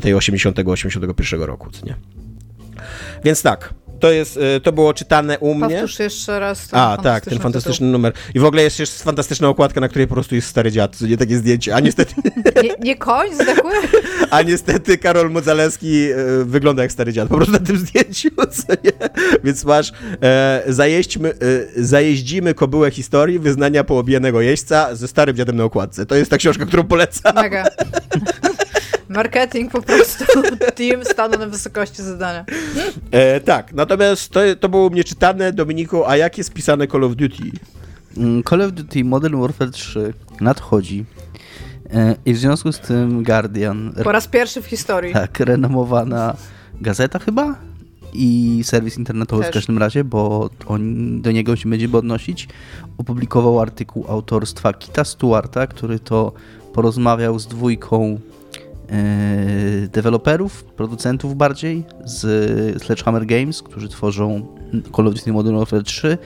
tej 0.00 0.14
80-81 0.14 1.42
roku, 1.42 1.70
co 1.70 1.86
nie. 1.86 1.94
Więc 3.24 3.42
tak, 3.42 3.74
to 4.00 4.10
jest, 4.10 4.36
y, 4.36 4.60
to 4.60 4.72
było 4.72 4.94
czytane 4.94 5.38
u 5.38 5.54
mnie. 5.54 5.68
Powtórz 5.68 5.98
jeszcze 5.98 6.40
raz 6.40 6.68
A, 6.72 6.98
tak, 7.02 7.24
ten 7.24 7.38
fantastyczny 7.38 7.86
numer. 7.86 8.12
I 8.34 8.40
w 8.40 8.44
ogóle 8.44 8.62
jest 8.62 8.78
jeszcze 8.78 9.04
fantastyczna 9.04 9.48
okładka, 9.48 9.80
na 9.80 9.88
której 9.88 10.08
po 10.08 10.14
prostu 10.14 10.34
jest 10.34 10.48
stary 10.48 10.72
dziad, 10.72 11.00
nie 11.00 11.16
takie 11.16 11.36
zdjęcie. 11.36 11.74
A 11.74 11.80
niestety, 11.80 12.14
Nie, 12.62 12.74
nie 12.80 12.96
koń 12.96 13.34
zdechły? 13.34 13.72
a 14.30 14.42
niestety 14.42 14.98
Karol 14.98 15.30
Modzalewski 15.30 16.10
e, 16.10 16.44
wygląda 16.44 16.82
jak 16.82 16.92
stary 16.92 17.12
dziad, 17.12 17.28
po 17.28 17.36
prostu 17.36 17.52
na 17.52 17.58
tym 17.58 17.78
zdjęciu? 17.78 18.28
Więc 19.44 19.64
masz, 19.64 19.92
e, 20.22 20.62
zajeźdźmy, 20.66 21.28
e, 21.28 21.34
zajeździmy 21.82 22.54
kobyłę 22.54 22.90
historii 22.90 23.38
wyznania 23.38 23.84
poobijanego 23.84 24.40
jeźdźca 24.40 24.94
ze 24.94 25.08
starym 25.08 25.36
dziadem 25.36 25.56
na 25.56 25.64
okładce. 25.64 26.06
To 26.06 26.14
jest 26.14 26.30
ta 26.30 26.36
książka, 26.36 26.66
którą 26.66 26.84
polecam. 26.84 27.34
Mega. 27.34 27.64
Marketing 29.10 29.72
po 29.72 29.82
prostu. 29.82 30.24
Team 30.76 31.04
stanął 31.04 31.40
na 31.40 31.46
wysokości 31.46 32.02
zadania. 32.02 32.44
E, 33.10 33.40
tak, 33.40 33.72
natomiast 33.72 34.30
to, 34.32 34.40
to 34.60 34.68
było 34.68 34.90
mnie 34.90 35.04
czytane. 35.04 35.52
Dominiku, 35.52 36.04
a 36.06 36.16
jak 36.16 36.38
jest 36.38 36.52
pisane 36.52 36.86
Call 36.86 37.04
of 37.04 37.16
Duty? 37.16 37.50
Mm, 38.16 38.42
Call 38.42 38.62
of 38.62 38.72
Duty 38.72 39.04
Modern 39.04 39.40
Warfare 39.40 39.70
3 39.70 40.14
nadchodzi. 40.40 41.04
E, 41.94 42.16
I 42.26 42.34
w 42.34 42.38
związku 42.38 42.72
z 42.72 42.78
tym 42.78 43.22
Guardian, 43.22 43.92
Po 44.04 44.12
raz 44.12 44.26
pierwszy 44.28 44.62
w 44.62 44.66
historii. 44.66 45.12
tak, 45.12 45.40
renomowana 45.40 46.36
gazeta 46.80 47.18
chyba 47.18 47.56
i 48.12 48.60
serwis 48.64 48.98
internetowy 48.98 49.42
Też. 49.42 49.50
w 49.50 49.54
każdym 49.54 49.78
razie, 49.78 50.04
bo 50.04 50.50
on, 50.66 51.22
do 51.22 51.32
niego 51.32 51.56
się 51.56 51.70
będziemy 51.70 51.96
odnosić, 51.96 52.48
opublikował 52.98 53.60
artykuł 53.60 54.04
autorstwa 54.08 54.72
Kita 54.72 55.04
Stewarta, 55.04 55.66
który 55.66 55.98
to 55.98 56.32
porozmawiał 56.72 57.38
z 57.38 57.46
dwójką 57.46 58.20
deweloperów, 59.88 60.64
producentów 60.64 61.36
bardziej 61.36 61.84
z 62.04 62.82
Sledgehammer 62.82 63.26
Games, 63.26 63.62
którzy 63.62 63.88
tworzą 63.88 64.46
Call 64.96 65.08
of 65.08 65.14
Duty 65.14 65.32
Modern 65.32 65.56
Warfare 65.56 65.82
3 65.82 66.18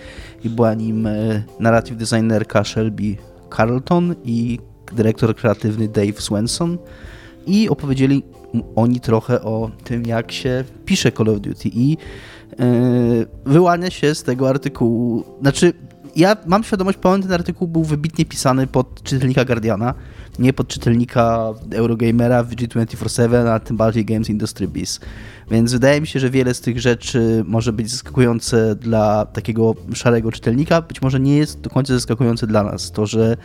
i 0.45 0.51
była 0.51 0.74
nim 0.74 1.07
e, 1.07 1.43
narrative 1.61 1.99
designerka 1.99 2.65
Shelby 2.65 3.16
Carlton 3.57 4.15
i 4.24 4.59
dyrektor 4.93 5.36
kreatywny 5.36 5.89
Dave 5.89 6.20
Swenson. 6.20 6.78
I 7.47 7.69
opowiedzieli 7.69 8.23
oni 8.77 9.01
trochę 9.01 9.43
o 9.43 9.70
tym, 9.85 10.07
jak 10.07 10.32
się 10.32 10.65
pisze 10.85 11.12
Call 11.12 11.28
of 11.28 11.41
Duty 11.41 11.69
i 11.69 11.91
yy, 11.91 11.97
wyłania 13.47 13.91
się 13.91 14.15
z 14.15 14.23
tego 14.23 14.49
artykułu, 14.49 15.24
znaczy 15.41 15.73
ja 16.16 16.36
mam 16.47 16.65
świadomość, 16.65 16.99
pełen 16.99 17.23
ten 17.23 17.32
artykuł 17.32 17.69
był 17.69 17.85
wybitnie 17.85 18.24
pisany 18.24 18.66
pod 18.66 19.03
czytelnika 19.03 19.45
Guardiana, 19.45 19.95
nie 20.39 20.52
pod 20.52 20.69
czytelnika 20.69 21.55
Eurogamera, 21.73 22.44
VG247, 22.44 23.48
a 23.48 23.61
tym 23.61 23.77
bardziej 23.77 24.05
Games 24.05 24.31
Industry 24.31 24.69
Biz. 24.69 25.01
Więc 25.51 25.73
wydaje 25.73 26.01
mi 26.01 26.06
się, 26.06 26.20
że 26.20 26.31
wiele 26.31 26.55
z 26.55 26.61
tych 26.61 26.81
rzeczy 26.81 27.44
może 27.47 27.73
być 27.73 27.90
zaskakujące 27.90 28.74
dla 28.74 29.27
takiego 29.27 29.74
szarego 29.94 30.32
czytelnika, 30.32 30.82
być 30.82 31.02
może 31.02 31.20
nie 31.20 31.36
jest 31.36 31.61
do 31.61 31.70
końca 31.70 31.94
zaskakujące 31.94 32.47
dla 32.47 32.62
nas. 32.62 32.93
To, 32.93 33.06
że 33.06 33.36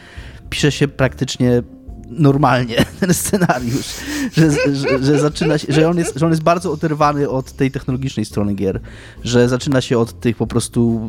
pisze 0.49 0.71
się 0.71 0.87
praktycznie 0.87 1.63
normalnie 2.09 2.85
ten 2.99 3.13
scenariusz, 3.13 3.87
że, 4.33 4.51
że, 4.75 5.03
że 5.03 5.19
zaczyna 5.19 5.57
się, 5.57 5.73
że 5.73 5.89
on, 5.89 5.97
jest, 5.97 6.19
że 6.19 6.25
on 6.25 6.31
jest 6.31 6.43
bardzo 6.43 6.71
oderwany 6.71 7.29
od 7.29 7.51
tej 7.51 7.71
technologicznej 7.71 8.25
strony 8.25 8.53
gier, 8.53 8.79
że 9.23 9.49
zaczyna 9.49 9.81
się 9.81 9.97
od 9.97 10.19
tych 10.19 10.37
po 10.37 10.47
prostu 10.47 11.01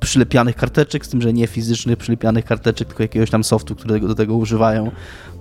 przylepianych 0.00 0.56
karteczek, 0.56 1.06
z 1.06 1.08
tym, 1.08 1.22
że 1.22 1.32
nie 1.32 1.46
fizycznych 1.46 1.98
przylepianych 1.98 2.44
karteczek, 2.44 2.88
tylko 2.88 3.02
jakiegoś 3.02 3.30
tam 3.30 3.44
softu, 3.44 3.74
którego 3.76 4.08
do 4.08 4.14
tego 4.14 4.36
używają, 4.36 4.90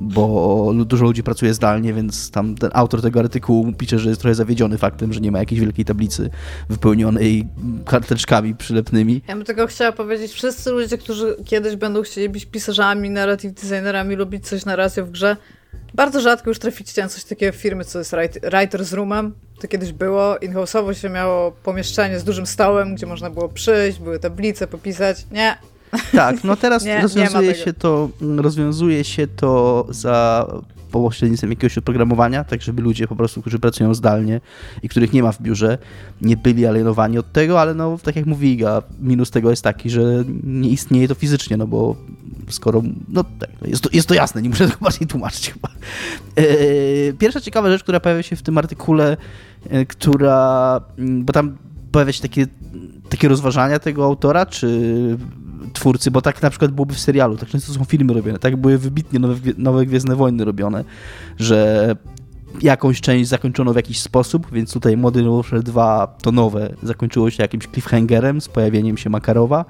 bo 0.01 0.73
dużo 0.85 1.05
ludzi 1.05 1.23
pracuje 1.23 1.53
zdalnie, 1.53 1.93
więc 1.93 2.31
tam 2.31 2.55
ten 2.55 2.69
autor 2.73 3.01
tego 3.01 3.19
artykułu 3.19 3.73
pisze, 3.73 3.99
że 3.99 4.09
jest 4.09 4.21
trochę 4.21 4.35
zawiedziony 4.35 4.77
faktem, 4.77 5.13
że 5.13 5.19
nie 5.19 5.31
ma 5.31 5.39
jakiejś 5.39 5.61
wielkiej 5.61 5.85
tablicy 5.85 6.29
wypełnionej 6.69 7.47
karteczkami 7.85 8.55
przylepnymi. 8.55 9.21
Ja 9.27 9.35
bym 9.35 9.45
tylko 9.45 9.67
chciała 9.67 9.91
powiedzieć, 9.91 10.31
wszyscy 10.31 10.71
ludzie, 10.71 10.97
którzy 10.97 11.35
kiedyś 11.45 11.75
będą 11.75 12.01
chcieli 12.01 12.29
być 12.29 12.45
pisarzami, 12.45 13.09
narrative 13.09 13.53
designerami, 13.53 14.15
lubić 14.15 14.47
coś 14.47 14.65
narrację 14.97 15.03
w 15.03 15.11
grze, 15.11 15.37
bardzo 15.93 16.21
rzadko 16.21 16.49
już 16.49 16.59
traficie 16.59 17.01
na 17.01 17.09
coś 17.09 17.23
takiego 17.23 17.57
firmy, 17.57 17.85
co 17.85 17.99
jest 17.99 18.11
write- 18.11 18.39
writer's 18.49 18.93
roomem. 18.93 19.33
To 19.61 19.67
kiedyś 19.67 19.91
było. 19.91 20.37
In-house'owo 20.37 20.93
się 20.93 21.09
miało 21.09 21.51
pomieszczenie 21.51 22.19
z 22.19 22.23
dużym 22.23 22.45
stołem, 22.45 22.95
gdzie 22.95 23.05
można 23.05 23.29
było 23.29 23.49
przyjść, 23.49 23.99
były 23.99 24.19
tablice, 24.19 24.67
popisać. 24.67 25.25
Nie. 25.31 25.57
Tak, 26.11 26.43
no 26.43 26.55
teraz 26.55 26.83
Nie, 26.85 26.95
nie 26.95 27.01
rozwiązuje 27.01 27.51
tego. 27.51 27.65
się 27.65 27.73
to, 27.73 28.09
rozwiązuje 28.37 29.03
się 29.03 29.27
to 29.27 29.85
za 29.89 30.47
pośrednictwem 30.91 31.49
jakiegoś 31.49 31.77
oprogramowania, 31.77 32.43
tak 32.43 32.61
żeby 32.61 32.81
ludzie 32.81 33.07
po 33.07 33.15
prostu, 33.15 33.41
którzy 33.41 33.59
pracują 33.59 33.93
zdalnie 33.93 34.41
i 34.83 34.89
których 34.89 35.13
nie 35.13 35.23
ma 35.23 35.31
w 35.31 35.41
biurze, 35.41 35.77
nie 36.21 36.37
byli 36.37 36.65
alienowani 36.65 37.17
od 37.17 37.31
tego, 37.31 37.61
ale 37.61 37.73
no 37.73 37.97
tak 38.03 38.15
jak 38.15 38.25
mówi 38.25 38.51
Iga, 38.51 38.81
minus 38.99 39.31
tego 39.31 39.49
jest 39.49 39.63
taki, 39.63 39.89
że 39.89 40.23
nie 40.43 40.69
istnieje 40.69 41.07
to 41.07 41.15
fizycznie, 41.15 41.57
no 41.57 41.67
bo 41.67 41.95
skoro, 42.49 42.81
no 43.09 43.23
tak, 43.23 43.49
no 43.61 43.67
jest, 43.67 43.83
to, 43.83 43.89
jest 43.93 44.07
to 44.07 44.13
jasne, 44.13 44.41
nie 44.41 44.49
muszę 44.49 44.67
tego 44.69 44.79
bardziej 44.81 45.07
tłumaczyć 45.07 45.53
chyba. 45.53 45.69
Eee, 46.35 47.13
Pierwsza 47.13 47.41
ciekawa 47.41 47.69
rzecz, 47.69 47.83
która 47.83 47.99
pojawia 47.99 48.23
się 48.23 48.35
w 48.35 48.41
tym 48.41 48.57
artykule, 48.57 49.17
e, 49.69 49.85
która, 49.85 50.81
bo 50.97 51.33
tam 51.33 51.57
pojawia 51.91 52.13
się 52.13 52.21
takie, 52.21 52.47
takie 53.09 53.27
rozważania 53.27 53.79
tego 53.79 54.05
autora, 54.05 54.45
czy 54.45 55.17
twórcy, 55.73 56.11
bo 56.11 56.21
tak 56.21 56.41
na 56.41 56.49
przykład 56.49 56.71
byłoby 56.71 56.93
w 56.93 56.99
serialu, 56.99 57.37
tak 57.37 57.49
często 57.49 57.73
są 57.73 57.85
filmy 57.85 58.13
robione, 58.13 58.39
tak 58.39 58.55
były 58.55 58.77
wybitnie 58.77 59.19
nowe, 59.19 59.35
nowe 59.57 59.85
Gwiezdne 59.85 60.15
Wojny 60.15 60.45
robione, 60.45 60.83
że 61.39 61.95
jakąś 62.61 63.01
część 63.01 63.29
zakończono 63.29 63.73
w 63.73 63.75
jakiś 63.75 63.99
sposób, 63.99 64.47
więc 64.51 64.73
tutaj 64.73 64.97
Modern 64.97 65.29
Warfare 65.29 65.63
2 65.63 66.17
to 66.21 66.31
nowe 66.31 66.73
zakończyło 66.83 67.29
się 67.29 67.43
jakimś 67.43 67.67
cliffhangerem 67.67 68.41
z 68.41 68.47
pojawieniem 68.47 68.97
się 68.97 69.09
Makarowa 69.09 69.65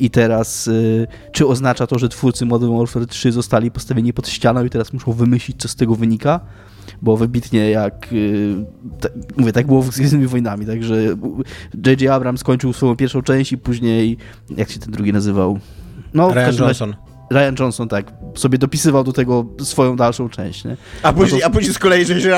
i 0.00 0.10
teraz 0.10 0.68
y, 0.68 1.06
czy 1.32 1.46
oznacza 1.46 1.86
to, 1.86 1.98
że 1.98 2.08
twórcy 2.08 2.46
Modern 2.46 2.78
Warfare 2.78 3.06
3 3.06 3.32
zostali 3.32 3.70
postawieni 3.70 4.12
pod 4.12 4.28
ścianą 4.28 4.64
i 4.64 4.70
teraz 4.70 4.92
muszą 4.92 5.12
wymyślić, 5.12 5.56
co 5.62 5.68
z 5.68 5.74
tego 5.74 5.94
wynika? 5.94 6.40
Bo 7.02 7.16
wybitnie 7.16 7.70
jak, 7.70 8.08
y, 8.12 8.54
mówię, 9.36 9.52
tak 9.52 9.66
było 9.66 9.82
z 9.82 9.90
Gwiezdnymi 9.98 10.26
Wojnami, 10.26 10.66
także 10.66 10.94
J.J. 11.86 12.02
Abrams 12.12 12.40
skończył 12.40 12.72
swoją 12.72 12.96
pierwszą 12.96 13.22
część 13.22 13.52
i 13.52 13.58
później, 13.58 14.16
jak 14.56 14.70
się 14.70 14.80
ten 14.80 14.92
drugi 14.92 15.12
nazywał? 15.12 15.58
No, 16.14 16.28
Ryan 16.28 16.46
każdym 16.46 16.66
razie- 16.66 16.84
Johnson. 16.84 17.09
Ryan 17.30 17.54
Johnson, 17.58 17.88
tak, 17.88 18.12
sobie 18.34 18.58
dopisywał 18.58 19.04
do 19.04 19.12
tego 19.12 19.44
swoją 19.62 19.96
dalszą 19.96 20.28
część, 20.28 20.64
nie? 20.64 20.76
A 21.02 21.12
później, 21.12 21.40
No 21.40 21.40
to- 21.40 21.46
a 21.46 21.50
później 21.50 21.74
z 21.74 21.78
kolei, 21.78 22.04
że 22.04 22.20
się 22.20 22.28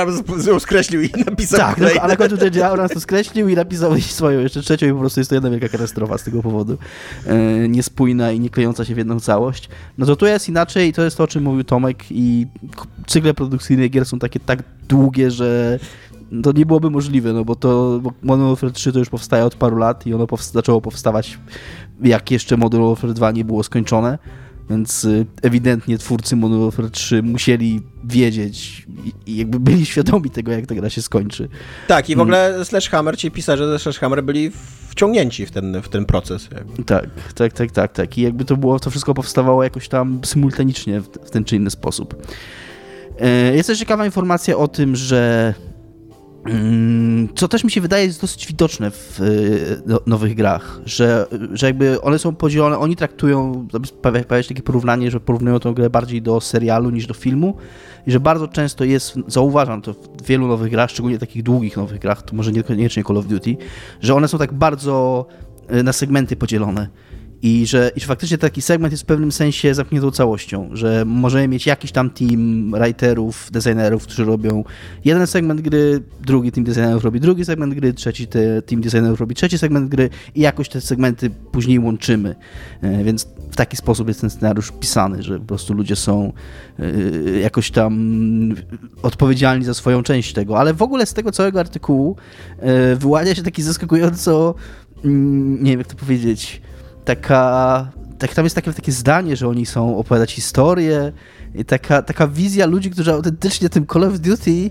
ją 0.47 0.61
skreślił 0.61 1.03
i 1.03 1.11
napisał 1.27 1.61
Tak, 1.61 1.69
no, 1.71 1.75
kolejne. 1.85 2.01
a 2.01 2.09
na 2.09 2.17
końcu 2.17 2.37
J.J. 2.37 2.57
Abrams 2.63 2.93
to 2.93 3.01
skreślił 3.01 3.49
i 3.49 3.55
napisał 3.55 4.01
swoją 4.01 4.41
jeszcze 4.41 4.63
trzecią 4.63 4.87
i 4.87 4.93
po 4.93 4.99
prostu 4.99 5.21
jest 5.21 5.31
to 5.31 5.35
jedna 5.37 5.51
wielka 5.51 5.69
katastrofa 5.69 6.19
z 6.19 6.23
tego 6.25 6.43
powodu. 6.43 6.79
E, 7.27 7.69
niespójna 7.69 8.33
i 8.33 8.41
nie 8.41 8.51
klejąca 8.51 8.85
się 8.85 8.95
w 8.95 8.99
jedną 8.99 9.21
całość. 9.21 9.69
No 9.99 10.07
to 10.07 10.17
tu 10.17 10.27
jest 10.27 10.49
inaczej 10.49 10.89
i 10.89 10.93
to 10.93 11.03
jest 11.03 11.17
to, 11.17 11.25
o 11.25 11.27
czym 11.27 11.43
mówił 11.43 11.65
Tomek 11.65 12.05
i 12.11 12.47
cykle 13.07 13.35
produkcyjne 13.35 13.89
gier 13.89 14.05
są 14.05 14.19
takie 14.19 14.41
tak 14.41 14.63
długie, 14.89 15.31
że 15.31 15.79
to 16.43 16.53
nie 16.53 16.67
byłoby 16.67 16.91
możliwe, 16.91 17.33
no 17.33 17.45
bo 17.45 17.55
to 17.57 17.99
bo 18.03 18.13
Modern 18.23 18.49
Warfare 18.49 18.73
3 18.73 18.93
to 18.93 18.99
już 18.99 19.09
powstaje 19.09 19.45
od 19.45 19.55
paru 19.55 19.77
lat 19.77 20.07
i 20.07 20.15
ono 20.15 20.25
powst- 20.27 20.53
zaczęło 20.53 20.81
powstawać 20.81 21.39
jak 22.03 22.31
jeszcze 22.31 22.57
Modern 22.57 22.85
Warfare 22.85 23.13
2 23.13 23.31
nie 23.31 23.45
było 23.45 23.63
skończone. 23.63 24.19
Więc 24.71 25.05
y, 25.05 25.27
ewidentnie 25.43 25.99
twórcy 25.99 26.37
Modern 26.37 26.63
Warfare 26.63 26.91
3 26.91 27.23
musieli 27.23 27.81
wiedzieć 28.05 28.87
i, 29.27 29.37
jakby 29.37 29.61
byli 29.61 29.87
świadomi 29.87 30.31
tego, 30.31 30.53
jak 30.53 30.67
ta 30.67 30.75
gra 30.75 30.91
się 30.91 31.03
skończy. 31.03 31.49
Tak, 31.89 32.11
i 32.11 32.17
w 32.17 32.21
ogóle 32.21 32.65
Slashhammer, 32.65 33.17
ci 33.19 33.31
pisarze 33.31 33.69
ze 33.69 33.79
Slashhammer 33.79 34.25
byli 34.25 34.51
wciągnięci 34.89 35.47
w 35.47 35.51
ten, 35.51 35.83
w 35.83 35.89
ten 35.89 36.05
proces. 36.05 36.49
jakby. 36.55 36.85
Tak, 36.85 37.07
tak, 37.35 37.53
tak, 37.53 37.71
tak, 37.71 37.93
tak. 37.93 38.19
I 38.19 38.23
jakby 38.23 38.45
to 38.45 38.57
było, 38.57 38.79
to 38.79 38.91
wszystko 38.91 39.15
powstawało 39.15 39.63
jakoś 39.63 39.89
tam 39.89 40.21
symultanicznie 40.25 41.01
w, 41.01 41.09
w 41.09 41.31
ten 41.31 41.45
czy 41.45 41.57
inny 41.57 41.71
sposób. 41.71 42.27
E, 43.21 43.57
jest 43.57 43.67
też 43.69 43.79
ciekawa 43.79 44.07
informacja 44.07 44.57
o 44.57 44.69
tym, 44.69 44.97
że 44.97 45.55
mm, 45.59 45.72
co 47.35 47.49
też 47.49 47.65
mi 47.65 47.71
się 47.71 47.81
wydaje 47.81 48.07
jest 48.07 48.21
dosyć 48.21 48.47
widoczne 48.47 48.91
w 48.91 49.21
e, 49.21 49.25
no, 49.87 50.01
nowych 50.07 50.35
grach, 50.35 50.81
że, 50.85 51.27
że 51.53 51.67
jakby 51.67 52.01
one 52.01 52.19
są 52.19 52.35
podzielone, 52.35 52.79
oni 52.79 52.97
traktują, 52.97 53.69
pojawia 54.03 54.25
pojawia 54.25 54.43
się 54.43 54.49
takie 54.49 54.63
porównanie, 54.63 55.11
że 55.11 55.21
porównują 55.21 55.61
tę 55.61 55.73
grę 55.75 55.91
bardziej 55.91 56.23
do 56.23 56.41
serialu 56.41 56.91
niż 56.91 57.07
do 57.07 57.15
filmu 57.15 57.57
i 58.07 58.13
że 58.13 58.21
bardzo 58.21 58.49
często 58.49 58.85
jest, 58.85 59.15
zauważam 59.27 59.83
to 59.83 59.93
w 59.93 60.27
wielu 60.27 60.47
nowych 60.47 60.71
grach, 60.71 60.91
szczególnie 60.91 61.19
takich 61.19 61.43
długich 61.43 61.77
nowych 61.77 61.99
grach, 61.99 62.23
to 62.23 62.37
może 62.37 62.53
niekoniecznie 62.53 63.05
Call 63.05 63.17
of 63.17 63.27
Duty, 63.27 63.57
że 64.01 64.15
one 64.15 64.29
są 64.29 64.39
tak 64.39 64.53
bardzo 64.53 65.27
e, 65.69 65.83
na 65.83 65.93
segmenty 65.93 66.37
podzielone. 66.37 66.89
I 67.43 67.67
że, 67.67 67.91
I 67.97 68.01
że 68.01 68.07
faktycznie 68.07 68.39
taki 68.39 68.63
segment 68.63 68.93
jest 68.93 69.03
w 69.03 69.07
pewnym 69.07 69.33
sensie 69.33 69.75
zamkniętą 69.75 70.11
całością, 70.11 70.71
że 70.73 71.05
możemy 71.07 71.49
mieć 71.49 71.67
jakiś 71.67 71.93
tam 71.93 72.11
team 72.11 72.73
writerów, 72.73 73.49
designerów, 73.53 74.03
którzy 74.03 74.25
robią 74.25 74.65
jeden 75.05 75.27
segment 75.27 75.61
gry, 75.61 76.03
drugi 76.21 76.53
team 76.53 76.65
designerów 76.65 77.05
robi 77.05 77.21
drugi 77.21 77.45
segment 77.45 77.75
gry, 77.75 77.95
trzeci 77.95 78.27
te 78.27 78.63
team 78.63 78.81
designerów 78.81 79.21
robi 79.21 79.35
trzeci 79.35 79.59
segment 79.59 79.89
gry 79.89 80.11
i 80.35 80.41
jakoś 80.41 80.69
te 80.69 80.81
segmenty 80.81 81.31
później 81.31 81.79
łączymy. 81.79 82.35
E, 82.83 83.05
więc 83.05 83.27
w 83.51 83.57
taki 83.57 83.77
sposób 83.77 84.09
jest 84.09 84.21
ten 84.21 84.31
scenariusz 84.31 84.73
pisany, 84.81 85.23
że 85.23 85.39
po 85.39 85.45
prostu 85.45 85.75
ludzie 85.75 85.97
są 85.97 86.33
e, 86.79 87.39
jakoś 87.41 87.71
tam 87.71 88.55
odpowiedzialni 89.03 89.65
za 89.65 89.75
swoją 89.75 90.03
część 90.03 90.33
tego. 90.33 90.59
Ale 90.59 90.75
w 90.75 90.83
ogóle 90.83 91.07
z 91.07 91.15
tego 91.15 91.33
całego 91.33 91.61
artykułu 91.61 92.17
e, 92.59 92.97
wyłania 92.97 93.35
się 93.35 93.43
taki 93.43 93.63
zaskakująco, 93.63 94.55
mm, 95.05 95.65
nie 95.65 95.71
wiem 95.71 95.81
jak 95.81 95.89
to 95.89 95.97
powiedzieć, 95.97 96.63
taka, 97.05 97.89
tak, 98.19 98.35
tam 98.35 98.45
jest 98.45 98.57
takie, 98.57 98.73
takie 98.73 98.93
zdanie, 98.93 99.37
że 99.37 99.49
oni 99.49 99.67
są 99.67 99.99
opowiadać 99.99 100.33
historię 100.33 101.13
i 101.55 101.65
taka, 101.65 102.03
taka 102.03 102.29
wizja 102.29 102.67
ludzi, 102.67 102.91
którzy 102.91 103.13
autentycznie 103.13 103.69
tym 103.69 103.87
Call 103.87 104.05
of 104.05 104.19
Duty 104.19 104.71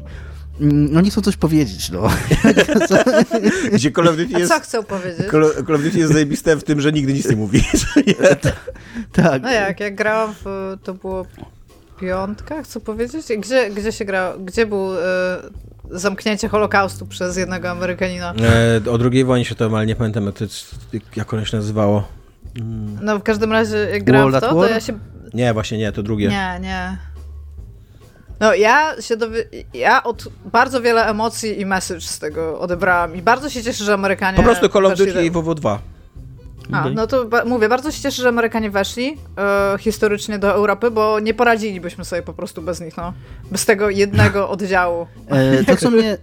mm, 0.61 0.97
oni 0.97 1.11
chcą 1.11 1.21
coś 1.21 1.37
powiedzieć, 1.37 1.89
no. 1.89 2.01
Gdzie 3.73 3.91
Call 3.91 4.07
of 4.07 4.17
Duty 4.17 4.39
jest... 4.39 4.51
A 4.51 4.59
co 4.59 4.63
chcą 4.63 4.83
powiedzieć? 4.83 5.31
Call, 5.31 5.75
of 5.75 5.83
Duty 5.83 5.99
jest 5.99 6.13
zajebiste 6.13 6.55
w 6.55 6.63
tym, 6.63 6.81
że 6.81 6.91
nigdy 6.91 7.13
nic 7.13 7.29
nie 7.29 7.35
mówi. 7.35 7.63
tak. 9.11 9.41
No 9.41 9.51
jak, 9.51 9.79
jak 9.79 9.95
grałam 9.95 10.33
w... 10.45 10.77
to 10.83 10.93
było 10.93 11.25
piątka, 12.01 12.63
chcę 12.63 12.79
powiedzieć? 12.79 13.25
Gdzie, 13.37 13.69
gdzie 13.69 13.91
się 13.91 14.05
grało? 14.05 14.37
Gdzie 14.39 14.65
był... 14.65 14.93
Y 14.93 15.01
zamknięcie 15.91 16.47
Holokaustu 16.47 17.05
przez 17.05 17.37
jednego 17.37 17.69
Amerykanina. 17.69 18.33
E, 18.85 18.91
o 18.91 18.97
drugiej 18.97 19.25
wojnie 19.25 19.45
się 19.45 19.55
ale 19.59 19.85
nie 19.85 19.95
pamiętam, 19.95 20.25
jak, 20.25 20.35
to, 20.35 20.45
jak 21.15 21.33
ono 21.33 21.45
się 21.45 21.57
nazywało. 21.57 22.20
Mm. 22.59 22.97
No 23.01 23.19
w 23.19 23.23
każdym 23.23 23.51
razie 23.51 23.77
jak 23.77 24.03
grałem 24.03 24.31
w 24.31 24.39
to, 24.39 24.49
to 24.49 24.69
ja 24.69 24.79
się... 24.79 24.99
Nie, 25.33 25.53
właśnie 25.53 25.77
nie, 25.77 25.91
to 25.91 26.03
drugie. 26.03 26.27
Nie, 26.27 26.59
nie. 26.61 26.97
No 28.39 28.53
ja 28.53 29.01
się 29.01 29.17
dowi... 29.17 29.37
ja 29.73 30.03
od 30.03 30.27
bardzo 30.45 30.81
wiele 30.81 31.05
emocji 31.05 31.61
i 31.61 31.65
message 31.65 32.01
z 32.01 32.19
tego 32.19 32.59
odebrałam 32.59 33.15
i 33.15 33.21
bardzo 33.21 33.49
się 33.49 33.63
cieszę, 33.63 33.83
że 33.83 33.93
Amerykanie... 33.93 34.37
Po 34.37 34.43
prostu 34.43 34.69
Call 34.69 34.85
of 34.85 34.97
Duty 34.97 35.25
i 35.25 35.31
WW 35.31 35.55
2. 35.55 35.79
A, 36.71 36.89
no 36.89 37.07
to 37.07 37.25
mówię, 37.45 37.69
bardzo 37.69 37.91
się 37.91 38.01
cieszę, 38.01 38.21
że 38.21 38.29
Amerykanie 38.29 38.71
weszli 38.71 39.17
e, 39.37 39.77
historycznie 39.79 40.39
do 40.39 40.53
Europy, 40.53 40.91
bo 40.91 41.19
nie 41.19 41.33
poradzilibyśmy 41.33 42.05
sobie 42.05 42.21
po 42.21 42.33
prostu 42.33 42.61
bez 42.61 42.81
nich, 42.81 42.97
no. 42.97 43.13
Bez 43.51 43.65
tego 43.65 43.89
jednego 43.89 44.49
oddziału. 44.55 45.07
E, 45.27 45.63
to, 45.63 45.75
co 45.75 45.91
mnie, 45.91 46.17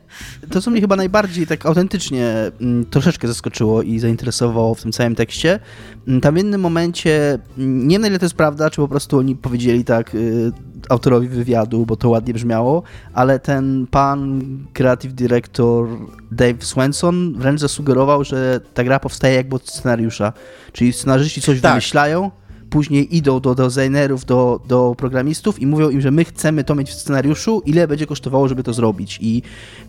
to, 0.50 0.60
co 0.60 0.70
mnie 0.70 0.80
chyba 0.80 0.96
najbardziej 0.96 1.46
tak 1.46 1.66
autentycznie 1.66 2.28
m, 2.28 2.52
mm, 2.60 2.86
troszeczkę 2.86 3.28
zaskoczyło 3.28 3.82
i 3.82 3.98
zainteresowało 3.98 4.74
w 4.74 4.82
tym 4.82 4.92
całym 4.92 5.14
tekście, 5.14 5.52
m, 5.52 5.60
mm, 6.08 6.20
tam 6.20 6.34
w 6.34 6.36
jednym 6.36 6.60
momencie, 6.60 7.38
mm, 7.58 7.88
nie 7.88 7.94
wiem 7.94 8.02
na 8.02 8.08
ile 8.08 8.18
to 8.18 8.24
jest 8.24 8.36
prawda, 8.36 8.70
czy 8.70 8.76
po 8.76 8.88
prostu 8.88 9.18
oni 9.18 9.36
powiedzieli 9.36 9.84
tak 9.84 10.14
y, 10.14 10.52
autorowi 10.88 11.28
wywiadu, 11.28 11.86
bo 11.86 11.96
to 11.96 12.08
ładnie 12.08 12.34
brzmiało, 12.34 12.82
ale 13.12 13.38
ten 13.38 13.86
pan 13.90 14.42
creative 14.72 15.14
director 15.14 15.88
Dave 16.32 16.64
Swenson 16.64 17.34
wręcz 17.38 17.60
zasugerował, 17.60 18.24
że 18.24 18.60
ta 18.74 18.84
gra 18.84 19.00
powstaje 19.00 19.34
jakby 19.34 19.56
od 19.56 19.68
scenariusza. 19.68 20.32
Czyli 20.72 20.92
scenarzyści 20.92 21.40
coś 21.40 21.60
tak. 21.60 21.72
wymyślają, 21.72 22.30
później 22.70 23.16
idą 23.16 23.40
do 23.40 23.54
designerów, 23.54 24.24
do, 24.24 24.60
do 24.68 24.94
programistów 24.98 25.62
i 25.62 25.66
mówią 25.66 25.90
im, 25.90 26.00
że 26.00 26.10
my 26.10 26.24
chcemy 26.24 26.64
to 26.64 26.74
mieć 26.74 26.90
w 26.90 26.94
scenariuszu, 26.94 27.62
ile 27.66 27.88
będzie 27.88 28.06
kosztowało, 28.06 28.48
żeby 28.48 28.62
to 28.62 28.72
zrobić. 28.72 29.18
I 29.22 29.42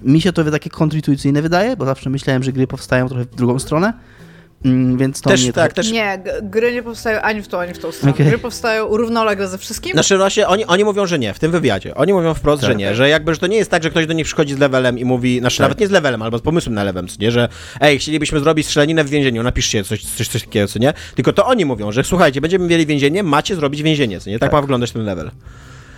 mi 0.04 0.22
się 0.22 0.34
to 0.34 0.52
takie 0.52 0.70
kontrintuicyjne 0.70 1.42
wydaje, 1.42 1.78
bo 1.78 1.86
zawsze 1.86 2.10
myślałem, 2.10 2.44
że 2.44 2.52
gry 2.52 2.68
powstają 2.68 3.08
trochę 3.08 3.26
w 3.26 3.36
drugą 3.36 3.60
stronę. 3.60 3.94
Mm, 4.66 4.98
więc 4.98 5.22
to 5.22 5.30
też, 5.30 5.44
mnie 5.44 5.54
tak, 5.54 5.74
też... 5.74 5.92
Nie, 5.92 6.24
gry 6.42 6.74
nie 6.74 6.84
powstają 6.84 7.22
ani 7.22 7.42
w 7.42 7.48
to, 7.48 7.62
ani 7.62 7.74
w 7.74 7.80
tą 7.80 7.92
stronę. 7.92 8.14
Okay. 8.14 8.26
Gry 8.28 8.38
powstają 8.38 8.98
równolegle 8.98 9.48
ze 9.48 9.58
wszystkim. 9.58 9.94
Znaczy 9.94 10.18
właśnie 10.18 10.48
oni, 10.48 10.66
oni 10.66 10.84
mówią, 10.84 11.06
że 11.06 11.20
nie, 11.20 11.34
w 11.34 11.40
tym 11.40 11.52
wywiadzie. 11.52 11.96
Oni 11.96 12.14
mówią 12.14 12.34
wprost, 12.34 12.62
tak, 12.62 12.72
że 12.72 12.76
nie, 12.76 12.86
tak. 12.86 12.96
że 12.96 13.10
jakby, 13.10 13.34
że 13.34 13.40
to 13.40 13.48
nie 13.48 13.58
jest 13.58 13.72
tak, 13.72 13.84
że 13.84 13.90
ktoś 13.90 14.08
do 14.08 14.14
nich 14.14 14.26
przychodzi 14.26 14.54
z 14.54 14.58
levelem 14.58 15.00
i 15.00 15.06
mówi, 15.06 15.40
znaczy 15.40 15.58
tak. 15.58 15.64
nawet 15.64 15.80
nie 15.80 15.88
z 15.88 15.92
levelem, 15.92 16.22
albo 16.22 16.38
z 16.38 16.42
pomysłem 16.42 16.76
na 16.76 16.84
levelem, 16.84 17.08
co 17.08 17.16
nie, 17.20 17.32
że 17.32 17.50
ej, 17.82 18.00
chcielibyśmy 18.00 18.40
zrobić 18.40 18.66
strzelaninę 18.66 19.04
w 19.04 19.10
więzieniu, 19.10 19.44
napiszcie 19.44 19.84
coś, 19.84 20.06
coś, 20.06 20.28
coś 20.28 20.44
takiego, 20.44 20.68
co 20.68 20.80
nie? 20.80 20.94
Tylko 21.16 21.34
to 21.34 21.46
oni 21.46 21.66
mówią, 21.66 21.92
że 21.92 22.04
słuchajcie, 22.04 22.42
będziemy 22.42 22.68
mieli 22.68 22.86
więzienie, 22.86 23.24
macie 23.24 23.56
zrobić 23.56 23.84
więzienie, 23.84 24.20
co 24.20 24.30
nie? 24.30 24.40
Tak, 24.40 24.50
tak. 24.50 24.54
ma 24.54 24.62
wyglądać 24.62 24.92
ten 24.92 25.06
level. 25.06 25.32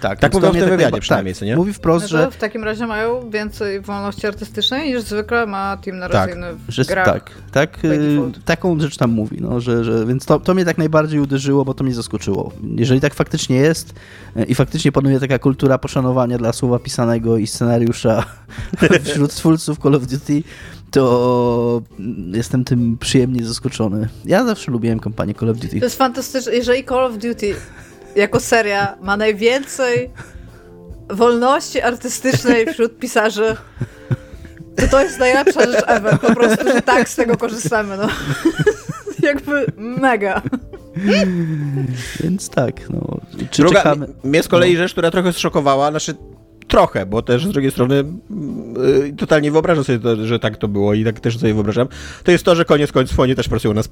Tak, 0.01 0.19
tak 0.19 0.33
mówią 0.33 0.49
w 0.49 0.53
tym 0.53 0.69
wywiadzie 0.69 0.91
tak, 0.91 1.01
przynajmniej, 1.01 1.35
co 1.35 1.45
nie? 1.45 1.55
Mówi 1.55 1.73
wprost, 1.73 2.03
no 2.03 2.07
że... 2.07 2.31
W 2.31 2.37
takim 2.37 2.63
razie 2.63 2.87
mają 2.87 3.29
więcej 3.29 3.81
wolności 3.81 4.27
artystycznej 4.27 4.93
niż 4.93 5.01
zwykle 5.01 5.45
ma 5.45 5.77
team 5.77 5.99
tak, 5.99 6.11
narracyjny 6.11 6.47
tak, 6.47 6.55
w 6.55 6.71
że, 6.71 6.85
grach. 6.85 7.05
Tak, 7.05 7.31
tak 7.51 7.85
y, 7.85 8.19
taką 8.45 8.79
rzecz 8.79 8.97
tam 8.97 9.11
mówi, 9.11 9.37
no, 9.41 9.59
że, 9.59 9.83
że, 9.83 10.05
więc 10.05 10.25
to, 10.25 10.39
to 10.39 10.53
mnie 10.53 10.65
tak 10.65 10.77
najbardziej 10.77 11.19
uderzyło, 11.19 11.65
bo 11.65 11.73
to 11.73 11.83
mnie 11.83 11.93
zaskoczyło. 11.93 12.51
Jeżeli 12.75 13.01
tak 13.01 13.13
faktycznie 13.13 13.55
jest 13.55 13.93
y, 14.37 14.43
i 14.43 14.55
faktycznie 14.55 14.91
panuje 14.91 15.19
taka 15.19 15.39
kultura 15.39 15.77
poszanowania 15.77 16.37
dla 16.37 16.53
słowa 16.53 16.79
pisanego 16.79 17.37
i 17.37 17.47
scenariusza 17.47 18.25
wśród 19.03 19.33
twórców 19.33 19.79
Call 19.79 19.95
of 19.95 20.07
Duty, 20.07 20.43
to 20.91 21.81
jestem 22.33 22.63
tym 22.63 22.97
przyjemnie 22.97 23.45
zaskoczony. 23.45 24.07
Ja 24.25 24.45
zawsze 24.45 24.71
lubiłem 24.71 24.99
kampanię 24.99 25.33
Call 25.33 25.49
of 25.49 25.57
Duty. 25.57 25.79
To 25.79 25.85
jest 25.85 25.97
fantastyczne. 25.97 26.53
Jeżeli 26.53 26.85
Call 26.85 27.05
of 27.05 27.13
Duty 27.13 27.55
jako 28.15 28.39
seria 28.39 28.97
ma 29.01 29.17
najwięcej 29.17 30.09
wolności 31.09 31.81
artystycznej 31.81 32.65
wśród 32.73 32.99
pisarzy, 32.99 33.55
to 34.75 34.87
to 34.87 35.03
jest 35.03 35.19
najlepsza 35.19 35.71
rzecz 35.71 35.83
ever. 35.87 36.19
Po 36.19 36.35
prostu, 36.35 36.67
że 36.67 36.81
tak 36.81 37.09
z 37.09 37.15
tego 37.15 37.37
korzystamy. 37.37 37.97
No. 37.97 38.07
Jakby 39.27 39.65
mega. 39.77 40.41
Więc 42.19 42.49
tak, 42.49 42.89
no. 42.89 43.17
Czy 43.51 43.61
Druga, 43.61 43.77
czekamy? 43.77 44.07
Mnie 44.23 44.43
z 44.43 44.47
kolei 44.47 44.73
no. 44.73 44.79
rzecz, 44.79 44.91
która 44.91 45.11
trochę 45.11 45.33
zszokowała, 45.33 45.89
znaczy 45.89 46.15
trochę, 46.71 47.05
bo 47.05 47.21
też 47.21 47.45
z 47.45 47.49
drugiej 47.49 47.71
strony 47.71 47.95
yy, 47.95 49.13
totalnie 49.17 49.51
wyobrażam 49.51 49.83
sobie, 49.83 49.99
to, 49.99 50.25
że 50.25 50.39
tak 50.39 50.57
to 50.57 50.67
było 50.67 50.93
i 50.93 51.03
tak 51.03 51.19
też 51.19 51.37
sobie 51.37 51.53
wyobrażam, 51.53 51.87
to 52.23 52.31
jest 52.31 52.43
to, 52.43 52.55
że 52.55 52.65
koniec 52.65 52.91
końców 52.91 53.19
oni 53.19 53.35
też 53.35 53.49
pracują 53.49 53.73
na 53.73 53.83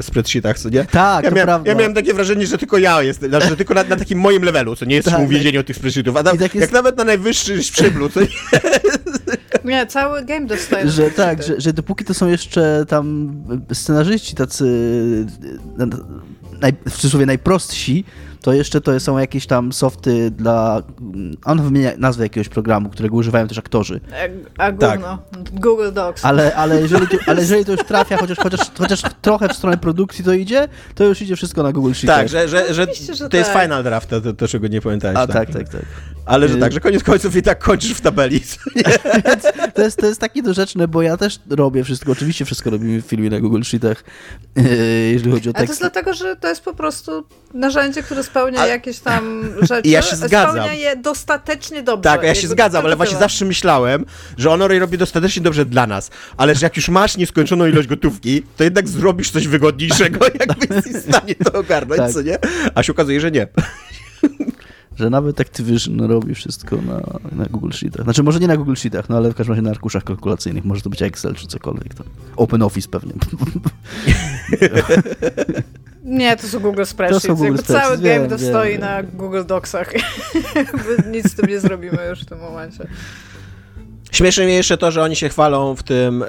spreadsheetach, 0.00 0.58
co 0.58 0.68
nie? 0.68 0.84
Tak, 0.84 1.24
ja 1.24 1.30
to 1.30 1.36
miałem, 1.36 1.46
prawda. 1.46 1.70
Ja 1.70 1.76
miałem 1.76 1.94
takie 1.94 2.14
wrażenie, 2.14 2.46
że 2.46 2.58
tylko 2.58 2.78
ja 2.78 3.02
jestem, 3.02 3.30
znaczy, 3.30 3.48
że 3.48 3.56
tylko 3.56 3.74
na, 3.74 3.84
na 3.84 3.96
takim 3.96 4.18
moim 4.18 4.42
levelu, 4.42 4.76
co 4.76 4.84
nie 4.84 4.96
jest 4.96 5.10
tak, 5.10 5.20
uwięzieniu 5.20 5.64
tych 5.64 5.76
spreadsheetów, 5.76 6.16
a 6.16 6.22
tam, 6.22 6.38
tak 6.38 6.54
jest... 6.54 6.66
jak 6.66 6.72
nawet 6.72 6.96
na 6.96 7.04
najwyższym 7.04 7.62
szczeblu, 7.62 8.08
co 8.08 8.20
nie? 8.20 8.26
Nie, 9.64 9.86
cały 9.86 10.24
game 10.24 10.46
dostaje. 10.46 10.88
Że 10.88 11.10
tak, 11.10 11.42
że, 11.42 11.60
że 11.60 11.72
dopóki 11.72 12.04
to 12.04 12.14
są 12.14 12.28
jeszcze 12.28 12.84
tam 12.88 13.32
scenarzyści 13.72 14.34
tacy 14.34 14.66
naj, 16.60 16.72
w 16.88 16.92
cudzysłowie 16.92 17.26
najprostsi, 17.26 18.04
to 18.42 18.52
jeszcze 18.52 18.80
to 18.80 19.00
są 19.00 19.18
jakieś 19.18 19.46
tam 19.46 19.72
softy 19.72 20.30
dla... 20.30 20.82
On 21.44 21.62
wymienia 21.62 21.90
nazwę 21.98 22.24
jakiegoś 22.24 22.48
programu, 22.48 22.88
którego 22.88 23.16
używają 23.16 23.48
też 23.48 23.58
aktorzy. 23.58 24.00
A, 24.58 24.64
a 24.64 24.72
tak. 24.72 25.00
Google 25.52 25.92
Docs. 25.92 26.24
Ale, 26.24 26.54
ale, 26.54 26.80
jeżeli 26.82 27.08
to, 27.08 27.16
ale 27.26 27.40
jeżeli 27.40 27.64
to 27.64 27.72
już 27.72 27.84
trafia 27.84 28.16
chociaż, 28.16 28.38
chociaż, 28.38 28.60
chociaż 28.78 29.02
trochę 29.22 29.48
w 29.48 29.52
stronę 29.52 29.78
produkcji 29.78 30.24
to 30.24 30.32
idzie, 30.32 30.68
to 30.94 31.04
już 31.04 31.22
idzie 31.22 31.36
wszystko 31.36 31.62
na 31.62 31.72
Google 31.72 31.92
Sheet. 31.92 32.14
Tak, 32.14 32.28
że, 32.28 32.48
że, 32.48 32.74
że, 32.74 32.86
że 32.94 33.18
to 33.18 33.28
tak. 33.28 33.34
jest 33.34 33.50
final 33.52 33.82
draft, 33.82 34.08
to, 34.08 34.20
to, 34.20 34.32
to 34.32 34.48
czego 34.48 34.68
nie 34.68 34.80
pamiętałeś. 34.80 35.18
A 35.18 35.26
tak, 35.26 35.50
tak, 35.50 35.52
tak. 35.52 35.68
tak. 35.68 35.82
Ale 36.28 36.48
że 36.48 36.56
tak, 36.56 36.72
że 36.72 36.80
koniec 36.80 37.02
końców 37.02 37.36
i 37.36 37.42
tak 37.42 37.58
kończysz 37.58 37.92
w 37.92 38.00
tabeli. 38.00 38.40
to, 39.74 39.82
jest, 39.82 39.98
to 39.98 40.06
jest 40.06 40.20
takie 40.20 40.42
dorzeczne, 40.42 40.88
bo 40.88 41.02
ja 41.02 41.16
też 41.16 41.40
robię 41.50 41.84
wszystko, 41.84 42.12
oczywiście 42.12 42.44
wszystko 42.44 42.70
robimy 42.70 43.02
w 43.02 43.06
filmie 43.06 43.30
na 43.30 43.40
Google 43.40 43.62
Sheetach, 43.62 44.04
jeżeli 45.12 45.32
chodzi 45.32 45.50
o 45.50 45.52
teksty. 45.52 45.58
Ale 45.58 45.66
to 45.66 45.72
jest 45.72 45.80
dlatego, 45.80 46.14
że 46.14 46.36
to 46.36 46.48
jest 46.48 46.60
po 46.60 46.74
prostu 46.74 47.24
narzędzie, 47.54 48.02
które 48.02 48.22
spełnia 48.22 48.60
A... 48.60 48.66
jakieś 48.66 48.98
tam 48.98 49.44
rzeczy. 49.62 49.88
Ja 49.98 50.02
się 50.02 50.16
zgadzam. 50.16 50.50
Spełnia 50.50 50.72
je 50.72 50.96
dostatecznie 50.96 51.82
dobrze. 51.82 52.02
Tak, 52.02 52.22
ja 52.22 52.34
się 52.34 52.48
zgadzam, 52.48 52.84
ale 52.84 52.96
właśnie 52.96 53.18
zawsze 53.18 53.44
myślałem, 53.44 54.04
że 54.36 54.50
ono 54.50 54.68
robi 54.68 54.98
dostatecznie 54.98 55.42
dobrze 55.42 55.64
dla 55.64 55.86
nas, 55.86 56.10
ale 56.36 56.54
że 56.54 56.66
jak 56.66 56.76
już 56.76 56.88
masz 56.88 57.16
nieskończoną 57.16 57.66
ilość 57.66 57.88
gotówki, 57.88 58.42
to 58.56 58.64
jednak 58.64 58.88
zrobisz 58.88 59.30
coś 59.30 59.48
wygodniejszego, 59.48 60.26
jakbyś 60.26 60.68
w 60.68 61.02
stanie 61.08 61.34
to 61.34 61.58
ogarnąć, 61.58 61.98
tak. 61.98 62.12
co 62.12 62.22
nie? 62.22 62.38
A 62.74 62.82
się 62.82 62.92
okazuje, 62.92 63.20
że 63.20 63.30
nie 63.30 63.46
że 64.98 65.10
nawet 65.10 65.40
Activision 65.40 66.00
robi 66.00 66.34
wszystko 66.34 66.76
na, 66.76 67.00
na 67.32 67.44
Google 67.46 67.70
Sheetach. 67.70 68.04
Znaczy 68.04 68.22
może 68.22 68.40
nie 68.40 68.46
na 68.46 68.56
Google 68.56 68.74
Sheetach, 68.74 69.08
no 69.08 69.16
ale 69.16 69.30
w 69.30 69.34
każdym 69.34 69.52
razie 69.52 69.62
na 69.62 69.70
arkuszach 69.70 70.04
kalkulacyjnych. 70.04 70.64
Może 70.64 70.82
to 70.82 70.90
być 70.90 71.02
Excel 71.02 71.34
czy 71.34 71.46
cokolwiek. 71.46 71.94
To. 71.94 72.04
Open 72.36 72.62
Office 72.62 72.88
pewnie. 72.88 73.12
Nie, 76.04 76.36
to 76.36 76.46
są 76.46 76.60
Google 76.60 76.84
Spreadsheets. 76.84 77.26
To 77.26 77.36
są 77.36 77.36
Google 77.36 77.62
cały 77.62 77.98
game 77.98 78.28
to 78.28 78.38
wiem, 78.38 78.48
stoi 78.48 78.70
wiem. 78.70 78.80
na 78.80 79.02
Google 79.02 79.44
Docsach. 79.46 79.92
Nic 81.12 81.32
z 81.32 81.34
tym 81.34 81.46
nie 81.46 81.60
zrobimy 81.60 81.98
już 82.10 82.20
w 82.20 82.26
tym 82.26 82.38
momencie. 82.38 82.86
Śmieszne 84.18 84.44
mnie 84.44 84.54
jeszcze 84.54 84.76
to, 84.76 84.90
że 84.90 85.02
oni 85.02 85.16
się 85.16 85.28
chwalą 85.28 85.76
w 85.76 85.82
tym 85.82 86.22
e, 86.22 86.26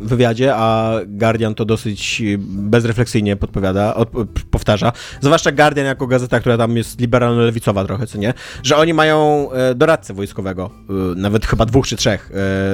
wywiadzie, 0.00 0.54
a 0.54 0.94
Guardian 1.06 1.54
to 1.54 1.64
dosyć 1.64 2.22
bezrefleksyjnie 2.38 3.36
podpowiada, 3.36 3.94
od, 3.94 4.08
powtarza. 4.50 4.92
Zwłaszcza 5.20 5.52
Guardian 5.52 5.86
jako 5.86 6.06
gazeta, 6.06 6.40
która 6.40 6.58
tam 6.58 6.76
jest 6.76 7.00
liberalno-lewicowa 7.00 7.86
trochę, 7.86 8.06
co 8.06 8.18
nie? 8.18 8.34
Że 8.62 8.76
oni 8.76 8.94
mają 8.94 9.48
e, 9.52 9.74
doradcę 9.74 10.14
wojskowego, 10.14 10.70
e, 10.90 10.92
nawet 11.16 11.46
chyba 11.46 11.66
dwóch 11.66 11.86
czy 11.86 11.96
trzech 11.96 12.30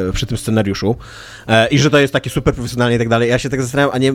e, 0.09 0.13
przy 0.13 0.27
tym 0.27 0.39
scenariuszu 0.39 0.97
e, 1.49 1.69
i 1.69 1.79
że 1.79 1.91
to 1.91 1.99
jest 1.99 2.13
takie 2.13 2.31
super 2.31 2.55
profesjonalne 2.55 2.95
i 2.95 2.99
tak 2.99 3.09
dalej. 3.09 3.31
Ja 3.31 3.39
się 3.39 3.49
tak 3.51 3.63
zastanawiam, 3.63 3.95
a 3.95 3.99
nie, 3.99 4.13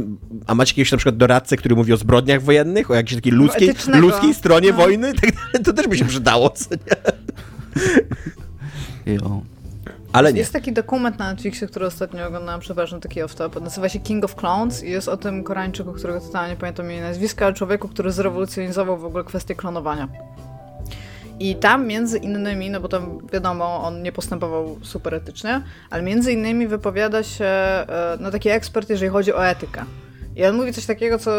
a 0.48 0.56
macie 0.56 0.72
jakiegoś 0.72 0.92
na 0.92 0.98
przykład 0.98 1.18
doradcę, 1.18 1.58
który 1.58 1.76
mówi 1.76 1.94
o 1.94 1.98
zbrodniach 1.98 2.42
wojennych, 2.42 2.92
o 2.92 2.96
jakiejś 2.96 3.16
takiej 3.16 3.32
ludzkiej, 3.32 3.74
ludzkiej 3.88 4.34
stronie 4.34 4.70
No. 4.72 4.78
wojny 4.78 5.10
i 5.12 5.14
tak 5.14 5.36
dalej? 5.36 5.66
To 5.66 5.74
też 5.74 5.88
by 5.88 5.98
się 5.98 6.06
przydało, 6.06 6.50
co 6.50 6.70
nie? 6.76 7.14
Jo. 9.16 9.42
Ale 10.18 10.34
nie. 10.34 10.40
Jest 10.40 10.54
taki 10.54 10.74
dokument 10.74 11.20
na 11.20 11.32
Netflixie, 11.32 11.68
który 11.68 11.86
ostatnio 11.86 12.28
oglądałam, 12.28 12.60
przepraszam, 12.60 13.02
taki 13.02 13.22
off-top. 13.22 13.62
Nazywa 13.62 13.90
się 13.90 14.00
King 14.00 14.26
of 14.26 14.36
Clones 14.36 14.84
i 14.84 14.90
jest 14.90 15.08
o 15.08 15.18
tym 15.18 15.44
Koreańczyku, 15.44 15.94
którego 15.94 16.22
totalnie 16.22 16.52
nie 16.54 16.60
pamiętam 16.60 16.92
jej 16.92 17.02
nazwiska, 17.02 17.46
ale 17.46 17.56
człowieku, 17.56 17.88
który 17.88 18.12
zrewolucjonizował 18.12 18.98
w 18.98 19.06
ogóle 19.06 19.24
kwestię 19.24 19.56
klonowania. 19.56 20.08
I 21.40 21.56
tam 21.56 21.88
między 21.88 22.18
innymi, 22.18 22.70
no 22.70 22.80
bo 22.80 22.88
tam 22.88 23.28
wiadomo, 23.34 23.84
on 23.84 24.04
nie 24.04 24.12
postępował 24.12 24.80
super 24.82 25.14
etycznie, 25.14 25.62
ale 25.90 26.04
między 26.04 26.34
innymi 26.34 26.68
wypowiada 26.68 27.24
się 27.24 27.46
e, 27.46 28.18
no, 28.20 28.32
taki 28.32 28.50
ekspert, 28.50 28.90
jeżeli 28.90 29.12
chodzi 29.12 29.34
o 29.34 29.48
etykę. 29.48 29.84
I 30.36 30.46
on 30.46 30.56
mówi 30.56 30.74
coś 30.74 30.86
takiego, 30.86 31.20
co 31.20 31.32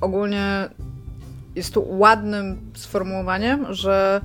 ogólnie 0.00 0.68
jest 1.54 1.74
tu 1.74 1.84
ładnym 1.88 2.72
sformułowaniem, 2.74 3.66
że 3.74 4.20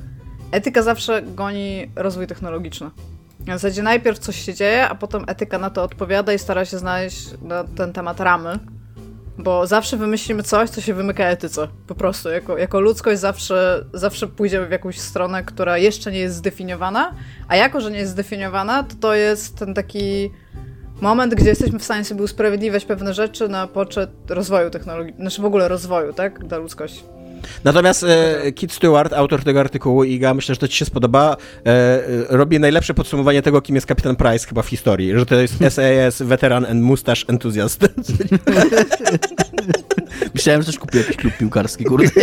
etyka 0.51 0.84
zawsze 0.84 1.22
goni 1.22 1.91
rozwój 1.95 2.27
technologiczny. 2.27 2.89
W 3.41 3.45
zasadzie 3.45 3.84
najpierw 3.84 4.19
coś 4.19 4.35
się 4.35 4.53
dzieje, 4.53 4.89
a 4.89 4.95
potem 4.95 5.23
etyka 5.27 5.57
na 5.57 5.69
to 5.69 5.84
odpowiada 5.84 6.34
i 6.34 6.39
stara 6.39 6.65
się 6.65 6.77
znaleźć 6.77 7.30
na 7.41 7.63
ten 7.63 7.93
temat 7.93 8.19
ramy. 8.19 8.59
Bo 9.38 9.68
zawsze 9.68 9.97
wymyślimy 9.97 10.43
coś, 10.43 10.69
co 10.69 10.81
się 10.81 10.93
wymyka 10.93 11.26
etyce. 11.26 11.68
Po 11.88 11.95
prostu. 11.95 12.30
Jako, 12.30 12.57
jako 12.57 12.80
ludzkość 12.81 13.19
zawsze, 13.19 13.85
zawsze 13.93 14.27
pójdziemy 14.27 14.68
w 14.68 14.72
jakąś 14.72 14.99
stronę, 14.99 15.43
która 15.43 15.77
jeszcze 15.77 16.11
nie 16.11 16.19
jest 16.19 16.35
zdefiniowana, 16.35 17.13
a 17.47 17.55
jako, 17.55 17.81
że 17.81 17.91
nie 17.91 17.97
jest 17.97 18.11
zdefiniowana, 18.11 18.84
to 18.84 18.95
to 18.95 19.15
jest 19.15 19.57
ten 19.57 19.73
taki 19.73 20.31
moment, 21.01 21.35
gdzie 21.35 21.49
jesteśmy 21.49 21.80
w 21.80 21.84
stanie 21.84 22.05
sobie 22.05 22.23
usprawiedliwiać 22.23 22.85
pewne 22.85 23.13
rzeczy 23.13 23.49
na 23.49 23.68
poczet 23.68 24.09
rozwoju 24.30 24.69
technologii, 24.69 25.15
znaczy 25.15 25.41
w 25.41 25.45
ogóle 25.45 25.68
rozwoju, 25.68 26.13
tak, 26.13 26.47
dla 26.47 26.57
ludzkości. 26.57 27.03
Natomiast 27.63 28.03
e, 28.03 28.51
Kit 28.51 28.72
Stewart, 28.72 29.13
autor 29.13 29.43
tego 29.43 29.59
artykułu, 29.59 30.03
Iga, 30.03 30.34
myślę, 30.34 30.55
że 30.55 30.59
to 30.59 30.68
ci 30.68 30.77
się 30.77 30.85
spodoba, 30.85 31.38
e, 31.65 31.69
e, 31.69 32.01
robi 32.30 32.59
najlepsze 32.59 32.93
podsumowanie 32.93 33.41
tego, 33.41 33.61
kim 33.61 33.76
jest 33.76 33.88
Kapitan 33.88 34.15
Price 34.15 34.47
chyba 34.47 34.61
w 34.61 34.68
historii, 34.68 35.19
że 35.19 35.26
to 35.26 35.35
jest 35.35 35.53
SAS, 35.76 36.22
veteran 36.22 36.65
and 36.65 36.81
mustache 36.81 37.23
enthusiast. 37.27 37.81
Myślałem, 40.35 40.61
że 40.61 40.65
też 40.65 40.80
kupił 40.80 41.01
jakiś 41.01 41.18
klub 41.18 41.38
piłkarski, 41.38 41.84
kurde. 41.84 42.09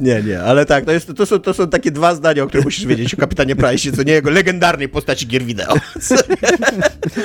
nie, 0.00 0.22
nie, 0.22 0.40
ale 0.40 0.66
tak, 0.66 0.84
to, 0.84 0.92
jest, 0.92 1.12
to, 1.16 1.26
są, 1.26 1.38
to 1.38 1.54
są 1.54 1.68
takie 1.68 1.90
dwa 1.90 2.14
zdania, 2.14 2.42
o 2.42 2.46
których 2.46 2.64
musisz 2.64 2.86
wiedzieć 2.86 3.14
o 3.14 3.16
Kapitanie 3.16 3.56
Price, 3.56 3.92
co 3.92 4.02
nie 4.02 4.12
jego 4.12 4.30
legendarnej 4.30 4.88
postaci 4.88 5.26
gier 5.26 5.42
wideo. 5.42 5.74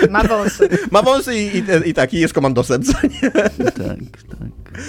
Ma 0.09 0.23
wąsy. 0.23 0.69
Ma 0.91 1.01
wąsy 1.01 1.35
i, 1.35 1.57
i, 1.57 1.89
i 1.89 1.93
tak, 1.93 2.13
i 2.13 2.19
jest 2.19 2.33
komandosem, 2.33 2.83
co 2.83 2.93
nie? 3.07 3.31
tak, 3.31 3.51
tak. 4.29 4.79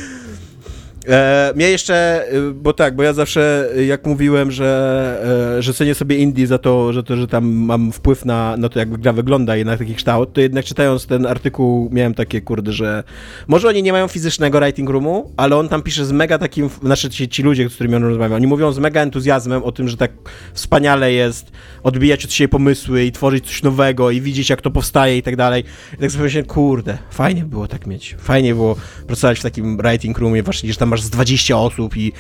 E, 1.09 1.53
mnie 1.57 1.71
jeszcze, 1.71 2.25
y, 2.33 2.53
bo 2.55 2.73
tak, 2.73 2.97
bo 2.97 3.03
ja 3.03 3.13
zawsze, 3.13 3.69
y, 3.77 3.85
jak 3.85 4.07
mówiłem, 4.07 4.51
że, 4.51 5.55
e, 5.59 5.63
że 5.63 5.75
cenię 5.75 5.95
sobie 5.95 6.17
indie 6.17 6.47
za 6.47 6.59
to, 6.59 6.93
że, 6.93 7.03
to, 7.03 7.17
że 7.17 7.29
tam 7.29 7.47
mam 7.47 7.93
wpływ 7.93 8.25
na, 8.25 8.57
na 8.57 8.69
to, 8.69 8.79
jak 8.79 9.01
gra 9.01 9.13
wygląda 9.13 9.57
i 9.57 9.65
na 9.65 9.77
taki 9.77 9.95
kształt, 9.95 10.33
to 10.33 10.41
jednak 10.41 10.65
czytając 10.65 11.07
ten 11.07 11.27
artykuł 11.27 11.89
miałem 11.93 12.15
takie, 12.15 12.41
kurde, 12.41 12.73
że 12.73 13.05
może 13.47 13.69
oni 13.69 13.83
nie 13.83 13.93
mają 13.93 14.09
fizycznego 14.09 14.59
writing 14.59 14.91
roomu, 14.91 15.33
ale 15.37 15.57
on 15.57 15.69
tam 15.69 15.83
pisze 15.83 16.07
z 16.07 16.13
mega 16.13 16.39
takim, 16.39 16.71
znaczy 16.83 17.11
ci, 17.11 17.29
ci 17.29 17.43
ludzie, 17.43 17.69
z 17.69 17.75
którymi 17.75 17.95
on 17.95 18.05
rozmawia, 18.05 18.37
oni 18.37 18.47
mówią 18.47 18.73
z 18.73 18.79
mega 18.79 19.01
entuzjazmem 19.01 19.63
o 19.63 19.73
tym, 19.73 19.89
że 19.89 19.97
tak 19.97 20.11
wspaniale 20.53 21.13
jest 21.13 21.53
odbijać 21.83 22.25
od 22.25 22.33
siebie 22.33 22.49
pomysły 22.49 23.05
i 23.05 23.13
tworzyć 23.13 23.47
coś 23.47 23.63
nowego 23.63 24.11
i 24.11 24.21
widzieć, 24.21 24.51
jak 24.51 24.61
to 24.63 24.71
powstaje 24.71 25.19
i 25.19 25.23
tak 25.23 25.37
dalej. 25.37 25.65
I 25.95 25.97
tak 25.97 26.11
sobie 26.11 26.25
myślałem, 26.25 26.47
kurde, 26.47 26.99
fajnie 27.11 27.45
było 27.45 27.69
tak 27.69 27.87
mieć. 27.87 28.17
Fajnie 28.19 28.55
było 28.55 28.77
pracować 29.07 29.39
w 29.39 29.43
takim 29.43 29.77
writing 29.77 30.19
roomie, 30.19 30.43
właśnie, 30.43 30.73
że 30.73 30.79
tam 30.79 30.94
masz 30.95 31.03
z 31.03 31.11
20 31.11 31.59
osób 31.59 31.97
i, 31.97 32.13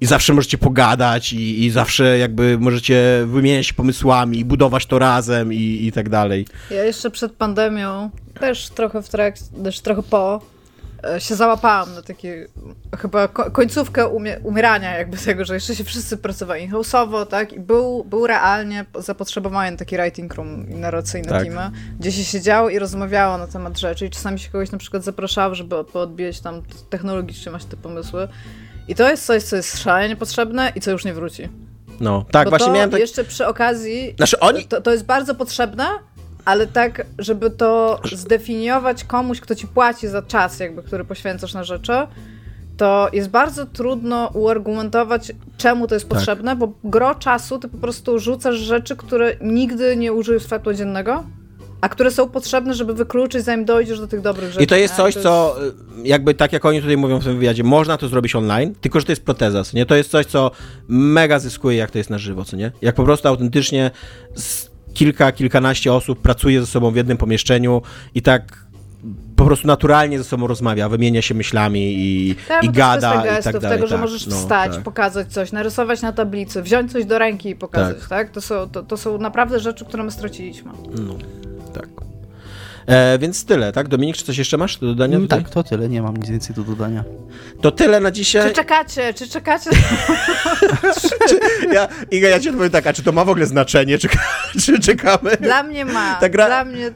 i 0.00 0.06
zawsze 0.06 0.32
możecie 0.32 0.58
pogadać 0.58 1.32
i, 1.32 1.64
i 1.64 1.70
zawsze 1.70 2.18
jakby 2.18 2.58
możecie 2.58 3.24
wymieniać 3.26 3.72
pomysłami 3.72 4.38
i 4.38 4.44
budować 4.44 4.86
to 4.86 4.98
razem 4.98 5.52
i, 5.52 5.86
i 5.86 5.92
tak 5.92 6.08
dalej. 6.08 6.46
Ja 6.70 6.84
jeszcze 6.84 7.10
przed 7.10 7.32
pandemią, 7.32 8.10
też 8.40 8.68
trochę 8.68 9.02
w 9.02 9.08
trakcie, 9.08 9.44
też 9.64 9.80
trochę 9.80 10.02
po, 10.02 10.40
się 11.18 11.34
załapałam 11.34 11.94
na 11.94 12.02
takie 12.02 12.46
chyba 12.98 13.28
ko- 13.28 13.50
końcówkę 13.50 14.06
umie- 14.08 14.40
umierania 14.42 14.98
jakby 14.98 15.16
tego, 15.16 15.44
że 15.44 15.54
jeszcze 15.54 15.74
się 15.74 15.84
wszyscy 15.84 16.16
pracowali 16.16 16.62
in-house'owo, 16.64 17.26
tak? 17.26 17.52
I 17.52 17.60
był, 17.60 18.04
był 18.04 18.26
realnie 18.26 18.84
zapotrzebowanie 18.98 19.70
na 19.70 19.76
taki 19.76 19.96
writing 19.96 20.34
room 20.34 20.70
i 20.70 20.74
narracyjne 20.74 21.28
Tak. 21.28 21.42
teamy, 21.44 21.70
gdzie 22.00 22.12
się 22.12 22.24
siedziało 22.24 22.68
i 22.68 22.78
rozmawiało 22.78 23.38
na 23.38 23.46
temat 23.46 23.78
rzeczy 23.78 24.06
i 24.06 24.10
czasami 24.10 24.38
się 24.38 24.50
kogoś 24.50 24.70
na 24.72 24.78
przykład 24.78 25.04
zapraszało, 25.04 25.54
żeby 25.54 25.84
poodbijać 25.84 26.40
tam 26.40 26.62
technologicznie 26.90 27.52
masz 27.52 27.64
te 27.64 27.76
pomysły. 27.76 28.28
I 28.88 28.94
to 28.94 29.10
jest 29.10 29.26
coś, 29.26 29.42
co 29.42 29.56
jest 29.56 29.78
szalenie 29.82 30.16
potrzebne 30.16 30.72
i 30.74 30.80
co 30.80 30.90
już 30.90 31.04
nie 31.04 31.14
wróci. 31.14 31.48
No, 32.00 32.24
tak, 32.30 32.44
Bo 32.44 32.50
właśnie 32.50 32.72
miałem 32.72 32.90
tak... 32.90 33.00
jeszcze 33.00 33.24
przy 33.24 33.46
okazji 33.46 34.14
Znaczy 34.16 34.40
oni... 34.40 34.64
to, 34.64 34.80
to 34.80 34.92
jest 34.92 35.04
bardzo 35.04 35.34
potrzebne, 35.34 35.84
ale 36.44 36.66
tak, 36.66 37.06
żeby 37.18 37.50
to 37.50 38.00
zdefiniować 38.12 39.04
komuś, 39.04 39.40
kto 39.40 39.54
ci 39.54 39.66
płaci 39.66 40.08
za 40.08 40.22
czas, 40.22 40.60
jakby, 40.60 40.82
który 40.82 41.04
poświęcasz 41.04 41.54
na 41.54 41.64
rzeczy, 41.64 41.92
to 42.76 43.08
jest 43.12 43.28
bardzo 43.28 43.66
trudno 43.66 44.30
uargumentować, 44.34 45.32
czemu 45.56 45.86
to 45.86 45.94
jest 45.94 46.08
Tak. 46.08 46.18
potrzebne, 46.18 46.56
bo 46.56 46.72
gro 46.84 47.14
czasu 47.14 47.58
ty 47.58 47.68
po 47.68 47.78
prostu 47.78 48.18
rzucasz 48.18 48.56
rzeczy, 48.56 48.96
które 48.96 49.36
nigdy 49.40 49.96
nie 49.96 50.12
użyją 50.12 50.38
światła 50.38 50.74
dziennego, 50.74 51.24
a 51.80 51.88
które 51.88 52.10
są 52.10 52.28
potrzebne, 52.28 52.74
żeby 52.74 52.94
wykluczyć, 52.94 53.44
zanim 53.44 53.64
dojdziesz 53.64 54.00
do 54.00 54.06
tych 54.06 54.20
dobrych 54.20 54.50
rzeczy. 54.50 54.64
I 54.64 54.66
to 54.66 54.76
jest 54.76 54.94
coś, 54.94 55.14
co 55.14 55.56
y, 56.02 56.08
jakby 56.08 56.34
tak 56.34 56.52
jak 56.52 56.64
oni 56.64 56.80
tutaj 56.80 56.96
mówią 56.96 57.20
w 57.20 57.24
tym 57.24 57.34
wywiadzie, 57.34 57.64
można 57.64 57.96
to 57.98 58.08
zrobić 58.08 58.36
online, 58.36 58.74
tylko 58.80 59.00
że 59.00 59.06
to 59.06 59.12
jest 59.12 59.24
proteza, 59.24 59.62
nie? 59.74 59.86
To 59.86 59.94
jest 59.94 60.10
coś, 60.10 60.26
co 60.26 60.50
mega 60.88 61.38
zyskuje, 61.38 61.76
jak 61.76 61.90
to 61.90 61.98
jest 61.98 62.10
na 62.10 62.18
żywo, 62.18 62.44
co 62.44 62.56
nie? 62.56 62.72
Jak 62.82 62.94
po 62.94 63.04
prostu 63.04 63.28
autentycznie 63.28 63.90
z 64.34 64.73
kilka, 64.94 65.32
kilkanaście 65.32 65.92
osób 65.92 66.20
pracuje 66.20 66.60
ze 66.60 66.66
sobą 66.66 66.90
w 66.90 66.96
jednym 66.96 67.16
pomieszczeniu 67.16 67.82
i 68.14 68.22
tak 68.22 68.64
po 69.36 69.44
prostu 69.44 69.66
naturalnie 69.66 70.18
ze 70.18 70.24
sobą 70.24 70.46
rozmawia, 70.46 70.88
wymienia 70.88 71.22
się 71.22 71.34
myślami 71.34 71.94
i, 71.98 72.36
Tak, 72.48 72.64
i 72.64 72.70
gada 72.70 73.10
kwestia 73.10 73.32
i 73.32 73.36
gestów, 73.36 73.52
tak 73.52 73.62
dalej. 73.62 73.78
tego, 73.78 73.86
że 73.88 73.94
tak, 73.94 74.00
możesz 74.00 74.26
no, 74.26 74.36
wstać, 74.36 74.74
tak. 74.74 74.82
pokazać 74.82 75.32
coś, 75.32 75.52
narysować 75.52 76.02
na 76.02 76.12
tablicy, 76.12 76.62
wziąć 76.62 76.92
coś 76.92 77.04
do 77.04 77.18
ręki 77.18 77.48
i 77.48 77.56
pokazać, 77.56 77.98
Tak. 77.98 78.08
tak? 78.08 78.30
To, 78.30 78.40
są, 78.40 78.68
to, 78.68 78.82
to 78.82 78.96
są 78.96 79.18
naprawdę 79.18 79.60
rzeczy, 79.60 79.84
które 79.84 80.02
my 80.04 80.10
straciliśmy. 80.10 80.70
No, 81.00 81.14
tak. 81.74 81.88
E, 82.86 83.18
więc 83.18 83.44
tyle, 83.44 83.72
tak? 83.72 83.88
Dominik, 83.88 84.16
czy 84.16 84.24
coś 84.24 84.38
jeszcze 84.38 84.56
masz 84.56 84.76
do 84.78 84.86
dodania? 84.86 85.18
tutaj? 85.18 85.42
Tak, 85.42 85.50
to 85.52 85.62
tyle, 85.62 85.88
nie 85.88 86.02
mam 86.02 86.16
nic 86.16 86.28
więcej 86.30 86.56
do 86.56 86.62
dodania. 86.62 87.04
To 87.60 87.70
tyle 87.72 88.00
na 88.00 88.10
dzisiaj. 88.10 88.48
Czy 88.48 88.54
czekacie, 88.54 89.14
czy 89.14 89.28
czekacie? 89.28 89.70
Ja, 91.72 91.88
Iga, 92.10 92.28
ja 92.28 92.40
ci 92.40 92.48
odpowiem 92.48 92.70
tak, 92.70 92.86
a 92.86 92.92
czy 92.92 93.02
to 93.02 93.12
ma 93.12 93.24
w 93.24 93.28
ogóle 93.28 93.46
znaczenie, 93.46 93.98
czy, 93.98 94.08
czy 94.64 94.80
czekamy? 94.80 95.36
Dla 95.40 95.62
mnie 95.62 95.84
ma. 95.84 96.14
Ta 96.14 96.28
gra- 96.28 96.46
Dla 96.46 96.64
mnie. 96.64 96.90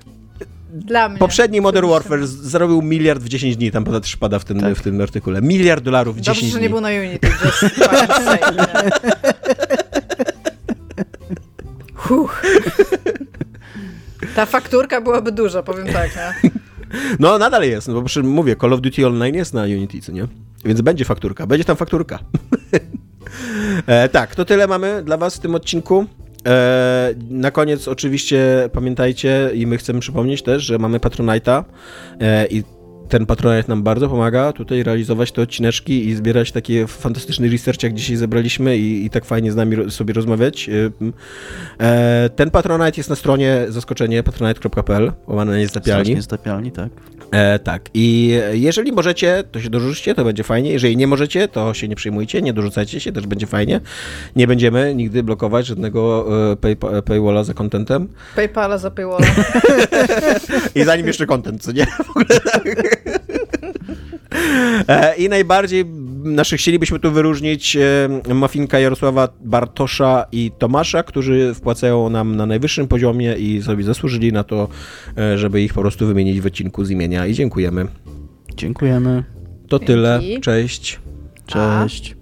Dla 0.70 1.09
mnie. 1.09 1.19
Poprzedni 1.19 1.60
Modern 1.60 1.89
Warfare 1.89 2.27
zarobił 2.27 2.82
miliard 2.82 3.23
w 3.23 3.28
10 3.28 3.56
dni, 3.56 3.70
tam 3.70 3.85
poda- 3.85 4.01
też 4.01 4.16
pada 4.16 4.39
w 4.39 4.44
tym, 4.44 4.60
Tak. 4.60 4.74
w 4.74 4.82
tym 4.82 5.01
artykule. 5.01 5.43
Miliard 5.43 5.85
dolarów 5.85 6.16
w 6.16 6.20
10 6.20 6.36
Dobrze, 6.39 6.52
że 6.52 6.59
dni. 6.59 6.62
nie 6.62 6.70
był 6.70 6.81
na 6.81 6.89
Unity. 6.89 7.28
Just? 7.44 7.74
Huh. 11.94 12.31
Ta 14.39 14.47
fakturka 14.47 15.01
byłaby 15.01 15.32
duża, 15.32 15.62
powiem 15.62 15.86
tak, 15.86 16.10
nie? 16.16 16.51
No, 17.20 17.39
nadal 17.39 17.62
jest, 17.62 17.89
no 17.89 17.94
bo 17.94 18.02
przy, 18.02 18.23
mówię, 18.23 18.56
Call 18.60 18.73
of 18.73 18.81
Duty 18.81 19.06
Online 19.06 19.35
jest 19.35 19.55
na 19.55 19.62
Unity, 19.62 20.01
co 20.01 20.12
nie? 20.12 20.27
Więc 20.65 20.81
będzie 20.81 21.05
fakturka, 21.05 21.47
będzie 21.47 21.65
tam 21.65 21.77
fakturka. 21.77 22.19
e, 23.86 24.09
tak, 24.09 24.35
to 24.35 24.44
tyle 24.44 24.66
mamy 24.66 25.02
dla 25.05 25.16
was 25.16 25.36
w 25.36 25.40
tym 25.40 25.55
odcinku. 25.55 26.06
E, 26.47 27.15
na 27.31 27.51
koniec 27.51 27.89
oczywiście 27.89 28.69
pamiętajcie 28.73 29.51
i 29.55 29.66
my 29.66 29.78
chcemy 29.78 30.01
przypomnieć 30.01 30.43
też, 30.43 30.62
że 30.62 30.78
mamy 30.78 30.98
Patronite'a 30.98 31.65
e, 32.20 32.47
i 32.47 32.62
ten 33.09 33.26
patronat 33.26 33.68
nam 33.68 33.82
bardzo 33.82 34.09
pomaga 34.09 34.52
tutaj 34.52 34.82
realizować 34.82 35.32
te 35.32 35.43
odcineczki 35.43 36.09
i 36.09 36.14
zbierać 36.14 36.52
takie 36.52 36.86
fantastyczny 36.86 37.48
research, 37.48 37.82
jak 37.82 37.94
dzisiaj 37.94 38.16
zebraliśmy 38.16 38.78
i, 38.78 39.05
i 39.05 39.10
tak 39.10 39.24
fajnie 39.24 39.52
z 39.52 39.56
nami 39.56 39.90
sobie 39.90 40.14
rozmawiać. 40.14 40.68
Y, 40.68 40.93
E, 41.80 42.30
ten 42.36 42.51
patronat 42.51 42.97
jest 42.97 43.10
na 43.10 43.16
stronie 43.16 43.66
zaskoczenie 43.68 44.22
patronite.pl, 44.22 45.12
łamane 45.26 45.60
jest 45.60 45.74
zapialni. 45.74 46.05
Strasznie 46.05 46.22
zatapialni, 46.22 46.72
tak. 46.72 46.89
E, 47.33 47.59
tak, 47.59 47.83
i 47.95 48.35
jeżeli 48.53 48.93
możecie, 48.93 49.45
to 49.53 49.61
się 49.61 49.71
dorzućcie, 49.71 50.15
to 50.15 50.25
będzie 50.25 50.45
fajnie. 50.45 50.73
Jeżeli 50.73 50.97
nie 50.97 51.07
możecie, 51.07 51.49
to 51.49 51.75
się 51.75 51.89
nie 51.89 51.97
przejmujcie, 51.97 52.43
nie 52.43 52.53
dorzucajcie 52.53 53.01
się, 53.01 53.13
też 53.13 53.27
będzie 53.27 53.47
fajnie. 53.47 53.81
Nie 54.37 54.47
będziemy 54.47 54.95
nigdy 54.95 55.23
blokować 55.23 55.67
żadnego 55.67 56.27
e, 56.53 56.57
pay, 56.57 56.77
paywalla 57.03 57.45
za 57.45 57.55
contentem. 57.55 58.09
Paypala 58.37 58.79
za 58.79 58.91
paywalla. 58.91 59.27
I 60.75 60.83
zanim 60.85 61.07
jeszcze 61.07 61.27
content, 61.27 61.63
co 61.63 61.73
nie? 61.73 61.87
W 61.87 62.11
ogóle 62.11 62.41
tak. 62.41 62.65
E, 64.89 65.17
I 65.17 65.29
najbardziej 65.29 65.85
nasze 66.24 66.57
chcielibyśmy 66.57 66.99
tu 66.99 67.12
wyróżnić 67.12 67.77
e, 67.77 68.35
Mafinka 68.35 68.78
Jarosława 68.78 69.28
Bartosza 69.40 70.27
i 70.32 70.51
Tomasza, 70.59 71.03
którzy 71.03 71.55
wpłacają 71.55 72.11
nam 72.11 72.36
na 72.36 72.47
najwyższym 72.47 72.89
poziomie 72.89 73.35
i 73.35 73.62
sobie 73.62 73.85
zasłużyli 73.85 74.32
na 74.32 74.45
to, 74.45 74.69
e, 75.19 75.39
żeby 75.39 75.62
ich 75.62 75.74
po 75.74 75.81
prostu 75.81 76.07
wymienić 76.07 76.40
w 76.40 76.47
odcinku 76.47 76.85
z 76.85 76.90
imienia. 76.90 77.27
I 77.27 77.35
dziękujemy. 77.35 77.86
Dziękujemy. 78.57 79.24
To 79.69 79.78
Dzięki. 79.78 79.86
tyle. 79.86 80.20
Cześć. 80.40 81.01
A. 81.53 81.82
Cześć. 81.82 82.18